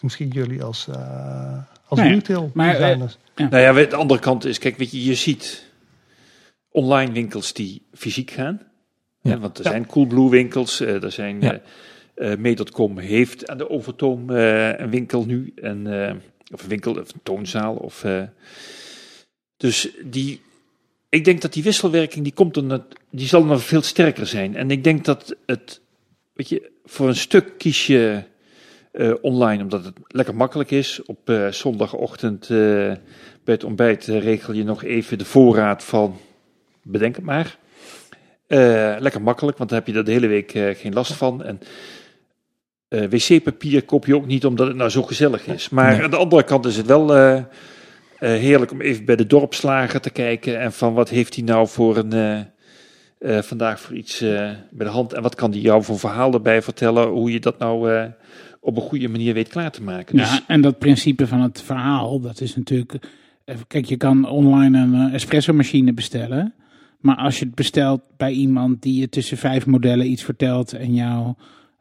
misschien 0.00 0.28
jullie 0.28 0.62
als, 0.64 0.88
eh 0.88 0.98
als 1.88 1.98
Nou 1.98 2.10
ja, 2.10 2.16
retail 2.16 2.50
maar, 2.54 2.80
eh. 2.80 2.98
Nou 3.50 3.56
ja, 3.58 3.72
de 3.72 3.96
andere 3.96 4.20
kant 4.20 4.44
is, 4.44 4.58
kijk, 4.58 4.76
weet 4.76 4.90
je, 4.90 5.04
je 5.04 5.14
ziet 5.14 5.66
online 6.70 7.12
winkels 7.12 7.52
die 7.52 7.82
fysiek 7.94 8.30
gaan. 8.30 8.60
Ja. 9.20 9.30
Hè, 9.30 9.38
want 9.38 9.58
er 9.58 9.64
Ja. 9.64 9.70
zijn 9.70 9.86
Coolblue 9.86 10.30
winkels, 10.30 10.80
eh, 10.80 11.02
er 11.02 11.12
zijn 11.12 11.40
Ja. 11.40 11.60
Mee.com 12.38 12.98
heeft 12.98 13.48
aan 13.48 13.58
de 13.58 13.70
Overtoom 13.70 14.30
eh, 14.30 14.78
een 14.78 14.90
winkel 14.90 15.24
nu, 15.24 15.52
en, 15.56 16.06
eh, 16.08 16.14
of 16.52 16.62
een 16.62 16.68
winkel, 16.68 16.92
of 16.92 17.12
een 17.14 17.20
toonzaal. 17.22 17.74
Of, 17.74 18.04
eh, 18.04 18.22
dus 19.56 19.88
die, 20.04 20.40
ik 21.08 21.24
denk 21.24 21.40
dat 21.40 21.52
die 21.52 21.62
wisselwerking, 21.62 22.24
die, 22.24 22.32
komt 22.32 22.56
er, 22.56 22.62
net- 22.64 22.96
die 23.10 23.26
zal 23.26 23.44
nog 23.44 23.62
veel 23.62 23.82
sterker 23.82 24.26
zijn. 24.26 24.56
En 24.56 24.70
ik 24.70 24.84
denk 24.84 25.04
dat 25.04 25.36
het, 25.46 25.80
weet 26.32 26.48
je, 26.48 26.70
voor 26.84 27.08
een 27.08 27.16
stuk 27.16 27.52
kies 27.58 27.86
je 27.86 28.22
eh, 28.96 29.12
online, 29.20 29.62
omdat 29.62 29.84
het 29.84 29.94
lekker 30.08 30.34
makkelijk 30.36 30.70
is. 30.70 31.02
Op 31.06 31.30
eh, 31.30 31.48
zondagochtend 31.48 32.42
eh, 32.42 32.56
bij 33.44 33.54
het 33.54 33.64
ontbijt 33.64 34.04
regel 34.04 34.52
je 34.52 34.64
nog 34.64 34.84
even 34.84 35.18
de 35.18 35.24
voorraad 35.24 35.84
van, 35.84 36.16
bedenk 36.82 37.16
het 37.16 37.24
maar. 37.24 37.58
Lekker 38.98 39.22
makkelijk, 39.22 39.58
want 39.58 39.70
dan 39.70 39.78
heb 39.78 39.86
je 39.88 39.94
er 39.94 40.04
de 40.04 40.10
hele 40.10 40.26
week 40.26 40.50
geen 40.50 40.92
last 40.92 41.12
van. 41.12 41.44
En 41.44 41.60
wc-papier 43.10 43.82
koop 43.84 44.06
je 44.06 44.16
ook 44.16 44.26
niet 44.26 44.46
omdat 44.46 44.66
het 44.66 44.76
nou 44.76 44.90
zo 44.90 45.02
gezellig 45.02 45.46
is. 45.46 45.68
Maar 45.68 45.92
Nee. 45.92 46.02
aan 46.02 46.10
de 46.10 46.16
andere 46.16 46.42
kant 46.44 46.66
is 46.66 46.76
het 46.76 46.86
wel 46.86 47.14
heerlijk 48.18 48.70
om 48.70 48.80
even 48.80 49.04
bij 49.04 49.16
de 49.16 49.26
dorpslager 49.26 50.00
te 50.00 50.10
kijken. 50.10 50.60
En 50.60 50.72
van 50.72 50.94
wat 50.94 51.08
heeft 51.08 51.34
hij 51.34 51.44
nou 51.44 51.68
voor 51.68 51.96
een... 51.96 52.46
vandaag 53.42 53.80
voor 53.80 53.96
iets 53.96 54.20
eh, 54.20 54.50
bij 54.70 54.86
de 54.86 54.92
hand. 54.92 55.12
En 55.12 55.22
wat 55.22 55.34
kan 55.34 55.50
die 55.50 55.62
jou 55.62 55.82
voor 55.82 55.98
verhaal 55.98 56.32
erbij 56.32 56.62
vertellen? 56.62 57.08
Hoe 57.08 57.32
je 57.32 57.40
dat 57.40 57.58
nou 57.58 58.08
op 58.66 58.76
een 58.76 58.82
goede 58.82 59.08
manier 59.08 59.34
weet 59.34 59.48
klaar 59.48 59.70
te 59.70 59.82
maken. 59.82 60.16
Dus 60.16 60.30
Ja, 60.30 60.40
en 60.46 60.60
dat 60.60 60.78
principe 60.78 61.26
van 61.26 61.40
het 61.40 61.62
verhaal, 61.62 62.20
dat 62.20 62.40
is 62.40 62.56
natuurlijk... 62.56 62.98
eh, 63.44 63.54
Kijk, 63.66 63.84
je 63.84 63.96
kan 63.96 64.28
online 64.28 64.78
een 64.78 64.94
eh, 64.94 65.14
espresso-machine 65.14 65.92
bestellen. 65.92 66.54
Maar 67.00 67.16
als 67.16 67.38
je 67.38 67.44
het 67.44 67.54
bestelt 67.54 68.00
bij 68.16 68.32
iemand 68.32 68.82
die 68.82 69.00
je 69.00 69.08
tussen 69.08 69.36
vijf 69.36 69.66
modellen 69.66 70.10
iets 70.10 70.22
vertelt 70.22 70.72
en 70.72 70.94
jou 70.94 71.34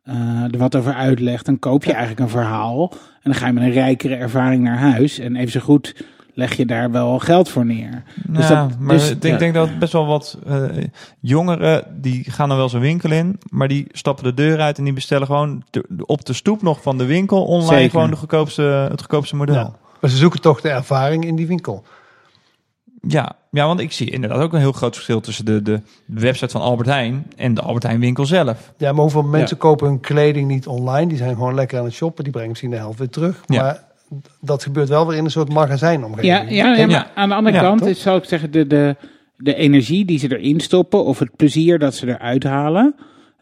eh, 0.03 0.43
er 0.51 0.57
wat 0.57 0.75
over 0.75 0.93
uitlegt, 0.93 1.45
dan 1.45 1.59
koop 1.59 1.83
je 1.83 1.91
eigenlijk 1.91 2.21
een 2.21 2.29
verhaal. 2.29 2.91
En 2.93 3.31
dan 3.31 3.35
ga 3.35 3.47
je 3.47 3.53
met 3.53 3.63
een 3.63 3.71
rijkere 3.71 4.15
ervaring 4.15 4.63
naar 4.63 4.77
huis. 4.77 5.19
En 5.19 5.35
even 5.35 5.51
zo 5.51 5.59
goed 5.59 6.05
leg 6.35 6.53
je 6.57 6.65
daar 6.65 6.91
wel 6.91 7.19
geld 7.19 7.49
voor 7.49 7.65
neer. 7.65 8.03
Dus 8.27 8.47
ja, 8.47 8.67
dat- 8.67 8.79
maar 8.79 8.95
dus- 8.95 9.09
ik 9.09 9.21
denk, 9.21 9.33
ja. 9.33 9.39
denk 9.39 9.53
dat 9.53 9.79
best 9.79 9.93
wel 9.93 10.05
wat 10.05 10.37
eh, 10.47 10.63
jongeren, 11.19 11.83
die 12.01 12.31
gaan 12.31 12.47
dan 12.49 12.57
wel 12.57 12.69
zo'n 12.69 12.79
winkel 12.79 13.11
in, 13.11 13.39
maar 13.49 13.67
die 13.67 13.87
stappen 13.91 14.23
de 14.23 14.33
deur 14.33 14.59
uit 14.59 14.77
en 14.77 14.83
die 14.83 14.93
bestellen 14.93 15.27
gewoon 15.27 15.63
op 16.05 16.25
de 16.25 16.33
stoep 16.33 16.61
nog 16.61 16.81
van 16.81 16.97
de 16.97 17.05
winkel 17.05 17.45
online 17.45 17.75
Zeker. 17.75 17.89
gewoon 17.89 18.09
de 18.09 18.15
goedkoopste, 18.15 18.61
het 18.61 18.99
goedkoopste 18.99 19.35
model. 19.35 19.55
Ja. 19.55 19.73
Maar 20.01 20.09
ze 20.09 20.17
zoeken 20.17 20.41
toch 20.41 20.61
de 20.61 20.69
ervaring 20.69 21.25
in 21.25 21.35
die 21.35 21.47
winkel. 21.47 21.83
Ja, 23.07 23.35
ja, 23.51 23.65
want 23.65 23.79
ik 23.79 23.91
zie 23.91 24.09
inderdaad 24.09 24.39
ook 24.39 24.53
een 24.53 24.59
heel 24.59 24.71
groot 24.71 24.93
verschil 24.93 25.19
tussen 25.21 25.45
de, 25.45 25.61
de 25.61 25.81
website 26.05 26.49
van 26.51 26.61
Albert 26.61 26.89
Heijn 26.89 27.25
en 27.35 27.53
de 27.53 27.61
Albert 27.61 27.83
Heijn 27.83 27.99
winkel 27.99 28.25
zelf. 28.25 28.73
Ja, 28.77 28.91
maar 28.91 29.01
hoeveel 29.01 29.23
mensen 29.23 29.57
kopen 29.57 29.87
hun 29.87 29.99
kleding 29.99 30.47
niet 30.47 30.67
online? 30.67 31.07
Die 31.07 31.17
zijn 31.17 31.35
gewoon 31.35 31.55
lekker 31.55 31.79
aan 31.79 31.85
het 31.85 31.93
shoppen. 31.93 32.23
Die 32.23 32.31
brengen 32.31 32.49
misschien 32.49 32.71
de 32.71 32.77
helft 32.77 32.99
weer 32.99 33.09
terug. 33.09 33.43
Ja. 33.45 33.61
Maar 33.61 33.83
dat 34.41 34.63
gebeurt 34.63 34.89
wel 34.89 35.07
weer 35.07 35.17
in 35.17 35.23
een 35.25 35.31
soort 35.31 35.49
magazijnomgeving. 35.53 36.33
Ja, 36.33 36.41
ja, 36.49 36.75
ja, 36.75 36.85
maar 36.87 37.11
aan 37.15 37.29
de 37.29 37.35
andere 37.35 37.55
Ja, 37.55 37.61
kant 37.61 37.85
is, 37.85 38.01
zou 38.01 38.17
ik 38.17 38.23
zeggen, 38.23 38.51
de, 38.51 38.67
de, 38.67 38.95
de 39.37 39.55
energie 39.55 40.05
die 40.05 40.19
ze 40.19 40.37
erin 40.37 40.59
stoppen 40.59 41.03
of 41.05 41.19
het 41.19 41.35
plezier 41.35 41.79
dat 41.79 41.95
ze 41.95 42.07
eruit 42.07 42.43
halen, 42.43 42.95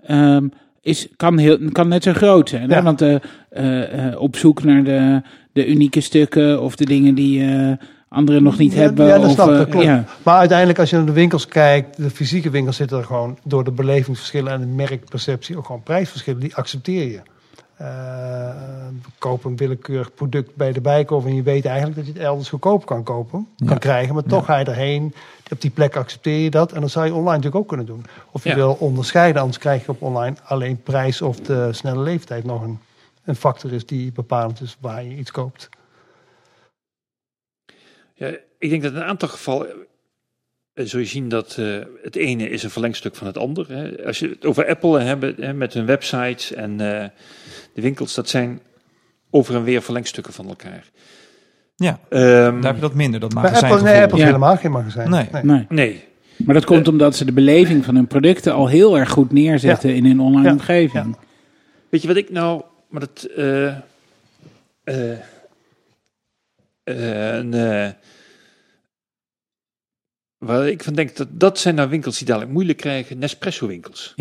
ehm, 0.04 0.48
is, 0.82 1.08
kan, 1.16 1.38
heel, 1.38 1.58
kan 1.72 1.88
net 1.88 2.04
zo 2.04 2.14
groot 2.14 2.50
zijn. 2.50 2.70
Ja. 2.70 2.84
Want 2.84 3.02
eh, 3.02 3.16
eh, 3.50 4.08
eh, 4.08 4.22
op 4.22 4.36
zoek 4.36 4.64
naar 4.64 4.84
de, 4.84 5.22
de 5.54 5.68
unieke 5.68 6.02
stukken 6.02 6.62
of 6.62 6.76
de 6.76 6.86
dingen 6.86 7.16
die 7.16 7.52
eh, 7.52 7.72
anderen 8.10 8.44
nog 8.44 8.58
niet 8.58 8.74
Ja, 8.74 8.80
hebben. 8.80 9.06
ja, 9.08 9.18
dat 9.18 9.26
of, 9.26 9.32
snap 9.32 9.50
ik, 9.50 9.56
dat 9.56 9.70
klopt. 9.70 9.86
ja. 9.86 10.06
Maar 10.24 10.38
uiteindelijk, 10.38 10.80
als 10.80 10.90
je 10.90 10.96
naar 10.96 11.06
de 11.06 11.12
winkels 11.12 11.48
kijkt, 11.48 11.98
de 11.98 12.10
fysieke 12.10 12.50
winkels 12.50 12.76
zitten 12.76 12.98
er 12.98 13.04
gewoon 13.04 13.38
door 13.44 13.64
de 13.64 13.72
belevingsverschillen 13.72 14.52
en 14.54 14.60
de 14.60 14.66
merkperceptie 14.68 15.58
ook 15.58 15.66
gewoon 15.66 15.84
prijsverschillen. 15.84 16.40
Die 16.40 16.56
accepteer 16.56 17.12
je. 17.12 17.20
Eh, 17.84 17.90
we 19.04 19.10
kopen 19.18 19.50
een 19.50 19.58
willekeurig 19.58 20.14
product 20.14 20.56
bij 20.56 20.72
de 20.72 20.82
bijkoop 20.82 21.26
en 21.26 21.36
je 21.36 21.44
weet 21.44 21.66
eigenlijk 21.66 21.96
dat 21.98 22.06
je 22.06 22.12
het 22.14 22.22
elders 22.22 22.50
goedkoop 22.50 22.86
kan 22.86 23.04
kopen, 23.04 23.48
Ja. 23.56 23.66
kan 23.68 23.78
krijgen. 23.80 24.14
Maar 24.14 24.24
toch 24.24 24.40
Ja. 24.48 24.54
ga 24.54 24.58
je 24.60 24.66
erheen. 24.66 25.14
Op 25.52 25.62
die 25.62 25.72
plek 25.72 25.96
accepteer 25.96 26.38
je 26.40 26.50
dat. 26.50 26.72
En 26.72 26.80
dan 26.80 26.90
zou 26.90 27.06
je 27.06 27.12
online 27.12 27.30
natuurlijk 27.30 27.56
ook 27.62 27.68
kunnen 27.68 27.86
doen. 27.86 28.06
Of 28.32 28.44
je 28.44 28.50
Ja. 28.50 28.56
wil 28.56 28.74
onderscheiden, 28.80 29.42
anders 29.42 29.60
krijg 29.60 29.86
je 29.86 29.92
op 29.92 30.02
online 30.02 30.36
alleen 30.44 30.82
prijs 30.84 31.22
of 31.22 31.40
de 31.40 31.74
snelle 31.74 32.02
leeftijd 32.02 32.44
nog 32.44 32.62
een, 32.62 32.80
een 33.24 33.36
factor 33.36 33.74
is 33.74 33.86
die 33.86 34.12
bepalend 34.12 34.62
is 34.62 34.78
waar 34.80 35.04
je 35.04 35.16
iets 35.16 35.32
koopt. 35.32 35.70
Ja, 38.14 38.28
ik 38.58 38.70
denk 38.70 38.82
dat 38.82 38.92
in 38.92 38.98
een 38.98 39.04
aantal 39.04 39.28
gevallen 39.30 39.68
zul 40.74 41.00
je 41.00 41.06
zien 41.06 41.30
dat 41.30 41.56
eh, 41.60 41.78
het 42.02 42.16
ene 42.16 42.50
is 42.50 42.64
een 42.64 42.70
verlengstuk 42.70 43.16
van 43.16 43.28
het 43.28 43.38
ander. 43.38 43.66
Hè. 43.70 44.06
Als 44.06 44.20
je 44.20 44.30
het 44.30 44.46
over 44.46 44.68
Apple 44.68 45.00
hebt 45.00 45.38
hè, 45.38 45.54
met 45.54 45.74
hun 45.74 45.86
websites 45.86 46.54
en 46.54 46.72
eh, 46.72 47.08
de 47.74 47.82
winkels, 47.82 48.14
dat 48.14 48.30
zijn 48.30 48.60
over 49.30 49.56
en 49.56 49.64
weer 49.64 49.82
verlengstukken 49.82 50.34
van 50.34 50.48
elkaar. 50.48 50.92
Ja, 51.76 52.00
Ehm, 52.10 52.22
daar 52.22 52.64
heb 52.64 52.76
je 52.76 52.82
dat 52.82 52.94
minder, 52.94 53.20
dat 53.20 53.34
Bij 53.34 53.44
magazijn. 53.44 53.72
Apple, 53.72 53.92
nee, 53.92 54.02
Apple 54.02 54.18
Ja. 54.18 54.26
helemaal 54.26 54.58
geen 54.58 54.72
magazijn. 54.72 55.10
Nee. 55.10 55.28
Nee. 55.44 55.66
nee, 55.70 56.04
Maar 56.38 56.54
dat 56.56 56.66
komt 56.66 56.88
omdat 56.88 57.16
ze 57.16 57.26
de 57.26 57.32
beleving 57.34 57.86
van 57.86 57.96
hun 57.96 58.08
producten 58.08 58.54
al 58.54 58.68
heel 58.68 58.98
erg 58.98 59.10
goed 59.10 59.32
neerzetten 59.32 59.96
in 59.96 60.06
hun 60.06 60.20
online 60.20 60.46
Ja. 60.48 60.52
omgeving. 60.52 61.18
Weet 61.90 62.02
je 62.02 62.08
wat 62.08 62.18
ik 62.18 62.30
nou, 62.30 62.62
maar 62.90 63.00
dat, 63.02 63.24
eh, 63.24 63.68
eh, 63.68 65.12
eh, 66.84 67.36
een, 67.36 67.54
eh, 67.54 67.90
waar 70.46 70.68
ik 70.68 70.84
van 70.84 70.94
denk, 70.94 71.16
dat, 71.16 71.28
dat 71.32 71.60
zijn 71.60 71.76
nou 71.76 71.90
winkels 71.90 72.18
die 72.18 72.28
dadelijk 72.28 72.52
moeilijk 72.52 72.78
krijgen, 72.78 73.18
Nespresso 73.20 73.68
winkels. 73.68 74.14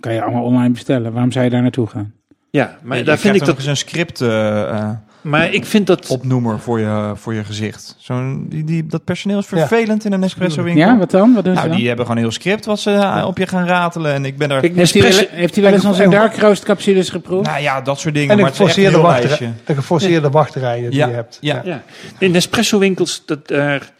Kan 0.00 0.12
je 0.12 0.22
allemaal 0.22 0.42
online 0.42 0.70
bestellen. 0.72 1.12
Waarom 1.12 1.32
zou 1.32 1.44
je 1.44 1.50
daar 1.50 1.62
naartoe 1.62 1.86
gaan? 1.86 2.12
Ja, 2.50 2.78
maar 2.82 3.04
daar 3.04 3.18
vind 3.18 3.34
ik 3.34 3.44
dat, 3.44 3.56
eens 3.56 3.66
een 3.66 3.76
script 3.76 4.20
eh, 4.20 4.68
eh, 4.68 4.90
maar 5.20 5.52
ik 5.52 5.64
vind 5.64 5.86
dat, 5.86 6.06
opnoemer 6.08 6.60
voor 6.60 6.80
je, 6.80 7.12
voor 7.14 7.34
je 7.34 7.44
gezicht. 7.44 7.96
Zo'n, 7.98 8.46
die, 8.48 8.64
die, 8.64 8.86
dat 8.86 9.04
personeel 9.04 9.38
is 9.38 9.46
vervelend 9.46 10.04
in 10.04 10.12
een 10.12 10.20
Nespresso 10.20 10.62
winkel. 10.62 10.86
Ja, 10.86 10.98
wat 10.98 11.10
dan? 11.10 11.34
Wat 11.34 11.44
doen 11.44 11.52
ze 11.52 11.58
Nou, 11.58 11.68
dan? 11.68 11.78
die 11.78 11.86
hebben 11.86 12.06
gewoon 12.06 12.20
een 12.20 12.28
heel 12.28 12.38
script 12.38 12.64
wat 12.64 12.80
ze 12.80 12.90
eh, 12.90 13.24
op 13.26 13.38
je 13.38 13.46
gaan 13.46 13.66
ratelen. 13.66 14.12
En 14.12 14.24
ik 14.24 14.38
ben 14.38 14.48
daar... 14.48 14.60
Kijk, 14.60 14.74
Heeft 14.76 14.94
hij, 14.94 15.28
heeft 15.30 15.54
hij 15.54 15.64
wel 15.64 15.72
eens 15.72 15.84
onze 15.84 16.08
dark 16.08 16.36
roast 16.36 16.64
capsules 16.64 17.08
geproefd? 17.10 17.46
Nou 17.46 17.62
ja, 17.62 17.80
dat 17.80 18.00
soort 18.00 18.14
dingen. 18.14 18.30
En 18.30 18.40
maar 18.40 18.52
de 18.52 18.62
het 18.64 18.76
is 18.76 18.76
echt 18.76 18.76
een 18.76 18.92
geforceerde, 18.92 19.06
wachtrij, 19.06 19.48
lijstje. 19.48 19.64
de 19.64 19.74
geforceerde 19.74 20.30
wachtrijen 20.30 20.90
die 20.90 20.98
Ja, 20.98 21.06
je 21.06 21.14
hebt. 21.14 21.38
ja. 21.40 21.60
ja, 21.64 21.82
in 22.18 22.30
Nespresso 22.30 22.78
winkels, 22.78 23.22
dat 23.26 23.48
daar 23.48 23.92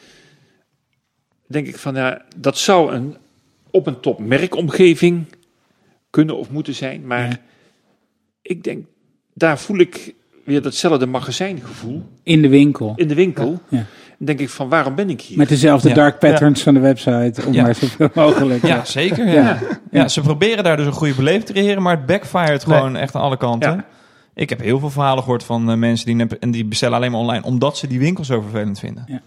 denk 1.55 1.66
ik 1.66 1.78
van, 1.78 1.94
ja, 1.94 2.22
dat 2.36 2.59
zou 2.59 2.92
een 2.94 3.16
op 3.70 3.86
een 3.86 4.00
top 4.00 4.18
merkomgeving 4.18 5.24
kunnen 6.11 6.36
of 6.36 6.50
moeten 6.50 6.74
zijn, 6.74 7.07
maar 7.07 7.28
Ja. 7.28 7.36
ik 8.42 8.64
denk, 8.64 8.86
daar 9.34 9.59
voel 9.59 9.78
ik 9.78 10.14
weer 10.44 10.62
datzelfde 10.62 11.07
magazijngevoel 11.07 12.02
In 12.22 12.42
de 12.42 12.48
winkel. 12.48 12.92
in 12.96 13.09
de 13.09 13.14
winkel. 13.14 13.61
Ja. 13.68 13.84
Denk 14.18 14.40
ik 14.40 14.48
van, 14.50 14.68
waarom 14.68 14.94
ben 14.94 15.11
ik 15.11 15.20
hier? 15.20 15.38
Met 15.38 15.48
dezelfde 15.48 15.88
Ja. 15.88 15.94
dark 15.94 16.18
patterns 16.18 16.62
van 16.62 16.74
de 16.74 16.80
website. 16.80 17.34
Om 17.46 17.52
Ja. 17.52 17.62
maar 17.62 17.74
zoveel 17.74 18.09
mogelijk. 18.14 18.66
Ja, 18.66 18.84
zeker. 18.84 19.26
Ja. 19.26 19.32
Ja. 19.32 19.59
Ja. 19.90 20.09
ze 20.09 20.20
proberen 20.20 20.64
daar 20.64 20.76
dus 20.76 20.86
een 20.86 20.92
goede 20.92 21.14
beleving 21.14 21.44
te 21.44 21.52
creëren, 21.52 21.82
maar 21.82 21.96
het 21.96 22.07
backfired 22.07 22.66
Nee. 22.66 22.76
gewoon 22.76 22.96
echt 22.96 23.14
aan 23.14 23.22
alle 23.22 23.36
kanten. 23.36 23.70
Ja. 23.72 23.84
Ik 24.34 24.48
heb 24.48 24.61
heel 24.61 24.78
veel 24.78 24.90
verhalen 24.90 25.22
gehoord 25.22 25.44
van 25.44 25.70
eh, 25.70 25.76
mensen 25.76 26.07
die, 26.07 26.14
nep- 26.14 26.32
en 26.32 26.50
die 26.50 26.64
bestellen 26.64 26.96
alleen 26.96 27.11
maar 27.11 27.20
online 27.20 27.44
omdat 27.44 27.76
ze 27.76 27.86
die 27.86 27.98
winkel 27.98 28.24
zo 28.24 28.40
vervelend 28.40 28.78
vinden. 28.78 29.05
Ja. 29.07 29.20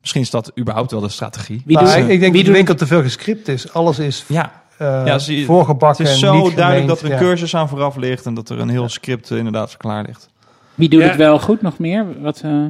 Misschien 0.00 0.20
is 0.22 0.30
dat 0.30 0.52
überhaupt 0.58 0.90
wel 0.90 1.00
de 1.00 1.08
strategie. 1.08 1.62
Wie 1.64 1.78
doet- 1.78 1.88
ik, 1.94 2.08
ik 2.08 2.20
denk 2.20 2.32
wie 2.32 2.44
doet- 2.44 2.54
winkel 2.54 2.74
te 2.74 2.86
veel 2.86 3.02
gescript 3.02 3.48
is. 3.48 3.72
Alles 3.72 3.98
is 3.98 4.24
Ja, 4.28 4.62
eh 4.78 5.02
Ja, 5.04 5.18
zie 5.18 5.38
je, 5.38 5.44
voorgebakken. 5.44 6.04
het 6.04 6.14
is 6.14 6.20
zo 6.20 6.32
niet 6.32 6.56
duidelijk 6.56 6.66
gemeend. 6.66 6.88
dat 6.88 6.98
er 6.98 7.04
een 7.04 7.12
Ja. 7.12 7.18
cursus 7.18 7.54
aan 7.56 7.68
vooraf 7.68 7.96
ligt 7.96 8.26
en 8.26 8.34
dat 8.34 8.48
er 8.48 8.58
een 8.58 8.68
heel 8.68 8.88
script 8.88 9.30
eh, 9.30 9.36
inderdaad 9.36 9.76
klaar 9.76 10.04
ligt. 10.06 10.28
Wie 10.74 10.88
doet 10.88 11.00
Ja. 11.00 11.06
het 11.08 11.16
wel 11.16 11.38
goed 11.38 11.62
nog 11.62 11.78
meer? 11.78 12.20
Wat, 12.20 12.40
eh, 12.44 12.64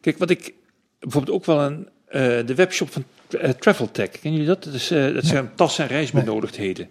Kijk, 0.00 0.18
wat 0.18 0.30
ik 0.30 0.52
bijvoorbeeld 1.00 1.36
ook 1.36 1.44
wel 1.44 1.60
een, 1.62 1.88
eh, 2.08 2.20
de 2.46 2.54
webshop 2.54 2.92
van 2.92 3.04
uh, 3.30 3.48
TravelTech, 3.48 4.10
kennen 4.10 4.32
jullie 4.40 4.46
dat? 4.46 4.64
Dat, 4.64 4.74
is, 4.74 4.88
dat 4.88 5.24
zijn 5.24 5.50
tassen 5.54 5.84
en 5.84 5.90
reisbenodigdheden. 5.90 6.88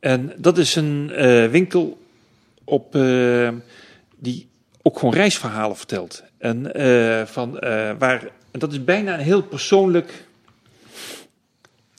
En 0.00 0.32
dat 0.36 0.58
is 0.58 0.74
een 0.76 1.10
eh, 1.14 1.46
winkel 1.46 1.98
op, 2.64 2.92
die 4.18 4.48
ook 4.82 4.98
gewoon 4.98 5.14
reisverhalen 5.14 5.76
vertelt. 5.76 6.22
En 6.38 6.74
eh, 6.74 7.26
van, 7.26 7.58
eh, 7.58 7.90
waar, 7.98 8.28
en 8.58 8.68
dat 8.68 8.78
is 8.78 8.84
bijna 8.84 9.14
een 9.14 9.24
heel 9.24 9.42
persoonlijk 9.42 10.26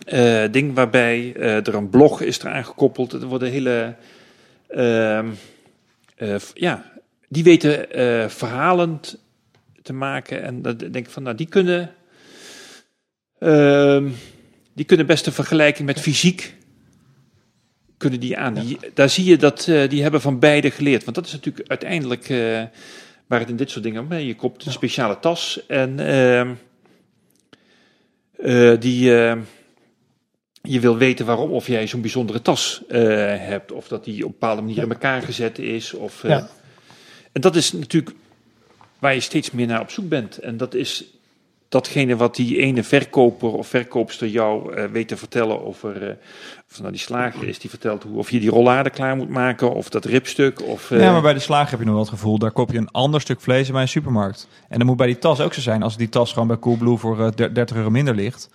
eh, 0.06 0.44
ding 0.52 0.76
waarbij 0.76 1.34
eh, 1.36 1.68
er 1.68 1.76
een 1.76 1.90
blog 1.90 2.22
is 2.22 2.40
eraan 2.40 2.66
gekoppeld. 2.66 3.14
Er 3.14 3.26
worden 3.26 3.50
hele, 3.50 3.96
ehm, 4.68 5.28
eh, 6.16 6.36
ja, 6.54 6.92
die 7.28 7.44
weten 7.44 7.88
verhalen 8.32 9.00
t- 9.00 9.18
te 9.82 9.94
maken. 9.94 10.42
En 10.42 10.62
dat 10.62 10.80
denk 10.80 10.96
ik 10.96 11.10
van, 11.10 11.24
nou, 11.24 11.36
die 11.36 11.48
kunnen, 11.48 11.94
ehm, 13.40 14.10
die 14.74 14.86
kunnen 14.86 15.06
best 15.06 15.26
een 15.26 15.34
vergelijking 15.34 15.88
met 15.88 16.00
fysiek 16.00 16.56
kunnen 17.98 18.20
die 18.20 18.38
aan. 18.38 18.54
Die, 18.54 18.78
daar 18.94 19.10
zie 19.10 19.26
je 19.26 19.38
dat 19.38 19.64
die 19.90 20.02
hebben 20.02 20.22
van 20.22 20.40
beide 20.40 20.72
geleerd. 20.72 21.04
Want 21.04 21.16
dat 21.16 21.26
is 21.26 21.32
natuurlijk 21.32 21.70
uiteindelijk 21.70 22.28
waar 23.30 23.40
het 23.40 23.50
in 23.50 23.56
dit 23.56 23.70
soort 23.70 23.84
dingen 23.84 24.08
gaat. 24.10 24.22
Je 24.22 24.36
koopt 24.36 24.66
een 24.66 24.72
speciale 24.72 25.20
tas 25.20 25.66
en 25.68 26.00
ehm, 26.00 26.54
eh, 28.38 28.80
die 28.80 29.16
ehm, 29.18 29.40
je 30.62 30.80
wil 30.80 30.98
weten 30.98 31.26
waarom 31.26 31.52
of 31.52 31.68
jij 31.68 31.88
zo'n 31.88 32.02
bijzondere 32.02 32.42
tas 32.42 32.82
eh, 32.88 33.02
hebt. 33.38 33.72
Of 33.72 33.88
dat 33.88 34.04
die 34.04 34.26
op 34.26 34.32
bepaalde 34.32 34.62
manier 34.62 34.84
in 34.84 34.92
elkaar 34.92 35.22
gezet 35.22 35.60
is. 35.60 35.94
Of, 35.94 36.24
eh, 36.24 36.30
Ja. 36.30 36.50
En 37.32 37.42
dat 37.42 37.56
is 37.56 37.72
natuurlijk 37.72 38.16
waar 39.00 39.14
je 39.14 39.20
steeds 39.20 39.52
meer 39.52 39.68
naar 39.68 39.82
op 39.82 39.90
zoek 39.90 40.10
bent. 40.10 40.38
En 40.38 40.58
dat 40.58 40.74
is 40.74 41.06
datgene 41.70 42.16
wat 42.16 42.36
die 42.36 42.58
ene 42.58 42.84
verkoper 42.84 43.54
of 43.54 43.68
verkoopster 43.68 44.28
jou 44.28 44.74
eh, 44.74 44.86
weet 44.92 45.08
te 45.08 45.18
vertellen 45.18 45.66
over... 45.66 46.08
eh, 46.10 46.16
of 46.72 46.80
nou 46.80 46.92
die 46.92 47.00
slager 47.02 47.48
is 47.48 47.60
die 47.60 47.70
vertelt 47.70 48.04
hoe, 48.04 48.18
of 48.18 48.32
je 48.32 48.40
die 48.40 48.50
rollade 48.50 48.90
klaar 48.90 49.16
moet 49.16 49.30
maken. 49.30 49.74
Of 49.74 49.90
dat 49.90 50.06
ribstuk. 50.06 50.62
Of, 50.68 50.92
eh, 50.92 51.00
Ja, 51.00 51.12
maar 51.12 51.22
bij 51.22 51.34
de 51.34 51.40
slager 51.40 51.70
heb 51.70 51.80
je 51.80 51.86
nog 51.86 51.94
wel 51.94 52.04
het 52.04 52.14
gevoel, 52.14 52.38
daar 52.38 52.52
koop 52.52 52.72
je 52.72 52.78
een 52.78 52.92
ander 52.92 53.22
stuk 53.22 53.42
vlees 53.42 53.64
dan 53.64 53.74
bij 53.74 53.82
een 53.82 53.88
supermarkt. 53.88 54.48
En 54.70 54.78
dat 54.78 54.88
moet 54.88 54.98
bij 54.98 55.08
die 55.08 55.18
tas 55.18 55.40
ook 55.40 55.54
zo 55.54 55.62
zijn. 55.62 55.84
Als 55.84 55.98
die 55.98 56.10
tas 56.10 56.34
gewoon 56.34 56.48
bij 56.48 56.60
Coolblue 56.60 56.98
voor 56.98 57.20
eh, 57.26 57.32
der- 57.36 57.54
30 57.54 57.76
euro 57.76 57.90
minder 57.90 58.16
ligt, 58.16 58.50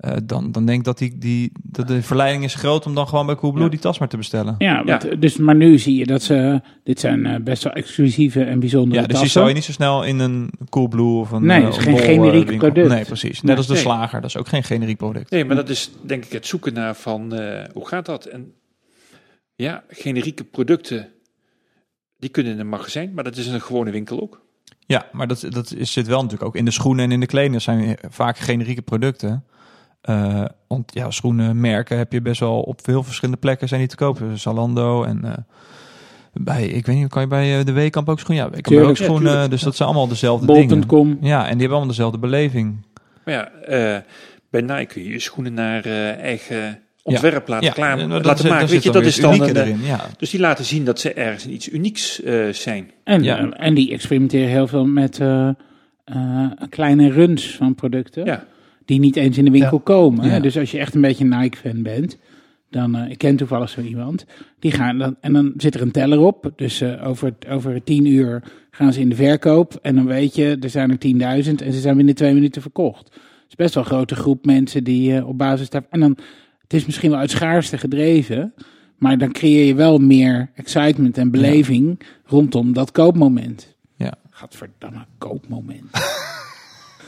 eh, 0.00 0.12
dan, 0.24 0.52
dan 0.52 0.66
denk 0.66 0.78
ik 0.78 0.84
dat, 0.84 0.98
die, 0.98 1.18
die, 1.18 1.52
dat 1.62 1.88
de 1.88 2.02
verleiding 2.02 2.44
is 2.44 2.54
groot 2.54 2.86
om 2.86 2.94
dan 2.94 3.08
gewoon 3.08 3.26
bij 3.26 3.34
Coolblue 3.34 3.64
Ja. 3.64 3.70
die 3.70 3.78
tas 3.78 3.98
maar 3.98 4.08
te 4.08 4.16
bestellen. 4.16 4.54
ja, 4.58 4.84
want, 4.84 5.20
Dus, 5.20 5.36
maar 5.36 5.54
nu 5.54 5.78
zie 5.78 5.94
je 5.96 6.06
dat 6.06 6.22
ze... 6.22 6.60
Dit 6.84 7.00
zijn 7.00 7.26
eh, 7.26 7.40
best 7.40 7.62
wel 7.64 7.72
exclusieve 7.72 8.44
en 8.44 8.60
bijzondere 8.60 8.94
Ja, 9.00 9.06
dus 9.06 9.08
die 9.08 9.16
tassen. 9.16 9.30
zou 9.40 9.48
je 9.48 9.54
niet 9.54 9.64
zo 9.64 9.72
snel 9.72 10.04
in 10.04 10.18
een 10.18 10.50
Coolblue 10.68 11.18
of 11.20 11.30
een 11.30 11.44
Nee, 11.46 11.62
eh, 11.62 11.68
is 11.68 11.76
geen 11.76 11.92
bol, 11.92 12.00
eh, 12.00 12.06
generiek 12.06 12.48
winkel- 12.48 12.70
product. 12.70 12.88
Nee, 12.94 13.04
precies. 13.04 13.34
Net 13.36 13.42
Nee. 13.44 13.56
als 13.56 13.66
de 13.66 13.72
Nee. 13.72 13.82
slager, 13.82 14.20
dat 14.20 14.30
is 14.30 14.36
ook 14.36 14.48
geen 14.48 14.62
generiek 14.64 14.96
product. 14.96 15.30
Nee, 15.30 15.44
maar 15.44 15.56
dat 15.56 15.68
is 15.68 15.90
denk 16.02 16.24
ik 16.24 16.32
het 16.32 16.46
zoeken 16.46 16.72
naar 16.74 16.94
van 16.96 17.34
eh, 17.34 17.64
hoe 17.72 17.86
gaat 17.88 18.06
dat? 18.06 18.24
En 18.24 18.52
ja, 19.54 19.84
generieke 19.88 20.44
producten, 20.44 21.08
die 22.18 22.30
kunnen 22.30 22.52
in 22.52 22.58
een 22.60 22.68
magazijn, 22.68 23.12
maar 23.14 23.24
dat 23.24 23.36
is 23.36 23.46
in 23.46 23.54
een 23.54 23.60
gewone 23.60 23.90
winkel 23.90 24.20
ook. 24.20 24.40
Ja, 24.86 25.06
maar 25.12 25.26
dat, 25.28 25.46
dat 25.48 25.74
is, 25.76 25.92
zit 25.92 26.06
wel 26.06 26.16
natuurlijk 26.22 26.48
ook 26.48 26.56
in 26.56 26.64
de 26.64 26.70
schoenen 26.70 27.04
en 27.04 27.12
in 27.12 27.20
de 27.20 27.26
kleding. 27.26 27.52
Dat 27.52 27.62
zijn 27.62 27.96
vaak 28.08 28.38
generieke 28.38 28.82
producten. 28.82 29.44
Eh, 30.00 30.44
want 30.68 30.92
ja, 30.94 31.10
schoenenmerken 31.10 31.98
heb 31.98 32.12
je 32.12 32.20
best 32.22 32.40
wel 32.40 32.60
op 32.60 32.80
veel 32.82 33.02
verschillende 33.02 33.40
plekken 33.40 33.68
zijn 33.68 33.80
die 33.80 33.88
te 33.88 33.96
kopen. 33.96 34.38
Zalando 34.38 35.02
en 35.04 35.24
eh, 35.24 35.32
bij, 36.32 36.66
ik 36.66 36.86
weet 36.86 36.96
niet, 36.96 37.08
kan 37.08 37.22
je 37.22 37.28
bij 37.28 37.58
eh, 37.58 37.64
de 37.64 37.72
Weekamp 37.72 38.08
ook 38.08 38.20
schoenen? 38.20 38.44
Ja, 38.44 38.50
Weekamp 38.50 38.80
ook 38.88 38.96
ja, 38.96 39.04
schoenen. 39.04 39.50
dus 39.50 39.62
dat 39.62 39.76
zijn 39.76 39.88
allemaal 39.88 40.08
dezelfde 40.08 40.46
dingen. 40.46 40.68
Bol.com. 40.80 41.18
Ja, 41.20 41.38
en 41.38 41.48
die 41.50 41.50
hebben 41.50 41.68
allemaal 41.68 41.86
dezelfde 41.86 42.18
beleving. 42.18 42.86
Maar 43.24 43.34
ja, 43.34 43.48
eh, 43.50 44.02
bij 44.50 44.60
Nike 44.60 44.86
kun 44.86 45.02
je 45.02 45.08
je 45.10 45.18
schoenen 45.20 45.54
naar 45.54 45.84
eh, 45.84 46.16
eigen 46.18 46.78
ontwerp 47.02 47.48
laten, 47.48 47.66
ja, 47.66 47.72
klaar, 47.72 47.98
en 47.98 48.08
laten 48.08 48.36
zit- 48.36 48.50
maken. 48.50 48.68
Weet 48.68 48.82
je, 48.82 48.90
dat 48.90 49.02
is 49.04 49.16
dan 49.16 49.42
erin. 49.42 49.80
Ja. 49.82 50.00
Dus 50.18 50.30
die 50.30 50.40
laten 50.40 50.64
zien 50.64 50.84
dat 50.84 51.00
ze 51.00 51.12
ergens 51.12 51.46
iets 51.46 51.68
unieks 51.68 52.22
eh, 52.22 52.48
zijn. 52.48 52.90
En, 53.04 53.22
Ja. 53.22 53.38
eh, 53.38 53.66
en 53.66 53.74
die 53.74 53.92
experimenteren 53.92 54.48
heel 54.48 54.66
veel 54.66 54.86
met 54.86 55.20
eh, 55.20 55.48
eh, 56.04 56.50
kleine 56.68 57.10
runs 57.10 57.56
van 57.56 57.74
producten. 57.74 58.24
Ja. 58.24 58.44
Die 58.90 59.00
niet 59.00 59.16
eens 59.16 59.38
in 59.38 59.44
de 59.44 59.50
winkel 59.50 59.76
Ja. 59.76 59.82
komen. 59.84 60.28
Ja. 60.28 60.40
Dus 60.40 60.58
als 60.58 60.70
je 60.70 60.78
echt 60.78 60.94
een 60.94 61.00
beetje 61.00 61.24
een 61.24 61.38
Nike-fan 61.40 61.82
bent. 61.82 62.18
Dan, 62.70 62.96
eh, 62.96 63.10
ik 63.10 63.18
ken 63.18 63.36
toevallig 63.36 63.68
zo 63.70 63.80
iemand. 63.80 64.24
Die 64.58 64.70
gaan 64.72 64.98
dan, 64.98 65.16
en 65.20 65.32
dan 65.32 65.52
zit 65.56 65.74
er 65.74 65.80
een 65.82 65.90
teller 65.90 66.18
op. 66.18 66.52
Dus 66.56 66.80
eh, 66.80 67.06
over, 67.08 67.34
over 67.48 67.82
tien 67.84 68.06
uur 68.06 68.42
gaan 68.70 68.92
ze 68.92 69.00
in 69.00 69.08
de 69.08 69.14
verkoop. 69.14 69.78
En 69.82 69.94
dan 69.94 70.06
weet 70.06 70.34
je, 70.34 70.56
er 70.60 70.70
zijn 70.70 70.90
er 70.90 70.98
10.000 70.98 71.62
en 71.62 71.72
ze 71.72 71.80
zijn 71.80 71.96
binnen 71.96 72.14
twee 72.14 72.34
minuten 72.34 72.62
verkocht. 72.62 73.04
Het 73.04 73.48
is 73.48 73.54
best 73.54 73.74
wel 73.74 73.82
een 73.84 73.90
grote 73.90 74.14
groep 74.14 74.44
mensen 74.44 74.84
die 74.84 75.16
eh, 75.16 75.28
op 75.28 75.38
basis 75.38 75.70
daar. 75.70 75.84
En 75.90 76.00
dan, 76.00 76.16
het 76.62 76.74
is 76.74 76.86
misschien 76.86 77.10
wel 77.10 77.18
uit 77.18 77.30
schaarste 77.30 77.78
gedreven. 77.78 78.54
Maar 78.98 79.18
dan 79.18 79.32
creëer 79.32 79.66
je 79.66 79.74
wel 79.74 79.98
meer 79.98 80.50
excitement 80.54 81.18
en 81.18 81.30
beleving 81.30 82.00
rondom 82.24 82.72
dat 82.72 82.92
koopmoment. 82.92 83.74
Ja. 83.96 84.14
Gadverdamme, 84.30 85.04
koopmoment. 85.18 85.90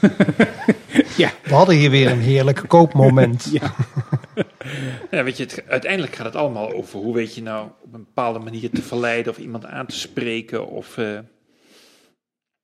ja, 1.22 1.30
We 1.42 1.54
hadden 1.54 1.76
hier 1.76 1.90
weer 1.90 2.10
een 2.10 2.20
heerlijk 2.20 2.62
koopmoment. 2.66 3.48
ja. 3.60 3.74
Ja, 5.10 5.24
weet 5.24 5.36
je, 5.36 5.42
het, 5.44 5.64
uiteindelijk 5.68 6.14
gaat 6.14 6.24
het 6.26 6.36
allemaal 6.36 6.72
over 6.72 6.98
hoe 7.00 7.14
weet 7.14 7.34
je 7.34 7.42
nou 7.42 7.66
op 7.82 7.94
een 7.94 8.04
bepaalde 8.04 8.38
manier 8.38 8.70
te 8.70 8.82
verleiden 8.82 9.32
of 9.32 9.38
iemand 9.38 9.66
aan 9.66 9.86
te 9.86 9.98
spreken. 9.98 10.66
Of, 10.68 10.98
eh, 10.98 11.18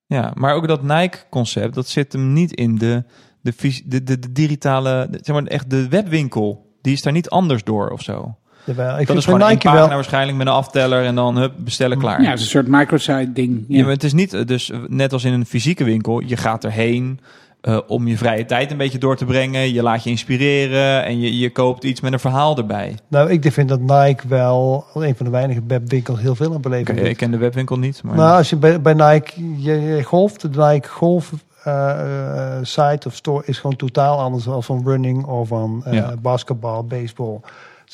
Ja, 0.06 0.32
maar 0.34 0.54
ook 0.54 0.68
dat 0.68 0.82
Nike-concept, 0.82 1.74
dat 1.74 1.88
zit 1.88 2.12
hem 2.12 2.32
niet 2.32 2.52
in 2.52 2.74
de, 2.78 3.04
de, 3.40 3.52
de, 3.86 4.02
de, 4.02 4.18
de 4.18 4.32
digitale, 4.32 5.06
de- 5.10 5.18
zeg 5.22 5.34
maar 5.36 5.44
echt 5.44 5.70
de 5.70 5.88
webwinkel. 5.88 6.76
Die 6.80 6.92
is 6.92 7.02
daar 7.02 7.12
niet 7.12 7.28
anders 7.28 7.64
door 7.64 7.90
of 7.90 8.02
zo. 8.02 8.38
Jawel, 8.68 8.90
ik 8.90 8.96
dat 8.96 9.06
vind 9.06 9.18
is 9.18 9.24
gewoon 9.24 9.40
een 9.40 9.48
Nike 9.48 9.62
pagina 9.62 9.86
wel... 9.86 9.94
waarschijnlijk 9.94 10.38
met 10.38 10.46
een 10.46 10.52
afteller 10.52 11.04
en 11.04 11.14
dan 11.14 11.36
hup, 11.36 11.52
bestellen 11.56 11.98
klaar. 11.98 12.22
ja, 12.22 12.28
het 12.30 12.38
is 12.38 12.44
een 12.44 12.50
soort 12.50 12.68
microsite 12.68 13.32
ding. 13.32 13.64
Ja, 13.68 13.76
Ja. 13.76 13.82
maar 13.82 13.92
het 13.92 14.04
is 14.04 14.12
niet, 14.12 14.32
eh, 14.32 14.44
dus 14.46 14.70
eh, 14.70 14.78
net 14.88 15.12
als 15.12 15.24
in 15.24 15.32
een 15.32 15.46
fysieke 15.46 15.84
winkel, 15.84 16.20
je 16.20 16.36
gaat 16.36 16.64
erheen 16.64 17.20
eh, 17.60 17.78
om 17.86 18.08
je 18.08 18.16
vrije 18.16 18.44
tijd 18.44 18.70
een 18.70 18.76
beetje 18.76 18.98
door 18.98 19.16
te 19.16 19.24
brengen. 19.24 19.72
Je 19.72 19.82
laat 19.82 20.04
je 20.04 20.10
inspireren 20.10 21.04
en 21.04 21.20
je, 21.20 21.38
je 21.38 21.50
koopt 21.50 21.84
iets 21.84 22.00
met 22.00 22.12
een 22.12 22.20
verhaal 22.20 22.56
erbij. 22.56 22.94
Nou, 23.08 23.30
ik 23.30 23.52
vind 23.52 23.68
dat 23.68 23.80
Nike 23.80 24.28
wel 24.28 24.84
een 24.94 25.16
van 25.16 25.26
de 25.26 25.32
weinige 25.32 25.60
webwinkels 25.66 26.20
heel 26.20 26.34
veel 26.34 26.54
aan 26.54 26.60
doet. 26.62 26.88
ik 26.88 27.16
ken 27.16 27.30
de 27.30 27.36
webwinkel 27.36 27.78
niet, 27.78 28.02
maar 28.02 28.16
Nou, 28.16 28.36
als 28.36 28.50
je 28.50 28.56
bij, 28.56 28.80
bij 28.80 28.94
Nike, 28.94 29.32
je, 29.56 29.80
je 29.80 30.02
golft, 30.02 30.40
de 30.54 30.60
Nike 30.60 30.88
golf 30.88 31.32
eh, 31.68 32.56
eh, 32.56 32.64
site 32.64 33.08
of 33.08 33.14
store 33.14 33.42
is 33.46 33.58
gewoon 33.58 33.76
totaal 33.76 34.18
anders 34.18 34.44
dan 34.44 34.62
van 34.62 34.82
running 34.84 35.24
of 35.24 35.48
van 35.48 35.82
eh, 35.84 35.92
Ja. 35.92 36.14
basketbal, 36.22 36.84
baseball. 36.84 37.40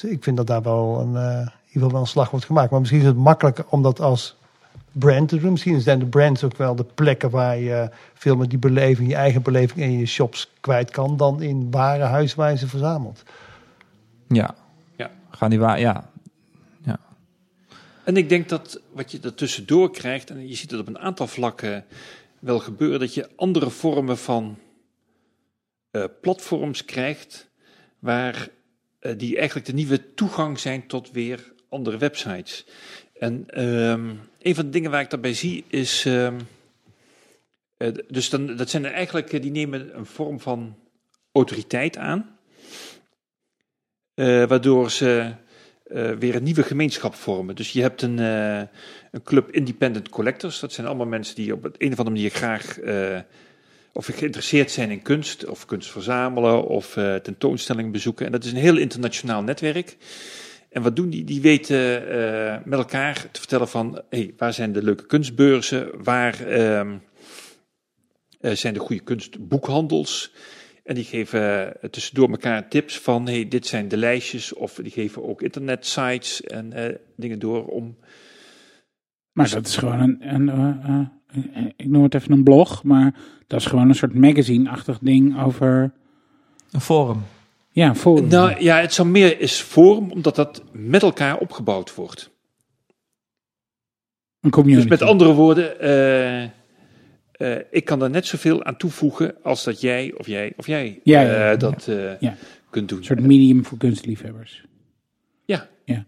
Dus 0.01 0.11
ik 0.11 0.23
vind 0.23 0.37
dat 0.37 0.47
daar 0.47 0.63
wel 0.63 1.01
een, 1.01 1.17
eh, 1.17 1.23
in 1.23 1.39
ieder 1.39 1.73
geval 1.73 1.91
wel 1.91 2.01
een 2.01 2.07
slag 2.07 2.31
wordt 2.31 2.47
gemaakt. 2.47 2.71
Maar 2.71 2.81
misschien 2.81 3.01
is 3.01 3.07
het 3.07 3.17
makkelijker 3.17 3.65
om 3.69 3.83
dat 3.83 4.01
als 4.01 4.37
brand 4.93 5.29
te 5.29 5.39
doen. 5.39 5.51
Misschien 5.51 5.81
zijn 5.81 5.99
de 5.99 6.07
brands 6.07 6.45
ook 6.45 6.57
wel 6.57 6.75
de 6.75 6.85
plekken 6.85 7.31
waar 7.31 7.59
je 7.59 7.91
veel 8.15 8.37
met 8.37 8.51
die 8.51 8.59
beleving, 8.59 9.09
je 9.09 9.15
eigen 9.15 9.43
beleving 9.43 9.81
in 9.81 9.99
je 9.99 10.07
shops 10.07 10.51
kwijt 10.61 10.91
kan, 10.91 11.17
dan 11.17 11.43
in 11.43 11.71
warenhuis 11.71 12.35
waar 12.35 12.51
je 12.51 12.57
ze 12.57 12.69
verzamelt. 12.69 13.23
ja. 14.29 14.55
Ja. 14.97 15.11
Gaan 15.31 15.51
die 15.51 15.59
waar, 15.59 15.81
ja. 15.81 16.13
En 18.05 18.17
ik 18.17 18.29
denk 18.29 18.49
dat 18.49 18.81
wat 18.93 19.11
je 19.11 19.21
er 19.21 19.35
tussendoor 19.35 19.91
krijgt, 19.91 20.31
en 20.31 20.49
je 20.49 20.55
ziet 20.55 20.71
het 20.71 20.81
op 20.81 20.87
een 20.87 20.99
aantal 20.99 21.27
vlakken 21.27 21.85
wel 22.39 22.59
gebeuren, 22.59 23.01
dat 23.01 23.15
je 23.15 23.31
andere 23.37 23.71
vormen 23.71 24.19
van 24.19 24.59
eh, 25.91 26.05
platforms 26.21 26.85
krijgt, 26.85 27.49
waar 27.99 28.49
die 29.17 29.37
eigenlijk 29.37 29.67
de 29.67 29.73
nieuwe 29.73 30.15
toegang 30.15 30.59
zijn 30.59 30.87
tot 30.87 31.11
weer 31.11 31.53
andere 31.69 31.99
websites. 31.99 32.65
En 33.19 33.45
ehm, 33.47 34.11
een 34.43 34.55
van 34.55 34.65
de 34.65 34.71
dingen 34.71 34.91
waar 34.91 35.01
ik 35.01 35.11
daarbij 35.11 35.35
zie 35.35 35.65
is, 35.69 36.05
ehm, 36.05 36.41
eh, 37.77 37.93
dus 38.09 38.31
dan, 38.31 38.57
dat 38.57 38.71
zijn 38.71 38.85
er 38.85 38.93
eigenlijk, 38.93 39.33
eh, 39.33 39.43
die 39.43 39.51
nemen 39.51 39.97
een 39.97 40.07
vorm 40.07 40.41
van 40.41 40.77
autoriteit 41.33 41.97
aan, 41.97 42.39
eh, 44.15 44.45
waardoor 44.45 44.91
ze 44.91 45.35
eh, 45.85 46.11
weer 46.11 46.35
een 46.35 46.43
nieuwe 46.43 46.63
gemeenschap 46.63 47.15
vormen. 47.15 47.57
Dus 47.57 47.73
je 47.73 47.81
hebt 47.81 48.03
een, 48.03 48.19
eh, 48.19 48.59
een 49.11 49.23
club 49.23 49.51
independent 49.51 50.09
collectors. 50.09 50.61
Dat 50.61 50.73
zijn 50.73 50.87
allemaal 50.87 51.07
mensen 51.07 51.35
die 51.35 51.53
op 51.53 51.65
een 51.65 51.93
of 51.93 51.99
andere 51.99 52.11
manier 52.11 52.31
graag 52.31 52.79
eh, 52.79 53.19
of 53.97 54.07
geïnteresseerd 54.07 54.71
zijn 54.71 54.91
in 54.91 55.03
kunst, 55.03 55.47
of 55.47 55.67
kunst 55.67 55.91
verzamelen, 55.91 56.67
of 56.67 56.97
eh, 56.97 57.15
tentoonstellingen 57.15 57.93
bezoeken. 57.93 58.27
En 58.27 58.33
dat 58.33 58.45
is 58.45 58.51
een 58.51 58.59
heel 58.59 58.77
internationaal 58.77 59.43
netwerk. 59.43 59.97
En 60.71 60.83
wat 60.83 60.97
doen 60.97 61.11
die? 61.11 61.25
Die 61.25 61.41
weten 61.41 62.09
eh, 62.09 62.57
met 62.65 62.79
elkaar 62.79 63.31
te 63.31 63.41
vertellen 63.41 63.69
van, 63.69 64.03
hey, 64.11 64.35
waar 64.37 64.53
zijn 64.53 64.73
de 64.73 64.83
leuke 64.83 65.07
kunstbeurzen? 65.07 66.05
Waar 66.05 66.47
ehm, 66.47 66.97
eh, 68.41 68.53
zijn 68.53 68.75
de 68.75 68.81
goede 68.81 69.03
kunstboekhandels? 69.03 70.33
En 70.85 70.95
die 70.95 71.05
geven 71.05 71.77
tussendoor 71.91 72.31
elkaar 72.31 72.69
tips 72.69 72.99
van, 72.99 73.27
hey, 73.27 73.49
dit 73.49 73.67
zijn 73.67 73.89
de 73.89 73.97
lijstjes. 73.97 74.53
Of 74.53 74.75
die 74.75 74.93
geven 74.93 75.25
ook 75.29 75.43
internetsites 75.43 76.43
en 76.43 76.99
dingen 77.17 77.39
door 77.39 77.67
om... 77.67 77.97
Maar 79.33 79.51
dat 79.51 79.67
is 79.67 79.77
gewoon 79.77 80.01
een, 80.01 80.35
een 80.35 81.11
ik 81.77 81.87
noem 81.89 82.03
het 82.03 82.15
even 82.15 82.33
een 82.33 82.43
blog, 82.45 82.83
maar 82.83 83.15
dat 83.47 83.61
is 83.61 83.67
gewoon 83.67 83.89
een 83.89 83.95
soort 83.95 84.15
magazine-achtig 84.15 84.99
ding 84.99 85.43
over, 85.43 85.93
Een 86.71 86.81
forum. 86.81 87.23
ja, 87.71 87.95
voor. 87.95 88.23
Nou 88.23 88.61
ja, 88.63 88.81
het 88.81 88.93
zou 88.93 89.09
meer 89.09 89.41
is 89.41 89.63
vorm, 89.63 90.11
omdat 90.11 90.37
dat 90.37 90.63
met 90.73 91.03
elkaar 91.03 91.39
opgebouwd 91.39 91.95
wordt. 91.95 92.33
een 94.41 94.51
community. 94.51 94.89
Dus 94.89 94.99
met 94.99 95.09
andere 95.09 95.33
woorden, 95.33 95.81
eh, 95.81 96.43
eh, 96.43 96.51
ik 97.71 97.85
kan 97.85 98.03
er 98.03 98.11
net 98.11 98.27
zoveel 98.27 98.65
aan 98.65 98.77
toevoegen 98.77 99.35
als 99.43 99.65
dat 99.65 99.81
jij 99.81 100.15
of 100.17 100.27
jij 100.27 100.53
of 100.57 100.67
jij 100.67 101.01
Ja, 101.03 101.21
ja, 101.21 101.31
ja, 101.31 101.53
eh, 101.53 101.59
dat 101.59 101.89
eh, 101.89 102.21
Ja. 102.21 102.35
kunt 102.71 102.89
doen. 102.89 102.99
Een 102.99 103.05
soort 103.05 103.21
medium 103.21 103.65
voor 103.65 103.79
kunstliefhebbers. 103.79 104.65
Ja. 105.45 105.69
Ja. 105.85 106.07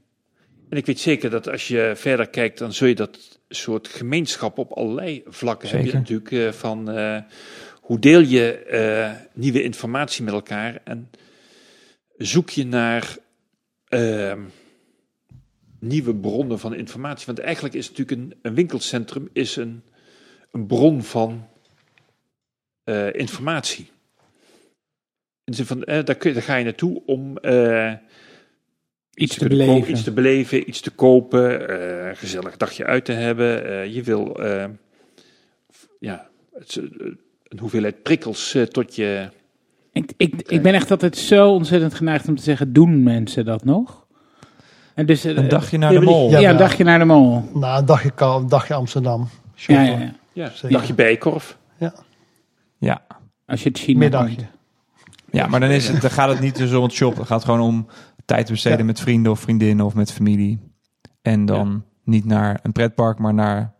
En 0.69 0.77
ik 0.77 0.87
weet 0.87 1.01
zeker 1.01 1.31
dat 1.31 1.49
als 1.49 1.69
je 1.69 1.93
verder 1.97 2.29
kijkt, 2.29 2.59
dan 2.59 2.73
zul 2.73 2.89
je 2.89 2.95
dat 2.95 3.36
soort 3.49 3.89
gemeenschap 3.89 4.59
op 4.59 4.73
allerlei 4.73 5.23
vlakken 5.27 5.69
heb 5.69 5.85
je 5.85 5.93
natuurlijk 5.93 6.31
eh, 6.31 6.53
van 6.53 6.91
eh, 6.91 7.19
hoe 7.81 7.99
deel 7.99 8.21
je 8.21 8.59
eh, 8.59 9.11
nieuwe 9.33 9.63
informatie 9.63 10.25
met 10.25 10.35
elkaar 10.35 10.81
en 10.85 11.11
zoek 12.17 12.51
je 12.51 12.67
naar 12.67 13.17
ehm, 13.89 14.41
nieuwe 15.81 16.15
bronnen 16.15 16.59
van 16.59 16.75
informatie. 16.75 17.27
Want 17.27 17.39
eigenlijk 17.39 17.75
is 17.75 17.91
natuurlijk 17.91 18.21
een, 18.21 18.39
een 18.43 18.55
winkelcentrum 18.55 19.29
is 19.33 19.57
een, 19.57 19.83
een 20.51 20.67
bron 20.67 21.03
van 21.03 21.49
informatie. 23.13 23.91
In 25.45 25.53
de 25.53 25.55
zin 25.55 25.67
van, 25.67 25.81
daar, 25.81 26.15
kun 26.15 26.29
je, 26.29 26.35
daar 26.35 26.45
ga 26.45 26.57
je 26.57 26.65
naartoe 26.65 27.03
om 27.07 27.39
Iets 29.17 29.37
te 29.37 29.49
beleven. 29.49 29.91
iets 29.91 30.03
te 30.03 30.13
beleven, 30.13 30.69
iets 30.69 30.81
te 30.81 30.91
kopen, 30.91 31.69
eh, 31.69 32.09
een 32.09 32.17
gezellig 32.17 32.57
dagje 32.57 32.85
uit 32.85 33.05
te 33.05 33.13
hebben. 33.13 33.67
Eh, 33.67 33.95
je 33.95 34.03
wil 34.03 34.43
eh, 34.43 34.65
ja, 36.01 36.29
het, 36.53 36.77
een 37.45 37.59
hoeveelheid 37.59 38.03
prikkels 38.03 38.57
tot 38.71 38.95
je. 38.95 39.29
Ik, 39.93 40.13
ik, 40.17 40.43
ik 40.47 40.63
ben 40.63 40.75
echt 40.75 40.91
altijd 40.91 41.17
zo 41.17 41.51
ontzettend 41.51 41.95
geneigd 41.95 42.29
om 42.29 42.37
te 42.37 42.43
zeggen, 42.43 42.73
doen 42.73 43.03
mensen 43.03 43.45
dat 43.45 43.65
nog? 43.65 44.07
En 44.95 45.07
dus, 45.07 45.25
Een 45.25 45.49
dagje 45.49 45.79
naar 45.79 45.93
Ja, 45.93 45.99
de 45.99 46.05
mol. 46.05 46.31
ja, 46.31 46.39
Ja, 46.39 46.51
een 46.51 46.57
dagje 46.57 46.85
naar 46.85 46.99
de 46.99 47.05
mol. 47.05 47.51
Na 47.55 47.79
een 47.79 47.87
dagje, 47.87 48.13
een 48.17 48.49
dagje 48.49 48.75
Amsterdam. 48.75 49.29
Ja, 49.55 49.83
ja, 49.83 49.99
ja. 49.99 50.15
Ja, 50.33 50.51
Zeker. 50.51 50.71
dagje 50.79 50.95
bijkorf. 50.95 51.59
Ja. 52.79 53.03
Als 53.47 53.63
je 53.63 53.69
het 53.69 53.79
China 53.79 53.99
Middagje. 53.99 54.47
ja, 55.31 55.47
maar 55.47 55.61
dan, 55.61 55.71
is 55.71 55.89
het, 55.89 56.01
dan 56.01 56.11
gaat 56.11 56.29
het 56.29 56.41
niet 56.41 56.57
dus 56.57 56.73
om 56.73 56.83
het 56.83 56.93
shoppen. 56.93 57.19
Het 57.19 57.29
gaat 57.29 57.45
gewoon 57.45 57.61
om 57.61 57.87
tijd 58.27 58.47
te 58.47 58.53
besteden 58.53 58.79
Ja. 58.79 58.85
met 58.85 59.01
vrienden 59.01 59.33
of 59.33 59.41
vriendinnen 59.41 59.87
of 59.87 59.95
met 59.95 60.13
familie. 60.13 60.59
En 61.23 61.45
dan 61.45 61.85
niet 62.05 62.25
naar 62.25 62.59
een 62.63 62.73
pretpark, 62.73 63.19
maar 63.19 63.35
naar 63.35 63.75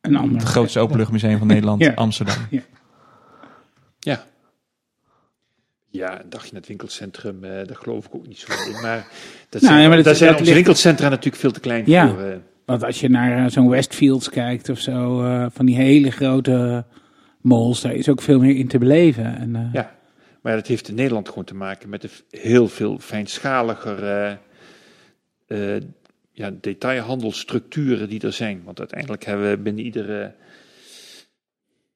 Een 0.00 0.16
ander. 0.16 0.38
het 0.38 0.48
grootste 0.48 0.80
openluchtmuseum 0.80 1.38
van 1.38 1.46
Nederland, 1.46 1.80
Ja. 1.84 1.92
Amsterdam. 1.94 2.36
Ja. 3.98 4.22
Ja, 5.92 6.22
een 6.22 6.30
dagje 6.30 6.48
naar 6.50 6.60
het 6.60 6.68
winkelcentrum, 6.68 7.44
eh, 7.44 7.50
daar 7.50 7.76
geloof 7.76 8.06
ik 8.06 8.14
ook 8.14 8.26
niet 8.26 8.38
zo 8.38 8.52
in. 8.52 8.80
Maar 8.82 8.96
dat 9.48 9.60
Nou, 9.62 9.72
zijn, 9.72 9.80
ja, 9.82 9.86
maar 9.88 9.96
dat- 9.96 10.04
daar 10.04 10.14
zijn 10.14 10.30
dat 10.30 10.38
onze 10.40 10.52
ligt- 10.52 10.64
winkelcentra 10.66 11.08
natuurlijk 11.08 11.36
veel 11.36 11.50
te 11.52 11.60
klein 11.60 11.82
Ja. 11.86 12.08
voor. 12.08 12.20
eh. 12.20 12.36
Want 12.64 12.84
als 12.84 13.00
je 13.00 13.08
naar 13.08 13.44
eh, 13.44 13.50
zo'n 13.50 13.68
Westfields 13.68 14.28
kijkt 14.30 14.68
of 14.68 14.78
zo, 14.78 15.22
eh, 15.24 15.46
van 15.50 15.66
die 15.66 15.76
hele 15.76 16.10
grote 16.10 16.84
malls, 17.40 17.80
daar 17.80 17.92
is 17.94 18.08
ook 18.08 18.22
veel 18.22 18.38
meer 18.40 18.56
in 18.56 18.68
te 18.68 18.78
beleven. 18.78 19.36
En, 19.38 19.56
eh, 19.56 19.62
Ja. 19.72 19.94
Maar 20.40 20.54
dat 20.54 20.66
heeft 20.66 20.88
in 20.88 20.94
Nederland 20.94 21.28
gewoon 21.28 21.44
te 21.44 21.54
maken 21.54 21.88
met 21.88 22.02
de 22.02 22.10
heel 22.30 22.68
veel 22.68 22.98
fijnschaliger 22.98 24.04
eh, 24.04 24.36
eh, 25.46 25.82
ja, 26.32 26.50
detailhandelsstructuren 26.60 28.08
die 28.08 28.20
er 28.20 28.32
zijn. 28.32 28.62
Want 28.64 28.78
uiteindelijk 28.78 29.24
hebben 29.24 29.50
we 29.50 29.58
binnen 29.58 29.84
iedere, 29.84 30.34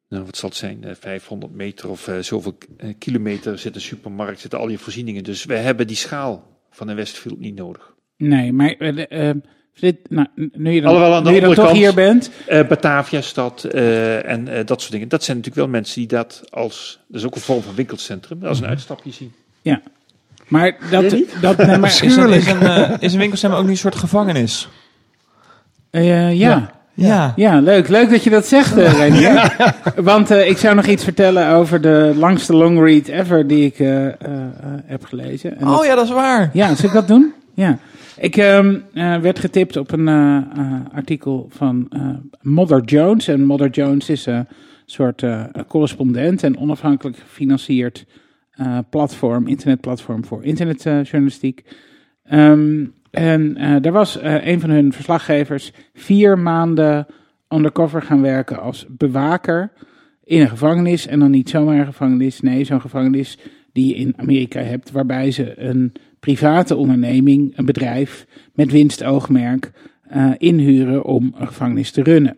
nou 0.09 0.25
wat 0.25 0.37
zal 0.37 0.49
het 0.49 0.59
zijn, 0.59 0.85
eh, 0.85 0.95
500 0.95 1.53
meter 1.53 1.89
of 1.89 2.09
eh, 2.09 2.19
zoveel 2.19 2.59
eh, 2.77 2.89
kilometer 2.99 3.59
zit 3.59 3.75
een 3.75 3.81
supermarkt, 3.81 4.41
zitten 4.41 4.59
al 4.59 4.67
die 4.67 4.79
voorzieningen. 4.79 5.25
Dus 5.25 5.45
we 5.45 5.57
hebben 5.57 5.87
die 5.87 5.97
schaal 5.97 6.63
van 6.71 6.89
een 6.89 6.97
Westfield 6.97 7.39
niet 7.39 7.55
nodig. 7.55 7.95
Nee, 8.17 8.53
maar 8.53 8.71
eh, 8.71 9.29
eh, 9.29 9.37
Dit, 9.81 9.97
nou, 10.09 10.27
nu 10.53 10.71
je 10.73 10.81
dan, 10.81 10.91
Alhoewel, 10.91 11.15
aan 11.17 11.25
de 11.25 11.29
nu 11.31 11.35
je 11.35 11.41
dan 11.41 11.55
toch 11.55 11.65
kant- 11.65 11.77
hier 11.77 11.95
bent. 11.95 12.31
Eh 12.47 12.67
Batavia-stad 12.69 13.65
eh, 13.65 14.29
en 14.31 14.49
eh, 14.49 14.67
dat 14.67 14.81
soort 14.81 14.93
dingen. 14.93 15.09
Dat 15.09 15.25
zijn 15.25 15.37
natuurlijk 15.37 15.67
wel 15.67 15.75
mensen 15.75 15.95
die 16.01 16.09
dat 16.09 16.43
als... 16.51 16.99
Dat 17.09 17.21
is 17.21 17.27
ook 17.27 17.35
een 17.35 17.41
vorm 17.41 17.63
van 17.63 17.75
winkelcentrum. 17.75 18.45
Als 18.45 18.61
een 18.61 18.67
uitstapje 18.67 19.11
zien. 19.13 19.33
Ja. 19.63 19.81
Maar 20.49 20.77
dat, 20.91 21.17
dat 21.41 21.57
nee, 21.57 21.79
maar, 21.79 21.91
Is 21.95 22.01
een, 22.17 22.29
is, 22.33 22.47
een, 22.47 23.01
is 23.01 23.13
een 23.13 23.19
winkelcentrum 23.19 23.53
ook 23.61 23.67
niet 23.67 23.71
een 23.77 23.77
soort 23.83 23.95
gevangenis? 23.95 24.69
eh, 25.91 26.33
ja. 26.39 26.73
Ja. 26.97 27.33
Ja, 27.37 27.61
leuk. 27.61 27.89
Leuk 27.89 28.11
dat 28.11 28.25
je 28.25 28.31
dat 28.31 28.47
zegt, 28.47 28.75
Renier. 28.99 29.57
Want 29.97 30.31
eh, 30.31 30.49
ik 30.49 30.59
zou 30.59 30.75
nog 30.75 30.87
iets 30.87 31.05
vertellen 31.05 31.49
over 31.49 31.81
de 31.81 32.13
langste 32.17 32.55
longread 32.57 33.07
ever 33.09 33.47
die 33.47 33.65
ik 33.67 33.79
eh, 33.79 34.07
eh, 34.07 34.13
eh, 34.13 34.43
heb 34.87 35.05
gelezen. 35.05 35.59
En 35.59 35.67
dat- 35.67 35.79
Oh 35.79 35.85
ja, 35.85 35.95
dat 35.95 36.05
is 36.05 36.11
waar. 36.11 36.51
Ja, 36.53 36.75
zal 36.75 36.85
ik 36.89 36.95
dat 36.95 37.09
doen? 37.09 37.33
Ja. 37.55 37.79
Ik 38.17 38.37
ehm, 38.37 38.79
eh, 38.93 39.17
werd 39.17 39.39
getipt 39.39 39.77
op 39.77 39.93
een 39.93 40.09
eh, 40.09 40.37
eh, 40.37 40.81
artikel 40.93 41.47
van 41.51 41.89
Mother 42.41 42.85
Jones. 42.85 43.29
En 43.29 43.45
Mother 43.45 43.71
Jones 43.71 44.09
is 44.09 44.27
een 44.27 44.47
soort 44.87 45.25
correspondent 45.69 46.43
en 46.43 46.59
onafhankelijk 46.59 47.17
gefinancierd 47.17 48.07
platform, 48.91 49.47
internetplatform 49.47 50.25
voor 50.25 50.45
internetjournalistiek. 50.45 51.65
Ehm, 52.25 52.85
en 53.11 53.55
daar 53.83 53.93
was 53.93 54.19
een 54.23 54.61
van 54.61 54.71
hun 54.71 54.93
verslaggevers 54.93 55.73
vier 55.95 56.39
maanden 56.39 57.07
undercover 57.49 58.03
gaan 58.03 58.23
werken 58.23 58.61
als 58.61 58.87
bewaker 58.89 59.73
in 60.25 60.41
een 60.41 60.49
gevangenis. 60.49 61.07
En 61.07 61.19
dan 61.19 61.31
niet 61.31 61.51
zomaar 61.51 61.79
een 61.79 61.87
gevangenis, 61.87 62.41
nee, 62.41 62.65
zo'n 62.65 62.81
gevangenis 62.81 63.39
die 63.73 63.89
je 63.89 63.95
in 63.95 64.15
Amerika 64.17 64.61
hebt, 64.61 64.91
waarbij 64.91 65.31
ze 65.31 65.61
een 65.61 65.93
private 66.25 66.77
onderneming, 66.77 67.53
een 67.57 67.65
bedrijf 67.65 68.27
met 68.55 68.71
winstoogmerk, 68.71 69.73
eh, 70.09 70.31
inhuren 70.39 71.05
om 71.05 71.35
een 71.39 71.47
gevangenis 71.47 71.91
te 71.91 72.03
runnen. 72.03 72.37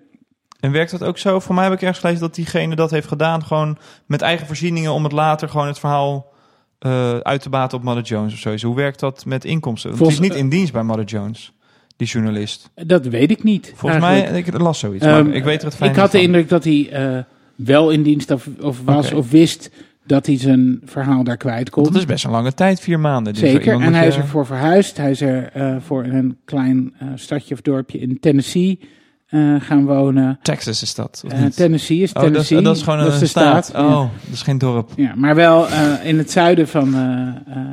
En 0.61 0.73
werkt 0.73 0.91
dat 0.91 1.05
ook 1.05 1.19
zo? 1.19 1.41
Voor 1.41 1.55
mij 1.55 1.65
heb 1.65 1.73
ik 1.73 1.81
ergens 1.81 1.99
gelezen 1.99 2.21
dat 2.21 2.35
diegene 2.35 2.75
dat 2.77 2.91
heeft 2.91 3.09
gedaan, 3.09 3.45
gewoon 3.45 3.79
met 4.07 4.23
eigen 4.23 4.47
voorzieningen 4.47 4.93
om 4.93 5.03
het 5.05 5.13
later 5.13 5.49
gewoon 5.49 5.67
het 5.67 5.79
verhaal 5.79 6.35
eh, 6.79 7.17
uit 7.17 7.43
te 7.43 7.49
baten 7.49 7.79
op 7.79 7.85
Mother 7.85 8.03
Jones 8.03 8.33
of 8.33 8.39
zoiets. 8.39 8.63
Hoe 8.63 8.77
werkt 8.77 9.01
dat 9.01 9.25
met 9.25 9.45
inkomsten? 9.45 9.89
Want 9.91 10.03
Volgens- 10.03 10.21
die 10.21 10.29
is 10.31 10.35
niet 10.37 10.45
in 10.45 10.51
dienst 10.57 10.73
bij 10.73 10.83
Mother 10.83 11.05
Jones, 11.05 11.53
die 11.97 12.07
journalist. 12.09 12.71
Dat 12.75 13.07
weet 13.07 13.31
ik 13.31 13.43
niet. 13.43 13.73
Volgens 13.77 14.03
eigenlijk. 14.05 14.47
mij, 14.47 14.55
ik 14.55 14.61
las 14.63 14.79
zoiets, 14.79 15.05
Ehm, 15.05 15.27
maar 15.27 15.35
ik 15.35 15.45
weet 15.45 15.59
er 15.61 15.67
het 15.67 15.77
fijn 15.77 15.91
Ik 15.91 15.97
had 15.97 16.13
de 16.13 16.21
indruk 16.21 16.49
dat 16.49 16.65
hij 16.65 16.89
eh, 16.91 17.23
wel 17.55 17.91
in 17.91 18.03
dienst 18.03 18.31
of, 18.31 18.49
of 18.61 18.83
was 18.85 19.13
of 19.13 19.31
wist 19.31 19.71
dat 20.07 20.27
hij 20.27 20.39
zijn 20.39 20.81
verhaal 20.85 21.25
daar 21.25 21.37
kwijt. 21.37 21.71
Want 21.71 21.87
dat 21.87 21.97
is 21.97 22.05
best 22.05 22.25
een 22.25 22.31
lange 22.31 22.55
tijd, 22.55 22.81
vier 22.81 23.01
maanden. 23.01 23.33
Dus 23.33 23.43
Zeker, 23.43 23.81
en 23.81 23.95
hij 23.95 24.07
is 24.07 24.17
ervoor 24.17 24.47
verhuisd. 24.47 24.97
Hij 24.97 25.11
is 25.11 25.21
er 25.21 25.51
eh, 25.53 25.77
voor 25.81 26.05
in 26.05 26.15
een 26.15 26.37
klein 26.45 26.95
eh, 26.99 27.09
stadje 27.15 27.55
of 27.55 27.61
dorpje 27.61 27.99
in 27.99 28.21
Tennessee 28.21 28.81
eh, 29.27 29.55
gaan 29.59 29.85
wonen. 29.85 30.39
Texas 30.43 30.83
is 30.83 30.95
dat? 30.95 31.25
Tennessee 31.55 32.01
is 32.01 32.13
Oh, 32.13 32.15
dat 32.15 32.25
is, 32.25 32.31
Tennessee. 32.31 32.63
dat 32.63 32.77
is 32.77 32.83
gewoon 32.83 32.99
dat 32.99 33.21
een 33.21 33.29
staat. 33.29 33.73
Oh, 33.75 34.01
dat 34.01 34.33
is 34.33 34.43
geen 34.43 34.59
dorp. 34.59 34.91
Ja, 34.97 35.15
maar 35.17 35.35
wel 35.35 35.67
in 36.03 36.19
het 36.19 36.31
zuiden 36.31 36.69
van 36.69 36.91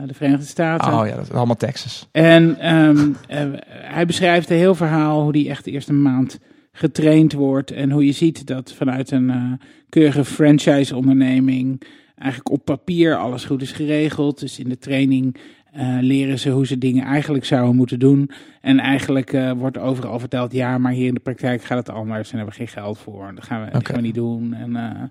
de 0.07 0.14
Verenigde 0.14 0.45
Staten. 0.45 0.93
Oh 0.93 1.07
ja, 1.07 1.15
dat 1.15 1.23
is 1.23 1.31
allemaal 1.31 1.55
Texas. 1.55 2.07
En 2.11 2.60
ehm, 2.60 3.11
eh, 3.27 3.47
hij 3.69 4.05
beschrijft 4.05 4.49
een 4.49 4.57
heel 4.57 4.76
verhaal 4.76 5.22
hoe 5.22 5.38
hij 5.38 5.49
echt 5.49 5.65
de 5.65 5.72
eerste 5.72 5.93
maand 5.93 6.39
getraind 6.72 7.34
wordt. 7.34 7.72
En 7.72 7.91
hoe 7.91 8.05
je 8.05 8.11
ziet 8.11 8.47
dat 8.47 8.73
vanuit 8.77 9.11
een 9.11 9.60
keurige 9.89 10.26
franchise-onderneming 10.26 11.81
eigenlijk 12.15 12.52
op 12.52 12.65
papier 12.65 13.15
alles 13.15 13.45
goed 13.45 13.61
is 13.61 13.72
geregeld. 13.72 14.40
Dus 14.40 14.60
in 14.60 14.69
de 14.69 14.77
training 14.77 15.38
eh, 15.73 15.98
leren 16.02 16.40
ze 16.40 16.49
hoe 16.49 16.65
ze 16.65 16.77
dingen 16.77 17.06
eigenlijk 17.06 17.45
zouden 17.45 17.76
moeten 17.76 17.99
doen. 17.99 18.30
En 18.61 18.80
eigenlijk 18.80 19.34
eh, 19.34 19.52
wordt 19.52 19.77
overal 19.77 20.19
verteld, 20.19 20.52
ja, 20.52 20.77
maar 20.77 20.91
hier 20.91 21.07
in 21.07 21.14
de 21.14 21.19
praktijk 21.19 21.64
gaat 21.64 21.77
het 21.77 21.90
anders. 21.90 22.31
En 22.31 22.38
hebben 22.38 22.56
we 22.56 22.60
geen 22.60 22.84
geld 22.84 22.98
voor. 22.98 23.31
Dat 23.35 23.44
gaan 23.44 23.65
we, 23.65 23.72
dat 23.72 23.85
gaan 23.85 23.95
we 23.95 24.02
niet 24.02 24.15
doen. 24.15 24.53
En, 24.53 24.76
eh, 24.76 25.02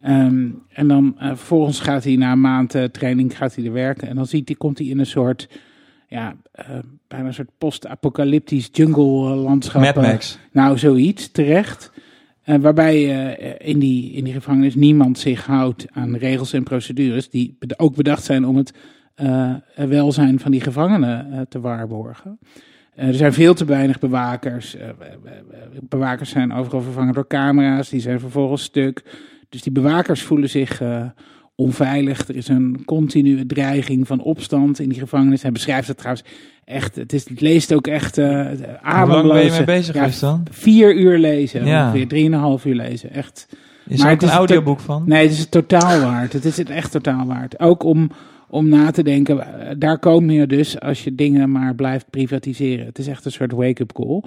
ehm, 0.00 0.48
en 0.68 0.88
dan 0.88 1.14
vervolgens 1.18 1.80
gaat 1.80 2.04
hij 2.04 2.16
na 2.16 2.32
een 2.32 2.40
maand 2.40 2.88
training 2.92 3.36
gaat 3.36 3.54
hij 3.54 3.64
er 3.64 3.72
werken. 3.72 4.08
En 4.08 4.16
dan 4.16 4.26
ziet 4.26 4.48
hij, 4.48 4.56
komt 4.56 4.78
hij 4.78 4.86
in 4.86 4.98
een 4.98 5.06
soort 5.06 5.48
ja, 6.08 6.36
bijna 7.08 7.26
een 7.26 7.34
soort 7.34 7.58
post-apocalyptisch 7.58 8.68
jungle-landschap. 8.72 9.82
Mad 9.82 9.94
Max. 9.94 10.38
Nou, 10.52 10.78
zoiets, 10.78 11.30
terecht. 11.30 11.92
Eh, 12.50 12.56
waarbij 12.60 12.96
eh, 13.36 13.68
in, 13.68 13.78
die, 13.78 14.12
in 14.12 14.24
die 14.24 14.32
gevangenis 14.32 14.74
niemand 14.74 15.18
zich 15.18 15.46
houdt 15.46 15.86
aan 15.90 16.16
regels 16.16 16.52
en 16.52 16.62
procedures 16.62 17.30
die 17.30 17.58
ook 17.76 17.94
bedacht 17.94 18.24
zijn 18.24 18.44
om 18.44 18.56
het 18.56 18.74
eh, 19.14 19.54
welzijn 19.74 20.40
van 20.40 20.50
die 20.50 20.60
gevangenen 20.60 21.46
te 21.48 21.60
waarborgen. 21.60 22.38
Er 22.94 23.14
zijn 23.14 23.32
veel 23.32 23.54
te 23.54 23.64
weinig 23.64 23.98
bewakers. 23.98 24.76
Bewakers 25.80 26.30
zijn 26.30 26.52
overal 26.52 26.80
vervangen 26.80 27.14
door 27.14 27.26
camera's, 27.26 27.88
die 27.88 28.00
zijn 28.00 28.20
vervolgens 28.20 28.62
stuk. 28.62 29.02
Dus 29.48 29.62
die 29.62 29.72
bewakers 29.72 30.22
voelen 30.22 30.48
zich 30.48 30.82
onveilig. 31.54 32.28
Er 32.28 32.36
is 32.36 32.48
een 32.48 32.82
continue 32.84 33.46
dreiging 33.46 34.06
van 34.06 34.20
opstand 34.20 34.78
in 34.78 34.88
die 34.88 34.98
gevangenis. 34.98 35.42
Hij 35.42 35.52
beschrijft 35.52 35.88
het 35.88 35.96
trouwens 35.96 36.26
echt. 36.70 36.96
Het, 36.96 37.12
is, 37.12 37.28
het 37.28 37.40
leest 37.40 37.74
ook 37.74 37.86
echt 37.86 38.18
uh, 38.18 38.46
Hoe 38.82 39.06
lang 39.06 39.28
ben 39.28 39.44
je 39.44 39.50
mee 39.50 39.64
bezig 39.64 39.94
Ja, 39.94 40.00
geweest 40.00 40.20
dan? 40.20 40.42
Vier 40.50 40.94
uur 40.94 41.18
lezen, 41.18 41.64
Ja. 41.66 41.86
ongeveer. 41.86 42.08
Drieënhalf 42.08 42.64
uur 42.64 42.74
lezen. 42.74 43.10
Echt. 43.10 43.46
Is 43.88 43.98
Maar 43.98 44.06
er 44.06 44.12
het 44.14 44.22
ook 44.24 44.30
een 44.30 44.36
audioboek 44.36 44.80
van? 44.80 45.02
Nee, 45.06 45.22
het 45.22 45.32
is 45.32 45.38
het 45.38 45.50
totaal 45.50 46.00
waard. 46.00 46.32
Het 46.32 46.44
is 46.44 46.56
het 46.56 46.70
echt 46.70 46.90
totaal 46.90 47.26
waard. 47.26 47.60
Ook 47.60 47.82
om, 47.82 48.10
om 48.48 48.68
na 48.68 48.90
te 48.90 49.02
denken, 49.02 49.40
eh, 49.40 49.74
daar 49.78 49.98
kom 49.98 50.30
je 50.30 50.46
dus 50.46 50.80
als 50.80 51.04
je 51.04 51.14
dingen 51.14 51.50
maar 51.50 51.74
blijft 51.74 52.10
privatiseren. 52.10 52.86
Het 52.86 52.98
is 52.98 53.06
echt 53.06 53.24
een 53.24 53.32
soort 53.32 53.52
wake-up 53.52 53.92
call. 53.92 54.22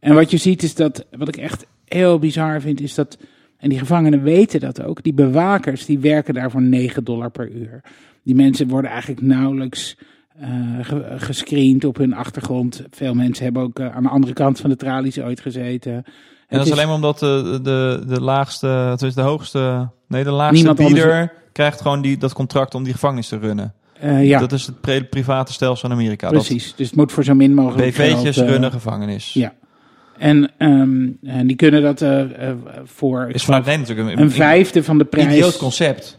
En 0.00 0.14
wat 0.14 0.30
je 0.30 0.36
ziet 0.36 0.62
is 0.62 0.74
dat, 0.74 1.06
wat 1.16 1.28
ik 1.28 1.36
echt 1.36 1.66
heel 1.84 2.18
bizar 2.18 2.60
vind, 2.60 2.80
is 2.80 2.94
dat, 2.94 3.18
en 3.58 3.68
die 3.68 3.78
gevangenen 3.78 4.22
weten 4.22 4.60
dat 4.60 4.82
ook, 4.82 5.02
die 5.02 5.14
bewakers 5.14 5.86
die 5.86 5.98
werken 5.98 6.34
daar 6.34 6.50
voor 6.50 6.62
9 6.62 7.04
dollar 7.04 7.30
per 7.30 7.50
uur. 7.50 7.80
Die 8.22 8.34
mensen 8.34 8.68
worden 8.68 8.90
eigenlijk 8.90 9.22
nauwelijks 9.22 9.96
eh, 10.40 10.48
ge- 10.80 11.14
gescreend 11.16 11.84
op 11.84 11.96
hun 11.96 12.12
achtergrond. 12.14 12.84
Veel 12.90 13.14
mensen 13.14 13.44
hebben 13.44 13.62
ook 13.62 13.78
eh, 13.78 13.94
aan 13.96 14.02
de 14.02 14.08
andere 14.08 14.32
kant 14.32 14.60
van 14.60 14.70
de 14.70 14.76
tralies 14.76 15.18
ooit 15.20 15.40
gezeten. 15.40 15.92
En 15.92 16.04
Het 16.46 16.58
dat 16.58 16.66
is 16.66 16.72
alleen 16.72 16.86
maar 16.86 16.94
omdat 16.94 17.18
de, 17.18 17.58
de, 17.62 18.02
de 18.06 18.20
laagste, 18.20 18.66
het 18.66 19.02
is 19.02 19.14
de 19.14 19.20
hoogste, 19.20 19.88
nee, 20.08 20.24
de 20.24 20.30
laagste 20.30 20.68
anders- 20.68 20.88
bieder 20.88 21.32
krijgt 21.52 21.80
gewoon 21.80 22.02
die, 22.02 22.16
dat 22.16 22.32
contract 22.32 22.74
om 22.74 22.84
die 22.84 22.92
gevangenis 22.92 23.28
te 23.28 23.38
runnen. 23.38 23.74
Eh, 24.00 24.24
ja, 24.26 24.38
Dat 24.38 24.52
is 24.52 24.66
het 24.66 25.08
private 25.10 25.52
stelsel 25.52 25.88
in 25.88 25.94
Amerika. 25.94 26.28
precies. 26.30 26.74
Dus 26.76 26.86
het 26.86 26.96
moet 26.96 27.12
voor 27.12 27.24
zo 27.24 27.34
min 27.34 27.54
mogelijk 27.54 27.88
BV'tjes 27.90 28.34
geld, 28.34 28.46
eh, 28.46 28.52
runnen 28.52 28.70
gevangenis. 28.72 29.32
Ja. 29.32 29.52
En, 30.18 30.52
ehm, 30.58 31.08
en 31.22 31.46
die 31.46 31.56
kunnen 31.56 31.82
dat 31.82 32.02
eh, 32.02 32.48
eh, 32.48 32.56
voor 32.84 33.28
Is 33.32 33.44
geloof, 33.44 33.66
natuurlijk 33.66 34.08
een, 34.08 34.20
een 34.20 34.30
vijfde 34.30 34.84
van 34.84 34.98
de 34.98 35.04
prijs. 35.04 35.26
idioot 35.32 35.56
concept. 35.56 36.18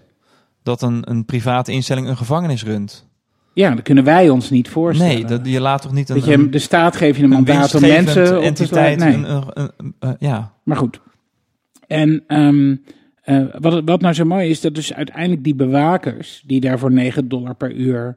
Dat 0.63 0.81
een, 0.81 1.09
een 1.09 1.25
private 1.25 1.71
instelling 1.71 2.07
een 2.07 2.17
gevangenis 2.17 2.63
runt. 2.63 3.07
Ja, 3.56 3.69
dat 3.76 3.82
kunnen 3.82 4.03
wij 4.03 4.30
ons 4.30 4.49
niet 4.49 4.69
voorstellen. 4.69 5.14
Nee, 5.14 5.26
dat, 5.26 5.48
je 5.48 5.60
laat 5.61 5.82
toch 5.82 5.94
niet 5.94 6.10
een, 6.10 6.15
dat 6.15 6.26
je, 6.26 6.49
de 6.49 6.60
staat 6.60 6.95
geeft 6.95 7.18
je 7.18 7.23
een 7.23 7.30
een 7.32 7.36
mandaat 7.36 7.76
om 7.76 7.82
mensen 7.82 8.23
op 8.36 8.41
te 8.41 8.45
entiteit. 8.48 8.99
sluiten. 8.99 9.22
Nee. 9.22 9.32
Een, 9.32 9.36
een, 9.36 9.44
een- 9.53 9.72
een- 9.77 9.94
eh, 9.99 10.10
ja, 10.19 10.53
Maar 10.64 10.77
goed. 10.77 10.99
En 11.88 12.23
ehm, 12.27 12.76
eh, 13.22 13.44
wat, 13.60 13.82
wat 13.86 14.02
nou 14.02 14.14
zo 14.14 14.26
mooi 14.26 14.49
is, 14.49 14.61
dat 14.61 14.76
dus 14.76 14.94
uiteindelijk 14.94 15.44
die 15.44 15.56
bewakers, 15.56 16.44
die 16.45 16.60
daar 16.60 16.80
voor 16.80 16.91
9 16.91 17.27
dollar 17.27 17.56
per 17.56 17.73
uur, 17.73 18.15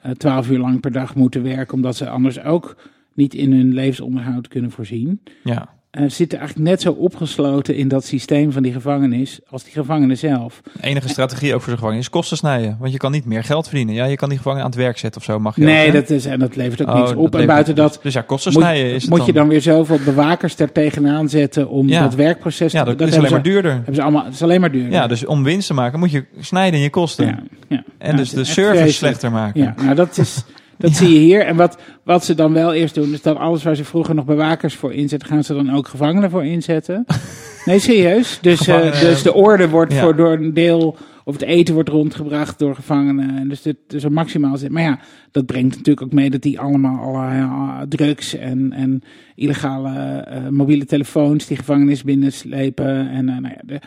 eh 0.00 0.10
12 0.12 0.50
uur 0.50 0.58
lang 0.58 0.80
per 0.80 0.92
dag 0.92 1.14
moeten 1.14 1.42
werken, 1.42 1.74
omdat 1.74 1.96
ze 1.96 2.08
anders 2.08 2.42
ook 2.42 2.76
niet 3.14 3.34
in 3.34 3.52
hun 3.52 3.72
levensonderhoud 3.74 4.48
kunnen 4.48 4.70
voorzien, 4.70 5.20
ja. 5.44 5.68
Eh, 5.90 6.04
zitten 6.08 6.38
eigenlijk 6.38 6.68
net 6.68 6.80
zo 6.80 6.90
opgesloten 6.92 7.76
in 7.76 7.88
dat 7.88 8.04
systeem 8.04 8.52
van 8.52 8.62
die 8.62 8.72
gevangenis 8.72 9.40
als 9.48 9.62
die 9.64 9.72
gevangenen 9.72 10.18
zelf. 10.18 10.60
De 10.80 10.86
enige 10.86 11.08
strategie 11.08 11.54
ook 11.54 11.60
voor 11.60 11.70
de 11.70 11.76
gevangenis 11.78 12.04
is 12.04 12.10
kosten 12.10 12.36
snijden. 12.36 12.76
Want 12.80 12.92
je 12.92 12.98
kan 12.98 13.12
niet 13.12 13.24
meer 13.24 13.44
geld 13.44 13.66
verdienen. 13.68 13.94
Ja, 13.94 14.04
je 14.04 14.16
kan 14.16 14.28
die 14.28 14.38
gevangenen 14.38 14.64
aan 14.64 14.70
het 14.70 14.80
werk 14.80 14.98
zetten 14.98 15.20
of 15.20 15.26
zo. 15.26 15.38
Mag 15.38 15.56
je 15.56 15.62
Nee, 15.64 15.86
ook, 15.86 15.92
dat, 15.92 16.10
is, 16.10 16.24
en 16.26 16.38
dat 16.38 16.56
levert 16.56 16.82
ook 16.82 16.88
Oh, 16.88 16.94
dat 17.06 17.14
op. 17.16 17.34
En 17.34 17.46
buiten 17.46 17.74
dat 17.74 17.98
Dus 18.02 18.12
ja, 18.14 18.20
kosten 18.20 18.52
moet, 18.52 18.62
snijden 18.62 18.92
is 18.92 19.02
het 19.02 19.10
moet 19.10 19.26
je 19.26 19.32
dan. 19.32 19.48
weer 19.48 19.60
zoveel 19.62 19.98
bewakers 20.04 20.58
er 20.58 20.72
tegenaan 20.72 21.28
zetten 21.28 21.68
om 21.68 21.88
Ja. 21.88 22.00
dat 22.02 22.14
werkproces 22.14 22.72
Ja, 22.72 22.82
te 22.82 22.88
dat, 22.88 22.98
dat 22.98 23.08
is 23.08 23.16
alleen 23.16 23.30
maar 23.30 23.42
duurder. 23.42 23.72
Hebben 23.72 23.94
ze 23.94 24.02
allemaal, 24.02 24.24
het 24.24 24.34
is 24.34 24.42
alleen 24.42 24.60
maar 24.60 24.72
duur. 24.72 24.90
Ja, 24.90 25.06
dus 25.06 25.26
om 25.26 25.42
winst 25.44 25.66
te 25.66 25.74
maken 25.74 25.98
moet 25.98 26.10
je 26.10 26.24
snijden 26.40 26.78
in 26.78 26.84
je 26.84 26.90
kosten. 26.90 27.26
Ja, 27.26 27.42
ja. 27.68 27.84
En 27.98 28.10
Ja, 28.10 28.16
dus 28.16 28.30
de 28.30 28.44
service 28.44 28.92
slechter 28.92 29.30
maken. 29.30 29.62
Ja, 29.62 29.74
nou 29.82 29.94
dat 29.94 30.18
is... 30.18 30.44
Dat 30.80 30.92
zie 30.92 31.12
je 31.12 31.18
hier. 31.18 31.40
En 31.46 31.56
wat, 31.56 31.76
wat 32.04 32.24
ze 32.24 32.34
dan 32.34 32.52
wel 32.52 32.72
eerst 32.74 32.94
doen, 32.94 33.12
is 33.12 33.22
dat 33.22 33.36
alles 33.36 33.62
waar 33.62 33.74
ze 33.74 33.84
vroeger 33.84 34.14
nog 34.14 34.24
bewakers 34.24 34.74
voor 34.74 34.92
inzetten, 34.92 35.28
gaan 35.28 35.44
ze 35.44 35.54
dan 35.54 35.74
ook 35.74 35.88
gevangenen 35.88 36.30
voor 36.30 36.44
inzetten. 36.44 37.04
Nee, 37.64 37.78
serieus. 37.78 38.38
Dus, 38.40 38.66
eh, 38.66 39.00
dus 39.00 39.22
de 39.22 39.34
orde 39.34 39.68
wordt 39.68 39.92
Ja. 39.92 40.00
voor 40.00 40.16
door 40.16 40.32
een 40.32 40.54
deel, 40.54 40.96
of 41.30 41.40
het 41.40 41.48
eten 41.48 41.74
wordt 41.74 41.88
rondgebracht 41.88 42.58
door 42.58 42.74
gevangenen. 42.74 43.36
En 43.36 43.48
dus 43.48 43.62
dit 43.62 43.76
is 43.88 44.02
een 44.02 44.12
maximaal 44.12 44.56
zit. 44.56 44.70
Maar 44.70 44.82
ja, 44.82 45.00
dat 45.30 45.46
brengt 45.46 45.76
natuurlijk 45.76 46.06
ook 46.06 46.12
mee 46.12 46.30
dat 46.30 46.42
die 46.42 46.60
allemaal 46.60 46.98
allerlei 46.98 47.40
eh, 47.40 47.80
drugs 47.88 48.36
en, 48.36 48.72
en 48.72 49.02
illegale 49.34 50.20
eh, 50.20 50.48
mobiele 50.48 50.84
telefoons 50.84 51.46
die 51.46 51.56
gevangenis 51.56 52.02
binnenslepen. 52.02 53.10
En, 53.10 53.28
eh, 53.28 53.36
nou 53.36 53.54
ja, 53.66 53.78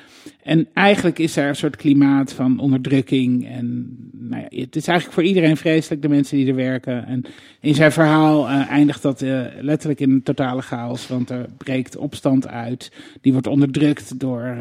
en 0.43 0.67
eigenlijk 0.73 1.19
is 1.19 1.33
daar 1.33 1.47
een 1.47 1.55
soort 1.55 1.75
klimaat 1.75 2.33
van 2.33 2.59
onderdrukking 2.59 3.47
en 3.47 3.97
nou 4.11 4.41
ja, 4.49 4.61
het 4.61 4.75
is 4.75 4.87
eigenlijk 4.87 5.19
voor 5.19 5.27
iedereen 5.27 5.57
vreselijk, 5.57 6.01
de 6.01 6.09
mensen 6.09 6.37
die 6.37 6.47
er 6.47 6.55
werken. 6.55 7.05
En 7.05 7.23
in 7.59 7.75
zijn 7.75 7.91
verhaal 7.91 8.47
eindigt 8.49 9.01
dat 9.01 9.21
letterlijk 9.59 9.99
in 9.99 10.23
totale 10.23 10.61
chaos. 10.61 11.07
Want 11.07 11.29
er 11.29 11.45
breekt 11.57 11.97
opstand 11.97 12.47
uit. 12.47 12.91
Die 13.21 13.31
wordt 13.31 13.47
onderdrukt 13.47 14.19
door 14.19 14.57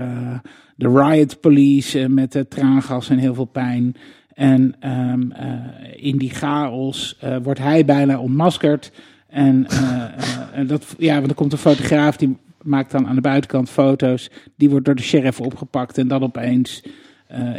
de 0.82 0.88
riot 0.88 1.40
police 1.40 2.00
eh, 2.00 2.06
met 2.06 2.34
eh, 2.34 2.42
traangas 2.42 3.08
en 3.08 3.18
heel 3.18 3.34
veel 3.34 3.44
pijn. 3.44 3.96
En 4.34 4.74
ehm, 4.80 5.30
eh, 5.30 5.48
in 5.96 6.18
die 6.18 6.30
chaos 6.30 7.16
eh, 7.20 7.36
wordt 7.42 7.60
hij 7.60 7.84
bijna 7.84 8.18
ontmaskerd. 8.18 8.92
En 9.28 9.66
dat, 10.66 10.94
ja, 10.98 11.14
want 11.14 11.28
er 11.28 11.34
komt 11.34 11.52
een 11.52 11.58
fotograaf 11.58 12.16
die 12.16 12.36
maakt 12.62 12.90
dan 12.90 13.06
aan 13.06 13.14
de 13.14 13.20
buitenkant 13.20 13.70
foto's. 13.70 14.30
Die 14.56 14.70
wordt 14.70 14.84
door 14.84 14.94
de 14.94 15.02
sheriff 15.02 15.40
opgepakt. 15.40 15.98
En 15.98 16.08
dan 16.08 16.22
opeens 16.22 16.82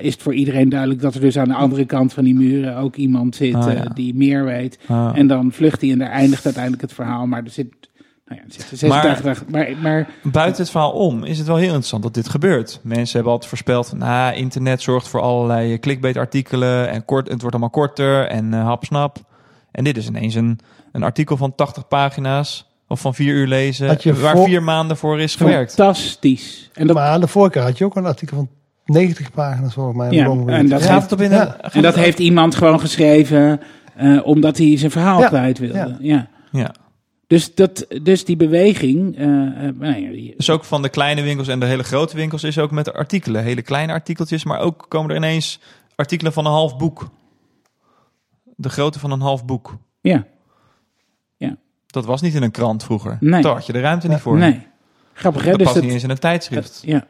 is 0.01 0.13
het 0.13 0.21
voor 0.21 0.33
iedereen 0.33 0.69
duidelijk 0.69 1.01
dat 1.01 1.15
er 1.15 1.21
dus 1.21 1.37
aan 1.37 1.47
de 1.47 1.53
andere 1.53 1.85
kant 1.85 2.13
van 2.13 2.23
die 2.23 2.35
muren 2.35 2.77
ook 2.77 2.95
iemand 2.95 3.35
zit 3.35 3.55
Ah, 3.55 3.85
die 3.93 4.15
meer 4.15 4.45
weet. 4.45 4.79
Ah. 4.87 5.11
En 5.15 5.27
dan 5.27 5.51
vlucht 5.51 5.81
hij 5.81 5.91
en 5.91 5.97
daar 5.97 6.09
eindigt 6.09 6.45
uiteindelijk 6.45 6.83
het 6.83 6.93
verhaal. 6.93 7.27
Maar 7.27 7.43
er 7.43 7.49
zit, 7.49 7.73
nou 8.35 8.47
ja, 8.47 8.53
zitten 8.53 8.77
86 8.77 9.23
dagen. 9.23 9.45
Maar, 9.51 9.69
maar 9.81 10.07
Buiten 10.23 10.61
het 10.61 10.71
verhaal 10.71 10.91
om 10.91 11.23
is 11.23 11.37
het 11.37 11.47
wel 11.47 11.55
heel 11.55 11.65
interessant 11.67 12.03
dat 12.03 12.13
dit 12.13 12.29
gebeurt. 12.29 12.79
Mensen 12.83 13.13
hebben 13.13 13.31
altijd 13.31 13.49
voorspeld 13.49 13.87
van, 13.87 13.97
nou, 13.97 14.33
internet 14.35 14.81
zorgt 14.81 15.07
voor 15.07 15.21
allerlei 15.21 15.79
clickbait-artikelen 15.79 16.89
en 16.89 17.05
kort, 17.05 17.27
het 17.29 17.39
wordt 17.41 17.55
allemaal 17.55 17.69
korter 17.69 18.27
en 18.27 18.53
eh 18.53 18.65
hapsnap. 18.65 19.17
En 19.71 19.83
dit 19.83 19.97
is 19.97 20.07
ineens 20.07 20.35
een, 20.35 20.59
een 20.91 21.03
artikel 21.03 21.37
van 21.37 21.55
80 21.55 21.87
pagina's 21.87 22.71
of 22.87 22.99
van 22.99 23.13
vier 23.15 23.33
uur 23.33 23.47
lezen, 23.47 23.97
je 23.99 24.13
waar 24.13 24.35
voor- 24.35 24.45
vier 24.45 24.63
maanden 24.63 24.97
voor 24.97 25.19
is 25.19 25.35
gewerkt. 25.35 25.73
fantastisch. 25.73 26.69
En 26.73 26.87
dat, 26.87 26.95
Maar 26.95 27.07
aan 27.09 27.21
de 27.21 27.27
voorkant 27.27 27.65
had 27.65 27.77
je 27.77 27.85
ook 27.85 27.95
een 27.95 28.05
artikel 28.05 28.37
van 28.37 28.49
90 28.85 29.31
pagina's 29.31 29.73
volgens 29.73 29.97
mij. 29.97 30.11
Ja, 30.11 30.25
en 30.45 30.69
dat 30.69 30.81
Gaat 30.81 31.01
het 31.01 31.11
op 31.11 31.21
in 31.21 31.31
Ja. 31.31 31.41
een, 31.41 31.47
gaat 31.61 31.73
en 31.73 31.81
dat 31.81 31.95
heeft 31.95 32.19
iemand 32.19 32.55
gewoon 32.55 32.79
geschreven 32.79 33.59
eh, 33.95 34.27
omdat 34.27 34.57
hij 34.57 34.77
zijn 34.77 34.91
verhaal 34.91 35.19
Ja, 35.19 35.27
kwijt 35.27 35.57
wilde. 35.57 35.95
ja. 35.99 36.27
Ja. 36.51 36.71
Ja. 37.27 37.35
Dus, 37.39 37.55
dat, 37.55 37.85
dus 38.03 38.25
die 38.25 38.35
beweging. 38.35 39.17
nou 39.17 39.95
ja, 39.95 40.11
die- 40.11 40.33
Dus 40.37 40.49
ook 40.49 40.63
van 40.63 40.81
de 40.81 40.89
kleine 40.89 41.21
winkels 41.21 41.47
en 41.47 41.59
de 41.59 41.65
hele 41.65 41.83
grote 41.83 42.15
winkels 42.15 42.43
is 42.43 42.57
ook 42.59 42.71
met 42.71 42.85
de 42.85 42.93
artikelen. 42.93 43.43
Hele 43.43 43.61
kleine 43.61 43.93
artikeltjes, 43.93 44.43
maar 44.43 44.59
ook 44.59 44.85
komen 44.87 45.09
er 45.09 45.15
ineens 45.15 45.59
artikelen 45.95 46.33
van 46.33 46.45
een 46.45 46.51
half 46.51 46.77
boek. 46.77 47.09
De 48.55 48.69
grootte 48.69 48.99
van 48.99 49.11
een 49.11 49.21
half 49.21 49.45
boek. 49.45 49.77
ja, 50.01 50.27
Dat 51.87 52.05
was 52.05 52.21
niet 52.21 52.33
in 52.35 52.43
een 52.43 52.51
krant 52.51 52.83
vroeger. 52.83 53.17
Nee. 53.19 53.41
Daar 53.41 53.53
had 53.53 53.65
je 53.65 53.73
de 53.73 53.79
ruimte 53.79 54.07
niet 54.07 54.19
voor. 54.19 54.37
nee. 54.37 54.67
Grappig 55.13 55.43
hè? 55.43 55.49
Dat 55.49 55.57
Dus 55.57 55.67
past 55.67 55.79
dat, 55.79 55.85
niet 55.85 55.93
eens 55.93 56.03
in 56.03 56.09
een 56.09 56.19
tijdschrift. 56.19 56.81
Ja. 56.85 57.07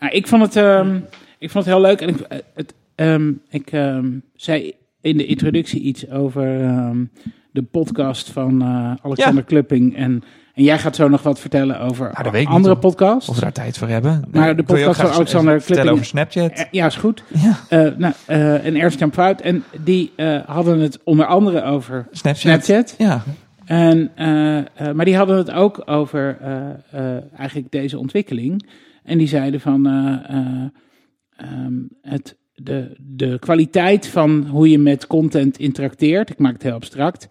Nou, 0.00 0.12
ik, 0.12 0.26
vond 0.28 0.42
het, 0.42 0.56
ehm, 0.56 0.96
ik 1.38 1.50
vond 1.50 1.64
het 1.64 1.74
heel 1.74 1.82
leuk. 1.82 2.00
En 2.00 2.08
ik, 2.08 2.20
eh, 2.20 2.38
het, 2.54 2.74
ehm, 2.94 3.32
ik 3.48 3.72
ehm, 3.72 4.10
zei 4.34 4.72
in 5.00 5.16
de 5.16 5.26
introductie 5.26 5.80
iets 5.80 6.10
over 6.10 6.60
de 7.52 7.62
podcast 7.62 8.30
van 8.30 8.62
eh, 8.62 8.92
Alexander 9.02 9.44
Klupping. 9.44 9.96
En, 9.96 10.22
en 10.54 10.62
jij 10.62 10.78
gaat 10.78 10.96
zo 10.96 11.08
nog 11.08 11.22
wat 11.22 11.40
vertellen 11.40 11.80
over 11.80 12.10
niet, 12.32 12.46
andere 12.46 12.72
hoor. 12.74 12.78
podcasts. 12.82 13.28
Of 13.28 13.34
we 13.34 13.40
daar 13.40 13.52
tijd 13.52 13.78
voor 13.78 13.88
hebben. 13.88 14.24
Maar 14.30 14.56
de 14.56 14.62
podcast 14.62 15.00
van 15.00 15.10
Alexander 15.10 15.62
vertellen 15.62 15.92
over 15.92 16.04
Snapchat. 16.04 16.50
Eh, 16.50 16.64
Ja, 16.70 16.86
is 16.86 16.96
goed. 16.96 17.24
Ja, 17.28 17.58
Eh, 17.68 17.92
nou, 17.96 18.14
en 18.26 18.76
Ernst 18.76 18.98
Jan 18.98 19.12
Fruit. 19.12 19.40
En 19.40 19.64
die 19.84 20.12
hadden 20.46 20.80
het 20.80 20.98
onder 21.04 21.26
andere 21.26 21.62
over 21.62 22.06
Snapchat. 22.10 22.64
Snapchat. 22.64 22.94
Ja, 22.98 23.22
En, 23.64 24.10
maar 24.94 25.04
die 25.04 25.16
hadden 25.16 25.36
het 25.36 25.50
ook 25.50 25.82
over 25.84 26.38
eigenlijk 27.36 27.70
deze 27.70 27.98
ontwikkeling. 27.98 28.64
En 29.04 29.18
die 29.18 29.28
zeiden 29.28 29.60
van 29.60 29.86
eh, 29.86 30.36
eh, 30.36 30.64
ehm, 31.36 31.74
het, 32.02 32.36
de, 32.64 32.96
de 32.98 33.36
kwaliteit 33.38 34.06
van 34.06 34.46
hoe 34.50 34.70
je 34.70 34.78
met 34.78 35.06
content 35.06 35.58
interacteert, 35.58 36.30
ik 36.30 36.38
maak 36.38 36.52
het 36.52 36.62
heel 36.62 36.72
abstract. 36.72 37.28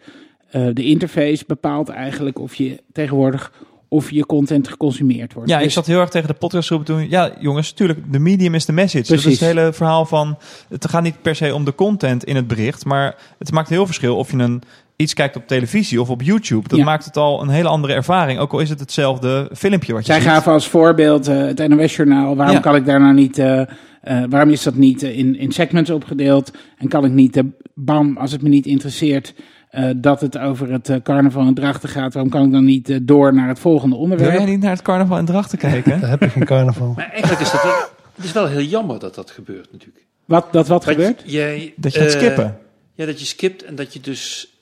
eh, 0.52 0.68
de 0.74 0.84
interface 0.84 1.44
bepaalt 1.48 1.90
eigenlijk 1.90 2.40
of 2.40 2.56
je 2.56 2.82
tegenwoordig 2.92 3.52
of 3.88 4.12
je 4.12 4.26
content 4.26 4.68
geconsumeerd 4.68 5.34
wordt. 5.34 5.50
ja 5.50 5.58
ik 5.58 5.64
Dus- 5.64 5.74
zat 5.74 5.86
heel 5.86 6.00
erg 6.00 6.10
tegen 6.10 6.28
de 6.28 6.34
podcastgroep 6.34 6.86
toen. 6.86 7.10
Ja, 7.10 7.32
jongens, 7.40 7.72
tuurlijk, 7.72 8.12
de 8.14 8.20
medium 8.20 8.56
is 8.56 8.66
de 8.66 8.72
message. 8.72 9.06
Precies. 9.06 9.40
het 9.40 9.50
hele 9.50 9.74
verhaal 9.74 10.06
van... 10.06 10.38
Het 10.70 10.90
gaat 10.90 11.04
niet 11.04 11.22
per 11.22 11.36
se 11.36 11.54
om 11.56 11.66
de 11.66 11.76
content 11.76 12.24
in 12.24 12.36
het 12.36 12.48
bericht, 12.48 12.86
maar 12.86 13.16
het 13.40 13.52
maakt 13.52 13.70
heel 13.70 13.86
verschil 13.86 14.18
of 14.18 14.32
je 14.32 14.38
een 14.38 14.62
iets 15.02 15.14
kijkt 15.14 15.36
op 15.36 15.48
televisie 15.48 16.02
of 16.02 16.10
op 16.10 16.22
YouTube. 16.22 16.68
Dat 16.68 16.78
Ja. 16.78 16.84
maakt 16.86 17.06
het 17.06 17.18
al 17.18 17.42
een 17.42 17.50
hele 17.50 17.68
andere 17.68 17.94
ervaring. 17.94 18.40
Ook 18.40 18.54
al 18.54 18.60
is 18.60 18.70
het 18.70 18.80
hetzelfde 18.80 19.50
filmpje 19.56 19.94
wat 19.94 20.06
je 20.06 20.12
Zij 20.12 20.22
ziet. 20.22 20.30
gaven 20.30 20.52
als 20.52 20.68
voorbeeld 20.68 21.28
eh, 21.28 21.38
het 21.38 21.68
NOS-journaal. 21.68 22.36
Waarom 22.36 22.56
Ja. 22.56 22.62
kan 22.62 22.76
ik 22.76 22.86
daar 22.86 23.00
nou 23.00 23.14
niet... 23.14 23.38
eh, 23.38 23.62
eh, 23.62 23.68
waarom 24.30 24.50
is 24.50 24.64
dat 24.64 24.76
niet 24.76 25.02
in, 25.02 25.36
in 25.38 25.52
segments 25.52 25.90
opgedeeld? 25.90 26.52
En 26.78 26.88
kan 26.88 27.06
ik 27.06 27.12
niet, 27.12 27.42
bam, 27.76 28.18
als 28.18 28.32
het 28.32 28.42
me 28.42 28.50
niet 28.50 28.66
interesseert... 28.66 29.34
eh, 29.70 29.90
dat 29.96 30.22
het 30.22 30.38
over 30.38 30.72
het 30.72 31.00
carnaval 31.04 31.46
en 31.48 31.54
drachten 31.54 31.90
gaat... 31.90 32.14
waarom 32.14 32.32
kan 32.32 32.46
ik 32.46 32.52
dan 32.52 32.64
niet 32.66 33.00
door 33.08 33.34
naar 33.34 33.48
het 33.48 33.60
volgende 33.60 33.96
Wil 33.96 34.04
onderwerp? 34.04 34.34
jij 34.34 34.46
niet 34.46 34.60
naar 34.62 34.72
het 34.72 34.82
carnaval 34.82 35.18
en 35.18 35.26
drachten 35.26 35.58
kijken? 35.58 36.00
Daar 36.02 36.10
heb 36.10 36.22
ik 36.22 36.32
geen 36.32 36.46
carnaval. 36.46 36.94
Maar 36.96 37.10
eigenlijk 37.12 37.42
is 37.42 37.52
dat 37.52 37.64
wel, 37.64 37.74
het 38.16 38.26
is 38.26 38.32
wel 38.32 38.48
heel 38.48 38.62
jammer 38.62 39.00
dat 39.00 39.16
dat 39.16 39.32
gebeurt 39.32 39.72
natuurlijk. 39.72 40.06
Wat, 40.26 40.48
dat 40.52 40.68
wat 40.68 40.84
Dat 40.84 40.94
gebeurt? 40.94 41.22
Jij, 41.26 41.74
dat 41.78 41.94
je 41.94 42.00
gaat 42.00 42.14
eh, 42.14 42.20
skippen. 42.20 42.58
Ja, 42.96 43.06
dat 43.06 43.20
je 43.20 43.26
skipt 43.26 43.64
en 43.64 43.76
dat 43.76 43.94
je 43.94 44.00
dus... 44.00 44.54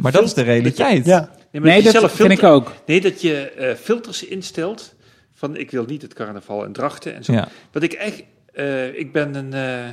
Maar 0.00 0.12
dat 0.12 0.24
is 0.24 0.34
de 0.34 0.42
realiteit. 0.42 1.04
Ja, 1.04 1.30
Nee, 1.50 1.62
maar 1.62 1.70
Nee, 1.70 1.78
je 1.78 1.84
dat 1.84 2.00
zelf 2.00 2.12
vind 2.12 2.30
ik 2.30 2.42
ook. 2.42 2.72
Nee, 2.86 3.00
dat 3.00 3.20
je 3.20 3.50
eh, 3.50 3.74
filters 3.74 4.24
instelt 4.24 4.94
van 5.32 5.56
ik 5.56 5.70
wil 5.70 5.84
niet 5.84 6.02
het 6.02 6.14
carnaval 6.14 6.64
en 6.64 6.72
drachten 6.72 7.14
en 7.14 7.24
zo. 7.24 7.32
Ja. 7.32 7.48
Wat 7.72 7.82
ik 7.82 7.92
echt, 7.92 8.22
eh, 8.52 8.98
ik 8.98 9.12
ben 9.12 9.34
een, 9.34 9.52
eh, 9.52 9.92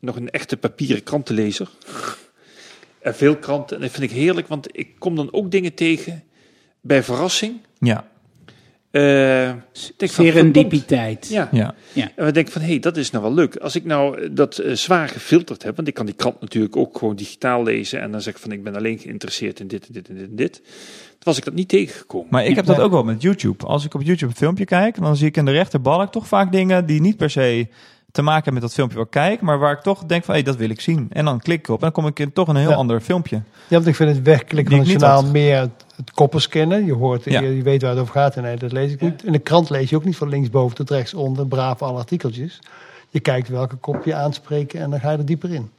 nog 0.00 0.16
een 0.16 0.30
echte 0.30 0.56
papieren 0.56 1.02
krantenlezer. 1.02 1.68
en 3.00 3.14
veel 3.14 3.36
kranten. 3.36 3.76
En 3.76 3.82
dat 3.82 3.90
vind 3.90 4.10
ik 4.10 4.16
heerlijk, 4.16 4.48
want 4.48 4.78
ik 4.78 4.88
kom 4.98 5.16
dan 5.16 5.32
ook 5.32 5.50
dingen 5.50 5.74
tegen 5.74 6.24
bij 6.80 7.02
verrassing. 7.02 7.60
Ja, 7.78 8.08
Eh, 8.90 9.50
van, 9.72 10.08
Serendipiteit. 10.08 11.26
verdomd. 11.26 11.56
Ja. 11.56 11.74
ja. 11.92 12.10
En 12.16 12.24
we 12.24 12.32
denken 12.32 12.52
van, 12.52 12.62
hé, 12.62 12.68
hey, 12.68 12.78
dat 12.78 12.96
is 12.96 13.10
nou 13.10 13.24
wel 13.24 13.34
leuk. 13.34 13.56
Als 13.56 13.76
ik 13.76 13.84
nou 13.84 14.20
eh, 14.20 14.28
dat 14.32 14.58
eh, 14.58 14.72
zwaar 14.72 15.08
gefilterd 15.08 15.62
heb, 15.62 15.76
want 15.76 15.88
ik 15.88 15.94
kan 15.94 16.06
die 16.06 16.14
krant 16.14 16.40
natuurlijk 16.40 16.76
ook 16.76 16.98
gewoon 16.98 17.16
digitaal 17.16 17.62
lezen 17.62 18.00
en 18.00 18.12
dan 18.12 18.20
zeg 18.20 18.34
ik 18.34 18.40
van, 18.40 18.52
ik 18.52 18.62
ben 18.62 18.76
alleen 18.76 18.98
geïnteresseerd 18.98 19.60
in 19.60 19.68
dit 19.68 19.86
en 19.86 19.92
dit 19.92 20.08
en 20.08 20.14
dit 20.14 20.28
en 20.28 20.36
dit. 20.36 20.52
Toen 20.52 21.18
was 21.18 21.38
ik 21.38 21.44
dat 21.44 21.54
niet 21.54 21.68
tegengekomen. 21.68 22.26
Maar 22.30 22.44
ik 22.46 22.56
heb 22.56 22.66
dat 22.66 22.80
ook 22.80 22.90
wel 22.90 23.04
met 23.04 23.22
YouTube. 23.22 23.66
Als 23.66 23.84
ik 23.84 23.94
op 23.94 24.02
YouTube 24.02 24.30
een 24.30 24.38
filmpje 24.38 24.64
kijk, 24.64 25.00
dan 25.00 25.16
zie 25.16 25.26
ik 25.26 25.36
in 25.36 25.44
de 25.44 25.50
rechterbalk 25.50 26.12
toch 26.12 26.26
vaak 26.26 26.52
dingen 26.52 26.86
die 26.86 27.00
niet 27.00 27.16
per 27.16 27.30
se 27.30 27.68
te 28.12 28.22
maken 28.22 28.52
met 28.52 28.62
dat 28.62 28.74
filmpje 28.74 28.96
wat 28.96 29.06
ik 29.06 29.10
kijk, 29.12 29.40
maar 29.40 29.58
waar 29.58 29.72
ik 29.72 29.80
toch 29.80 30.04
denk 30.04 30.24
van, 30.24 30.34
hé, 30.34 30.42
dat 30.42 30.56
wil 30.56 30.70
ik 30.70 30.80
zien. 30.80 31.06
En 31.12 31.24
dan 31.24 31.40
klik 31.40 31.58
ik 31.58 31.68
op 31.68 31.74
en 31.74 31.80
dan 31.82 31.92
kom 31.92 32.06
ik 32.06 32.18
in 32.18 32.32
toch 32.32 32.48
een 32.48 32.56
heel 32.56 32.70
Ja. 32.70 32.74
ander 32.76 33.00
filmpje. 33.00 33.36
Ja, 33.36 33.42
want 33.76 33.86
ik 33.86 33.94
vind 33.94 34.14
het 34.14 34.22
wegklikken 34.24 34.70
van 34.76 34.78
het 34.80 34.88
journaal 34.88 35.24
meer 35.24 35.58
het, 35.60 35.70
het 35.96 36.10
koppen 36.10 36.40
scannen. 36.40 36.84
Je 36.84 36.92
hoort, 36.94 37.24
Ja. 37.24 37.40
je, 37.40 37.56
je 37.56 37.62
weet 37.62 37.82
waar 37.82 37.90
het 37.90 38.00
over 38.00 38.12
gaat. 38.14 38.36
En 38.36 38.42
nee, 38.42 38.56
dat 38.56 38.72
lees 38.72 38.92
ik 38.92 39.00
niet. 39.00 39.24
In 39.24 39.32
de 39.32 39.38
krant 39.38 39.70
lees 39.70 39.90
je 39.90 39.96
ook 39.96 40.04
niet 40.04 40.16
van 40.16 40.28
linksboven 40.28 40.76
tot 40.76 40.90
rechtsonder, 40.90 41.46
braaf 41.46 41.82
alle 41.82 41.98
artikeltjes. 41.98 42.58
Je 43.08 43.20
kijkt 43.20 43.48
welke 43.48 43.76
kop 43.76 44.04
je 44.04 44.14
aanspreken 44.14 44.80
en 44.80 44.90
dan 44.90 45.00
ga 45.00 45.10
je 45.10 45.18
er 45.18 45.24
dieper 45.24 45.52
in. 45.54 45.70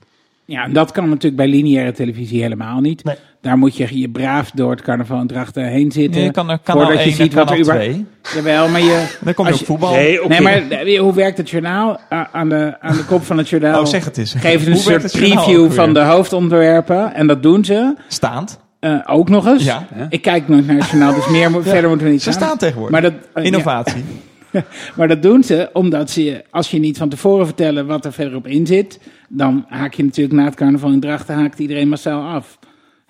Ja, 0.50 0.64
en 0.64 0.74
dat 0.74 0.92
kan 0.92 1.04
natuurlijk 1.10 1.36
bij 1.36 1.48
lineaire 1.48 1.92
televisie 1.92 2.42
helemaal 2.42 2.80
niet. 2.80 3.04
Nee. 3.04 3.16
Daar 3.42 3.58
moet 3.58 3.78
je 3.78 4.00
je 4.00 4.10
braaf 4.10 4.52
door 4.52 4.72
het 4.72 4.82
carnaval 4.82 5.20
en 5.20 5.28
drachten 5.28 5.64
heen 5.66 5.92
zitten. 5.92 6.22
je 6.22 6.32
kan 6.32 6.50
er 6.50 6.60
kanaal 6.64 6.82
voordat 6.84 7.02
1 7.02 7.10
je 7.10 7.16
ziet 7.16 7.32
en 7.32 7.38
wat 7.38 7.52
er 7.52 7.60
überhaupt- 7.60 7.92
2. 7.94 8.06
Jawel, 8.36 8.68
maar 8.70 8.82
je... 8.82 9.06
Dan 9.24 9.34
kom 9.34 9.48
je 9.48 9.54
op 9.54 9.66
voetbal. 9.66 9.92
Nee, 9.94 10.42
maar 10.42 10.62
hoe 11.00 11.14
werkt 11.14 11.38
het 11.38 11.50
journaal? 11.50 12.00
Aan 12.32 12.50
de, 12.50 12.76
aan 12.80 12.98
de 12.98 13.06
kop 13.06 13.24
van 13.24 13.38
het 13.38 13.50
journaal 13.50 13.80
Oh, 13.82 13.86
zeg 13.88 14.06
het 14.06 14.18
eens. 14.18 14.34
geven 14.34 14.60
ze 14.60 14.66
een 14.68 14.74
Hoe 14.74 14.82
soort 14.82 15.12
preview 15.12 15.62
ook 15.64 15.72
van 15.74 15.94
de 15.94 16.00
hoofdonderwerpen. 16.00 17.14
En 17.14 17.28
dat 17.28 17.44
doen 17.44 17.66
ze 17.66 17.96
Staand. 18.08 18.60
eh, 18.80 19.00
ook 19.06 19.30
nog 19.30 19.46
eens. 19.48 19.64
Ja. 19.64 19.88
Ik 20.10 20.22
kijk 20.22 20.48
nooit 20.48 20.68
naar 20.68 20.76
het 20.76 20.90
journaal, 20.90 21.14
dus 21.16 21.28
meer, 21.28 21.52
verder 21.62 21.90
moeten 21.90 22.08
we 22.08 22.14
niet 22.14 22.24
Ze 22.24 22.32
gaan. 22.32 22.42
staan 22.42 22.58
tegenwoordig. 22.58 22.92
Maar 22.92 23.12
dat, 23.12 23.14
eh, 23.34 23.44
ja, 23.44 23.50
Innovatie. 23.50 24.04
maar 24.98 25.08
dat 25.08 25.22
doen 25.24 25.44
ze 25.44 25.70
omdat 25.74 26.10
ze, 26.10 26.44
als 26.50 26.72
je 26.72 26.80
niet 26.80 26.98
van 26.98 27.10
tevoren 27.10 27.46
vertellen 27.46 27.86
wat 27.86 28.06
er 28.06 28.14
verderop 28.14 28.48
in 28.48 28.68
zit, 28.68 29.00
dan 29.30 29.66
haak 29.68 29.94
je 29.94 30.04
natuurlijk 30.04 30.36
na 30.36 30.46
het 30.46 30.56
carnaval 30.56 30.92
in 30.92 31.00
Drachten 31.00 31.36
haakt 31.36 31.60
iedereen 31.60 31.90
massaal 31.90 32.28
af. 32.34 32.60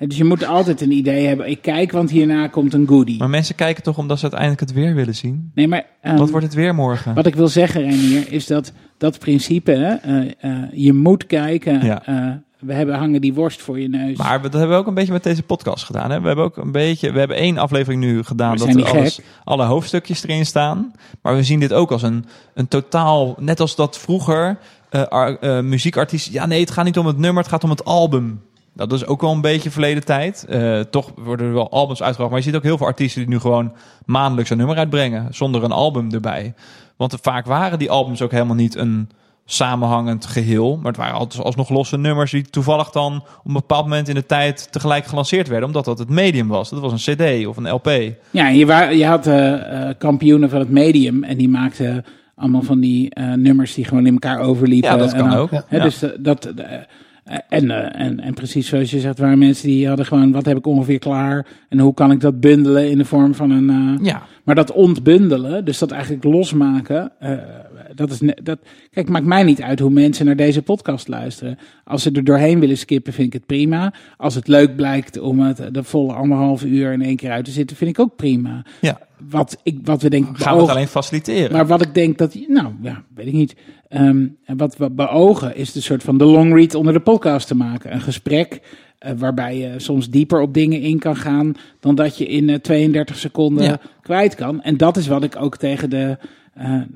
Dus 0.07 0.17
je 0.17 0.23
moet 0.23 0.45
altijd 0.45 0.81
een 0.81 0.91
idee 0.91 1.27
hebben. 1.27 1.49
Ik 1.49 1.61
kijk, 1.61 1.91
want 1.91 2.09
hierna 2.09 2.47
komt 2.47 2.73
een 2.73 2.87
goodie. 2.87 3.17
Maar 3.17 3.29
mensen 3.29 3.55
kijken 3.55 3.83
toch 3.83 3.97
omdat 3.97 4.17
ze 4.17 4.23
uiteindelijk 4.23 4.61
het 4.61 4.73
weer 4.73 4.95
willen 4.95 5.15
zien. 5.15 5.51
Nee, 5.55 5.67
maar 5.67 5.85
ehm, 6.01 6.17
Wat 6.17 6.29
wordt 6.29 6.45
het 6.45 6.55
weer 6.55 6.75
morgen? 6.75 7.13
wat 7.13 7.25
ik 7.25 7.35
wil 7.35 7.47
zeggen, 7.47 7.81
Renier, 7.81 8.31
is 8.31 8.47
dat 8.47 8.73
dat 8.97 9.19
principe, 9.19 9.71
hè, 9.71 9.93
eh, 9.93 10.31
eh, 10.39 10.63
je 10.71 10.93
moet 10.93 11.25
kijken. 11.25 11.85
Ja. 11.85 12.05
eh, 12.05 12.31
we 12.59 12.73
hebben 12.73 12.95
hangen 12.95 13.21
die 13.21 13.33
worst 13.33 13.61
voor 13.61 13.79
je 13.79 13.89
neus. 13.89 14.17
Maar 14.17 14.41
we- 14.41 14.49
dat 14.49 14.59
hebben 14.59 14.69
we 14.77 14.81
ook 14.81 14.87
een 14.87 14.93
beetje 14.93 15.11
met 15.11 15.23
deze 15.23 15.43
podcast 15.43 15.83
gedaan. 15.85 16.11
Hè? 16.11 16.21
We 16.21 16.27
hebben 16.27 16.45
ook 16.45 16.57
een 16.57 16.71
beetje, 16.71 17.11
we 17.11 17.19
hebben 17.19 17.37
één 17.37 17.57
aflevering 17.57 18.01
nu 18.01 18.23
gedaan 18.23 18.57
dat 18.57 18.67
er 18.75 18.85
alles, 18.85 19.19
alle 19.43 19.63
hoofdstukjes 19.65 20.23
erin 20.23 20.45
staan. 20.45 20.93
Maar 21.21 21.35
we 21.35 21.43
zien 21.43 21.59
dit 21.59 21.73
ook 21.73 21.91
als 21.91 22.01
een, 22.01 22.25
een 22.53 22.67
totaal, 22.67 23.35
net 23.39 23.59
als 23.59 23.75
dat 23.75 23.97
vroeger 23.97 24.57
eh 24.89 25.01
ar- 25.03 25.37
eh, 25.39 25.59
muziekartiesten. 25.59 26.33
Ja, 26.33 26.45
nee, 26.45 26.59
het 26.59 26.71
gaat 26.71 26.85
niet 26.85 26.97
om 26.97 27.05
het 27.05 27.17
nummer, 27.17 27.41
het 27.43 27.51
gaat 27.51 27.63
om 27.63 27.69
het 27.69 27.85
album. 27.85 28.41
Dat 28.73 28.93
is 28.93 29.05
ook 29.05 29.21
wel 29.21 29.31
een 29.31 29.41
beetje 29.41 29.71
verleden 29.71 30.05
tijd. 30.05 30.45
Eh, 30.49 30.79
toch 30.79 31.11
worden 31.15 31.47
er 31.47 31.53
wel 31.53 31.71
albums 31.71 32.01
uitgebracht. 32.01 32.29
Maar 32.31 32.39
je 32.39 32.45
ziet 32.45 32.55
ook 32.55 32.63
heel 32.63 32.77
veel 32.77 32.85
artiesten 32.87 33.21
die 33.21 33.29
nu 33.29 33.39
gewoon 33.39 33.73
maandelijks 34.05 34.49
een 34.49 34.57
nummer 34.57 34.77
uitbrengen. 34.77 35.27
Zonder 35.33 35.63
een 35.63 35.71
album 35.71 36.11
erbij. 36.13 36.53
Want 36.97 37.17
vaak 37.21 37.45
waren 37.45 37.79
die 37.79 37.91
albums 37.91 38.21
ook 38.21 38.31
helemaal 38.31 38.55
niet 38.55 38.75
een 38.75 39.09
samenhangend 39.51 40.25
geheel. 40.25 40.75
Maar 40.77 40.85
het 40.91 40.97
waren 40.97 41.13
altijd 41.17 41.43
alsnog 41.43 41.69
losse 41.69 41.97
nummers 41.97 42.31
die 42.31 42.43
toevallig 42.49 42.89
dan 42.89 43.15
op 43.15 43.45
een 43.47 43.53
bepaald 43.53 43.83
moment 43.83 44.07
in 44.07 44.15
de 44.15 44.25
tijd 44.25 44.71
tegelijk 44.71 45.05
gelanceerd 45.05 45.47
werden. 45.47 45.67
Omdat 45.67 45.85
dat 45.85 45.99
het 45.99 46.09
medium 46.09 46.47
was. 46.47 46.69
Dat 46.69 46.79
was 46.79 47.07
een 47.07 47.15
cd 47.15 47.45
of 47.47 47.57
een 47.57 47.69
LP. 47.69 47.89
Ja, 48.31 48.47
je, 48.47 48.65
je 48.97 49.05
had 49.05 49.27
eh, 49.27 49.89
eh, 49.89 49.95
kampioenen 49.97 50.49
van 50.49 50.59
het 50.59 50.69
medium 50.69 51.23
en 51.23 51.37
die 51.37 51.49
maakten 51.49 52.05
allemaal 52.35 52.61
van 52.61 52.79
die 52.79 53.13
eh, 53.13 53.33
nummers 53.33 53.73
die 53.73 53.85
gewoon 53.85 54.05
in 54.05 54.13
elkaar 54.13 54.39
overliepen. 54.39 54.89
Ja, 54.89 54.97
dat 54.97 55.13
En 55.13 55.19
kan 55.19 55.29
dan- 55.29 55.37
ook. 55.37 55.51
Hè, 55.51 55.77
Ja. 55.77 55.83
Dus 55.83 56.03
dat, 56.19 56.53
en, 57.49 57.93
en, 57.93 58.19
en 58.19 58.33
precies 58.33 58.67
zoals 58.67 58.91
je 58.91 58.99
zegt, 58.99 59.19
waren 59.19 59.37
mensen 59.39 59.67
die 59.67 59.87
hadden 59.87 60.05
gewoon, 60.05 60.31
wat 60.31 60.45
heb 60.45 60.57
ik 60.57 60.65
ongeveer 60.67 60.99
klaar 60.99 61.45
en 61.69 61.79
hoe 61.79 61.93
kan 61.93 62.11
ik 62.11 62.19
dat 62.19 62.39
bundelen 62.39 62.89
in 62.89 62.97
de 62.97 63.05
vorm 63.05 63.35
van 63.35 63.51
een... 63.51 63.99
Ja, 64.01 64.21
Maar 64.43 64.55
dat 64.55 64.71
ontbundelen, 64.71 65.65
dus 65.65 65.77
dat 65.77 65.91
eigenlijk 65.91 66.23
losmaken, 66.23 67.11
dat 67.99 68.11
is 68.11 68.19
dat. 68.43 68.59
Kijk, 68.63 69.05
het 69.05 69.09
maakt 69.09 69.25
mij 69.25 69.43
niet 69.43 69.61
uit 69.61 69.79
hoe 69.79 69.89
mensen 69.89 70.25
naar 70.25 70.35
deze 70.35 70.61
podcast 70.61 71.07
luisteren. 71.07 71.57
Als 71.83 72.01
ze 72.03 72.11
er 72.11 72.23
doorheen 72.23 72.59
willen 72.59 72.77
skippen, 72.77 73.13
vind 73.13 73.27
ik 73.27 73.33
het 73.33 73.45
prima. 73.45 73.93
Als 74.17 74.35
het 74.35 74.47
leuk 74.47 74.75
blijkt 74.75 75.19
om 75.19 75.39
het 75.39 75.73
de 75.73 75.83
volle 75.83 76.13
anderhalf 76.13 76.63
uur 76.63 76.91
in 76.91 77.01
één 77.01 77.15
keer 77.15 77.31
uit 77.31 77.45
te 77.45 77.51
zitten, 77.51 77.77
vind 77.77 77.89
ik 77.89 77.99
ook 77.99 78.15
prima. 78.15 78.65
ja. 78.81 78.99
Wat, 79.29 79.57
ik, 79.63 79.79
wat 79.83 80.01
we 80.01 80.09
denken. 80.09 80.35
gaan 80.35 80.55
we 80.55 80.61
het 80.61 80.69
alleen 80.69 80.87
faciliteren. 80.87 81.51
maar 81.51 81.67
wat 81.67 81.81
ik 81.81 81.93
denk 81.93 82.17
dat, 82.17 82.35
nou 82.47 82.73
ja, 82.81 83.03
weet 83.15 83.27
ik 83.27 83.33
niet. 83.33 83.55
Ehm, 83.87 84.27
wat 84.45 84.77
we 84.77 84.89
beogen 84.89 85.55
is 85.55 85.71
de 85.71 85.81
soort 85.81 86.03
van 86.03 86.17
de 86.17 86.25
long 86.25 86.53
read 86.55 86.75
onder 86.75 86.93
de 86.93 86.99
podcast 86.99 87.47
te 87.47 87.55
maken. 87.55 87.93
Een 87.93 88.01
gesprek 88.01 88.61
eh, 88.97 89.11
waarbij 89.17 89.57
je 89.57 89.73
soms 89.77 90.09
dieper 90.09 90.41
op 90.41 90.53
dingen 90.53 90.81
in 90.81 90.99
kan 90.99 91.15
gaan 91.15 91.53
dan 91.79 91.95
dat 91.95 92.17
je 92.17 92.25
in 92.27 92.49
eh, 92.49 92.55
32 92.55 93.15
seconden 93.17 93.63
Ja. 93.63 93.79
kwijt 94.01 94.35
kan. 94.35 94.61
En 94.61 94.77
dat 94.77 94.97
is 94.97 95.07
wat 95.07 95.23
ik 95.23 95.35
ook 95.35 95.57
tegen 95.57 95.89
de, 95.89 96.17
eh, 96.19 96.25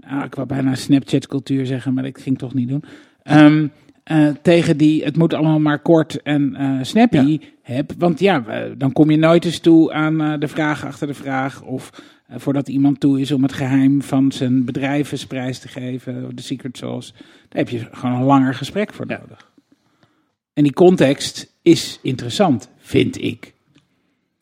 nou, 0.07 0.23
ik 0.23 0.35
wou 0.35 0.47
bijna 0.47 0.75
Snapchat 0.75 1.27
cultuur 1.27 1.65
zeggen, 1.65 1.93
maar 1.93 2.03
dat 2.03 2.21
ging 2.21 2.35
ik 2.35 2.41
toch 2.41 2.53
niet 2.53 2.67
doen. 2.69 2.83
Ehm, 3.23 3.67
eh, 4.03 4.27
tegen 4.41 4.77
die, 4.77 5.03
het 5.03 5.17
moet 5.17 5.33
allemaal 5.33 5.59
maar 5.59 5.79
kort 5.79 6.21
en 6.21 6.55
eh, 6.55 6.77
snappy 6.81 7.39
heb. 7.61 7.91
Want 7.97 8.19
ja, 8.19 8.43
dan 8.77 8.91
kom 8.91 9.09
je 9.11 9.17
nooit 9.17 9.45
eens 9.45 9.59
toe 9.59 9.93
aan 9.93 10.21
eh, 10.21 10.39
de 10.39 10.47
vraag 10.47 10.85
achter 10.85 11.07
de 11.07 11.13
vraag. 11.13 11.61
Of 11.61 11.89
eh, 12.27 12.35
voordat 12.39 12.67
iemand 12.67 12.99
toe 12.99 13.21
is 13.21 13.31
om 13.31 13.43
het 13.43 13.53
geheim 13.53 14.01
van 14.01 14.31
zijn 14.31 14.65
bedrijvensprijs 14.65 15.59
te 15.59 15.67
geven, 15.67 16.35
de 16.35 16.41
secret 16.41 16.77
sauce. 16.77 17.13
Daar 17.49 17.63
heb 17.63 17.69
je 17.69 17.87
gewoon 17.91 18.15
een 18.15 18.23
langer 18.25 18.53
gesprek 18.53 18.93
voor 18.93 19.05
Ja. 19.07 19.19
nodig. 19.19 19.51
En 20.53 20.63
die 20.63 20.73
context 20.73 21.53
is 21.61 21.99
interessant, 22.01 22.69
vind 22.77 23.21
ik. 23.21 23.53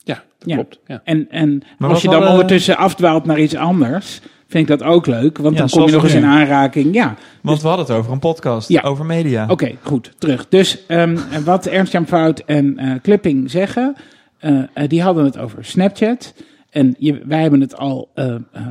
Ja, 0.04 0.24
dat 0.38 0.50
Ja. 0.50 0.56
klopt. 0.56 0.80
Ja. 0.88 1.02
En, 1.04 1.30
en 1.30 1.62
Maar 1.78 1.90
als 1.90 2.02
je 2.02 2.10
dan 2.10 2.28
ondertussen 2.28 2.78
afdwaalt 2.78 3.26
naar 3.26 3.40
iets 3.40 3.56
anders, 3.56 4.22
vind 4.52 4.70
ik 4.70 4.80
dat 4.80 4.88
ook 4.88 5.06
leuk. 5.06 5.38
Want 5.38 5.54
Ja, 5.56 5.60
dan 5.60 5.70
kom 5.70 5.86
je 5.86 5.92
nog 5.92 6.04
eens 6.04 6.14
in 6.14 6.26
aanraking. 6.26 6.94
Ja, 6.94 7.16
Want 7.42 7.62
we 7.62 7.68
hadden 7.68 7.86
het 7.86 7.96
over 7.96 8.12
een 8.12 8.20
podcast, 8.20 8.70
Ja. 8.70 8.82
over 8.82 9.06
media. 9.06 9.46
Oké, 9.50 9.72
goed, 9.82 10.12
terug. 10.18 10.48
Dus 10.50 10.86
ehm, 10.86 11.18
wat 11.44 11.66
Ernst-Jan 11.66 12.08
Fout 12.08 12.40
en 12.40 12.78
eh, 12.78 12.96
Clipping 13.02 13.52
zeggen, 13.52 13.96
eh, 14.40 14.60
eh, 14.74 14.90
die 14.90 15.02
hadden 15.02 15.24
het 15.26 15.38
over 15.38 15.66
Snapchat. 15.66 16.34
En 16.70 16.96
je, 17.00 17.22
wij 17.26 17.42
hebben 17.42 17.62
het 17.62 17.78
al, 17.78 18.12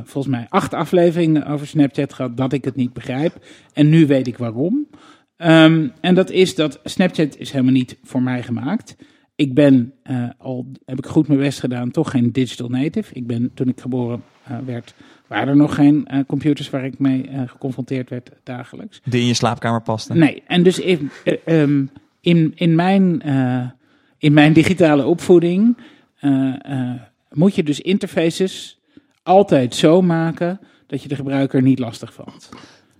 volgens 0.03 0.35
mij, 0.35 0.45
acht 0.49 0.73
afleveringen 0.73 1.45
over 1.45 1.67
Snapchat 1.67 2.13
gehad, 2.13 2.37
dat 2.37 2.53
ik 2.53 2.65
het 2.65 2.75
niet 2.75 2.93
begrijp. 2.93 3.33
En 3.73 3.89
nu 3.89 4.07
weet 4.07 4.27
ik 4.27 4.37
waarom. 4.37 4.87
Ehm, 5.37 5.87
en 6.01 6.15
dat 6.15 6.29
is 6.29 6.55
dat 6.55 6.79
Snapchat 6.83 7.37
is 7.37 7.51
helemaal 7.51 7.73
niet 7.73 7.97
voor 8.03 8.21
mij 8.21 8.43
gemaakt. 8.43 8.95
Ik 9.35 9.53
ben 9.53 9.93
al, 10.37 10.65
heb 10.85 10.97
ik 10.97 11.05
goed 11.05 11.27
mijn 11.27 11.39
best 11.39 11.59
gedaan, 11.59 11.91
toch 11.91 12.11
geen 12.11 12.31
digital 12.31 12.67
native. 12.67 13.13
Ik 13.13 13.27
ben, 13.27 13.51
toen 13.53 13.67
ik 13.67 13.79
geboren 13.81 14.23
werd, 14.65 14.93
waren 15.31 15.47
er 15.47 15.55
nog 15.55 15.75
geen 15.75 16.07
eh, 16.07 16.19
computers 16.27 16.69
waar 16.69 16.85
ik 16.85 16.99
mee 16.99 17.27
eh, 17.27 17.41
geconfronteerd 17.45 18.09
werd 18.09 18.31
dagelijks. 18.43 19.01
Die 19.03 19.21
in 19.21 19.27
je 19.27 19.33
slaapkamer 19.33 19.81
paste. 19.81 20.13
Nee, 20.13 20.43
en 20.47 20.63
dus 20.63 20.79
in, 20.79 21.11
eh, 21.23 21.37
ehm, 21.45 21.85
in, 22.21 22.51
in, 22.55 22.75
mijn, 22.75 23.21
in 24.17 24.33
mijn 24.33 24.53
digitale 24.53 25.05
opvoeding 25.05 25.77
moet 27.29 27.55
je 27.55 27.63
dus 27.63 27.79
interfaces 27.79 28.79
altijd 29.23 29.75
zo 29.75 30.01
maken 30.01 30.59
dat 30.87 31.01
je 31.01 31.07
de 31.07 31.15
gebruiker 31.15 31.61
niet 31.61 31.79
lastig 31.79 32.13
valt. 32.13 32.49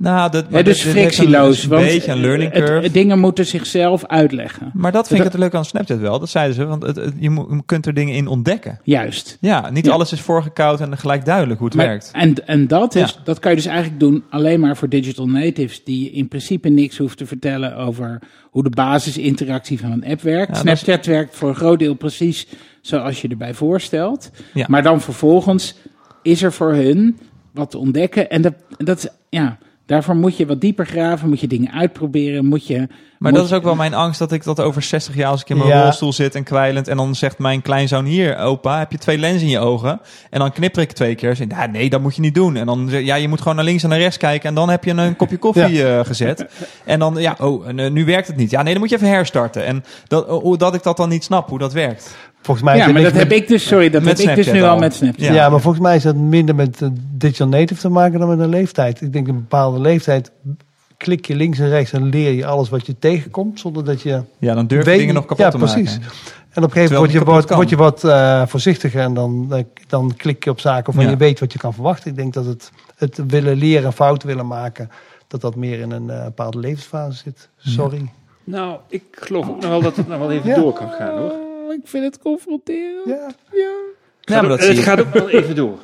Nou, 0.02 0.32
dat, 0.32 0.50
maar 0.50 0.64
dus 0.64 0.82
frictieloos. 0.84 1.64
Een, 1.64 1.70
beetje 1.70 2.12
een 2.12 2.20
learning 2.20 2.52
curve. 2.52 2.74
het- 2.74 2.94
dingen 2.94 3.20
moeten 3.20 3.46
zichzelf 3.46 4.06
uitleggen. 4.06 4.72
maar 4.74 4.92
dat 4.92 5.08
vind 5.08 5.20
ik 5.20 5.26
het 5.26 5.38
leuk 5.38 5.54
aan 5.56 5.66
Snapchat 5.66 6.00
wel. 6.00 6.20
Dat 6.20 6.30
zeiden 6.30 6.56
ze, 6.56 6.66
want 6.66 6.84
het, 6.84 6.96
het- 6.96 7.14
je, 7.20 7.30
moet- 7.30 7.48
je 7.52 7.62
kunt 7.66 7.86
er 7.86 7.94
dingen 7.94 8.14
in 8.16 8.28
ontdekken. 8.28 8.80
Juist. 8.84 9.38
Ja, 9.42 9.70
niet 9.70 9.86
Ja. 9.86 9.92
alles 9.92 10.12
is 10.12 10.22
voorgekoud 10.22 10.80
en 10.82 10.98
gelijk 10.98 11.26
duidelijk 11.26 11.60
hoe 11.60 11.68
het 11.68 11.78
Maar- 11.78 11.86
werkt. 11.88 12.10
En, 12.14 12.48
en 12.48 12.68
dat, 12.68 12.96
is, 12.96 13.10
Ja. 13.12 13.22
dat 13.24 13.40
kan 13.40 13.52
je 13.52 13.58
dus 13.58 13.66
eigenlijk 13.66 14.00
doen 14.00 14.24
alleen 14.30 14.60
maar 14.60 14.78
voor 14.78 14.90
digital 14.90 15.28
natives, 15.28 15.84
die 15.84 16.12
in 16.12 16.28
principe 16.28 16.70
niks 16.70 16.98
hoeft 16.98 17.18
te 17.18 17.26
vertellen 17.26 17.76
over 17.76 18.20
hoe 18.52 18.64
de 18.64 18.70
basisinteractie 18.70 19.80
van 19.80 19.92
een 19.92 20.06
app 20.06 20.22
werkt. 20.22 20.48
Ja, 20.48 20.72
is- 20.72 20.80
Snapchat 20.80 21.06
werkt 21.06 21.36
voor 21.36 21.50
een 21.50 21.56
groot 21.56 21.80
deel 21.80 21.94
precies 21.94 22.48
zoals 22.82 23.22
je 23.22 23.28
erbij 23.28 23.54
voorstelt. 23.54 24.32
Maar 24.68 24.84
dan 24.84 25.02
vervolgens 25.02 25.76
is 26.22 26.44
er 26.44 26.54
voor 26.54 26.74
hun 26.74 27.18
wat 27.54 27.72
te 27.72 27.78
ontdekken. 27.78 28.30
En 28.30 28.42
dat, 28.42 28.54
dat, 28.78 29.16
ja, 29.30 29.58
daarvoor 29.92 30.16
moet 30.16 30.38
je 30.38 30.46
wat 30.46 30.62
dieper 30.62 30.86
graven, 30.86 31.30
moet 31.30 31.40
je 31.40 31.48
dingen 31.48 31.72
uitproberen, 31.72 32.46
moet 32.46 32.68
je... 32.68 32.78
Maar 32.78 33.32
moet 33.32 33.40
dat 33.40 33.50
is 33.50 33.56
ook 33.56 33.64
wel 33.64 33.76
mijn 33.76 33.94
angst 33.94 34.20
dat 34.20 34.32
ik 34.32 34.44
dat 34.44 34.60
over 34.60 34.82
60 34.82 35.16
jaar 35.16 35.30
als 35.30 35.42
ik 35.42 35.50
in 35.50 35.58
mijn 35.58 35.70
Ja. 35.70 35.84
rolstoel 35.84 36.14
zit 36.14 36.36
en 36.36 36.44
kwijlend. 36.44 36.88
En 36.88 36.98
dan 36.98 37.16
zegt 37.16 37.38
mijn 37.38 37.62
kleinzoon 37.62 38.06
hier, 38.06 38.38
opa, 38.38 38.80
heb 38.80 38.92
je 38.92 38.98
twee 38.98 39.18
lenzen 39.18 39.42
in 39.42 39.50
je 39.50 39.60
ogen? 39.60 40.02
En 40.30 40.40
dan 40.40 40.52
knipper 40.52 40.82
ik 40.82 40.92
twee 40.92 41.16
keer. 41.16 41.30
En 41.30 41.36
zeg 41.36 41.72
nee, 41.72 41.90
dat 41.90 42.02
moet 42.02 42.16
je 42.16 42.22
niet 42.22 42.36
doen. 42.36 42.56
En 42.56 42.66
dan 42.66 42.90
zeg 42.90 43.02
ja, 43.02 43.16
je 43.16 43.28
moet 43.28 43.42
gewoon 43.42 43.56
naar 43.56 43.66
links 43.66 43.84
en 43.84 43.90
naar 43.90 43.98
rechts 44.00 44.18
kijken. 44.18 44.50
En 44.50 44.56
dan 44.56 44.70
heb 44.70 44.84
je 44.84 44.92
een 44.92 45.16
kopje 45.16 45.38
koffie 45.38 45.88
eh, 45.88 46.06
gezet. 46.06 46.46
En 46.86 47.00
dan, 47.00 47.16
ja, 47.18 47.36
oh, 47.40 47.68
en, 47.68 47.80
eh, 47.80 47.92
nu 47.92 48.06
werkt 48.06 48.28
het 48.28 48.36
niet. 48.36 48.52
Ja, 48.52 48.62
nee, 48.62 48.72
dan 48.72 48.82
moet 48.82 48.90
je 48.90 48.96
even 48.96 49.08
herstarten. 49.08 49.66
En 49.66 49.84
dat, 50.08 50.28
oh, 50.28 50.58
dat 50.58 50.74
ik 50.74 50.84
dat 50.84 50.98
dan 50.98 51.10
niet 51.10 51.24
snap, 51.24 51.50
hoe 51.50 51.60
dat 51.60 51.74
werkt. 51.74 52.16
Volgens 52.42 52.66
mij 52.66 52.78
Ja, 52.78 52.86
maar 52.86 52.94
dat 53.02 53.14
met- 53.14 53.22
heb 53.22 53.32
ik 53.32 53.48
dus, 53.48 53.68
sorry, 53.68 53.90
dat 53.90 54.04
Met 54.04 54.18
heb 54.24 54.30
ik 54.38 54.44
dus 54.44 54.54
nu 54.54 54.62
al 54.62 54.70
al. 54.70 54.78
met 54.78 54.94
Snapchat. 54.94 55.26
Ja. 55.26 55.34
Ja, 55.34 55.50
maar 55.50 55.60
volgens 55.62 55.84
mij 55.84 55.96
is 55.96 56.04
dat 56.04 56.16
minder 56.16 56.56
met 56.56 56.82
eh, 56.82 56.90
digital 57.14 57.48
native 57.48 57.82
te 57.82 57.90
maken 57.90 58.20
dan 58.20 58.28
met 58.30 58.40
een 58.40 58.50
leeftijd. 58.50 59.02
Ik 59.02 59.14
denk 59.14 59.28
een 59.28 59.36
bepaalde 59.36 59.80
leeftijd 59.80 60.32
klik 60.98 61.26
je 61.26 61.36
links 61.36 61.60
en 61.60 61.70
rechts 61.70 61.92
en 61.94 62.04
leer 62.10 62.32
je 62.32 62.46
alles 62.46 62.70
wat 62.70 62.86
je 62.86 62.96
tegenkomt, 63.00 63.60
zonder 63.60 63.86
dat 63.86 64.02
je 64.02 64.22
Ja, 64.38 64.54
dan 64.54 64.68
durf 64.68 64.84
je 64.84 64.90
weet- 64.90 65.00
dingen 65.00 65.14
nog 65.14 65.26
kapot 65.26 65.46
ja, 65.46 65.50
te 65.50 65.58
precies. 65.58 65.92
maken. 65.98 66.12
En 66.50 66.64
op 66.64 66.70
een 66.70 66.72
gegeven 66.76 66.96
moment 66.96 67.14
word 67.26 67.48
je, 67.50 67.56
word 67.56 67.70
je 67.70 67.76
wat 67.76 68.04
eh, 68.04 68.46
voorzichtiger 68.48 69.02
en 69.02 69.14
dan, 69.14 69.48
eh, 69.50 69.64
dan 69.88 70.14
klik 70.18 70.44
je 70.44 70.50
op 70.50 70.60
zaken 70.60 70.86
waarvan 70.86 71.04
Ja. 71.04 71.10
je 71.10 71.18
weet 71.18 71.40
wat 71.40 71.54
je 71.54 71.60
kan 71.60 71.74
verwachten. 71.74 72.10
Ik 72.10 72.16
denk 72.16 72.34
dat 72.34 72.46
het, 72.46 72.72
het 72.98 73.20
willen 73.28 73.58
leren 73.58 73.86
en 73.86 73.94
fouten 73.94 74.28
willen 74.28 74.48
maken, 74.48 74.90
dat 75.28 75.42
dat 75.42 75.56
meer 75.56 75.80
in 75.80 75.92
een 75.92 76.10
eh, 76.10 76.24
bepaalde 76.24 76.60
levensfase 76.60 77.18
zit. 77.18 77.50
Sorry. 77.58 78.10
Nou, 78.44 78.78
ik 78.90 79.04
geloof 79.12 79.50
ook 79.50 79.62
nog 79.62 79.70
wel 79.70 79.82
dat 79.82 79.96
het 79.96 80.08
nog 80.08 80.18
wel 80.20 80.32
even 80.32 80.50
Ja. 80.50 80.56
door 80.56 80.74
kan 80.74 80.90
gaan 80.90 81.18
hoor. 81.18 81.34
Ik 81.74 81.88
vind 81.88 82.04
het 82.04 82.20
confronterend. 82.20 83.06
Ja. 83.06 83.32
Ja, 84.22 84.42
maar 84.42 84.50
dat 84.50 84.64
zie 84.64 84.76
je. 84.76 84.82
gaat 84.82 85.00
ook 85.00 85.14
wel 85.14 85.30
even 85.30 85.56
door. 85.56 85.80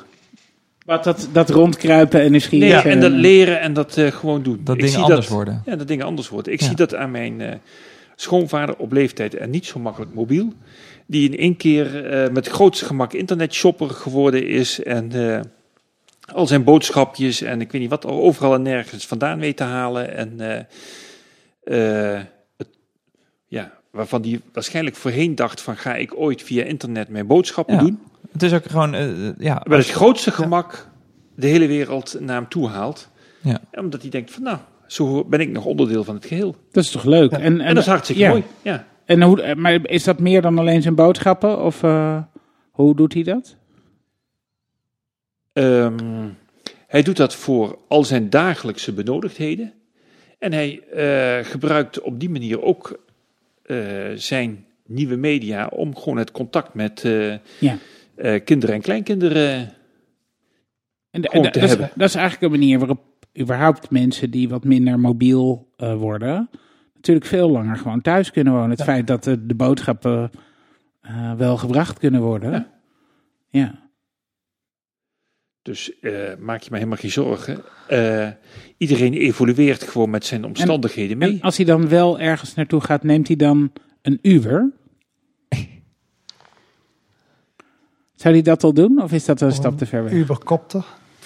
Wat 0.84 1.04
dat, 1.04 1.28
dat 1.32 1.50
rondkruipen 1.50 2.20
en 2.20 2.30
nieuwsgierig. 2.30 2.68
Nee, 2.68 2.82
eh, 2.82 2.92
en 2.92 3.00
dat 3.00 3.10
leren 3.12 3.60
en 3.60 3.72
dat 3.72 3.96
eh, 3.96 4.10
gewoon 4.12 4.42
doen. 4.42 4.60
Dat 4.64 4.76
Ik 4.76 4.82
dingen 4.84 5.00
anders 5.02 5.28
worden. 5.28 5.62
Ja, 5.66 5.76
dat 5.76 5.88
dingen 5.88 6.06
anders 6.06 6.28
worden. 6.28 6.52
Ik 6.52 6.60
Ja. 6.60 6.66
zie 6.66 6.76
dat 6.76 6.94
aan 6.94 7.10
mijn 7.10 7.40
eh, 7.40 7.54
schoonvader 8.16 8.76
op 8.76 8.92
leeftijd 8.92 9.34
en 9.34 9.50
niet 9.50 9.66
zo 9.66 9.78
makkelijk 9.78 10.14
mobiel. 10.14 10.52
Die 11.06 11.30
in 11.30 11.38
één 11.38 11.56
keer 11.56 12.06
eh, 12.10 12.30
met 12.30 12.46
grootste 12.48 12.84
gemak 12.84 13.12
internetshopper 13.12 13.90
geworden 13.90 14.46
is. 14.46 14.82
En 14.82 15.12
eh, 15.12 15.40
al 16.34 16.46
zijn 16.46 16.64
boodschapjes 16.64 17.40
en 17.42 17.60
ik 17.60 17.72
weet 17.72 17.80
niet 17.80 17.90
wat 17.90 18.04
er 18.04 18.10
overal 18.10 18.54
en 18.54 18.62
nergens 18.62 19.06
vandaan 19.06 19.38
weet 19.40 19.56
te 19.56 19.62
halen. 19.64 20.14
En 20.14 20.40
eh, 21.64 22.14
eh, 22.14 22.22
het, 22.56 22.68
ja, 23.46 23.77
waarvan 23.90 24.22
die 24.22 24.40
waarschijnlijk 24.52 24.96
voorheen 24.96 25.34
dacht 25.34 25.60
van 25.60 25.76
ga 25.76 25.94
ik 25.94 26.16
ooit 26.16 26.42
via 26.42 26.64
internet 26.64 27.08
mijn 27.08 27.26
boodschappen 27.26 27.74
Ja. 27.74 27.80
doen. 27.80 28.00
Het 28.32 28.42
is 28.42 28.52
ook 28.52 28.64
gewoon, 28.64 28.92
ja, 29.38 29.62
Met 29.68 29.78
het 29.78 29.90
grootste 29.90 30.30
gemak 30.30 30.88
de 31.34 31.46
hele 31.46 31.66
wereld 31.66 32.16
naar 32.20 32.36
hem 32.36 32.48
toe 32.48 32.68
haalt. 32.68 33.08
Ja. 33.42 33.60
Omdat 33.72 34.00
hij 34.02 34.10
denkt 34.10 34.30
van 34.30 34.42
nou, 34.42 34.58
zo 34.86 35.24
ben 35.24 35.40
ik 35.40 35.48
nog 35.50 35.64
onderdeel 35.64 36.04
van 36.04 36.14
het 36.14 36.26
geheel. 36.26 36.56
Dat 36.70 36.84
is 36.84 36.90
toch 36.90 37.04
leuk? 37.04 37.30
En, 37.30 37.40
en, 37.40 37.60
En, 37.60 37.74
dat 37.74 37.82
is 37.82 37.88
hartstikke 37.88 38.22
ja. 38.22 38.28
mooi. 38.28 38.42
Ja. 38.62 38.86
En 39.04 39.22
hoe, 39.22 39.54
maar 39.54 39.88
is 39.88 40.04
dat 40.04 40.18
meer 40.18 40.42
dan 40.42 40.58
alleen 40.58 40.82
zijn 40.82 40.94
boodschappen? 40.94 41.62
Of 41.62 41.82
eh, 41.82 42.22
hoe 42.70 42.96
doet 42.96 43.14
hij 43.14 43.22
dat? 43.22 43.56
Ehm, 45.52 46.28
hij 46.86 47.02
doet 47.02 47.16
dat 47.16 47.34
voor 47.34 47.78
al 47.88 48.04
zijn 48.04 48.30
dagelijkse 48.30 48.92
benodigdheden. 48.92 49.72
En 50.38 50.52
hij 50.52 50.80
eh, 50.80 51.44
gebruikt 51.50 52.00
op 52.00 52.20
die 52.20 52.30
manier 52.30 52.62
ook 52.62 52.98
zijn 54.14 54.64
nieuwe 54.86 55.16
media 55.16 55.66
om 55.66 55.96
gewoon 55.96 56.18
het 56.18 56.30
contact 56.30 56.74
met 56.74 57.04
eh, 57.04 57.34
Ja. 57.60 57.76
eh, 58.14 58.44
kinderen 58.44 58.74
en 58.74 58.80
kleinkinderen. 58.80 59.72
En, 61.10 61.20
de- 61.20 61.28
te 61.28 61.40
dat, 61.40 61.56
is, 61.56 61.76
dat 61.76 62.08
is 62.08 62.14
eigenlijk 62.14 62.42
een 62.42 62.58
manier 62.60 62.78
waarop 62.78 63.00
überhaupt 63.40 63.90
mensen 63.90 64.30
die 64.30 64.48
wat 64.48 64.64
minder 64.64 65.00
mobiel 65.00 65.68
eh, 65.76 65.94
worden, 65.94 66.50
natuurlijk 66.94 67.26
veel 67.26 67.50
langer 67.50 67.76
gewoon 67.76 68.00
thuis 68.00 68.30
kunnen 68.30 68.52
wonen. 68.52 68.70
Het 68.70 68.82
feit 68.82 69.06
dat 69.06 69.24
de, 69.24 69.46
de 69.46 69.54
boodschappen 69.54 70.30
eh, 71.00 71.32
wel 71.34 71.56
gebracht 71.56 71.98
kunnen 71.98 72.20
worden. 72.20 72.50
Ja. 72.52 72.66
Ja. 73.50 73.87
Dus 75.62 75.98
eh, 76.00 76.12
maak 76.38 76.62
je 76.62 76.68
me 76.70 76.76
helemaal 76.76 76.98
geen 76.98 77.10
zorgen. 77.10 77.62
Eh, 77.88 78.28
iedereen 78.76 79.14
evolueert 79.14 79.82
gewoon 79.82 80.10
met 80.10 80.24
zijn 80.24 80.44
omstandigheden 80.44 81.18
mee. 81.18 81.32
En 81.32 81.40
als 81.40 81.56
hij 81.56 81.66
dan 81.66 81.88
wel 81.88 82.20
ergens 82.20 82.54
naartoe 82.54 82.80
gaat, 82.80 83.02
neemt 83.02 83.26
hij 83.26 83.36
dan 83.36 83.72
een 84.02 84.18
Uber? 84.22 84.72
Zou 88.14 88.34
hij 88.34 88.42
dat 88.42 88.64
al 88.64 88.72
doen? 88.72 89.02
Of 89.02 89.12
is 89.12 89.24
dat 89.24 89.40
een 89.40 89.52
stap 89.52 89.78
te 89.78 89.86
ver 89.86 90.04
weg? 90.04 90.12
Ubercopter. 90.12 90.84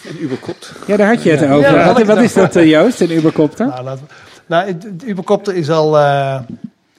Een 0.08 0.22
Uberkot. 0.22 0.72
Ja, 0.86 0.96
daar 0.96 1.08
had 1.08 1.22
je 1.22 1.30
het 1.30 1.50
over. 1.50 1.70
Ja, 1.70 2.04
wat, 2.04 2.20
is 2.22 2.32
dat, 2.32 2.56
eh, 2.56 2.68
Joost, 2.68 3.00
een 3.00 3.10
Ubercopter? 3.10 3.66
Nou, 3.66 3.84
laten 3.84 4.06
we, 4.06 4.12
nou, 4.46 4.66
het, 4.66 4.82
het 4.82 5.04
Ubercopter 5.04 5.54
is 5.54 5.70
al 5.70 5.98
eh, 5.98 6.40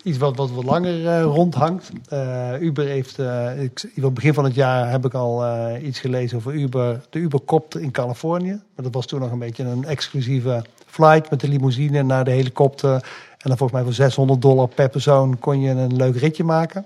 iets 0.04 0.18
wat, 0.18 0.36
wat 0.36 0.52
wat 0.52 0.64
langer 0.64 1.08
eh, 1.08 1.24
rondhangt. 1.24 1.92
Eh, 2.10 2.62
Uber 2.62 2.86
heeft, 2.86 3.20
eh 3.20 3.62
ik, 3.64 3.90
in 3.94 4.04
het 4.04 4.14
begin 4.14 4.34
van 4.34 4.44
het 4.44 4.56
jaar 4.56 4.90
heb 4.90 5.06
ik 5.06 5.14
al 5.14 5.44
iets 5.78 6.00
gelezen 6.00 6.38
over 6.38 6.54
Uber, 6.54 7.02
de 7.10 7.20
Ubercopter 7.20 7.82
in 7.82 7.92
Californië. 7.92 8.62
Maar 8.76 8.86
dat 8.86 8.94
was 8.94 9.06
toen 9.06 9.20
nog 9.20 9.32
een 9.32 9.40
beetje 9.40 9.64
een 9.64 9.86
exclusieve 9.86 10.64
flight 10.86 11.30
met 11.30 11.40
de 11.40 11.48
limousine 11.48 12.04
naar 12.04 12.24
de 12.24 12.32
helikopter. 12.32 12.94
En 12.94 13.50
dan 13.50 13.58
volgens 13.58 13.72
mij 13.72 13.84
voor 13.84 13.94
600 13.94 14.42
dollar 14.42 14.68
per 14.68 14.90
persoon 14.90 15.40
kon 15.40 15.62
je 15.62 15.70
een 15.70 15.96
leuk 15.96 16.16
ritje 16.16 16.44
maken. 16.44 16.86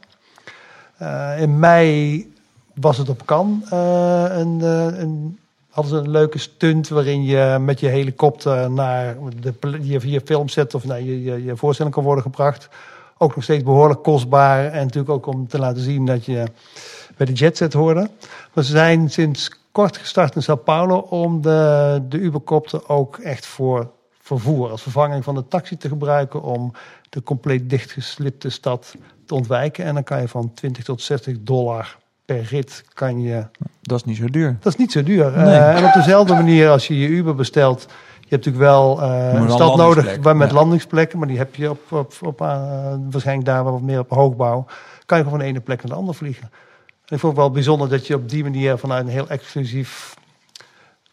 In 1.37 1.59
mei 1.59 2.25
was 2.79 2.97
het 2.97 3.09
op 3.09 3.23
eh, 3.69 4.25
een, 4.29 4.61
een 5.01 5.37
hadden 5.69 5.95
ze 5.95 6.03
een 6.03 6.11
leuke 6.11 6.37
stunt 6.37 6.87
waarin 6.87 7.23
je 7.23 7.57
met 7.59 7.79
je 7.79 7.87
helikopter 7.87 8.71
naar 8.71 9.17
de, 9.41 9.53
je, 9.81 10.09
je 10.09 10.21
filmset 10.21 10.75
of 10.75 10.85
naar 10.85 11.01
je, 11.01 11.23
je, 11.23 11.43
je 11.43 11.55
voorstelling 11.55 11.95
kan 11.95 12.03
worden 12.03 12.23
gebracht. 12.23 12.69
Ook 13.17 13.35
nog 13.35 13.43
steeds 13.43 13.63
behoorlijk 13.63 14.03
kostbaar. 14.03 14.65
En 14.65 14.83
natuurlijk 14.83 15.13
ook 15.13 15.25
om 15.25 15.47
te 15.47 15.59
laten 15.59 15.81
zien 15.81 16.05
dat 16.05 16.25
je 16.25 16.43
bij 17.17 17.25
de 17.25 17.33
jetset 17.33 17.73
hoorde. 17.73 18.09
Maar 18.53 18.63
ze 18.63 18.71
zijn 18.71 19.09
sinds 19.09 19.51
kort 19.71 19.97
gestart 19.97 20.35
in 20.35 20.43
Sao 20.43 20.55
Paulo 20.55 20.97
om 20.97 21.41
de, 21.41 22.01
de 22.09 22.17
Ubercopter 22.17 22.89
ook 22.89 23.17
echt 23.17 23.45
voor 23.45 23.91
vervoer 24.21 24.69
als 24.69 24.81
vervanging 24.81 25.23
van 25.23 25.35
de 25.35 25.47
taxi 25.47 25.77
te 25.77 25.87
gebruiken 25.87 26.41
om 26.41 26.73
de 27.09 27.23
compleet 27.23 27.69
dichtgeslipte 27.69 28.49
stad 28.49 28.95
te 29.25 29.35
ontwijken. 29.35 29.85
En 29.85 29.93
dan 29.93 30.03
kan 30.03 30.21
je 30.21 30.27
van 30.27 30.53
20 30.53 30.83
tot 30.83 31.01
60 31.01 31.37
dollar 31.39 31.97
per 32.25 32.43
rit 32.43 32.83
kan 32.93 33.21
je 33.21 33.45
Dat 33.81 33.97
is 33.97 34.03
niet 34.03 34.17
zo 34.17 34.25
duur. 34.25 34.57
dat 34.59 34.73
is 34.73 34.79
niet 34.79 34.91
zo 34.91 35.03
duur. 35.03 35.31
Nee. 35.31 35.45
Eh, 35.45 35.77
en 35.77 35.85
op 35.85 35.93
dezelfde 35.93 36.33
manier 36.33 36.69
als 36.69 36.87
je 36.87 36.99
je 36.99 37.07
Uber 37.07 37.35
bestelt. 37.35 37.87
Je 38.27 38.35
hebt 38.35 38.45
natuurlijk 38.45 38.71
wel 38.71 39.01
eh, 39.01 39.33
een 39.33 39.49
stad 39.49 39.75
nodig 39.75 40.17
waar 40.21 40.35
met 40.37 40.49
ja. 40.49 40.55
landingsplekken. 40.55 41.19
Maar 41.19 41.27
die 41.27 41.37
heb 41.37 41.55
je 41.55 41.69
op, 41.69 41.91
op, 41.91 42.13
op 42.21 42.41
eh, 42.41 42.93
waarschijnlijk 43.09 43.47
daar 43.47 43.63
wat 43.63 43.81
meer 43.81 43.99
op 43.99 44.09
hoogbouw. 44.09 44.65
Kan 45.05 45.17
je 45.17 45.23
gewoon 45.23 45.39
van 45.39 45.47
de 45.47 45.53
ene 45.53 45.59
plek 45.59 45.77
naar 45.77 45.91
de 45.91 45.97
andere 45.97 46.17
vliegen. 46.17 46.43
En 47.05 47.15
ik 47.15 47.19
vond 47.19 47.33
het 47.33 47.41
wel 47.41 47.51
bijzonder 47.51 47.89
dat 47.89 48.07
je 48.07 48.15
op 48.15 48.29
die 48.29 48.43
manier 48.43 48.77
vanuit 48.77 49.03
een 49.05 49.11
heel 49.11 49.29
exclusief 49.29 50.15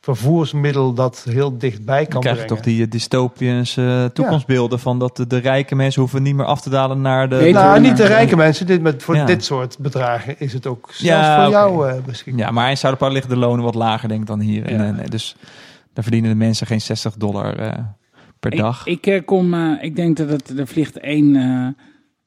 vervoersmiddel 0.00 0.92
dat 0.94 1.24
heel 1.28 1.58
dichtbij 1.58 2.00
Dan 2.02 2.08
kan 2.08 2.20
krijg 2.20 2.36
je 2.36 2.44
brengen. 2.44 2.62
toch 2.62 2.72
die 2.72 2.84
eh, 2.84 2.90
dystopische 2.90 4.10
toekomstbeelden 4.12 4.78
van 4.78 4.98
dat 4.98 5.16
de, 5.16 5.26
de 5.26 5.38
rijke 5.38 5.74
mensen 5.74 6.00
hoeven 6.00 6.22
niet 6.22 6.34
meer 6.34 6.46
af 6.46 6.60
te 6.60 6.70
dalen 6.70 7.00
naar 7.00 7.28
de... 7.28 7.36
Nee, 7.36 7.52
nou, 7.52 7.80
niet 7.80 7.96
de 7.96 8.06
rijke 8.06 8.36
mensen. 8.36 8.66
Dit 8.66 8.82
met, 8.82 9.02
voor 9.02 9.14
Ja. 9.16 9.24
dit 9.24 9.44
soort 9.44 9.78
bedragen 9.78 10.40
is 10.40 10.52
het 10.52 10.66
ook 10.66 10.88
zelfs 10.92 11.26
Ja, 11.26 11.42
voor 11.42 11.52
jou 11.52 11.88
eh 11.88 11.94
beschikbaar. 12.06 12.44
Ja, 12.44 12.50
maar 12.50 12.70
in 12.70 12.76
Sao 12.76 12.94
Paulo 12.94 13.14
liggen 13.14 13.32
de 13.34 13.38
lonen 13.38 13.64
wat 13.64 13.74
lager 13.74 14.08
denk 14.08 14.20
ik 14.20 14.26
dan 14.26 14.40
hier. 14.40 14.66
En, 14.66 15.06
dus 15.08 15.36
daar 15.94 16.04
verdienen 16.04 16.30
de 16.30 16.36
mensen 16.36 16.66
geen 16.66 16.80
60 16.80 17.14
dollar 17.16 17.58
eh, 17.58 17.78
per 18.40 18.50
dag. 18.50 18.86
Ik, 18.86 19.06
ik, 19.06 19.06
eh, 19.06 19.24
kom, 19.24 19.54
eh, 19.54 19.70
ik 19.82 19.96
denk 19.96 20.16
dat 20.16 20.28
het, 20.28 20.58
er 20.58 20.66
vliegt 20.66 20.98
één 20.98 21.36
eh 21.36 21.66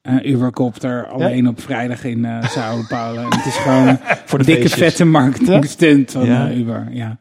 eh, 0.02 0.24
Ubercopter 0.32 1.06
alleen 1.06 1.48
op 1.48 1.60
vrijdag 1.60 2.04
in 2.04 2.24
eh 2.24 2.42
Sao 2.48 2.82
Paulo. 2.88 3.20
En 3.20 3.36
het 3.36 3.46
is 3.46 3.56
gewoon 3.56 3.86
een 3.88 3.98
Voor 4.26 4.38
de 4.38 4.44
dikke 4.44 4.60
feestjes. 4.62 4.82
vette 4.88 5.04
marketing 5.04 5.64
stunt 5.64 6.10
van 6.12 6.24
Ja. 6.26 6.48
eh, 6.48 6.58
Uber. 6.58 6.86
Ja. 6.90 7.18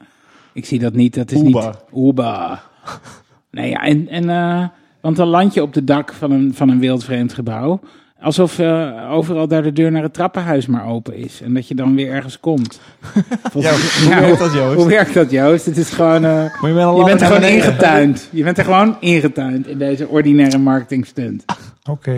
Ik 0.54 0.66
zie 0.66 0.80
dat 0.80 0.94
niet. 0.94 1.14
Dat 1.14 1.32
is 1.32 1.42
Uber. 1.42 1.66
niet 1.94 2.06
Uber. 2.10 2.62
Nee, 3.52 3.70
ja, 3.70 3.80
en, 3.84 4.08
en, 4.08 4.30
eh, 4.30 4.68
want 5.02 5.16
dan 5.16 5.28
land 5.28 5.54
je 5.54 5.62
op 5.62 5.74
de 5.74 5.84
dak 5.84 6.14
van 6.14 6.32
een, 6.32 6.54
van 6.54 6.70
een 6.70 6.80
wildvreemd 6.80 7.34
gebouw. 7.34 7.80
Alsof 8.22 8.60
eh, 8.60 9.12
overal 9.12 9.48
daar 9.48 9.64
de 9.64 9.74
deur 9.74 9.92
naar 9.92 10.04
het 10.04 10.14
trappenhuis 10.14 10.66
maar 10.66 10.86
open 10.86 11.16
is. 11.16 11.42
En 11.42 11.54
dat 11.54 11.68
je 11.68 11.76
dan 11.76 11.96
weer 11.96 12.12
ergens 12.12 12.40
komt. 12.40 12.80
Volgens- 13.52 14.00
hoe 14.04 14.10
Ja, 14.10 14.20
werkt 14.22 14.40
dat, 14.40 14.54
Joost? 14.54 14.76
Hoe 14.76 14.88
werkt 14.90 15.14
dat, 15.14 15.32
Joost? 15.32 15.66
Het 15.66 15.78
is 15.78 15.90
gewoon... 15.90 16.26
eh, 16.26 16.44
je 16.62 16.74
bent 17.04 17.22
er 17.22 17.28
gewoon 17.28 17.42
beneden? 17.42 17.50
ingetuind. 17.50 18.28
Je 18.32 18.44
bent 18.44 18.58
er 18.58 18.64
gewoon 18.64 18.98
ingetuind 19.00 19.68
in 19.68 19.78
deze 19.78 20.08
ordinaire 20.08 20.58
marketing 20.58 21.06
stunt. 21.06 21.46
Oké. 21.90 22.18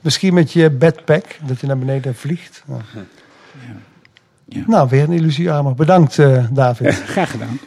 Misschien 0.00 0.34
met 0.34 0.52
je 0.52 0.70
backpack, 0.70 1.24
dat 1.46 1.60
je 1.60 1.66
naar 1.66 1.78
beneden 1.78 2.14
vliegt. 2.14 2.62
Nou, 2.66 2.80
Ja. 4.48 4.62
nou 4.66 4.88
weer 4.88 5.02
een 5.02 5.12
illusiearmer. 5.12 5.74
Bedankt, 5.74 6.18
eh, 6.18 6.44
David. 6.52 6.94
Graag 6.94 7.30
gedaan. 7.30 7.58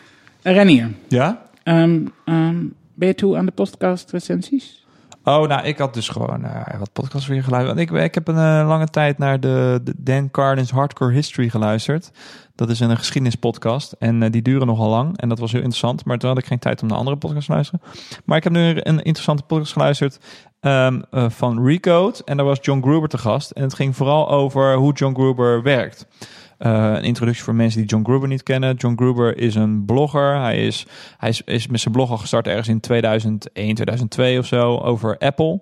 Renier, 0.41 0.89
Ja? 1.07 1.41
ehm, 1.63 1.99
ehm, 2.25 2.55
ben 2.93 3.07
je 3.07 3.15
toe 3.15 3.37
aan 3.37 3.45
de 3.45 3.51
podcast 3.51 4.11
recensies? 4.11 4.82
Oh, 5.23 5.47
nou, 5.47 5.63
ik 5.63 5.77
had 5.77 5.93
dus 5.93 6.09
gewoon 6.09 6.45
eh, 6.45 6.79
wat 6.79 6.93
podcasts 6.93 7.27
weer 7.27 7.43
geluisterd. 7.43 7.79
Ik, 7.79 7.91
ik 7.91 8.13
heb 8.13 8.27
een 8.27 8.35
eh, 8.35 8.67
lange 8.67 8.87
tijd 8.87 9.17
naar 9.17 9.39
de, 9.39 9.81
Dan 9.97 10.31
Carlin's 10.31 10.71
Hardcore 10.71 11.13
History 11.13 11.49
geluisterd. 11.49 12.11
Dat 12.55 12.69
is 12.69 12.79
een 12.79 12.97
geschiedenispodcast 12.97 13.91
en 13.91 14.23
eh, 14.23 14.31
die 14.31 14.41
duren 14.41 14.67
nogal 14.67 14.89
lang. 14.89 15.17
En 15.17 15.29
dat 15.29 15.39
was 15.39 15.51
heel 15.51 15.61
interessant, 15.61 16.05
maar 16.05 16.17
toen 16.17 16.29
had 16.29 16.37
ik 16.37 16.45
geen 16.45 16.59
tijd 16.59 16.81
om 16.81 16.87
naar 16.87 16.97
andere 16.97 17.17
podcasts 17.17 17.45
te 17.45 17.51
luisteren. 17.51 17.81
Maar 18.25 18.37
ik 18.37 18.43
heb 18.43 18.53
nu 18.53 18.69
een 18.75 19.01
interessante 19.03 19.43
podcast 19.43 19.73
geluisterd 19.73 20.19
ehm, 20.59 21.01
eh, 21.11 21.29
van 21.29 21.65
Recode. 21.65 22.21
En 22.25 22.37
daar 22.37 22.45
was 22.45 22.57
John 22.61 22.81
Gruber 22.81 23.09
te 23.09 23.17
gast. 23.17 23.51
En 23.51 23.63
het 23.63 23.73
ging 23.73 23.95
vooral 23.95 24.29
over 24.29 24.75
hoe 24.75 24.93
John 24.93 25.13
Gruber 25.13 25.61
werkt. 25.61 26.07
Eh, 26.63 26.93
een 26.93 27.03
introductie 27.03 27.43
voor 27.43 27.55
mensen 27.55 27.79
die 27.79 27.89
John 27.89 28.03
Gruber 28.03 28.27
niet 28.27 28.43
kennen. 28.43 28.75
John 28.75 28.95
Gruber 28.95 29.37
is 29.37 29.55
een 29.55 29.85
blogger. 29.85 30.39
Hij 30.39 30.65
is, 30.65 30.85
hij 31.17 31.29
is, 31.29 31.41
is 31.41 31.67
met 31.67 31.79
zijn 31.79 31.93
blog 31.93 32.09
al 32.09 32.17
gestart 32.17 32.47
ergens 32.47 32.67
in 32.67 32.79
2001, 32.79 33.75
2002 33.75 34.39
of 34.39 34.45
zo 34.45 34.77
over 34.77 35.17
Apple. 35.17 35.61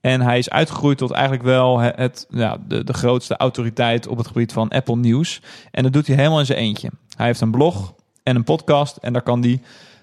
En 0.00 0.20
hij 0.20 0.38
is 0.38 0.50
uitgegroeid 0.50 0.98
tot 0.98 1.10
eigenlijk 1.10 1.42
wel 1.42 1.78
het, 1.78 2.26
ja, 2.30 2.58
de, 2.68 2.84
de 2.84 2.92
grootste 2.92 3.36
autoriteit 3.36 4.06
op 4.06 4.16
het 4.16 4.26
gebied 4.26 4.52
van 4.52 4.68
Apple 4.68 4.96
nieuws. 4.96 5.42
En 5.70 5.82
dat 5.82 5.92
doet 5.92 6.06
hij 6.06 6.16
helemaal 6.16 6.38
in 6.38 6.46
zijn 6.46 6.58
eentje. 6.58 6.90
Hij 7.16 7.26
heeft 7.26 7.40
een 7.40 7.50
blog 7.50 7.94
en 8.22 8.36
een 8.36 8.44
podcast. 8.44 8.96
En 8.96 9.12
daar 9.12 9.22
kan 9.22 9.42
hij, 9.42 9.60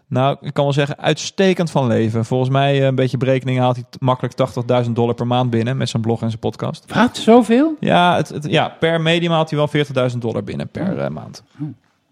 nou, 0.09 0.37
ik 0.41 0.53
kan 0.53 0.63
wel 0.63 0.73
zeggen, 0.73 0.97
uitstekend 0.99 1.71
van 1.71 1.87
leven. 1.87 2.25
Volgens 2.25 2.49
mij, 2.49 2.79
eh, 2.79 2.85
een 2.85 2.95
beetje 2.95 3.17
berekening, 3.17 3.59
haalt 3.59 3.75
hij 3.75 3.85
makkelijk 3.99 4.33
80.000 4.85 4.95
dollar 4.95 5.13
per 5.15 5.27
maand 5.27 5.49
binnen 5.49 5.77
met 5.77 5.89
zijn 5.89 6.01
blog 6.01 6.21
en 6.21 6.27
zijn 6.27 6.39
podcast. 6.39 6.93
Wat, 6.93 7.17
zoveel? 7.17 7.75
Ja, 7.79 8.15
het, 8.15 8.29
het- 8.29 8.45
ja 8.49 8.69
per 8.79 9.01
medium 9.01 9.31
haalt 9.31 9.49
hij 9.49 9.59
wel 9.59 9.67
40.000 10.11 10.17
dollar 10.21 10.43
binnen 10.43 10.67
per 10.69 10.97
eh, 10.97 11.09
maand. 11.09 11.43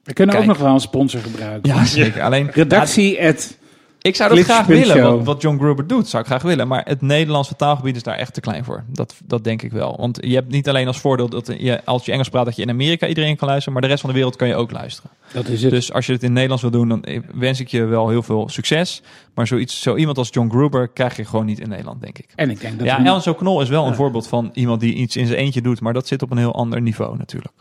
We 0.04 0.14
kunnen 0.14 0.36
Kijk. 0.36 0.48
ook 0.48 0.56
nog 0.56 0.64
wel 0.66 0.74
een 0.74 0.80
sponsor 0.80 1.20
gebruiken. 1.22 1.74
Ja, 1.76 1.86
zeker. 1.86 2.22
Alleen, 2.22 2.50
Redactie 2.52 3.28
at... 3.28 3.58
ik 4.02 4.16
zou 4.16 4.36
dat 4.36 4.44
graag 4.44 4.66
willen. 4.66 5.02
Wat, 5.04 5.24
wat 5.24 5.42
John 5.42 5.58
Gruber 5.58 5.88
doet, 5.88 6.08
zou 6.08 6.22
ik 6.24 6.30
graag 6.30 6.42
willen. 6.42 6.68
Maar 6.68 6.82
het 6.86 7.02
Nederlandse 7.02 7.56
taalgebied 7.56 7.96
is 7.96 8.04
daar 8.04 8.16
echt 8.18 8.34
te 8.34 8.40
klein 8.42 8.64
voor. 8.64 8.84
Dat, 8.88 9.16
dat 9.26 9.44
denk 9.44 9.62
ik 9.62 9.72
wel. 9.72 9.96
Want 10.00 10.18
je 10.22 10.34
hebt 10.36 10.52
niet 10.52 10.70
alleen 10.70 10.88
als 10.88 11.00
voordeel 11.00 11.30
dat 11.30 11.54
je, 11.58 11.86
als 11.86 12.06
je 12.06 12.12
Engels 12.12 12.30
praat, 12.30 12.46
dat 12.46 12.56
je 12.56 12.62
in 12.62 12.70
Amerika 12.70 13.08
iedereen 13.08 13.36
kan 13.36 13.48
luisteren. 13.48 13.74
Maar 13.74 13.82
de 13.82 13.88
rest 13.88 14.02
van 14.02 14.10
de 14.10 14.16
wereld 14.16 14.36
kan 14.36 14.48
je 14.48 14.56
ook 14.56 14.72
luisteren. 14.72 15.12
Dat 15.34 15.48
is 15.48 15.62
het. 15.62 15.72
Dus 15.72 15.94
als 15.94 16.06
je 16.06 16.12
het 16.12 16.22
in 16.22 16.28
het 16.28 16.36
Nederlands 16.36 16.64
wil 16.64 16.72
doen, 16.72 16.88
dan 16.90 17.24
wens 17.36 17.60
ik 17.60 17.68
je 17.68 17.84
wel 17.86 18.10
heel 18.10 18.24
veel 18.24 18.50
succes. 18.50 19.02
Maar 19.34 19.48
zoiets, 19.48 19.82
zo 19.82 19.96
iemand 19.96 20.18
als 20.18 20.30
John 20.32 20.50
Gruber 20.50 20.88
krijg 20.88 21.16
je 21.16 21.26
gewoon 21.26 21.46
niet 21.46 21.60
in 21.60 21.70
Nederland, 21.70 22.02
denk 22.02 22.18
ik. 22.18 22.28
en 22.36 22.50
ik 22.50 22.60
denk 22.62 22.78
dat... 22.78 22.88
Ja, 22.88 23.02
we- 23.02 23.08
Elzo 23.08 23.34
Knol 23.34 23.62
is 23.62 23.70
wel 23.70 23.88
een 23.88 23.96
voorbeeld 23.96 24.28
van 24.28 24.50
iemand 24.54 24.80
die 24.80 24.94
iets 24.94 25.16
in 25.16 25.26
zijn 25.28 25.40
eentje 25.40 25.62
doet. 25.62 25.82
Maar 25.82 25.94
dat 25.94 26.08
zit 26.08 26.22
op 26.22 26.32
een 26.32 26.38
heel 26.38 26.54
ander 26.54 26.82
niveau 26.82 27.18
natuurlijk. 27.18 27.54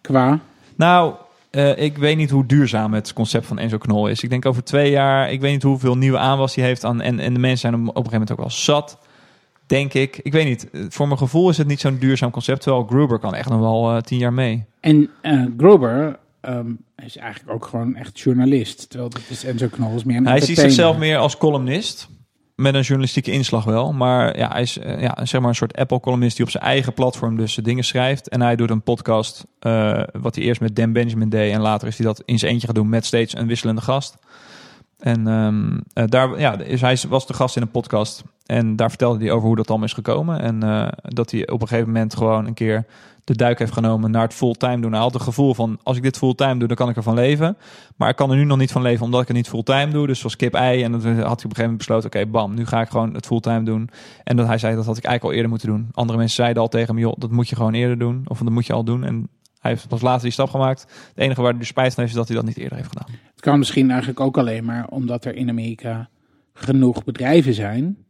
Qua... 0.00 0.38
Nou, 0.76 1.14
eh, 1.54 1.84
ik 1.84 1.98
weet 1.98 2.16
niet 2.16 2.30
hoe 2.30 2.46
duurzaam 2.46 2.94
het 2.94 3.12
concept 3.12 3.46
van 3.46 3.58
Enzo 3.58 3.78
Knol 3.78 4.08
is. 4.08 4.22
Ik 4.22 4.30
denk 4.30 4.46
over 4.46 4.64
twee 4.64 4.90
jaar, 4.90 5.32
ik 5.32 5.40
weet 5.40 5.52
niet 5.52 5.62
hoeveel 5.62 5.96
nieuwe 5.96 6.18
aanwas 6.18 6.54
hij 6.54 6.64
heeft 6.64 6.84
aan. 6.84 7.00
En, 7.00 7.18
en 7.18 7.34
de 7.34 7.40
mensen 7.40 7.58
zijn 7.58 7.72
hem 7.72 7.88
op 7.88 7.96
een 7.96 8.02
gegeven 8.02 8.20
moment 8.20 8.32
ook 8.32 8.38
wel 8.38 8.50
zat. 8.50 8.98
Denk 9.66 9.94
ik. 9.94 10.20
Ik 10.22 10.32
weet 10.32 10.46
niet. 10.46 10.68
Voor 10.88 11.06
mijn 11.06 11.18
gevoel 11.18 11.50
is 11.50 11.58
het 11.58 11.66
niet 11.66 11.80
zo'n 11.80 11.98
duurzaam 11.98 12.30
concept. 12.30 12.60
Terwijl 12.60 12.84
Gruber 12.84 13.18
kan 13.18 13.34
echt 13.34 13.48
nog 13.48 13.60
wel 13.60 13.90
eh, 13.90 14.00
tien 14.00 14.18
jaar 14.18 14.32
mee. 14.32 14.64
En 14.80 15.10
eh 15.20 15.44
Grober 15.56 16.18
ehm, 16.40 16.70
is 16.96 17.16
eigenlijk 17.16 17.54
ook 17.54 17.66
gewoon 17.66 17.96
echt 17.96 18.20
journalist. 18.20 18.88
Terwijl 18.88 19.10
dat 19.10 19.22
is 19.28 19.44
Enzo 19.44 19.68
Knol 19.70 19.94
is 19.94 20.04
meer 20.04 20.16
een 20.16 20.26
Hij 20.26 20.40
ziet 20.40 20.58
zichzelf 20.58 20.98
meer 20.98 21.16
als 21.16 21.36
columnist. 21.36 22.08
Met 22.54 22.74
een 22.74 22.80
journalistieke 22.80 23.30
inslag 23.30 23.64
wel. 23.64 23.92
Maar 23.92 24.38
ja, 24.38 24.48
hij 24.48 24.62
is 24.62 24.78
eh, 24.78 25.00
ja, 25.00 25.24
zeg 25.24 25.40
maar 25.40 25.48
een 25.48 25.56
soort 25.56 25.76
Apple-columnist 25.76 26.36
die 26.36 26.44
op 26.44 26.50
zijn 26.50 26.62
eigen 26.62 26.92
platform 26.92 27.36
dus 27.36 27.54
dingen 27.54 27.84
schrijft. 27.84 28.28
En 28.28 28.40
hij 28.40 28.56
doet 28.56 28.70
een 28.70 28.82
podcast, 28.82 29.44
eh, 29.58 30.02
wat 30.12 30.34
hij 30.34 30.44
eerst 30.44 30.60
met 30.60 30.76
Dan 30.76 30.92
Benjamin 30.92 31.28
deed. 31.28 31.52
En 31.52 31.60
later 31.60 31.88
is 31.88 31.96
hij 31.96 32.06
dat 32.06 32.22
in 32.24 32.38
zijn 32.38 32.52
eentje 32.52 32.66
gaan 32.66 32.76
doen 32.76 32.88
met 32.88 33.06
steeds 33.06 33.36
een 33.36 33.46
wisselende 33.46 33.80
gast. 33.80 34.16
En 34.98 35.26
ehm, 35.26 35.78
eh, 35.92 36.04
daar, 36.06 36.40
ja, 36.40 36.56
hij 36.58 36.98
was 37.08 37.26
de 37.26 37.34
gast 37.34 37.56
in 37.56 37.62
een 37.62 37.70
podcast. 37.70 38.24
En 38.46 38.76
daar 38.76 38.88
vertelde 38.88 39.24
hij 39.24 39.32
over 39.32 39.46
hoe 39.46 39.56
dat 39.56 39.68
allemaal 39.68 39.86
is 39.86 39.92
gekomen. 39.92 40.40
En 40.40 40.62
eh, 40.62 40.88
dat 41.02 41.30
hij 41.30 41.48
op 41.48 41.60
een 41.60 41.68
gegeven 41.68 41.92
moment 41.92 42.16
gewoon 42.16 42.46
een 42.46 42.54
keer 42.54 42.86
de 43.24 43.36
duik 43.36 43.58
heeft 43.58 43.72
genomen 43.72 44.10
naar 44.10 44.22
het 44.22 44.34
fulltime 44.34 44.80
doen. 44.80 44.92
Hij 44.92 45.00
had 45.00 45.12
het 45.12 45.22
gevoel 45.22 45.54
van, 45.54 45.78
als 45.82 45.96
ik 45.96 46.02
dit 46.02 46.16
fulltime 46.16 46.58
doe, 46.58 46.68
dan 46.68 46.76
kan 46.76 46.88
ik 46.88 46.96
ervan 46.96 47.14
leven. 47.14 47.56
Maar 47.96 48.08
ik 48.08 48.16
kan 48.16 48.30
er 48.30 48.36
nu 48.36 48.44
nog 48.44 48.58
niet 48.58 48.72
van 48.72 48.82
leven, 48.82 49.04
omdat 49.04 49.20
ik 49.20 49.26
het 49.26 49.36
niet 49.36 49.48
fulltime 49.48 49.92
doe. 49.92 50.06
Dus 50.06 50.18
zoals 50.18 50.36
kip-ei. 50.36 50.82
En 50.82 50.92
dan 50.92 51.00
had 51.00 51.12
hij 51.12 51.20
op 51.20 51.28
een 51.28 51.36
gegeven 51.36 51.60
moment 51.60 51.78
besloten, 51.78 52.06
oké, 52.06 52.26
bam, 52.26 52.54
nu 52.54 52.66
ga 52.66 52.80
ik 52.80 52.88
gewoon 52.88 53.14
het 53.14 53.26
fulltime 53.26 53.62
doen. 53.62 53.90
En 54.24 54.36
dat 54.36 54.46
hij 54.46 54.58
zei, 54.58 54.74
dat 54.74 54.86
had 54.86 54.96
ik 54.96 55.04
eigenlijk 55.04 55.24
al 55.24 55.32
eerder 55.32 55.50
moeten 55.50 55.68
doen. 55.68 55.88
Andere 55.92 56.18
mensen 56.18 56.36
zeiden 56.36 56.62
al 56.62 56.68
tegen 56.68 56.94
hem, 56.94 56.98
joh, 56.98 57.14
dat 57.18 57.30
moet 57.30 57.48
je 57.48 57.56
gewoon 57.56 57.74
eerder 57.74 57.98
doen. 57.98 58.24
Of 58.26 58.38
dat 58.38 58.50
moet 58.50 58.66
je 58.66 58.72
al 58.72 58.84
doen. 58.84 59.04
En 59.04 59.28
Hij 59.60 59.70
heeft 59.70 59.88
pas 59.88 60.00
later 60.00 60.22
die 60.22 60.32
stap 60.32 60.50
gemaakt. 60.50 60.80
Het 60.80 61.18
enige 61.18 61.40
waar 61.40 61.50
hij 61.50 61.58
dus 61.58 61.68
spijt 61.68 61.94
van 61.94 62.02
heeft 62.02 62.14
is 62.14 62.18
dat 62.18 62.28
hij 62.28 62.36
dat 62.36 62.46
niet 62.46 62.56
eerder 62.56 62.76
heeft 62.76 62.88
gedaan. 62.88 63.08
Het 63.34 63.40
kan 63.40 63.58
misschien 63.58 63.90
eigenlijk 63.90 64.20
ook 64.20 64.38
alleen 64.38 64.64
maar 64.64 64.86
omdat 64.88 65.24
er 65.24 65.34
in 65.34 65.48
Amerika 65.48 66.08
genoeg 66.54 67.04
bedrijven 67.04 67.54
zijn 67.54 68.03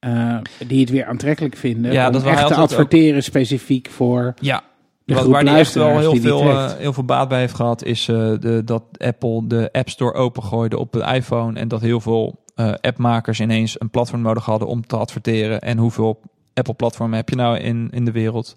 eh, 0.00 0.38
die 0.66 0.80
het 0.80 0.90
weer 0.90 1.04
aantrekkelijk 1.04 1.56
vinden 1.56 1.92
Ja, 1.92 2.06
om 2.06 2.12
dat 2.12 2.24
echt 2.24 2.46
te 2.46 2.52
ook- 2.54 2.58
adverteren 2.60 3.22
specifiek 3.22 3.88
voor 3.90 4.34
Ja, 4.40 4.62
de 5.04 5.14
Wat, 5.14 5.26
waar 5.26 5.44
hij 5.44 5.58
echt 5.58 5.74
wel 5.74 5.98
heel 5.98 6.12
die 6.12 6.20
veel, 6.20 6.40
eh, 6.40 6.72
heel 6.72 6.92
veel 6.92 7.04
baat 7.04 7.28
bij 7.28 7.38
heeft 7.40 7.54
gehad, 7.54 7.84
is 7.84 8.08
eh, 8.08 8.16
de, 8.40 8.62
dat 8.64 8.82
Apple 8.98 9.46
de 9.46 9.68
App 9.72 9.88
Store 9.88 10.12
opengooide 10.12 10.78
op 10.78 10.92
de 10.92 11.04
iPhone. 11.14 11.58
En 11.58 11.68
dat 11.68 11.80
heel 11.80 12.00
veel 12.00 12.38
appmakers 12.80 13.40
ineens 13.40 13.80
een 13.80 13.90
platform 13.90 14.20
nodig 14.22 14.44
hadden 14.44 14.68
om 14.68 14.86
te 14.86 14.96
adverteren. 14.96 15.60
En 15.60 15.78
hoeveel 15.78 16.20
Apple-platformen 16.54 17.16
heb 17.16 17.28
je 17.28 17.36
nou 17.36 17.58
in, 17.58 17.88
in 17.90 18.04
de 18.04 18.10
wereld? 18.12 18.56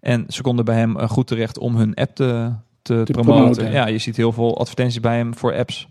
En 0.00 0.24
ze 0.28 0.42
konden 0.42 0.64
bij 0.64 0.76
hem 0.76 0.98
goed 0.98 1.26
terecht 1.26 1.58
om 1.58 1.76
hun 1.76 1.94
app 1.94 2.14
te, 2.14 2.52
te, 2.82 3.02
Te 3.04 3.12
promoten. 3.12 3.34
promoten. 3.34 3.72
Ja, 3.72 3.86
je 3.86 3.98
ziet 3.98 4.16
heel 4.16 4.32
veel 4.32 4.58
advertenties 4.58 5.00
bij 5.00 5.16
hem 5.16 5.34
voor 5.34 5.54
apps. 5.54 5.88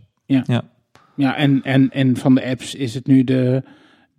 Ja, 1.15 1.35
en, 1.35 1.61
en, 1.63 1.89
en 1.89 2.17
van 2.17 2.35
de 2.35 2.45
apps 2.45 2.75
is 2.75 2.93
het 2.93 3.07
nu 3.07 3.23
de, 3.23 3.63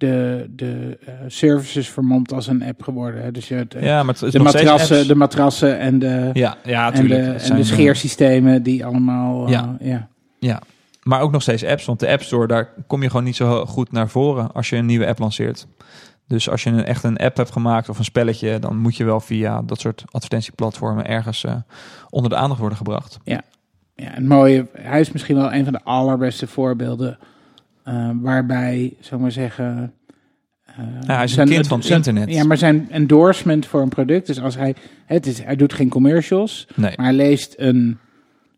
de, 0.03 0.47
de 0.51 0.99
eh, 1.07 1.13
services 1.27 1.89
vermomd 1.89 2.33
als 2.33 2.47
een 2.47 2.63
app 2.63 2.83
geworden. 2.83 3.23
hè. 3.23 3.31
Dus 3.31 3.49
je 3.49 3.55
hebt, 3.55 3.75
eh, 3.75 3.83
Ja, 3.85 4.03
maar 4.03 4.15
het 4.15 4.23
is 4.23 4.33
de, 4.33 4.39
matrassen, 4.39 5.09
de 5.09 5.15
matrassen 5.15 5.79
en 5.79 5.99
de, 5.99 6.31
Ja, 6.33 6.57
ja, 6.65 6.93
en 6.93 7.07
de, 7.09 7.17
en 7.17 7.55
de 7.55 7.61
eh, 7.61 7.65
scheersystemen 7.65 8.63
die 8.63 8.85
allemaal... 8.85 9.45
eh, 9.47 9.51
Ja. 9.81 10.09
ja. 10.39 10.61
Maar 11.03 11.21
ook 11.21 11.33
nog 11.33 11.43
steeds 11.43 11.65
apps, 11.65 11.85
want 11.85 12.01
de 12.01 12.09
App 12.09 12.23
Store, 12.23 12.47
daar 12.47 12.69
kom 12.87 13.03
je 13.03 13.09
gewoon 13.11 13.25
niet 13.25 13.37
zo 13.37 13.67
goed 13.67 13.93
naar 13.93 14.09
voren 14.09 14.53
als 14.53 14.69
je 14.69 14.77
een 14.77 14.87
nieuwe 14.87 15.07
app 15.07 15.19
lanceert. 15.19 15.67
Dus 16.27 16.51
als 16.51 16.63
je 16.63 16.71
een, 16.71 16.85
echt 16.85 17.05
een 17.05 17.17
app 17.19 17.37
hebt 17.37 17.53
gemaakt 17.53 17.89
of 17.89 17.99
een 17.99 18.05
spelletje, 18.05 18.59
dan 18.59 18.77
moet 18.79 18.97
je 18.97 19.05
wel 19.05 19.21
via 19.21 19.63
dat 19.63 19.81
soort 19.81 20.05
advertentieplatformen 20.11 21.07
ergens 21.07 21.45
onder 22.11 22.31
de 22.31 22.37
aandacht 22.37 22.61
worden 22.61 22.79
gebracht. 22.79 23.19
Ja, 23.25 23.41
het 23.95 24.29
mooie, 24.29 24.67
hij 24.73 25.01
is 25.01 25.13
misschien 25.13 25.37
wel 25.37 25.53
een 25.53 25.65
van 25.65 25.73
de 25.73 25.81
allerbeste 25.85 26.47
voorbeelden 26.47 27.19
eh, 27.85 28.11
waarbij, 28.21 28.93
zou 29.01 29.21
maar 29.21 29.33
zeggen... 29.33 29.93
eh, 30.65 30.75
Ja, 31.07 31.15
hij 31.15 31.25
is 31.25 31.37
een 31.37 31.49
kind 31.49 31.67
van 31.67 31.79
het 31.79 31.87
zijn- 31.87 31.99
internet. 31.99 32.31
Ja, 32.35 32.45
maar 32.45 32.57
zijn 32.57 32.91
endorsement 32.91 33.67
voor 33.67 33.81
een 33.83 33.89
product, 33.89 34.27
dus 34.27 34.41
als 34.41 34.57
hij, 34.57 34.75
het 35.07 35.27
is, 35.27 35.43
hij 35.43 35.57
doet 35.57 35.73
geen 35.73 35.89
commercials, 35.89 36.67
Nee. 36.75 36.93
maar 36.97 37.07
hij 37.07 37.15
leest 37.15 37.55
een, 37.57 37.99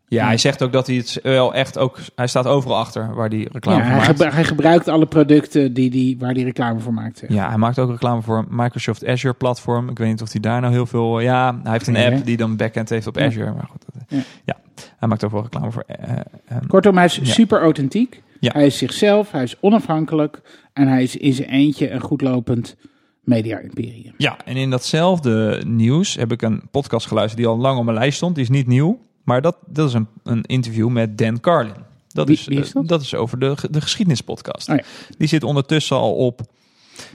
Ja, 0.07 0.25
hij 0.25 0.37
zegt 0.37 0.63
ook 0.63 0.71
dat 0.71 0.87
hij 0.87 0.95
het 0.95 1.19
wel 1.23 1.53
echt 1.53 1.77
ook, 1.77 1.97
hij 2.15 2.27
staat 2.27 2.45
overal 2.47 2.77
achter 2.77 3.15
waar 3.15 3.29
hij 3.29 3.47
reclame 3.51 3.77
ja, 3.77 3.83
voor 3.83 3.89
hij, 3.91 3.97
maakt. 4.07 4.09
gebru- 4.09 4.29
hij 4.35 4.43
gebruikt 4.43 4.87
alle 4.87 5.05
producten 5.05 5.73
die, 5.73 5.89
die, 5.89 6.17
waar 6.19 6.31
hij 6.33 6.43
reclame 6.43 6.79
voor 6.79 6.93
maakt. 6.93 7.17
zeg. 7.17 7.29
Ja, 7.29 7.47
hij 7.49 7.57
maakt 7.57 7.79
ook 7.79 7.89
reclame 7.89 8.21
voor 8.21 8.45
Microsoft 8.49 9.05
Azure 9.05 9.33
platform. 9.33 9.89
Ik 9.89 9.97
weet 9.97 10.07
niet 10.07 10.21
of 10.21 10.31
hij 10.31 10.41
daar 10.41 10.61
nou 10.61 10.73
heel 10.73 10.85
veel... 10.85 11.19
Ja, 11.19 11.59
hij 11.63 11.71
heeft 11.71 11.87
een 11.87 11.93
Nee, 11.93 12.03
hè? 12.09 12.15
app 12.15 12.25
die 12.25 12.37
dan 12.37 12.55
backend 12.55 12.89
heeft 12.89 13.07
op 13.07 13.17
Ja. 13.19 13.25
Azure. 13.25 13.51
Maar 13.53 13.67
goed, 13.71 13.83
dat- 13.93 14.23
Ja. 14.45 14.55
hij 14.97 15.07
maakt 15.07 15.23
ook 15.23 15.31
wel 15.31 15.41
reclame 15.41 15.71
voor... 15.71 15.83
eh, 15.87 16.11
eh, 16.45 16.57
Kortom, 16.67 16.95
hij 16.95 17.05
is 17.05 17.19
super 17.33 17.61
authentiek. 17.61 18.23
Ja. 18.39 18.51
Hij 18.53 18.65
is 18.65 18.77
zichzelf, 18.77 19.31
hij 19.31 19.43
is 19.43 19.55
onafhankelijk 19.59 20.41
en 20.73 20.87
hij 20.87 21.03
is 21.03 21.15
in 21.17 21.33
zijn 21.33 21.49
eentje 21.49 21.91
een 21.91 22.01
goedlopend 22.01 22.75
media-imperium. 23.21 24.13
Ja, 24.17 24.37
en 24.45 24.55
in 24.55 24.69
datzelfde 24.69 25.61
nieuws 25.67 26.15
heb 26.15 26.31
ik 26.31 26.41
een 26.41 26.61
podcast 26.71 27.07
geluisterd 27.07 27.41
die 27.41 27.51
al 27.51 27.57
lang 27.57 27.77
op 27.77 27.83
mijn 27.85 27.97
lijst 27.97 28.17
stond. 28.17 28.35
Die 28.35 28.43
is 28.43 28.49
niet 28.49 28.67
nieuw, 28.67 28.99
maar 29.23 29.41
dat, 29.41 29.57
dat 29.65 29.87
is 29.87 29.93
een, 29.93 30.07
een 30.23 30.41
interview 30.43 30.89
met 30.89 31.17
Dan 31.17 31.39
Carlin. 31.39 31.73
Dat, 32.07 32.27
Wie- 32.27 32.35
is, 32.37 32.45
wie 32.45 32.59
is 32.59 32.73
eh, 32.73 32.81
dat? 32.85 33.01
is 33.01 33.15
over 33.15 33.39
de, 33.39 33.55
de 33.71 33.81
geschiedenispodcast. 33.81 34.69
Oh 34.69 34.75
ja. 34.75 34.83
Die 35.17 35.27
zit 35.27 35.43
ondertussen 35.43 35.97
al 35.97 36.13
op 36.15 36.41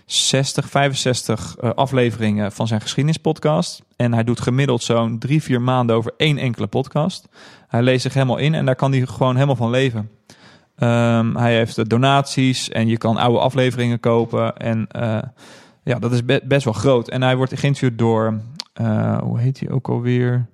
60, 0.07 0.69
65 0.69 1.57
eh, 1.61 1.71
afleveringen 1.71 2.53
van 2.53 2.67
zijn 2.67 2.81
geschiedenispodcast. 2.81 3.83
En 3.97 4.13
hij 4.13 4.25
doet 4.25 4.41
gemiddeld 4.41 4.83
zo'n 4.83 5.19
drie, 5.19 5.43
vier 5.43 5.61
maanden 5.63 5.97
over 5.97 6.13
één 6.17 6.39
enkele 6.39 6.67
podcast. 6.67 7.29
Hij 7.69 7.83
leest 7.83 8.03
zich 8.03 8.15
helemaal 8.15 8.37
in 8.39 8.55
en 8.55 8.65
daar 8.65 8.77
kan 8.77 8.93
hij 8.93 9.07
gewoon 9.07 9.35
helemaal 9.35 9.57
van 9.57 9.71
leven. 9.71 10.11
Ehm, 10.81 11.37
hij 11.37 11.55
heeft 11.57 11.91
donaties 11.91 12.69
en 12.69 12.89
je 12.89 12.99
kan 12.99 13.17
oude 13.17 13.39
afleveringen 13.39 14.01
kopen. 14.01 14.57
En 14.57 14.87
eh, 14.89 15.19
ja, 15.85 15.99
dat 15.99 16.13
is 16.13 16.25
be- 16.25 16.41
best 16.45 16.65
wel 16.65 16.73
groot. 16.75 17.09
En 17.09 17.23
hij 17.23 17.37
wordt 17.37 17.59
geïnterviewd 17.59 17.99
door, 17.99 18.41
eh, 18.73 19.19
hoe 19.19 19.39
heet 19.41 19.61
hij 19.61 19.71
ook 19.71 19.89
alweer? 19.89 20.47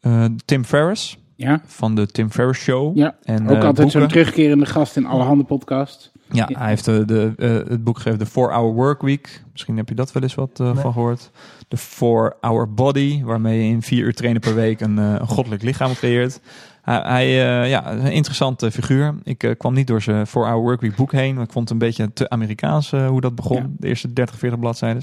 Eh, 0.00 0.24
Tim 0.44 0.64
Ferriss 0.64 1.18
Ja, 1.36 1.60
van 1.66 1.94
de 1.94 2.06
Tim 2.06 2.30
Ferriss 2.30 2.60
Show. 2.62 2.96
ja. 2.96 3.14
En, 3.22 3.48
ook 3.48 3.64
altijd 3.64 3.90
zo'n 3.90 4.08
terugkerende 4.08 4.66
gast 4.66 4.96
in 4.96 5.06
alle 5.06 5.22
handen 5.24 5.46
podcast. 5.46 6.12
Ja, 6.32 6.48
hij 6.52 6.68
heeft 6.68 6.84
de, 6.84 7.04
de, 7.04 7.32
het 7.68 7.84
boek 7.84 7.94
geschreven, 7.94 8.18
The 8.18 8.30
4-Hour 8.30 8.72
Work 8.74 9.02
Week. 9.02 9.42
Misschien 9.52 9.76
heb 9.76 9.88
je 9.88 9.94
dat 9.94 10.12
wel 10.12 10.22
eens 10.22 10.34
wat 10.34 10.58
Nee. 10.58 10.74
van 10.74 10.92
gehoord. 10.92 11.30
The 11.68 11.76
4-Hour 11.78 12.74
Body, 12.74 13.22
waarmee 13.24 13.62
je 13.62 13.68
in 13.72 13.82
vier 13.82 14.04
uur 14.04 14.14
trainen 14.14 14.40
per 14.40 14.54
week 14.54 14.80
een, 14.80 14.96
een 14.96 15.26
goddelijk 15.26 15.62
lichaam 15.62 15.92
creëert. 15.94 16.40
Hij, 16.82 17.00
hij 17.04 17.24
eh, 17.62 17.68
ja, 17.68 17.90
is 17.90 18.02
een 18.02 18.12
interessante 18.12 18.70
figuur. 18.70 19.14
Ik 19.22 19.42
eh, 19.42 19.50
kwam 19.58 19.74
niet 19.74 19.86
door 19.86 20.02
zijn 20.02 20.26
4-Hour 20.26 20.60
Work 20.60 20.80
Week 20.80 20.96
boek 20.96 21.12
heen. 21.12 21.38
Ik 21.38 21.52
vond 21.52 21.68
het 21.68 21.70
een 21.70 21.86
beetje 21.86 22.12
te 22.12 22.28
Amerikaans 22.28 22.92
eh, 22.92 23.08
hoe 23.08 23.20
dat 23.20 23.34
begon. 23.34 23.56
Ja. 23.56 23.66
De 23.78 23.88
eerste 23.88 24.12
30, 24.12 24.38
40 24.38 24.58
bladzijden. 24.58 25.02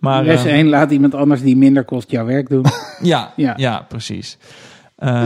Maar, 0.00 0.24
Les 0.24 0.44
eh, 0.44 0.52
1, 0.52 0.68
laat 0.68 0.90
iemand 0.90 1.14
anders 1.14 1.42
die 1.42 1.56
minder 1.56 1.84
kost 1.84 2.10
jouw 2.10 2.24
werk 2.24 2.48
doen. 2.48 2.64
Ja, 3.02 3.32
Ja. 3.36 3.54
ja. 3.56 3.84
precies. 3.88 4.38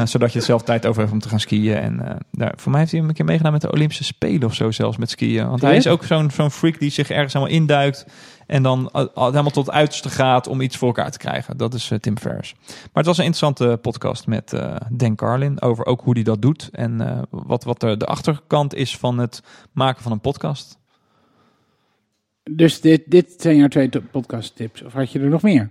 Zodat 0.05 0.33
je 0.33 0.41
zelf 0.41 0.63
tijd 0.63 0.87
over 0.87 1.01
hebt 1.01 1.13
om 1.13 1.19
te 1.19 1.29
gaan 1.29 1.41
skiën. 1.41 1.77
En 1.77 2.19
daar, 2.33 2.53
voor 2.57 2.71
mij 2.71 2.81
heeft 2.81 2.93
hij 2.93 3.01
hem 3.01 3.09
een 3.09 3.15
keer 3.15 3.25
meegedaan 3.25 3.53
met 3.53 3.61
de 3.61 3.73
Olympische 3.73 4.05
Spelen 4.05 4.45
of 4.45 4.55
zo 4.55 4.71
zelfs 4.71 4.97
met 4.97 5.11
skiën. 5.11 5.49
Want 5.49 5.63
hij 5.63 5.77
is 5.77 5.87
ook 5.87 6.05
zo'n 6.05 6.31
zo'n 6.31 6.51
freak 6.51 6.79
die 6.79 6.91
zich 6.91 7.11
ergens 7.11 7.33
helemaal 7.33 7.55
induikt. 7.55 8.07
En 8.49 8.63
dan 8.63 8.91
eh, 8.93 9.05
al- 9.15 9.31
helemaal 9.31 9.51
tot 9.51 9.67
het 9.67 9.75
uiterste 9.75 10.09
gaat 10.09 10.47
om 10.47 10.61
iets 10.61 10.77
voor 10.77 10.89
elkaar 10.89 11.11
te 11.11 11.19
krijgen. 11.19 11.57
Dat 11.57 11.75
is 11.75 11.91
eh, 11.91 11.99
Tim 11.99 12.19
Ferriss. 12.19 12.55
Maar 12.67 12.89
het 12.93 13.07
was 13.07 13.19
een 13.19 13.25
interessante 13.25 13.79
podcast 13.83 14.27
met 14.27 14.53
eh 14.53 14.77
Dan 14.91 15.15
Carlin. 15.15 15.61
Over 15.63 15.87
ook 15.87 16.01
hoe 16.01 16.15
hij 16.15 16.23
dat 16.23 16.43
doet. 16.43 16.69
En 16.73 17.01
eh, 17.01 17.23
wat, 17.31 17.65
wat 17.65 17.81
de, 17.81 17.97
de 17.97 18.07
achterkant 18.07 18.75
is 18.75 18.97
van 18.97 19.19
het 19.19 19.43
maken 19.73 20.03
van 20.03 20.13
een 20.13 20.21
podcast. 20.21 20.79
Dus 22.51 22.81
dit, 22.81 23.03
dit 23.07 23.35
zijn 23.37 23.57
jouw 23.57 23.69
twee 23.69 23.91
podcast 24.11 24.57
tips. 24.57 24.83
Of 24.83 24.93
had 24.93 25.13
je 25.13 25.19
er 25.21 25.29
nog 25.29 25.43
meer? 25.43 25.71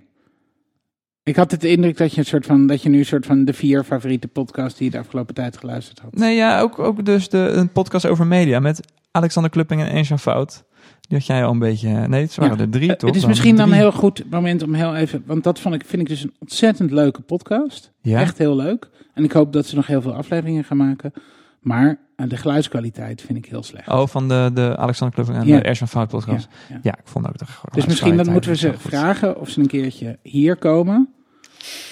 Ik 1.23 1.35
had 1.35 1.51
het 1.51 1.63
indruk 1.63 1.97
dat 1.97 2.13
je, 2.13 2.19
een 2.19 2.25
soort 2.25 2.45
van, 2.45 2.67
dat 2.67 2.81
je 2.81 2.89
nu 2.89 2.97
een 2.97 3.05
soort 3.05 3.25
van 3.25 3.45
de 3.45 3.53
vier 3.53 3.83
favoriete 3.83 4.27
podcasts 4.27 4.77
die 4.77 4.85
je 4.85 4.91
de 4.93 4.99
afgelopen 4.99 5.35
tijd 5.35 5.57
geluisterd 5.57 5.99
had. 5.99 6.13
Nee, 6.15 6.35
ja, 6.35 6.59
ook, 6.59 6.79
ook 6.79 7.05
dus 7.05 7.29
de, 7.29 7.37
een 7.37 7.71
podcast 7.71 8.05
over 8.05 8.27
media 8.27 8.59
met 8.59 8.79
Alexander 9.11 9.51
Klupping 9.51 9.81
en 9.81 9.89
Ensja 9.89 10.17
Fout. 10.17 10.63
Die 11.07 11.17
had 11.17 11.25
jij 11.27 11.45
al 11.45 11.51
een 11.51 11.59
beetje... 11.59 11.89
Nee, 12.07 12.21
het 12.21 12.35
waren 12.35 12.55
Ja. 12.57 12.61
er 12.63 12.69
drie, 12.69 12.89
Eh, 12.91 12.95
toch? 12.95 13.09
Het 13.09 13.19
is 13.19 13.25
misschien 13.25 13.55
dan 13.55 13.69
een 13.71 13.77
heel 13.77 13.91
goed 13.91 14.23
moment 14.29 14.63
om 14.63 14.73
heel 14.73 14.95
even, 14.95 15.23
want 15.25 15.43
dat 15.43 15.59
vond 15.59 15.75
ik, 15.75 15.85
vind 15.85 16.01
ik 16.01 16.07
dus 16.07 16.23
een 16.23 16.33
ontzettend 16.39 16.91
leuke 16.91 17.21
podcast. 17.21 17.91
Ja? 18.01 18.19
Echt 18.19 18.37
heel 18.37 18.55
leuk. 18.55 18.89
En 19.13 19.23
ik 19.23 19.31
hoop 19.31 19.53
dat 19.53 19.65
ze 19.65 19.75
nog 19.75 19.87
heel 19.87 20.01
veel 20.01 20.13
afleveringen 20.13 20.63
gaan 20.63 20.77
maken. 20.77 21.13
Maar 21.59 21.97
eh, 22.15 22.29
de 22.29 22.37
geluidskwaliteit 22.37 23.21
vind 23.21 23.37
ik 23.37 23.45
heel 23.45 23.63
slecht. 23.63 23.87
Oh, 23.87 24.07
van 24.07 24.27
de, 24.27 24.49
de 24.53 24.77
Alexander 24.77 25.15
Klupping 25.15 25.37
en 25.43 25.47
Ja. 25.47 25.59
de 25.59 25.63
Ensja 25.63 25.87
Fout 25.87 26.07
podcast. 26.09 26.47
Ja, 26.69 26.79
Ja, 26.83 26.91
ik 26.97 27.07
vond 27.07 27.27
ook 27.27 27.37
de 27.37 27.45
Dus 27.71 27.85
misschien 27.85 28.17
dan 28.17 28.31
moeten 28.31 28.49
we 28.51 28.57
ze 28.57 28.73
vragen 28.77 29.39
of 29.39 29.49
ze 29.49 29.59
een 29.59 29.67
keertje 29.67 30.17
hier 30.21 30.55
komen. 30.55 31.09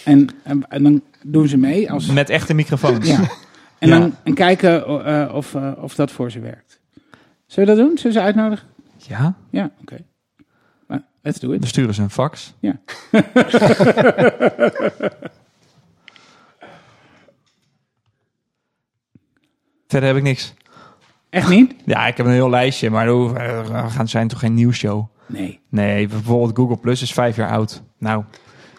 En, 0.06 0.30
en, 0.44 0.68
en 0.70 0.84
dan 0.84 1.02
doen 1.24 1.48
ze 1.48 1.58
mee 1.58 1.92
als... 1.92 2.06
Met 2.06 2.30
echte 2.30 2.54
microfoons. 2.54 3.08
Ja. 3.08 3.20
En 3.80 3.90
dan 3.90 4.14
en 4.24 4.34
kijken 4.34 4.86
eh, 5.06 5.34
of, 5.36 5.56
eh, 5.56 5.72
of 5.82 5.96
dat 5.96 6.12
voor 6.12 6.32
ze 6.32 6.40
werkt. 6.40 6.80
Zullen 7.46 7.70
we 7.70 7.76
dat 7.76 7.86
doen? 7.88 7.98
Zullen 7.98 8.14
we 8.16 8.20
ze 8.20 8.26
uitnodigen? 8.26 8.68
Ja, 9.08 9.36
Ja, 9.50 9.72
oké. 9.82 9.98
Nou, 10.88 11.02
let's 11.22 11.40
do 11.40 11.52
it. 11.52 11.60
dan 11.60 11.70
sturen 11.70 11.94
ze 11.94 12.02
een 12.02 12.10
fax. 12.10 12.54
Ja. 12.60 12.80
Verder 19.88 20.10
heb 20.10 20.18
ik 20.18 20.24
niks. 20.24 20.54
Echt 21.30 21.50
niet? 21.50 21.76
Ja, 21.86 22.08
ik 22.08 22.18
heb 22.18 22.26
een 22.26 22.32
heel 22.32 22.50
lijstje, 22.50 22.90
maar 22.90 23.06
we 23.34 23.70
gaan 23.88 24.08
zijn 24.08 24.28
toch 24.28 24.40
geen 24.40 24.54
nieuwsshow? 24.54 25.06
Nee. 25.26 25.60
Nee, 25.70 26.08
bijvoorbeeld 26.08 26.56
Google 26.58 26.78
Plus 26.78 27.02
is 27.02 27.14
vijf 27.14 27.36
jaar 27.36 27.50
oud. 27.50 27.82
Nou, 27.98 28.24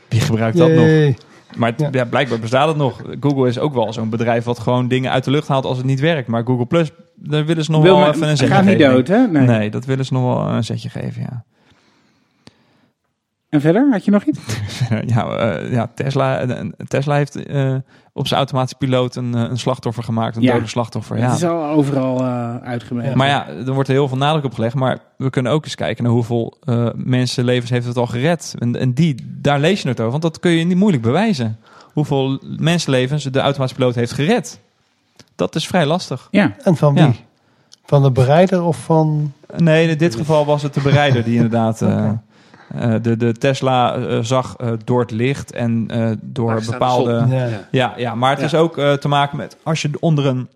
wie 0.09 0.21
gebruikt 0.21 0.57
dat 0.57 0.69
nog? 0.69 0.79
Yay. 0.87 1.17
Maar 1.57 1.71
het- 1.71 1.81
Ja. 1.81 1.89
ja, 1.93 2.05
blijkbaar 2.05 2.39
bestaat 2.39 2.69
het 2.69 2.77
nog. 2.77 3.03
Google 3.21 3.49
is 3.49 3.59
ook 3.59 3.75
wel 3.75 3.93
zo'n 3.93 4.11
bedrijf 4.11 4.45
wat 4.45 4.59
gewoon 4.59 4.89
dingen 4.89 5.11
uit 5.11 5.25
de 5.25 5.31
lucht 5.31 5.49
haalt 5.49 5.65
als 5.65 5.77
het 5.77 5.87
niet 5.87 6.01
werkt. 6.01 6.29
Maar 6.29 6.45
Google 6.45 6.67
Plus, 6.67 6.91
daar 7.29 7.45
willen 7.45 7.65
ze 7.65 7.71
nog 7.71 7.83
Wil 7.83 7.93
wel 7.97 8.01
maar- 8.05 8.15
even 8.15 8.29
een 8.29 8.37
zetje 8.37 8.55
gaat 8.55 8.65
niet 8.65 8.77
geven. 8.77 8.93
dood, 8.95 9.09
hè? 9.09 9.27
Nee. 9.27 9.47
Nee. 9.47 9.71
dat 9.71 9.85
willen 9.85 10.05
ze 10.05 10.13
nog 10.13 10.23
wel 10.23 10.49
een 10.49 10.65
zetje 10.65 10.89
geven, 10.91 11.23
ja. 11.23 11.45
En 13.49 13.61
verder? 13.61 13.89
Had 13.91 14.05
je 14.05 14.11
nog 14.11 14.25
iets? 14.25 14.41
ja, 15.15 15.27
eh, 15.29 15.73
ja 15.73 15.91
Tesla, 15.95 16.39
eh, 16.39 16.67
Tesla 16.89 17.15
heeft 17.15 17.47
eh, 17.47 17.75
op 18.13 18.27
zijn 18.27 18.39
automatische 18.39 18.77
piloot 18.79 19.17
een, 19.17 19.35
eh, 19.35 19.41
een 19.41 19.59
slachtoffer 19.59 20.03
gemaakt. 20.05 20.37
Een 20.37 20.43
Ja. 20.43 20.53
dode 20.53 20.67
slachtoffer, 20.67 21.19
ja. 21.19 21.27
Het 21.29 21.37
is 21.37 21.45
al 21.45 21.65
overal 21.65 22.21
eh 22.21 22.57
uitgemeten. 22.57 23.17
Maar 23.17 23.29
ja, 23.29 23.49
er 23.49 23.73
wordt 23.73 23.89
er 23.89 23.95
heel 23.95 24.09
veel 24.09 24.17
nadruk 24.17 24.45
op 24.45 24.55
gelegd. 24.55 24.75
Maar 24.75 24.99
we 25.17 25.31
kunnen 25.31 25.53
ook 25.53 25.65
eens 25.65 25.75
kijken 25.75 26.05
naar 26.05 26.13
hoeveel 26.13 26.57
eh, 26.65 26.89
mensenlevens 26.95 27.71
heeft 27.71 27.87
het 27.87 27.97
al 27.97 28.07
gered. 28.07 28.55
En, 28.59 28.77
en 28.77 28.93
die, 28.93 29.15
daar 29.41 29.61
lees 29.61 29.83
je 29.83 29.89
het 29.89 29.99
over. 29.99 30.11
Want 30.11 30.23
dat 30.23 30.41
kun 30.41 30.51
je 30.51 30.65
niet 30.65 30.77
moeilijk 30.77 31.03
bewijzen. 31.03 31.59
Hoeveel 31.93 32.43
mensenlevens 32.59 33.25
de 33.25 33.41
automatische 33.41 33.79
piloot 33.81 33.95
heeft 33.95 34.13
gered. 34.13 34.61
Dat 35.37 35.55
is 35.55 35.67
vrij 35.67 35.87
lastig. 35.87 36.29
Ja, 36.31 36.55
En 36.63 36.77
van 36.77 36.95
wie? 36.95 37.03
Ja. 37.03 37.13
Van 37.85 38.03
de 38.03 38.11
bereider 38.11 38.63
of 38.63 38.77
van... 38.85 39.33
Nee, 39.57 39.89
in 39.89 39.99
dit 39.99 40.15
geval 40.15 40.45
was 40.47 40.63
het 40.63 40.75
de 40.75 40.81
bereider 40.81 41.25
die 41.25 41.35
inderdaad... 41.35 41.83
eh, 41.83 42.11
Eh, 42.75 42.95
de, 43.03 43.17
de 43.17 43.33
Tesla 43.33 43.95
eh, 43.97 44.19
zag 44.23 44.57
door 44.85 45.01
het 45.01 45.11
licht 45.11 45.53
en 45.53 45.85
eh, 45.89 46.11
door 46.23 46.63
bepaalde... 46.71 47.13
Ja. 47.29 47.45
Ja. 47.47 47.67
Ja, 47.71 47.95
ja, 47.97 48.15
maar 48.15 48.31
het 48.31 48.39
Ja. 48.39 48.45
is 48.45 48.55
ook 48.55 48.79
eh, 48.79 48.93
te 48.93 49.09
maken 49.09 49.37
met 49.37 49.57
als 49.63 49.83
je 49.83 49.91
onder 50.01 50.27
een 50.27 50.49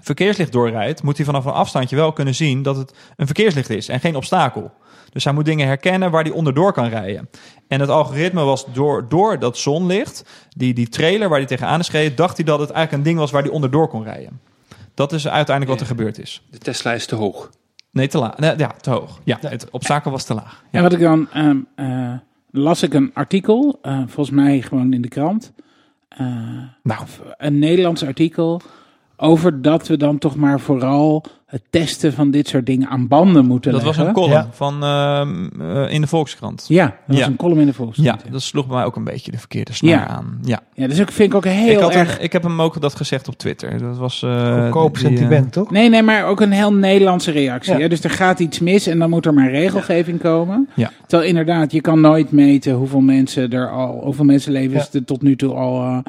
verkeerslicht 0.00 0.52
doorrijdt, 0.52 1.02
moet 1.02 1.16
hij 1.16 1.26
vanaf 1.26 1.44
een 1.44 1.52
afstandje 1.52 1.96
wel 1.96 2.12
kunnen 2.12 2.34
zien 2.34 2.62
dat 2.62 2.76
het 2.76 2.94
een 3.16 3.26
verkeerslicht 3.26 3.70
is 3.70 3.88
en 3.88 4.00
geen 4.00 4.16
obstakel. 4.16 4.70
Dus 5.12 5.24
hij 5.24 5.32
moet 5.32 5.44
dingen 5.44 5.66
herkennen 5.66 6.10
waar 6.10 6.22
hij 6.22 6.32
onderdoor 6.32 6.72
kan 6.72 6.88
rijden. 6.88 7.28
En 7.68 7.80
het 7.80 7.88
algoritme 7.88 8.42
was 8.44 8.66
door, 8.72 9.08
door 9.08 9.38
dat 9.38 9.58
zonlicht, 9.58 10.24
die, 10.48 10.74
die 10.74 10.88
trailer 10.88 11.28
waar 11.28 11.38
hij 11.38 11.46
tegenaan 11.46 11.80
is 11.80 11.88
gereden, 11.88 12.16
dacht 12.16 12.36
hij 12.36 12.44
dat 12.46 12.60
het 12.60 12.70
eigenlijk 12.70 12.98
een 12.98 13.10
ding 13.10 13.18
was 13.18 13.30
waar 13.30 13.42
hij 13.42 13.50
onderdoor 13.50 13.88
kon 13.88 14.04
rijden. 14.04 14.40
Dat 14.94 15.12
is 15.12 15.28
uiteindelijk 15.28 15.78
wat 15.78 15.88
er 15.88 15.96
gebeurd 15.96 16.18
is. 16.18 16.42
De 16.50 16.58
Tesla 16.58 16.92
is 16.92 17.06
te 17.06 17.14
hoog. 17.14 17.50
Nee, 17.90 18.08
te 18.08 18.18
laag. 18.18 18.38
Nee, 18.38 18.56
ja, 18.56 18.74
te 18.80 18.90
hoog. 18.90 19.20
Ja, 19.24 19.38
het 19.40 19.70
obstakel 19.70 20.10
was 20.10 20.24
te 20.24 20.34
laag. 20.34 20.64
En 20.70 20.82
wat 20.82 20.92
ik 20.92 21.00
dan 21.00 21.28
ehm, 21.32 21.58
eh, 21.74 22.12
las 22.50 22.82
ik 22.82 22.94
een 22.94 23.10
artikel, 23.14 23.78
eh, 23.82 23.98
volgens 23.98 24.30
mij 24.30 24.62
gewoon 24.62 24.92
in 24.92 25.02
de 25.02 25.08
krant. 25.08 25.52
Eh, 26.08 26.26
Nou, 26.82 27.00
een 27.36 27.58
Nederlands 27.58 28.04
artikel 28.04 28.60
over 29.20 29.62
dat 29.62 29.86
we 29.88 29.96
dan 29.96 30.18
toch 30.18 30.36
maar 30.36 30.60
vooral 30.60 31.24
het 31.46 31.62
testen 31.70 32.12
van 32.12 32.30
dit 32.30 32.48
soort 32.48 32.66
dingen 32.66 32.88
aan 32.88 33.08
banden 33.08 33.46
moeten 33.46 33.72
dat 33.72 33.82
was 33.82 33.96
leggen. 33.96 34.06
een 34.06 34.22
column 34.22 34.32
Ja. 34.32 34.48
van, 34.50 34.82
ehm, 34.82 35.60
eh, 35.60 35.92
in 35.92 36.00
de 36.00 36.06
Volkskrant. 36.06 36.64
Ja, 36.68 36.96
dat 37.06 37.16
was 37.18 37.26
een 37.26 37.36
column 37.36 37.60
in 37.60 37.66
de 37.66 37.72
Volkskrant. 37.72 38.22
Ja, 38.24 38.30
dat 38.30 38.42
sloeg 38.42 38.66
bij 38.66 38.76
mij 38.76 38.84
ook 38.84 38.96
een 38.96 39.04
beetje 39.04 39.30
de 39.30 39.38
verkeerde 39.38 39.72
snaar 39.72 39.90
Ja. 39.90 40.06
aan. 40.06 40.38
Ja. 40.42 40.60
Ja, 40.74 40.86
dus 40.88 40.98
ik 40.98 41.10
vind 41.12 41.30
ik 41.30 41.36
ook 41.36 41.44
heel 41.44 41.72
ik, 41.76 41.78
had 41.78 41.92
erg... 41.94 42.18
een- 42.18 42.24
ik 42.24 42.32
heb 42.32 42.42
hem 42.42 42.62
ook 42.62 42.80
dat 42.80 42.94
gezegd 42.94 43.28
op 43.28 43.38
Twitter. 43.38 43.78
Dat 43.78 43.96
was 43.96 44.18
sentiment, 44.92 45.52
toch? 45.52 45.70
Nee, 45.70 45.88
nee, 45.88 46.02
maar 46.02 46.24
ook 46.26 46.40
een 46.40 46.52
heel 46.52 46.72
Nederlandse 46.72 47.30
reactie. 47.30 47.72
Ja. 47.72 47.78
hè? 47.78 47.88
Dus 47.88 48.04
er 48.04 48.10
gaat 48.10 48.38
iets 48.40 48.58
mis 48.58 48.86
en 48.86 48.98
dan 48.98 49.10
moet 49.10 49.26
er 49.26 49.34
maar 49.34 49.50
regelgeving 49.50 50.20
komen. 50.20 50.68
Ja. 50.74 50.90
Terwijl 51.06 51.28
inderdaad, 51.28 51.72
je 51.72 51.80
kan 51.80 52.00
nooit 52.00 52.30
meten 52.32 52.72
hoeveel 52.74 53.00
mensen 53.00 53.50
er 53.50 53.70
al, 53.70 54.00
hoeveel 54.04 54.24
mensenlevens 54.24 54.88
Ja. 54.92 54.98
er 54.98 55.04
tot 55.04 55.22
nu 55.22 55.36
toe 55.36 55.54
al 55.54 56.02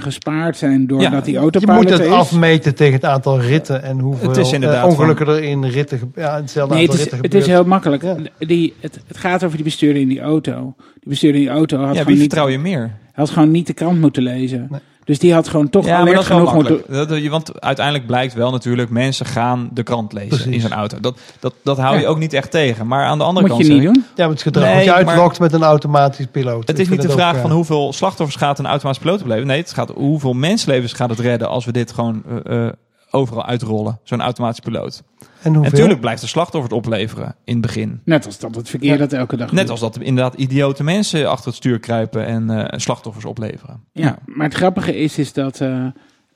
gespaard 0.00 0.56
zijn 0.56 0.86
doordat 0.86 1.12
Ja, 1.12 1.20
die 1.20 1.32
Je 1.32 1.38
autopilot 1.38 1.74
moet 1.82 1.90
het 1.90 2.00
is. 2.00 2.08
afmeten 2.08 2.74
tegen 2.74 2.94
het 2.94 3.04
aantal 3.04 3.40
ritten 3.40 3.82
en 3.82 3.98
hoeveel 3.98 4.28
Het 4.28 4.36
is 4.36 4.48
eh, 4.48 4.52
inderdaad 4.54 4.84
ongelukken 4.84 5.26
er 5.26 5.42
in 5.42 5.64
ritten, 5.64 6.12
ja, 6.14 6.36
hetzelfde 6.36 6.74
Nee, 6.74 6.82
het 6.82 6.92
aantal 6.92 7.06
is, 7.06 7.12
ritten 7.12 7.30
het 7.30 7.42
is 7.42 7.46
heel 7.46 7.64
makkelijk. 7.64 8.02
Ja. 8.02 8.16
Die, 8.38 8.74
het, 8.80 8.98
het 9.06 9.16
gaat 9.16 9.44
over 9.44 9.56
die 9.56 9.64
bestuurder 9.64 10.02
in 10.02 10.08
die 10.08 10.20
auto. 10.20 10.74
Die 10.76 11.08
bestuurder 11.08 11.40
in 11.40 11.46
die 11.46 11.56
auto 11.56 11.76
had, 11.76 11.86
Ja, 11.86 11.90
gewoon, 11.92 12.04
wie 12.06 12.14
niet, 12.14 12.22
vertrouw 12.22 12.48
je 12.48 12.58
meer? 12.58 12.90
had 13.12 13.30
gewoon 13.30 13.50
niet 13.50 13.66
de 13.66 13.72
krant 13.72 14.00
moeten 14.00 14.22
lezen. 14.22 14.66
Nee. 14.70 14.80
Dus 15.04 15.18
die 15.18 15.34
had 15.34 15.48
gewoon 15.48 15.70
toch 15.70 15.84
Ja, 15.84 16.02
maar 16.04 16.12
dat 16.12 16.22
is 16.22 16.26
genoeg 16.26 16.54
moeten... 16.54 16.82
Dat, 16.88 17.26
want 17.26 17.60
uiteindelijk 17.60 18.06
blijkt 18.06 18.34
wel 18.34 18.50
natuurlijk, 18.50 18.90
mensen 18.90 19.26
gaan 19.26 19.68
de 19.72 19.82
krant 19.82 20.12
lezen 20.12 20.28
Precies. 20.28 20.52
in 20.52 20.60
zijn 20.60 20.72
auto. 20.72 21.00
Dat, 21.00 21.18
dat, 21.40 21.54
dat 21.62 21.78
hou 21.78 21.98
je 21.98 22.06
ook 22.06 22.18
niet 22.18 22.32
echt 22.32 22.50
tegen. 22.50 22.86
Maar 22.86 23.04
aan 23.04 23.18
de 23.18 23.24
andere 23.24 23.46
Moet 23.46 23.56
kant 23.56 23.66
je 23.66 23.72
niet 23.72 23.82
ik, 23.82 23.92
doen. 23.94 24.04
Ja, 24.14 24.24
maar 24.24 24.28
het 24.28 24.42
gedrag 24.42 24.64
Nee, 24.64 24.74
wat 24.74 24.84
je 24.84 24.92
uitlokt 24.92 25.38
met 25.38 25.52
een 25.52 25.62
automatisch 25.62 26.26
piloot. 26.30 26.68
Het 26.68 26.78
is 26.78 26.88
niet 26.88 27.02
de 27.02 27.10
vraag 27.10 27.34
eh, 27.34 27.40
van 27.40 27.50
hoeveel 27.50 27.92
slachtoffers 27.92 28.38
gaat 28.38 28.58
een 28.58 28.66
automatisch 28.66 29.02
piloot 29.02 29.20
opleveren. 29.20 29.46
Nee, 29.46 29.60
het 29.60 29.72
gaat 29.72 29.90
hoeveel 29.90 30.32
mensenlevens 30.32 30.92
gaat 30.92 31.10
het 31.10 31.20
redden 31.20 31.48
als 31.48 31.64
we 31.64 31.72
dit 31.72 31.92
gewoon 31.92 32.22
eh, 32.44 32.66
eh, 32.66 32.72
overal 33.10 33.46
uitrollen. 33.46 33.98
Zo'n 34.02 34.20
automatisch 34.20 34.60
piloot. 34.60 35.02
En 35.42 35.52
hoeveel? 35.54 35.70
natuurlijk 35.70 36.00
blijft 36.00 36.20
de 36.20 36.26
slachtoffer 36.26 36.70
het 36.70 36.78
opleveren 36.78 37.34
in 37.44 37.52
het 37.52 37.62
begin. 37.62 38.00
Net 38.04 38.26
als 38.26 38.38
dat 38.38 38.54
het 38.54 38.68
verkeer 38.68 38.92
Ja. 38.92 38.96
dat 38.98 39.12
elke 39.12 39.36
dag 39.36 39.50
Net 39.52 39.60
doet. 39.60 39.70
als 39.70 39.80
dat 39.80 39.98
inderdaad 39.98 40.34
idiote 40.34 40.84
mensen 40.84 41.30
achter 41.30 41.46
het 41.46 41.54
stuur 41.56 41.78
kruipen 41.78 42.26
en 42.26 42.50
eh, 42.50 42.78
slachtoffers 42.78 43.24
opleveren. 43.24 43.80
Ja, 43.92 44.18
maar 44.26 44.46
het 44.46 44.54
grappige 44.56 44.96
is, 44.96 45.18
is 45.18 45.32
dat 45.32 45.60
eh, 45.60 45.84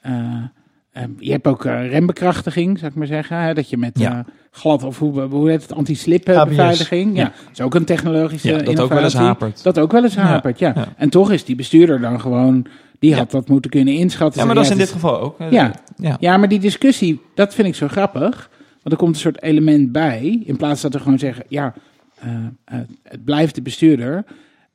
eh, 0.00 1.02
je 1.18 1.30
hebt 1.30 1.46
ook 1.46 1.64
rembekrachtiging, 1.64 2.78
zou 2.78 2.90
ik 2.90 2.96
maar 2.96 3.06
zeggen. 3.06 3.38
Hè, 3.42 3.54
dat 3.54 3.70
je 3.70 3.76
met 3.76 3.98
Ja. 3.98 4.24
glad 4.50 4.82
of 4.82 4.98
hoe, 4.98 5.20
hoe 5.22 5.50
heet 5.50 5.62
het, 5.62 5.72
anti-slip 5.72 6.24
beveiliging. 6.24 7.16
Ja. 7.16 7.24
Dat 7.24 7.32
is 7.52 7.60
ook 7.60 7.74
een 7.74 7.84
technologische 7.84 8.48
Ja, 8.48 8.58
dat 8.62 8.80
ook 8.80 8.88
wel 8.92 9.02
eens 9.02 9.14
hapert. 9.14 9.62
Dat 9.62 9.78
ook 9.78 9.92
wel 9.92 10.02
eens 10.04 10.16
hapert, 10.16 10.58
ja. 10.58 10.72
ja. 10.74 10.88
En 10.96 11.10
toch 11.10 11.32
is 11.32 11.44
die 11.44 11.56
bestuurder 11.56 12.00
dan 12.00 12.20
gewoon, 12.20 12.66
die 12.98 13.10
Ja. 13.10 13.16
had 13.16 13.30
dat 13.30 13.48
moeten 13.48 13.70
kunnen 13.70 13.94
inschatten. 13.94 14.40
Ja, 14.40 14.46
maar 14.46 14.54
dat 14.54 14.64
is 14.64 14.70
in 14.70 14.76
dit 14.78 14.90
geval 14.90 15.20
ook. 15.20 15.36
Ja. 15.50 15.72
ja. 15.96 16.16
Ja, 16.20 16.36
maar 16.36 16.48
die 16.48 16.60
discussie, 16.60 17.20
dat 17.34 17.54
vind 17.54 17.68
ik 17.68 17.74
zo 17.74 17.88
grappig. 17.88 18.50
Want 18.86 18.98
er 18.98 19.04
komt 19.04 19.14
een 19.16 19.22
soort 19.22 19.42
element 19.42 19.92
bij. 19.92 20.42
In 20.44 20.56
plaats 20.56 20.80
dat 20.82 20.92
we 20.92 21.00
gewoon 21.00 21.18
zeggen, 21.18 21.44
ja, 21.48 21.74
eh, 22.18 22.30
eh, 22.64 22.78
het 23.02 23.24
blijft 23.24 23.54
de 23.54 23.62
bestuurder. 23.62 24.24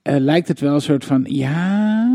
eh, 0.01 0.15
lijkt 0.17 0.47
het 0.47 0.59
wel 0.59 0.73
een 0.73 0.81
soort 0.81 1.05
van, 1.05 1.25
ja, 1.29 2.09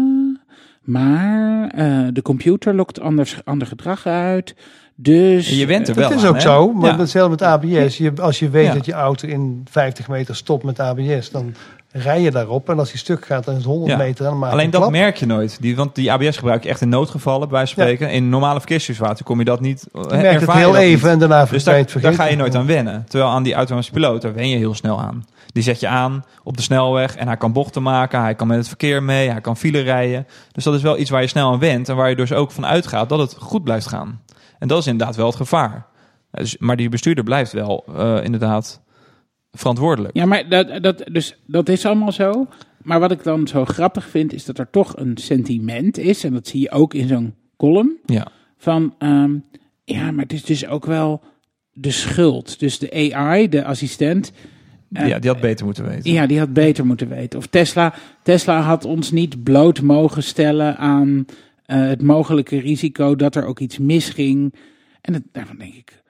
maar 0.83 1.69
eh, 1.71 2.07
de 2.13 2.23
computer 2.23 2.75
lokt 2.75 3.01
anders, 3.01 3.41
ander 3.45 3.67
gedrag 3.67 4.07
uit. 4.07 4.55
Dus... 4.95 5.59
Je 5.59 5.67
went 5.67 5.89
er 5.89 5.95
wel 5.95 6.09
Dat 6.09 6.19
is 6.19 6.25
aan, 6.25 6.29
ook 6.29 6.35
hè? 6.35 6.41
zo, 6.41 6.73
maar 6.73 6.91
Ja. 6.93 6.99
hetzelfde 6.99 7.31
met 7.31 7.43
ABS. 7.43 7.99
Je, 7.99 8.13
als 8.21 8.39
je 8.39 8.51
weet 8.51 8.67
Ja. 8.67 8.73
dat 8.75 8.85
je 8.87 8.93
auto 8.93 9.29
in 9.29 9.63
50 9.71 10.09
meter 10.09 10.37
stopt 10.37 10.65
met 10.65 10.81
ABS, 10.81 11.31
dan 11.31 11.55
rij 11.99 12.21
je 12.21 12.31
daarop. 12.31 12.69
En 12.71 12.79
als 12.79 12.91
die 12.91 12.99
stuk 12.99 13.27
gaat, 13.27 13.45
dan 13.45 13.55
is 13.55 13.61
het 13.61 13.69
100 13.71 13.91
Ja. 13.93 13.97
meter. 13.97 14.27
En 14.27 14.33
Alleen 14.43 14.65
een 14.65 14.71
dat 14.71 14.81
klap. 14.81 14.93
merk 14.93 15.17
je 15.17 15.27
nooit. 15.27 15.57
Die, 15.61 15.77
want 15.77 15.95
die 15.95 16.13
ABS 16.13 16.37
gebruik 16.37 16.63
je 16.63 16.69
echt 16.69 16.81
in 16.81 16.89
noodgevallen, 16.89 17.49
bij 17.49 17.61
Ja. 17.61 17.67
spreken. 17.67 18.11
In 18.11 18.29
normale 18.29 18.59
verkeerssituaties 18.59 19.25
kom 19.25 19.39
je 19.39 19.45
dat 19.45 19.61
niet. 19.61 19.87
Je 19.93 20.01
merkt 20.11 20.41
het 20.41 20.53
heel 20.53 20.77
even 20.77 21.11
en 21.11 21.19
daarna 21.19 21.45
Dus 21.45 21.65
daar, 21.65 21.85
ga 22.15 22.25
je 22.25 22.37
nooit 22.37 22.55
aan 22.55 22.67
wennen. 22.67 23.05
Terwijl 23.09 23.31
aan 23.31 23.43
die 23.43 23.55
automatische 23.55 23.93
piloot, 23.93 24.23
daar 24.23 24.35
wen 24.35 24.49
je 24.49 24.57
heel 24.57 24.75
snel 24.75 25.01
aan. 25.01 25.25
Die 25.53 25.63
zet 25.63 25.81
je 25.81 25.89
aan 25.89 26.25
op 26.45 26.57
de 26.57 26.63
snelweg 26.63 27.17
en 27.17 27.27
hij 27.27 27.37
kan 27.37 27.53
bochten 27.53 27.83
maken. 27.83 28.21
Hij 28.23 28.35
kan 28.35 28.47
met 28.47 28.57
het 28.57 28.69
verkeer 28.69 29.03
mee, 29.03 29.31
hij 29.31 29.41
kan 29.41 29.57
file 29.57 29.81
rijden. 29.81 30.27
Dus 30.53 30.65
dat 30.65 30.75
is 30.75 30.83
wel 30.83 30.99
iets 30.99 31.11
waar 31.11 31.21
je 31.21 31.27
snel 31.27 31.53
aan 31.53 31.59
went. 31.59 31.89
En 31.89 31.97
waar 31.97 32.09
je 32.09 32.17
dus 32.17 32.33
ook 32.33 32.51
van 32.51 32.67
uitgaat 32.67 33.09
dat 33.09 33.19
het 33.19 33.37
goed 33.39 33.65
blijft 33.65 33.87
gaan. 33.87 34.21
En 34.59 34.69
dat 34.69 34.79
is 34.79 34.87
inderdaad 34.87 35.17
wel 35.17 35.27
het 35.27 35.37
gevaar. 35.37 35.87
Dus, 36.31 36.57
maar 36.59 36.77
die 36.77 36.89
bestuurder 36.89 37.25
blijft 37.25 37.53
wel 37.53 37.85
eh, 37.97 38.25
inderdaad 38.25 38.81
verantwoordelijk. 39.57 40.17
Ja, 40.17 40.25
maar 40.27 40.49
dat, 40.49 40.83
dat, 40.83 41.05
dus, 41.13 41.37
dat 41.47 41.69
is 41.69 41.87
allemaal 41.87 42.13
zo. 42.13 42.47
Maar 42.83 43.01
wat 43.01 43.11
ik 43.11 43.23
dan 43.23 43.47
zo 43.49 43.65
grappig 43.65 44.09
vind, 44.09 44.33
is 44.33 44.45
dat 44.45 44.59
er 44.59 44.71
toch 44.71 44.97
een 44.97 45.17
sentiment 45.17 45.99
is. 45.99 46.25
En 46.25 46.33
dat 46.33 46.47
zie 46.47 46.61
je 46.61 46.71
ook 46.71 46.95
in 46.95 47.09
zo'n 47.09 47.35
column. 47.57 47.97
Ja. 48.05 48.27
Van, 48.59 48.95
ehm, 48.99 49.35
ja, 49.85 50.11
maar 50.11 50.23
het 50.23 50.33
is 50.33 50.45
dus 50.45 50.67
ook 50.67 50.87
wel 50.87 51.23
de 51.73 51.91
schuld. 51.91 52.59
Dus 52.59 52.79
de 52.79 53.13
AI, 53.15 53.49
de 53.49 53.65
assistent, 53.65 54.33
Eh, 54.93 55.09
ja, 55.09 55.19
die 55.19 55.31
had 55.31 55.41
beter 55.41 55.65
moeten 55.65 55.89
weten. 55.89 56.13
ja, 56.13 56.27
die 56.27 56.39
had 56.39 56.53
beter 56.53 56.87
moeten 56.87 57.09
weten. 57.09 57.39
Of 57.39 57.47
Tesla, 57.47 57.95
Tesla 58.23 58.61
had 58.61 58.85
ons 58.85 59.11
niet 59.11 59.43
bloot 59.43 59.81
mogen 59.83 60.23
stellen 60.23 60.77
aan 60.77 61.25
eh, 61.65 61.81
het 61.81 62.03
mogelijke 62.03 62.59
risico 62.61 63.17
dat 63.17 63.37
er 63.37 63.45
ook 63.45 63.61
iets 63.61 63.79
misging. 63.79 64.55
En 65.01 65.13
het, 65.15 65.23
daarvan 65.33 65.57
denk 65.59 65.75
ik, 65.75 66.03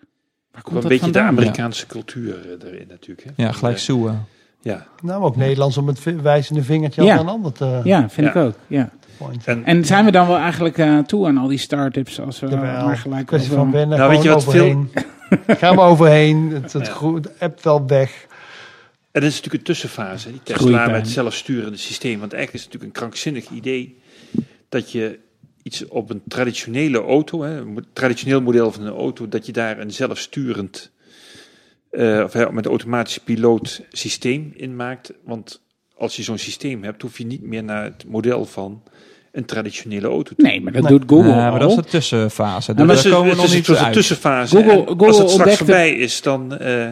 waar 0.56 0.64
komt 0.64 0.74
Een 0.76 0.80
dat 0.90 0.90
beetje 1.00 1.10
de? 1.10 1.20
Amerikaanse 1.20 1.86
cultuur 1.86 2.34
eh, 2.60 2.68
erin 2.72 2.86
natuurlijk. 2.88 3.26
Hè? 3.36 3.42
Ja, 3.44 3.52
gelijk 3.52 3.76
Eh, 3.76 3.82
zoeën. 3.82 4.18
Ja, 4.60 4.86
Nou, 5.02 5.22
ook 5.24 5.36
Nederlands 5.36 5.76
om 5.76 5.86
het 5.86 6.22
wijzende 6.22 6.62
vingertje 6.62 7.02
Ja. 7.02 7.12
aan 7.12 7.18
een 7.20 7.28
ander 7.32 7.52
te 7.52 7.80
Ja, 7.84 8.08
vind 8.08 8.26
Ja. 8.26 8.32
ik 8.32 8.36
ook. 8.46 8.54
Ja. 8.66 8.90
en, 9.44 9.64
En 9.64 9.84
zijn 9.84 10.04
we 10.04 10.10
dan 10.10 10.26
wel 10.26 10.36
eigenlijk 10.36 10.78
eh, 10.78 10.98
toe 10.98 11.26
aan 11.26 11.36
al 11.38 11.46
die 11.48 11.58
start-ups 11.58 12.20
als 12.20 12.40
we 12.40 12.46
Jawel. 12.48 12.86
maar 12.86 12.96
gelijk 12.96 13.26
kwestie 13.26 13.52
van 13.52 13.70
wennen, 13.70 13.98
Nou, 13.98 14.10
weet 14.10 14.22
je 14.22 14.28
wat 14.28 14.38
overheen. 14.46 14.90
Ga 15.46 15.72
maar 15.72 15.86
overheen. 15.86 16.50
Het, 16.52 16.72
het 16.72 16.86
Ja. 16.86 16.92
groeit- 16.92 17.24
het 17.24 17.40
appt 17.40 17.62
wel 17.64 17.86
weg. 17.86 18.26
En 19.10 19.20
dat 19.22 19.30
is 19.30 19.36
natuurlijk 19.36 19.54
een 19.54 19.62
tussenfase, 19.74 20.30
die 20.30 20.40
Tesla 20.42 20.60
Groeipijn. 20.62 20.90
met 20.90 21.00
het 21.00 21.10
zelfsturende 21.10 21.76
systeem. 21.78 22.18
Want 22.20 22.32
eigenlijk 22.32 22.54
is 22.54 22.62
het 22.64 22.72
natuurlijk 22.72 22.94
een 22.94 23.00
krankzinnig 23.08 23.48
idee 23.50 23.98
dat 24.68 24.92
je 24.92 25.18
iets 25.66 25.88
op 25.88 26.10
een 26.10 26.22
traditionele 26.28 27.02
auto, 27.02 27.42
hè, 27.42 27.56
een 27.60 27.86
traditioneel 27.92 28.40
model 28.42 28.72
van 28.72 28.86
een 28.86 28.92
auto, 28.96 29.28
dat 29.28 29.46
je 29.46 29.52
daar 29.52 29.78
een 29.78 29.90
zelfsturend, 29.90 30.90
eh, 31.90 32.20
of 32.24 32.32
hè, 32.32 32.52
met 32.52 32.64
een 32.64 32.70
automatische 32.70 33.20
piloot 33.24 33.82
systeem 33.92 34.52
in 34.56 34.76
maakt. 34.76 35.12
Want 35.24 35.60
als 35.96 36.16
je 36.16 36.22
zo'n 36.22 36.38
systeem 36.38 36.82
hebt, 36.84 37.02
hoef 37.02 37.18
je 37.18 37.26
niet 37.26 37.42
meer 37.42 37.64
naar 37.64 37.84
het 37.84 38.04
model 38.08 38.44
van 38.44 38.82
een 39.32 39.44
traditionele 39.44 40.06
auto 40.06 40.34
te 40.36 40.42
Nee, 40.42 40.60
maar 40.60 40.72
dat 40.72 40.82
Nee. 40.82 40.98
doet 40.98 41.10
Google 41.10 41.28
Ja, 41.30 41.50
maar 41.50 41.60
dat 41.60 41.70
is 41.70 41.76
de 41.76 41.84
tussenfase. 41.84 42.74
Dus 42.74 43.02
het, 43.02 43.12
komen 43.12 43.22
we 43.22 43.28
het 43.28 43.36
nog 43.36 43.44
is 43.44 43.50
een 43.50 43.56
niet 43.56 43.66
soort 43.66 43.78
uit. 43.78 43.92
tussenfase. 43.92 44.56
Google- 44.56 44.86
Google 44.86 45.06
als 45.06 45.18
het 45.18 45.30
straks 45.30 45.32
ontdekte- 45.32 45.56
voorbij 45.64 45.92
is, 45.96 46.22
dan... 46.22 46.56
eh, 46.58 46.90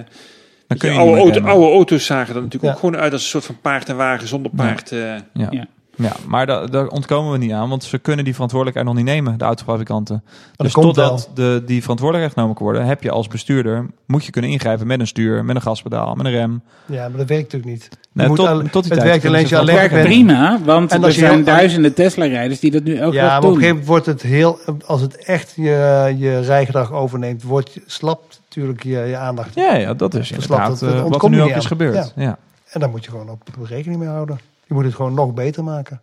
Dan 0.67 0.79
kun 0.79 0.93
je 0.93 0.99
oude, 0.99 1.21
auto, 1.21 1.41
oude 1.41 1.67
auto's 1.73 2.05
zagen 2.05 2.35
er 2.35 2.43
natuurlijk 2.43 2.65
Ja. 2.65 2.71
ook 2.71 2.79
gewoon 2.79 2.97
uit 2.97 3.13
als 3.13 3.23
een 3.23 3.29
soort 3.29 3.45
van 3.45 3.61
paard 3.61 3.89
en 3.89 3.97
wagen 3.97 4.29
zonder 4.29 4.51
paard. 4.57 4.93
eh. 4.93 4.99
Ja. 4.99 5.23
Ja. 5.51 5.67
Ja, 5.97 6.13
maar 6.27 6.47
da- 6.47 6.67
daar 6.67 6.87
ontkomen 6.87 7.33
we 7.33 7.39
niet 7.39 7.53
aan, 7.53 7.69
want 7.69 7.85
ze 7.85 7.99
kunnen 7.99 8.25
die 8.25 8.33
verantwoordelijkheid 8.35 8.89
nog 8.95 9.05
niet 9.05 9.15
nemen, 9.15 9.39
de 9.39 9.45
autofabrikanten. 9.45 10.23
Dus 10.57 10.73
totdat 10.73 11.31
de, 11.35 11.63
die 11.67 11.81
verantwoordelijkheid 11.83 12.35
genomen 12.39 12.57
kan 12.57 12.67
worden, 12.67 12.87
heb 12.87 13.03
je 13.03 13.11
als 13.11 13.29
bestuurder, 13.29 13.87
moet 14.07 14.25
je 14.25 14.31
kunnen 14.31 14.51
ingrijpen 14.51 14.87
met 14.87 15.01
een 15.01 15.07
stuur, 15.07 15.45
met 15.45 15.57
een 15.57 15.63
gaspedaal, 15.63 16.15
met 16.15 16.27
een 16.27 16.33
rem. 16.33 16.63
Ja, 16.87 17.09
maar 17.09 17.19
dat 17.19 17.29
werkt 17.29 17.53
natuurlijk 17.53 17.71
niet. 17.73 17.89
Nee, 18.13 18.27
tot, 18.27 18.39
al- 18.39 18.63
tot 18.63 18.63
die 18.63 18.73
het 18.73 18.89
tijd 18.89 19.03
werkt 19.03 19.25
alleen 19.27 19.41
als 19.41 19.49
je 19.51 19.57
Het 19.57 19.69
alleen 19.69 19.89
werkt 19.91 20.07
prima, 20.07 20.59
want 20.65 20.91
En 20.93 20.99
er 20.99 21.05
als 21.05 21.15
je 21.15 21.21
zijn 21.21 21.35
heel- 21.35 21.45
duizenden 21.45 21.95
Tesla-rijders 21.95 22.61
die 22.61 22.71
dat 22.71 22.83
nu 22.85 22.97
elke 22.97 23.15
Ja, 23.17 23.21
dag 23.23 23.29
maar 23.31 23.37
op 23.37 23.43
doen. 23.43 23.51
een 23.53 23.57
gegeven 23.57 23.75
moment 23.77 23.87
wordt 23.89 24.07
het 24.07 24.23
heel... 24.23 24.59
Als 24.87 25.01
het 25.01 25.17
echt 25.25 25.53
je, 25.57 26.15
je 26.19 26.41
rijgedrag 26.41 26.93
overneemt, 26.93 27.43
wordt 27.43 27.75
je, 27.75 27.83
slapt 27.87 28.41
natuurlijk 28.45 28.83
je, 28.83 28.91
je 28.99 29.17
aandacht. 29.17 29.55
Ja, 29.55 29.75
ja, 29.75 29.95
dat 29.95 30.15
is 30.15 30.31
inderdaad 30.33 30.71
het, 30.71 30.81
dat 30.81 30.95
eh, 30.95 31.03
wat 31.09 31.23
er 31.23 31.31
nu 31.31 31.43
ook 31.43 31.49
is 31.51 31.67
gebeurd. 31.67 32.13
Ja. 32.17 32.39
En 32.71 32.81
daar 32.81 32.91
moet 32.91 33.05
je 33.05 33.11
gewoon 33.11 33.29
op 33.31 33.43
rekening 33.63 34.01
mee 34.01 34.09
houden. 34.09 34.39
Je 34.67 34.75
moet 34.75 34.85
het 34.85 34.95
gewoon 34.95 35.15
nog 35.15 35.35
beter 35.35 35.65
maken. 35.65 36.01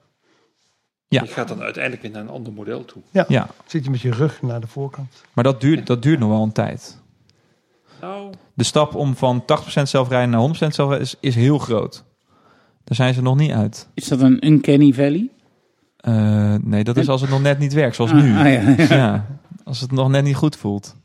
Ja. 1.07 1.21
Je 1.21 1.27
gaat 1.27 1.47
dan 1.47 1.61
uiteindelijk 1.61 2.01
weer 2.03 2.11
naar 2.11 2.21
een 2.21 2.29
ander 2.29 2.53
model 2.53 2.85
toe. 2.85 3.01
Ja. 3.27 3.47
Zit 3.65 3.83
je 3.83 3.89
met 3.89 4.01
je 4.01 4.11
rug 4.11 4.41
naar 4.41 4.61
de 4.61 4.67
voorkant. 4.67 5.23
maar 5.33 5.43
dat 5.43 5.61
duurt, 5.61 5.87
dat 5.87 6.01
duurt 6.03 6.19
nog 6.19 6.29
wel 6.29 6.43
een 6.43 6.51
tijd. 6.51 6.99
Nou, 8.01 8.33
De 8.53 8.63
stap 8.63 8.95
om 8.95 9.15
van 9.15 9.41
80% 9.41 9.45
zelfrijden 9.83 10.29
naar 10.29 10.47
100% 10.47 10.51
zelfrijden 10.53 10.99
is, 10.99 11.15
is 11.19 11.35
heel 11.35 11.57
groot. 11.57 12.03
Daar 12.83 12.95
zijn 12.95 13.13
ze 13.13 13.21
nog 13.21 13.35
niet 13.35 13.51
uit. 13.51 13.87
Is 13.93 14.07
dat 14.07 14.21
een 14.21 14.45
uncanny 14.47 14.93
valley? 14.93 15.29
Eh, 15.97 16.55
nee, 16.61 16.83
dat 16.83 16.97
is 16.97 17.07
als 17.09 17.21
het 17.21 17.29
nog 17.29 17.41
net 17.41 17.59
niet 17.59 17.73
werkt, 17.73 17.95
zoals 17.95 18.11
Ah, 18.11 18.17
nu. 18.21 18.37
ah, 18.37 18.53
ja, 18.53 18.75
ja. 18.77 18.95
ja, 18.95 19.25
als 19.63 19.79
het 19.81 19.91
nog 19.91 20.09
net 20.09 20.23
niet 20.23 20.35
goed 20.35 20.55
voelt. 20.55 20.95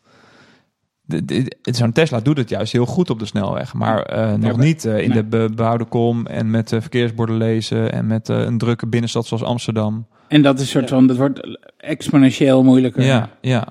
Zo'n 1.62 1.92
Tesla 1.92 2.20
doet 2.20 2.36
het 2.36 2.48
juist 2.48 2.72
heel 2.72 2.86
goed 2.86 3.10
op 3.10 3.18
de 3.18 3.24
snelweg, 3.26 3.74
maar 3.74 4.02
eh, 4.02 4.34
nog 4.34 4.56
niet 4.56 4.84
eh, 4.84 4.92
in 4.98 5.08
nee. 5.08 5.16
de 5.18 5.24
be- 5.24 5.36
bebouwde 5.48 5.84
kom 5.84 6.26
en 6.26 6.50
met 6.50 6.72
eh, 6.72 6.80
verkeersborden 6.80 7.36
lezen 7.36 7.92
en 7.92 8.06
met 8.06 8.28
eh, 8.28 8.38
een 8.40 8.58
drukke 8.58 8.86
binnenstad 8.86 9.26
zoals 9.26 9.42
Amsterdam. 9.42 10.06
En 10.28 10.42
dat 10.42 10.54
is 10.54 10.60
een 10.60 10.66
soort 10.66 10.88
van, 10.88 11.06
dat 11.06 11.16
wordt 11.16 11.58
exponentieel 11.76 12.62
moeilijker. 12.64 13.02
Ja, 13.04 13.30
ja, 13.40 13.68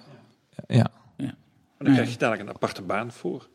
ja. 0.68 0.88
dan 1.78 1.94
krijg 1.94 2.12
je 2.12 2.18
dadelijk 2.18 2.49
een 2.49 2.56
aparte 2.56 2.82
baan 2.82 3.12
voor. 3.12 3.48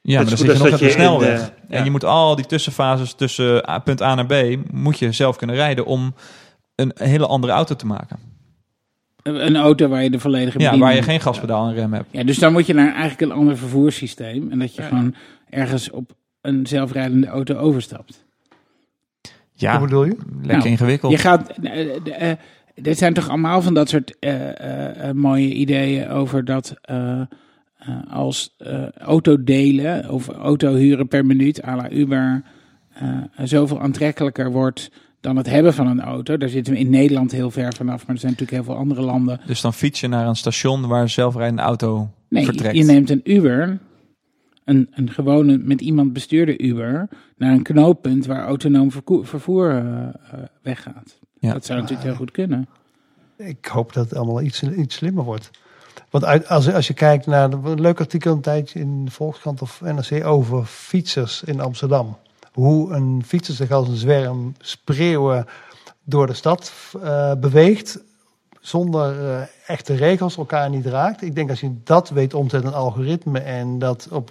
Ja, 0.00 0.16
maar 0.16 0.28
dan 0.28 0.36
zit 0.38 0.46
je 0.52 0.58
nog 0.62 0.72
op 0.72 0.78
de 0.78 0.90
snelweg. 0.90 1.40
de- 1.44 1.52
En 1.68 1.78
ja. 1.78 1.84
je 1.84 1.90
moet 1.90 2.04
al 2.04 2.36
die 2.36 2.46
tussenfases 2.46 3.14
tussen 3.14 3.68
A- 3.70 3.78
punt 3.78 4.02
A 4.02 4.14
naar 4.14 4.26
B, 4.26 4.56
moet 4.72 4.98
je 4.98 5.12
zelf 5.12 5.36
kunnen 5.36 5.56
rijden 5.56 5.84
om 5.86 6.14
een 6.74 6.92
hele 6.94 7.26
andere 7.26 7.52
auto 7.52 7.74
te 7.76 7.86
maken. 7.86 8.18
Een 9.22 9.56
auto 9.56 9.88
waar 9.88 10.02
je 10.02 10.10
de 10.10 10.18
volledige 10.18 10.58
Ja, 10.60 10.78
waar 10.78 10.94
je 10.94 11.02
geen 11.02 11.20
gaspedaal 11.20 11.68
en 11.68 11.74
rem 11.74 11.92
hebt. 11.92 12.06
Ja, 12.10 12.24
dus 12.24 12.38
dan 12.38 12.52
moet 12.52 12.66
je 12.66 12.74
naar 12.74 12.90
eigenlijk 12.92 13.20
een 13.20 13.32
ander 13.38 13.56
vervoerssysteem. 13.56 14.50
En 14.50 14.58
dat 14.58 14.74
je 14.74 14.82
Ja. 14.82 14.88
gewoon 14.88 15.14
ergens 15.50 15.90
op 15.90 16.12
een 16.40 16.66
zelfrijdende 16.66 17.26
auto 17.26 17.54
overstapt. 17.56 18.24
Ja, 19.54 19.78
Hoe 19.78 19.86
bedoel 19.86 20.04
je? 20.04 20.16
lekker 20.40 20.56
Nou, 20.56 20.68
ingewikkeld. 20.68 21.12
Je 21.12 21.18
gaat... 21.18 21.48
eh, 21.50 21.86
de, 22.04 22.12
eh, 22.12 22.32
dit 22.74 22.98
zijn 22.98 23.14
toch 23.14 23.28
allemaal 23.28 23.62
van 23.62 23.74
dat 23.74 23.88
soort 23.88 24.18
eh, 24.18 25.10
mooie 25.10 25.52
ideeën 25.54 26.08
over 26.08 26.44
dat... 26.44 26.74
eh, 26.82 27.20
eh, 27.20 27.26
als 28.10 28.54
eh 28.58 28.88
auto 28.98 29.44
delen 29.44 30.10
of 30.10 30.28
auto 30.28 30.74
huren 30.74 31.08
per 31.08 31.26
minuut 31.26 31.64
à 31.64 31.76
la 31.76 31.90
Uber 31.90 32.42
eh, 32.92 33.08
zoveel 33.42 33.80
aantrekkelijker 33.80 34.50
wordt 34.52 34.90
dan 35.22 35.36
het 35.36 35.46
hebben 35.46 35.74
van 35.74 35.86
een 35.86 36.00
auto. 36.00 36.36
Daar 36.36 36.48
zitten 36.48 36.72
we 36.72 36.78
in 36.78 36.90
Nederland 36.90 37.32
heel 37.32 37.50
ver 37.50 37.74
vanaf, 37.74 38.06
maar 38.06 38.14
er 38.14 38.20
zijn 38.20 38.32
natuurlijk 38.32 38.62
heel 38.62 38.74
veel 38.74 38.82
andere 38.82 39.00
landen. 39.00 39.40
Dus 39.46 39.60
dan 39.60 39.74
fiets 39.74 40.00
je 40.00 40.08
naar 40.08 40.26
een 40.26 40.36
station 40.36 40.86
waar 40.86 41.02
een 41.02 41.10
zelfrijdende 41.10 41.62
auto 41.62 42.10
Nee, 42.28 42.44
vertrekt. 42.44 42.76
je 42.76 42.84
neemt 42.84 43.10
een 43.10 43.20
Uber, 43.24 43.78
een, 44.64 44.88
een 44.90 45.10
gewone 45.10 45.58
met 45.58 45.80
iemand 45.80 46.12
bestuurde 46.12 46.58
Uber, 46.58 47.08
naar 47.36 47.52
een 47.52 47.62
knooppunt 47.62 48.26
waar 48.26 48.44
autonoom 48.44 48.90
vervoer 49.22 49.70
eh, 49.70 50.08
eh, 50.08 50.12
weggaat. 50.62 51.18
Ja. 51.38 51.52
Dat 51.52 51.64
zou 51.64 51.80
natuurlijk 51.80 52.08
heel 52.08 52.16
goed 52.16 52.30
kunnen. 52.30 52.68
Ik 53.36 53.66
hoop 53.66 53.92
dat 53.92 54.04
het 54.04 54.18
allemaal 54.18 54.42
iets, 54.42 54.62
iets 54.62 54.94
slimmer 54.94 55.24
wordt. 55.24 55.50
Want 56.10 56.24
uit, 56.24 56.48
als, 56.48 56.72
als 56.72 56.86
je 56.86 56.94
kijkt 56.94 57.26
naar 57.26 57.52
een 57.52 57.80
leuk 57.80 58.00
artikel 58.00 58.32
een 58.32 58.40
tijdje 58.40 58.80
in 58.80 59.04
de 59.04 59.10
Volkskrant 59.10 59.62
of 59.62 59.80
NRC 59.80 60.24
over 60.26 60.64
fietsers 60.64 61.42
in 61.42 61.60
Amsterdam. 61.60 62.16
Hoe 62.52 62.92
een 62.92 63.22
fietser 63.26 63.54
zich 63.54 63.70
als 63.70 63.88
een 63.88 63.96
zwerm 63.96 64.54
spreeuwen 64.58 65.46
door 66.04 66.26
de 66.26 66.34
stad 66.34 66.72
eh, 67.02 67.32
beweegt. 67.34 68.04
Zonder 68.60 69.30
eh, 69.30 69.42
echte 69.66 69.94
regels, 69.94 70.36
elkaar 70.36 70.70
niet 70.70 70.86
raakt. 70.86 71.22
Ik 71.22 71.34
denk 71.34 71.50
als 71.50 71.60
je 71.60 71.74
dat 71.84 72.08
weet 72.08 72.34
om 72.34 72.48
te 72.48 72.50
zetten 72.50 72.70
in 72.70 72.76
een 72.76 72.82
algoritme 72.82 73.38
en 73.38 73.78
dat 73.78 74.08
op 74.10 74.30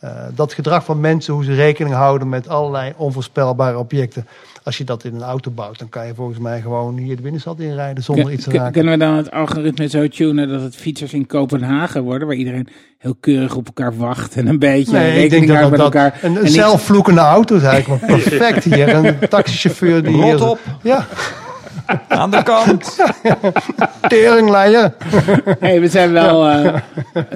eh, 0.00 0.10
dat 0.34 0.52
gedrag 0.52 0.84
van 0.84 1.00
mensen, 1.00 1.34
hoe 1.34 1.44
ze 1.44 1.54
rekening 1.54 1.94
houden 1.94 2.28
met 2.28 2.48
allerlei 2.48 2.92
onvoorspelbare 2.96 3.78
objecten. 3.78 4.26
Als 4.62 4.78
je 4.78 4.84
dat 4.84 5.04
in 5.04 5.14
een 5.14 5.22
auto 5.22 5.50
bouwt, 5.50 5.78
dan 5.78 5.88
kan 5.88 6.06
je 6.06 6.14
volgens 6.14 6.38
mij 6.38 6.60
gewoon 6.60 6.96
hier 6.96 7.16
de 7.16 7.22
binnenstad 7.22 7.60
inrijden 7.60 8.02
zonder 8.04 8.24
Kun- 8.24 8.34
iets 8.34 8.44
te 8.44 8.50
raken. 8.50 8.72
Kunnen 8.72 8.92
we 8.92 8.98
dan 8.98 9.14
het 9.14 9.30
algoritme 9.30 9.88
zo 9.88 10.08
tunen 10.08 10.48
dat 10.48 10.62
het 10.62 10.76
fietsers 10.76 11.12
in 11.12 11.26
Kopenhagen 11.26 12.02
worden, 12.02 12.28
waar 12.28 12.36
iedereen 12.36 12.68
heel 12.98 13.16
keurig 13.20 13.54
op 13.54 13.66
elkaar 13.66 13.96
wacht 13.96 14.36
en 14.36 14.46
een 14.46 14.58
beetje 14.58 14.92
Nee, 14.92 15.08
ik 15.24 15.30
denk 15.30 15.44
rekening 15.44 15.46
dat 15.46 15.56
houdt 15.56 15.76
dat, 15.76 15.92
met 15.92 15.92
dat 15.92 16.12
elkaar. 16.30 16.42
een, 16.42 16.48
zelfvloekende 16.48 17.20
auto 17.20 17.56
is 17.56 17.62
eigenlijk 17.62 18.06
perfect 18.06 18.64
hier. 18.64 18.88
Een 18.94 19.16
taxichauffeur 19.28 20.02
die 20.02 20.22
hier... 20.22 20.32
Rot 20.36 20.40
op, 20.50 20.58
Ja, 20.82 21.06
aan 22.08 22.30
de 22.30 22.42
kant. 22.42 22.96
teringleier. 24.08 24.94
hey, 25.60 25.80
we 25.80 25.88
zijn 25.88 26.12
wel. 26.12 26.48
eh, 26.48 26.80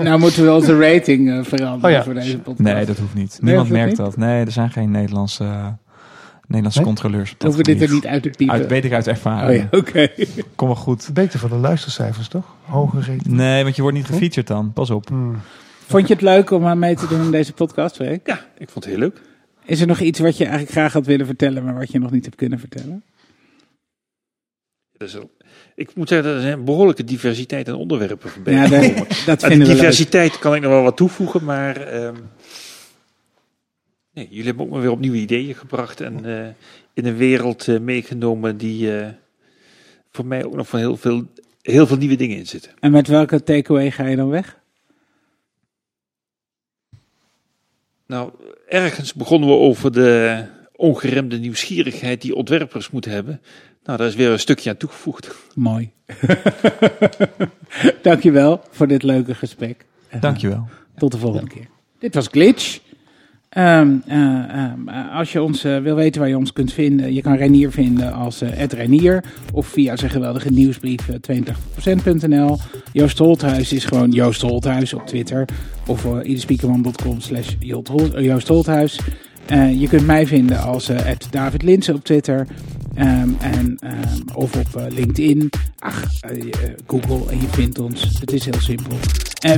nou 0.02 0.18
moeten 0.18 0.44
we 0.44 0.52
onze 0.52 0.78
rating 0.78 1.30
eh, 1.30 1.38
veranderen 1.44 1.84
Oh 1.84 1.90
ja. 1.90 2.02
voor 2.04 2.14
deze 2.14 2.38
podcast. 2.38 2.74
Nee, 2.74 2.84
dat 2.86 2.98
hoeft 2.98 3.14
niet. 3.14 3.38
Nee, 3.40 3.50
Niemand 3.50 3.68
merkt 3.70 3.88
niet? 3.88 3.96
dat. 3.96 4.16
Nee, 4.16 4.44
er 4.44 4.52
zijn 4.52 4.70
geen 4.70 4.90
Nederlandse, 4.90 5.44
eh, 5.44 5.66
Nederlandse 6.46 6.78
Nee? 6.78 6.86
controleurs. 6.88 7.32
op 7.32 7.38
dat 7.40 7.54
Hoeven 7.54 7.72
we 7.74 7.78
dit 7.78 7.88
er 7.88 7.94
niet 7.94 8.06
uit 8.06 8.22
te 8.22 8.30
piepen? 8.30 8.56
Uit, 8.56 8.66
weet 8.68 8.84
ik 8.84 8.92
uit 8.92 9.06
oh 9.06 9.12
ervaring. 9.12 9.68
ja, 9.70 9.78
oké. 9.78 10.08
Kom 10.56 10.66
wel 10.68 10.76
goed. 10.76 11.10
Beter 11.12 11.38
voor 11.38 11.48
de 11.48 11.54
luistercijfers, 11.56 12.28
toch? 12.28 12.44
Hoger 12.64 12.98
rating. 13.00 13.26
Nee, 13.26 13.62
want 13.62 13.76
je 13.76 13.82
wordt 13.82 13.96
niet 13.96 14.06
gefeatured 14.06 14.46
dan. 14.46 14.72
Pas 14.72 14.90
op. 14.90 15.08
Hmm. 15.08 15.36
Vond 15.86 16.08
je 16.08 16.12
het 16.14 16.22
leuk 16.22 16.50
om 16.50 16.66
aan 16.66 16.78
mee 16.78 16.94
te 16.96 17.06
doen 17.06 17.20
in 17.20 17.30
deze 17.30 17.52
podcast, 17.52 17.94
Freek? 17.96 18.26
Ja, 18.26 18.40
ik 18.58 18.68
vond 18.70 18.84
het 18.84 18.94
heel 18.94 19.02
leuk. 19.02 19.20
Is 19.64 19.80
er 19.80 19.86
nog 19.86 20.00
iets 20.00 20.18
wat 20.18 20.36
je 20.36 20.42
eigenlijk 20.44 20.72
graag 20.72 20.92
had 20.92 21.06
willen 21.06 21.26
vertellen, 21.26 21.64
maar 21.64 21.74
wat 21.74 21.90
je 21.90 21.98
nog 21.98 22.10
niet 22.10 22.24
hebt 22.24 22.36
kunnen 22.36 22.58
vertellen? 22.58 23.02
Wel- 25.10 25.30
ik 25.74 25.94
moet 25.94 26.08
zeggen, 26.08 26.34
dat 26.34 26.42
er 26.42 26.52
een 26.52 26.64
behoorlijke 26.64 27.04
diversiteit 27.04 27.68
aan 27.68 27.74
onderwerpen 27.74 28.30
voorbij 28.30 28.54
Ja, 28.54 28.68
dat, 28.68 29.22
dat 29.26 29.42
Aan 29.44 29.50
we 29.50 29.56
leuk. 29.56 29.66
diversiteit 29.66 30.38
kan 30.38 30.54
ik 30.54 30.60
nog 30.62 30.70
wel 30.70 30.82
wat 30.82 30.96
toevoegen, 30.96 31.44
maar 31.44 31.76
ehm, 31.76 32.14
nee, 34.12 34.26
jullie 34.28 34.44
hebben 34.44 34.64
ook 34.64 34.70
maar 34.70 34.80
weer 34.80 34.90
op 34.90 35.00
nieuwe 35.00 35.16
ideeën 35.16 35.54
gebracht 35.54 36.00
en 36.00 36.24
eh, 36.24 36.48
in 36.94 37.06
een 37.06 37.16
wereld 37.16 37.68
eh, 37.68 37.78
meegenomen 37.78 38.56
die 38.56 38.98
eh, 38.98 39.08
voor 40.10 40.26
mij 40.26 40.44
ook 40.44 40.54
nog 40.54 40.68
van 40.68 40.78
heel 40.78 40.96
veel, 40.96 41.26
heel 41.62 41.86
veel 41.86 41.96
nieuwe 41.96 42.16
dingen 42.16 42.36
in 42.36 42.46
zitten. 42.46 42.72
En 42.80 42.90
met 42.90 43.08
welke 43.08 43.42
takeaway 43.42 43.90
ga 43.90 44.06
je 44.06 44.16
dan 44.16 44.28
weg? 44.28 44.60
Nou, 48.06 48.32
ergens 48.68 49.14
begonnen 49.14 49.48
we 49.48 49.54
over 49.54 49.92
de 49.92 50.44
ongeremde 50.76 51.38
nieuwsgierigheid 51.38 52.20
die 52.22 52.34
ontwerpers 52.34 52.90
moeten 52.90 53.10
hebben. 53.10 53.40
Nou, 53.84 53.98
daar 53.98 54.06
is 54.06 54.14
weer 54.14 54.30
een 54.30 54.38
stukje 54.38 54.70
aan 54.70 54.76
toegevoegd. 54.76 55.34
Mooi. 55.54 55.90
Dankjewel 58.02 58.60
voor 58.70 58.86
dit 58.86 59.02
leuke 59.02 59.34
gesprek. 59.34 59.84
En, 60.08 60.20
Dankjewel. 60.20 60.66
eh, 60.68 60.98
Tot 60.98 61.12
de 61.12 61.18
volgende 61.18 61.48
keer. 61.50 61.66
Dit 61.98 62.14
was 62.14 62.26
Glitch. 62.30 62.78
Ehm, 63.48 63.96
eh, 64.06 64.16
ehm, 64.18 64.88
eh, 64.88 65.14
als 65.16 65.32
je 65.32 65.42
ons 65.42 65.64
eh, 65.64 65.78
wil 65.78 65.94
weten 65.94 66.20
waar 66.20 66.28
je 66.30 66.36
ons 66.36 66.52
kunt 66.52 66.72
vinden, 66.72 67.14
je 67.14 67.22
kan 67.22 67.34
Renier 67.36 67.70
vinden 67.72 68.12
als 68.12 68.40
eh 68.40 68.64
Renier 68.66 69.24
of 69.52 69.66
via 69.66 69.96
zijn 69.96 70.10
geweldige 70.10 70.50
nieuwsbrief 70.50 71.08
eh, 71.08 71.16
82%.nl. 71.20 72.58
Joost 72.92 73.18
Holthuis 73.18 73.72
is 73.72 73.84
gewoon 73.84 74.10
Joost 74.10 74.40
Holthuis 74.40 74.94
op 74.94 75.06
Twitter 75.06 75.44
of 75.86 76.04
uh, 76.04 76.38
slash 77.18 77.48
Joost 77.58 78.48
Holthuis. 78.48 78.98
Eh, 79.46 79.80
je 79.80 79.88
kunt 79.88 80.06
mij 80.06 80.26
vinden 80.26 80.60
als 80.60 80.88
eh 80.88 81.14
David 81.30 81.62
Linsen 81.62 81.94
op 81.94 82.04
Twitter 82.04 82.46
ehm, 82.94 83.28
en, 83.40 83.76
ehm, 83.80 84.18
of 84.34 84.56
op 84.56 84.76
eh, 84.76 84.84
LinkedIn. 84.88 85.50
Ach, 85.78 86.04
Google 86.86 87.30
en 87.30 87.40
je 87.40 87.46
vindt 87.50 87.78
ons. 87.78 88.18
Het 88.20 88.32
is 88.32 88.44
heel 88.44 88.60
simpel. 88.60 88.96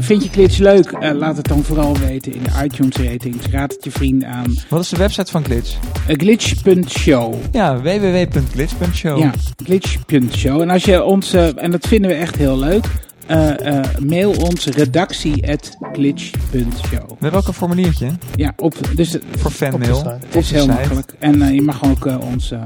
Vind 0.01 0.23
je 0.23 0.29
Glitch 0.29 0.59
leuk? 0.59 0.93
Laat 1.13 1.37
het 1.37 1.47
dan 1.47 1.63
vooral 1.63 1.99
weten 1.99 2.35
in 2.35 2.43
de 2.43 2.65
iTunes 2.65 2.97
ratings. 2.97 3.47
Raad 3.47 3.73
het 3.73 3.85
je 3.85 3.91
vrienden 3.91 4.29
aan. 4.29 4.55
Wat 4.69 4.81
is 4.81 4.89
de 4.89 4.97
website 4.97 5.31
van 5.31 5.45
Glitch? 5.45 5.79
Glitch.show. 6.07 7.35
Ja, 7.53 7.81
www.glitch.show. 7.81 9.19
Ja, 9.19 9.33
glitch.show. 9.65 10.61
En 10.61 10.71
als 10.71 10.85
je 10.85 11.03
ons, 11.03 11.33
en 11.33 11.71
dat 11.71 11.87
vinden 11.87 12.11
we 12.11 12.17
echt 12.17 12.37
heel 12.37 12.59
leuk, 12.59 12.85
eh, 13.27 13.79
eh, 13.79 13.85
mail 13.99 14.31
ons 14.31 14.67
redactie.glitch.show. 14.67 17.09
We 17.09 17.17
hebben 17.19 17.41
ook 17.41 17.47
een 17.47 17.53
formuliertje? 17.55 18.11
Ja, 18.37 18.53
op, 18.57 18.75
dus 18.95 19.11
voor 19.11 19.21
Op 19.37 19.43
de 19.43 19.51
fanmail. 19.51 20.05
het 20.05 20.35
is 20.35 20.51
heel 20.51 20.61
site. 20.63 20.73
makkelijk. 20.75 21.15
En 21.19 21.43
eh, 21.43 21.55
je 21.55 21.63
mag 21.63 21.85
ook 21.85 22.07
eh, 22.07 22.19
ons 22.33 22.51
eh, 22.51 22.63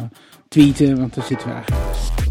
tweeten, 0.49 0.99
want 0.99 1.15
daar 1.15 1.25
zitten 1.25 1.49
we 1.49 1.55
eigenlijk. 1.55 1.85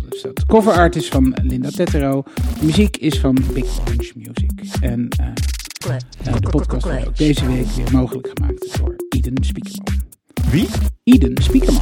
Dus 0.10 0.22
dat 0.22 0.46
cover 0.46 0.74
art 0.74 0.96
is 0.96 1.08
van 1.08 1.36
Linda 1.44 1.70
Tettero. 1.70 2.24
De 2.60 2.66
muziek 2.66 2.98
is 2.98 3.20
van 3.20 3.38
Big 3.54 3.80
Orange 3.80 4.12
Music. 4.16 4.52
En 4.82 5.08
eh, 5.10 5.28
eh, 6.24 6.34
de 6.42 6.50
podcast 6.50 6.84
wordt 6.86 7.08
ook 7.08 7.18
deze 7.18 7.46
week 7.48 7.66
weer 7.68 7.92
mogelijk 7.92 8.30
gemaakt 8.34 8.78
door 8.78 8.96
Eden 9.10 9.44
Spiekerman. 9.44 10.02
Wie? 10.52 10.68
Eden 11.04 11.44
Spiekerman. 11.44 11.82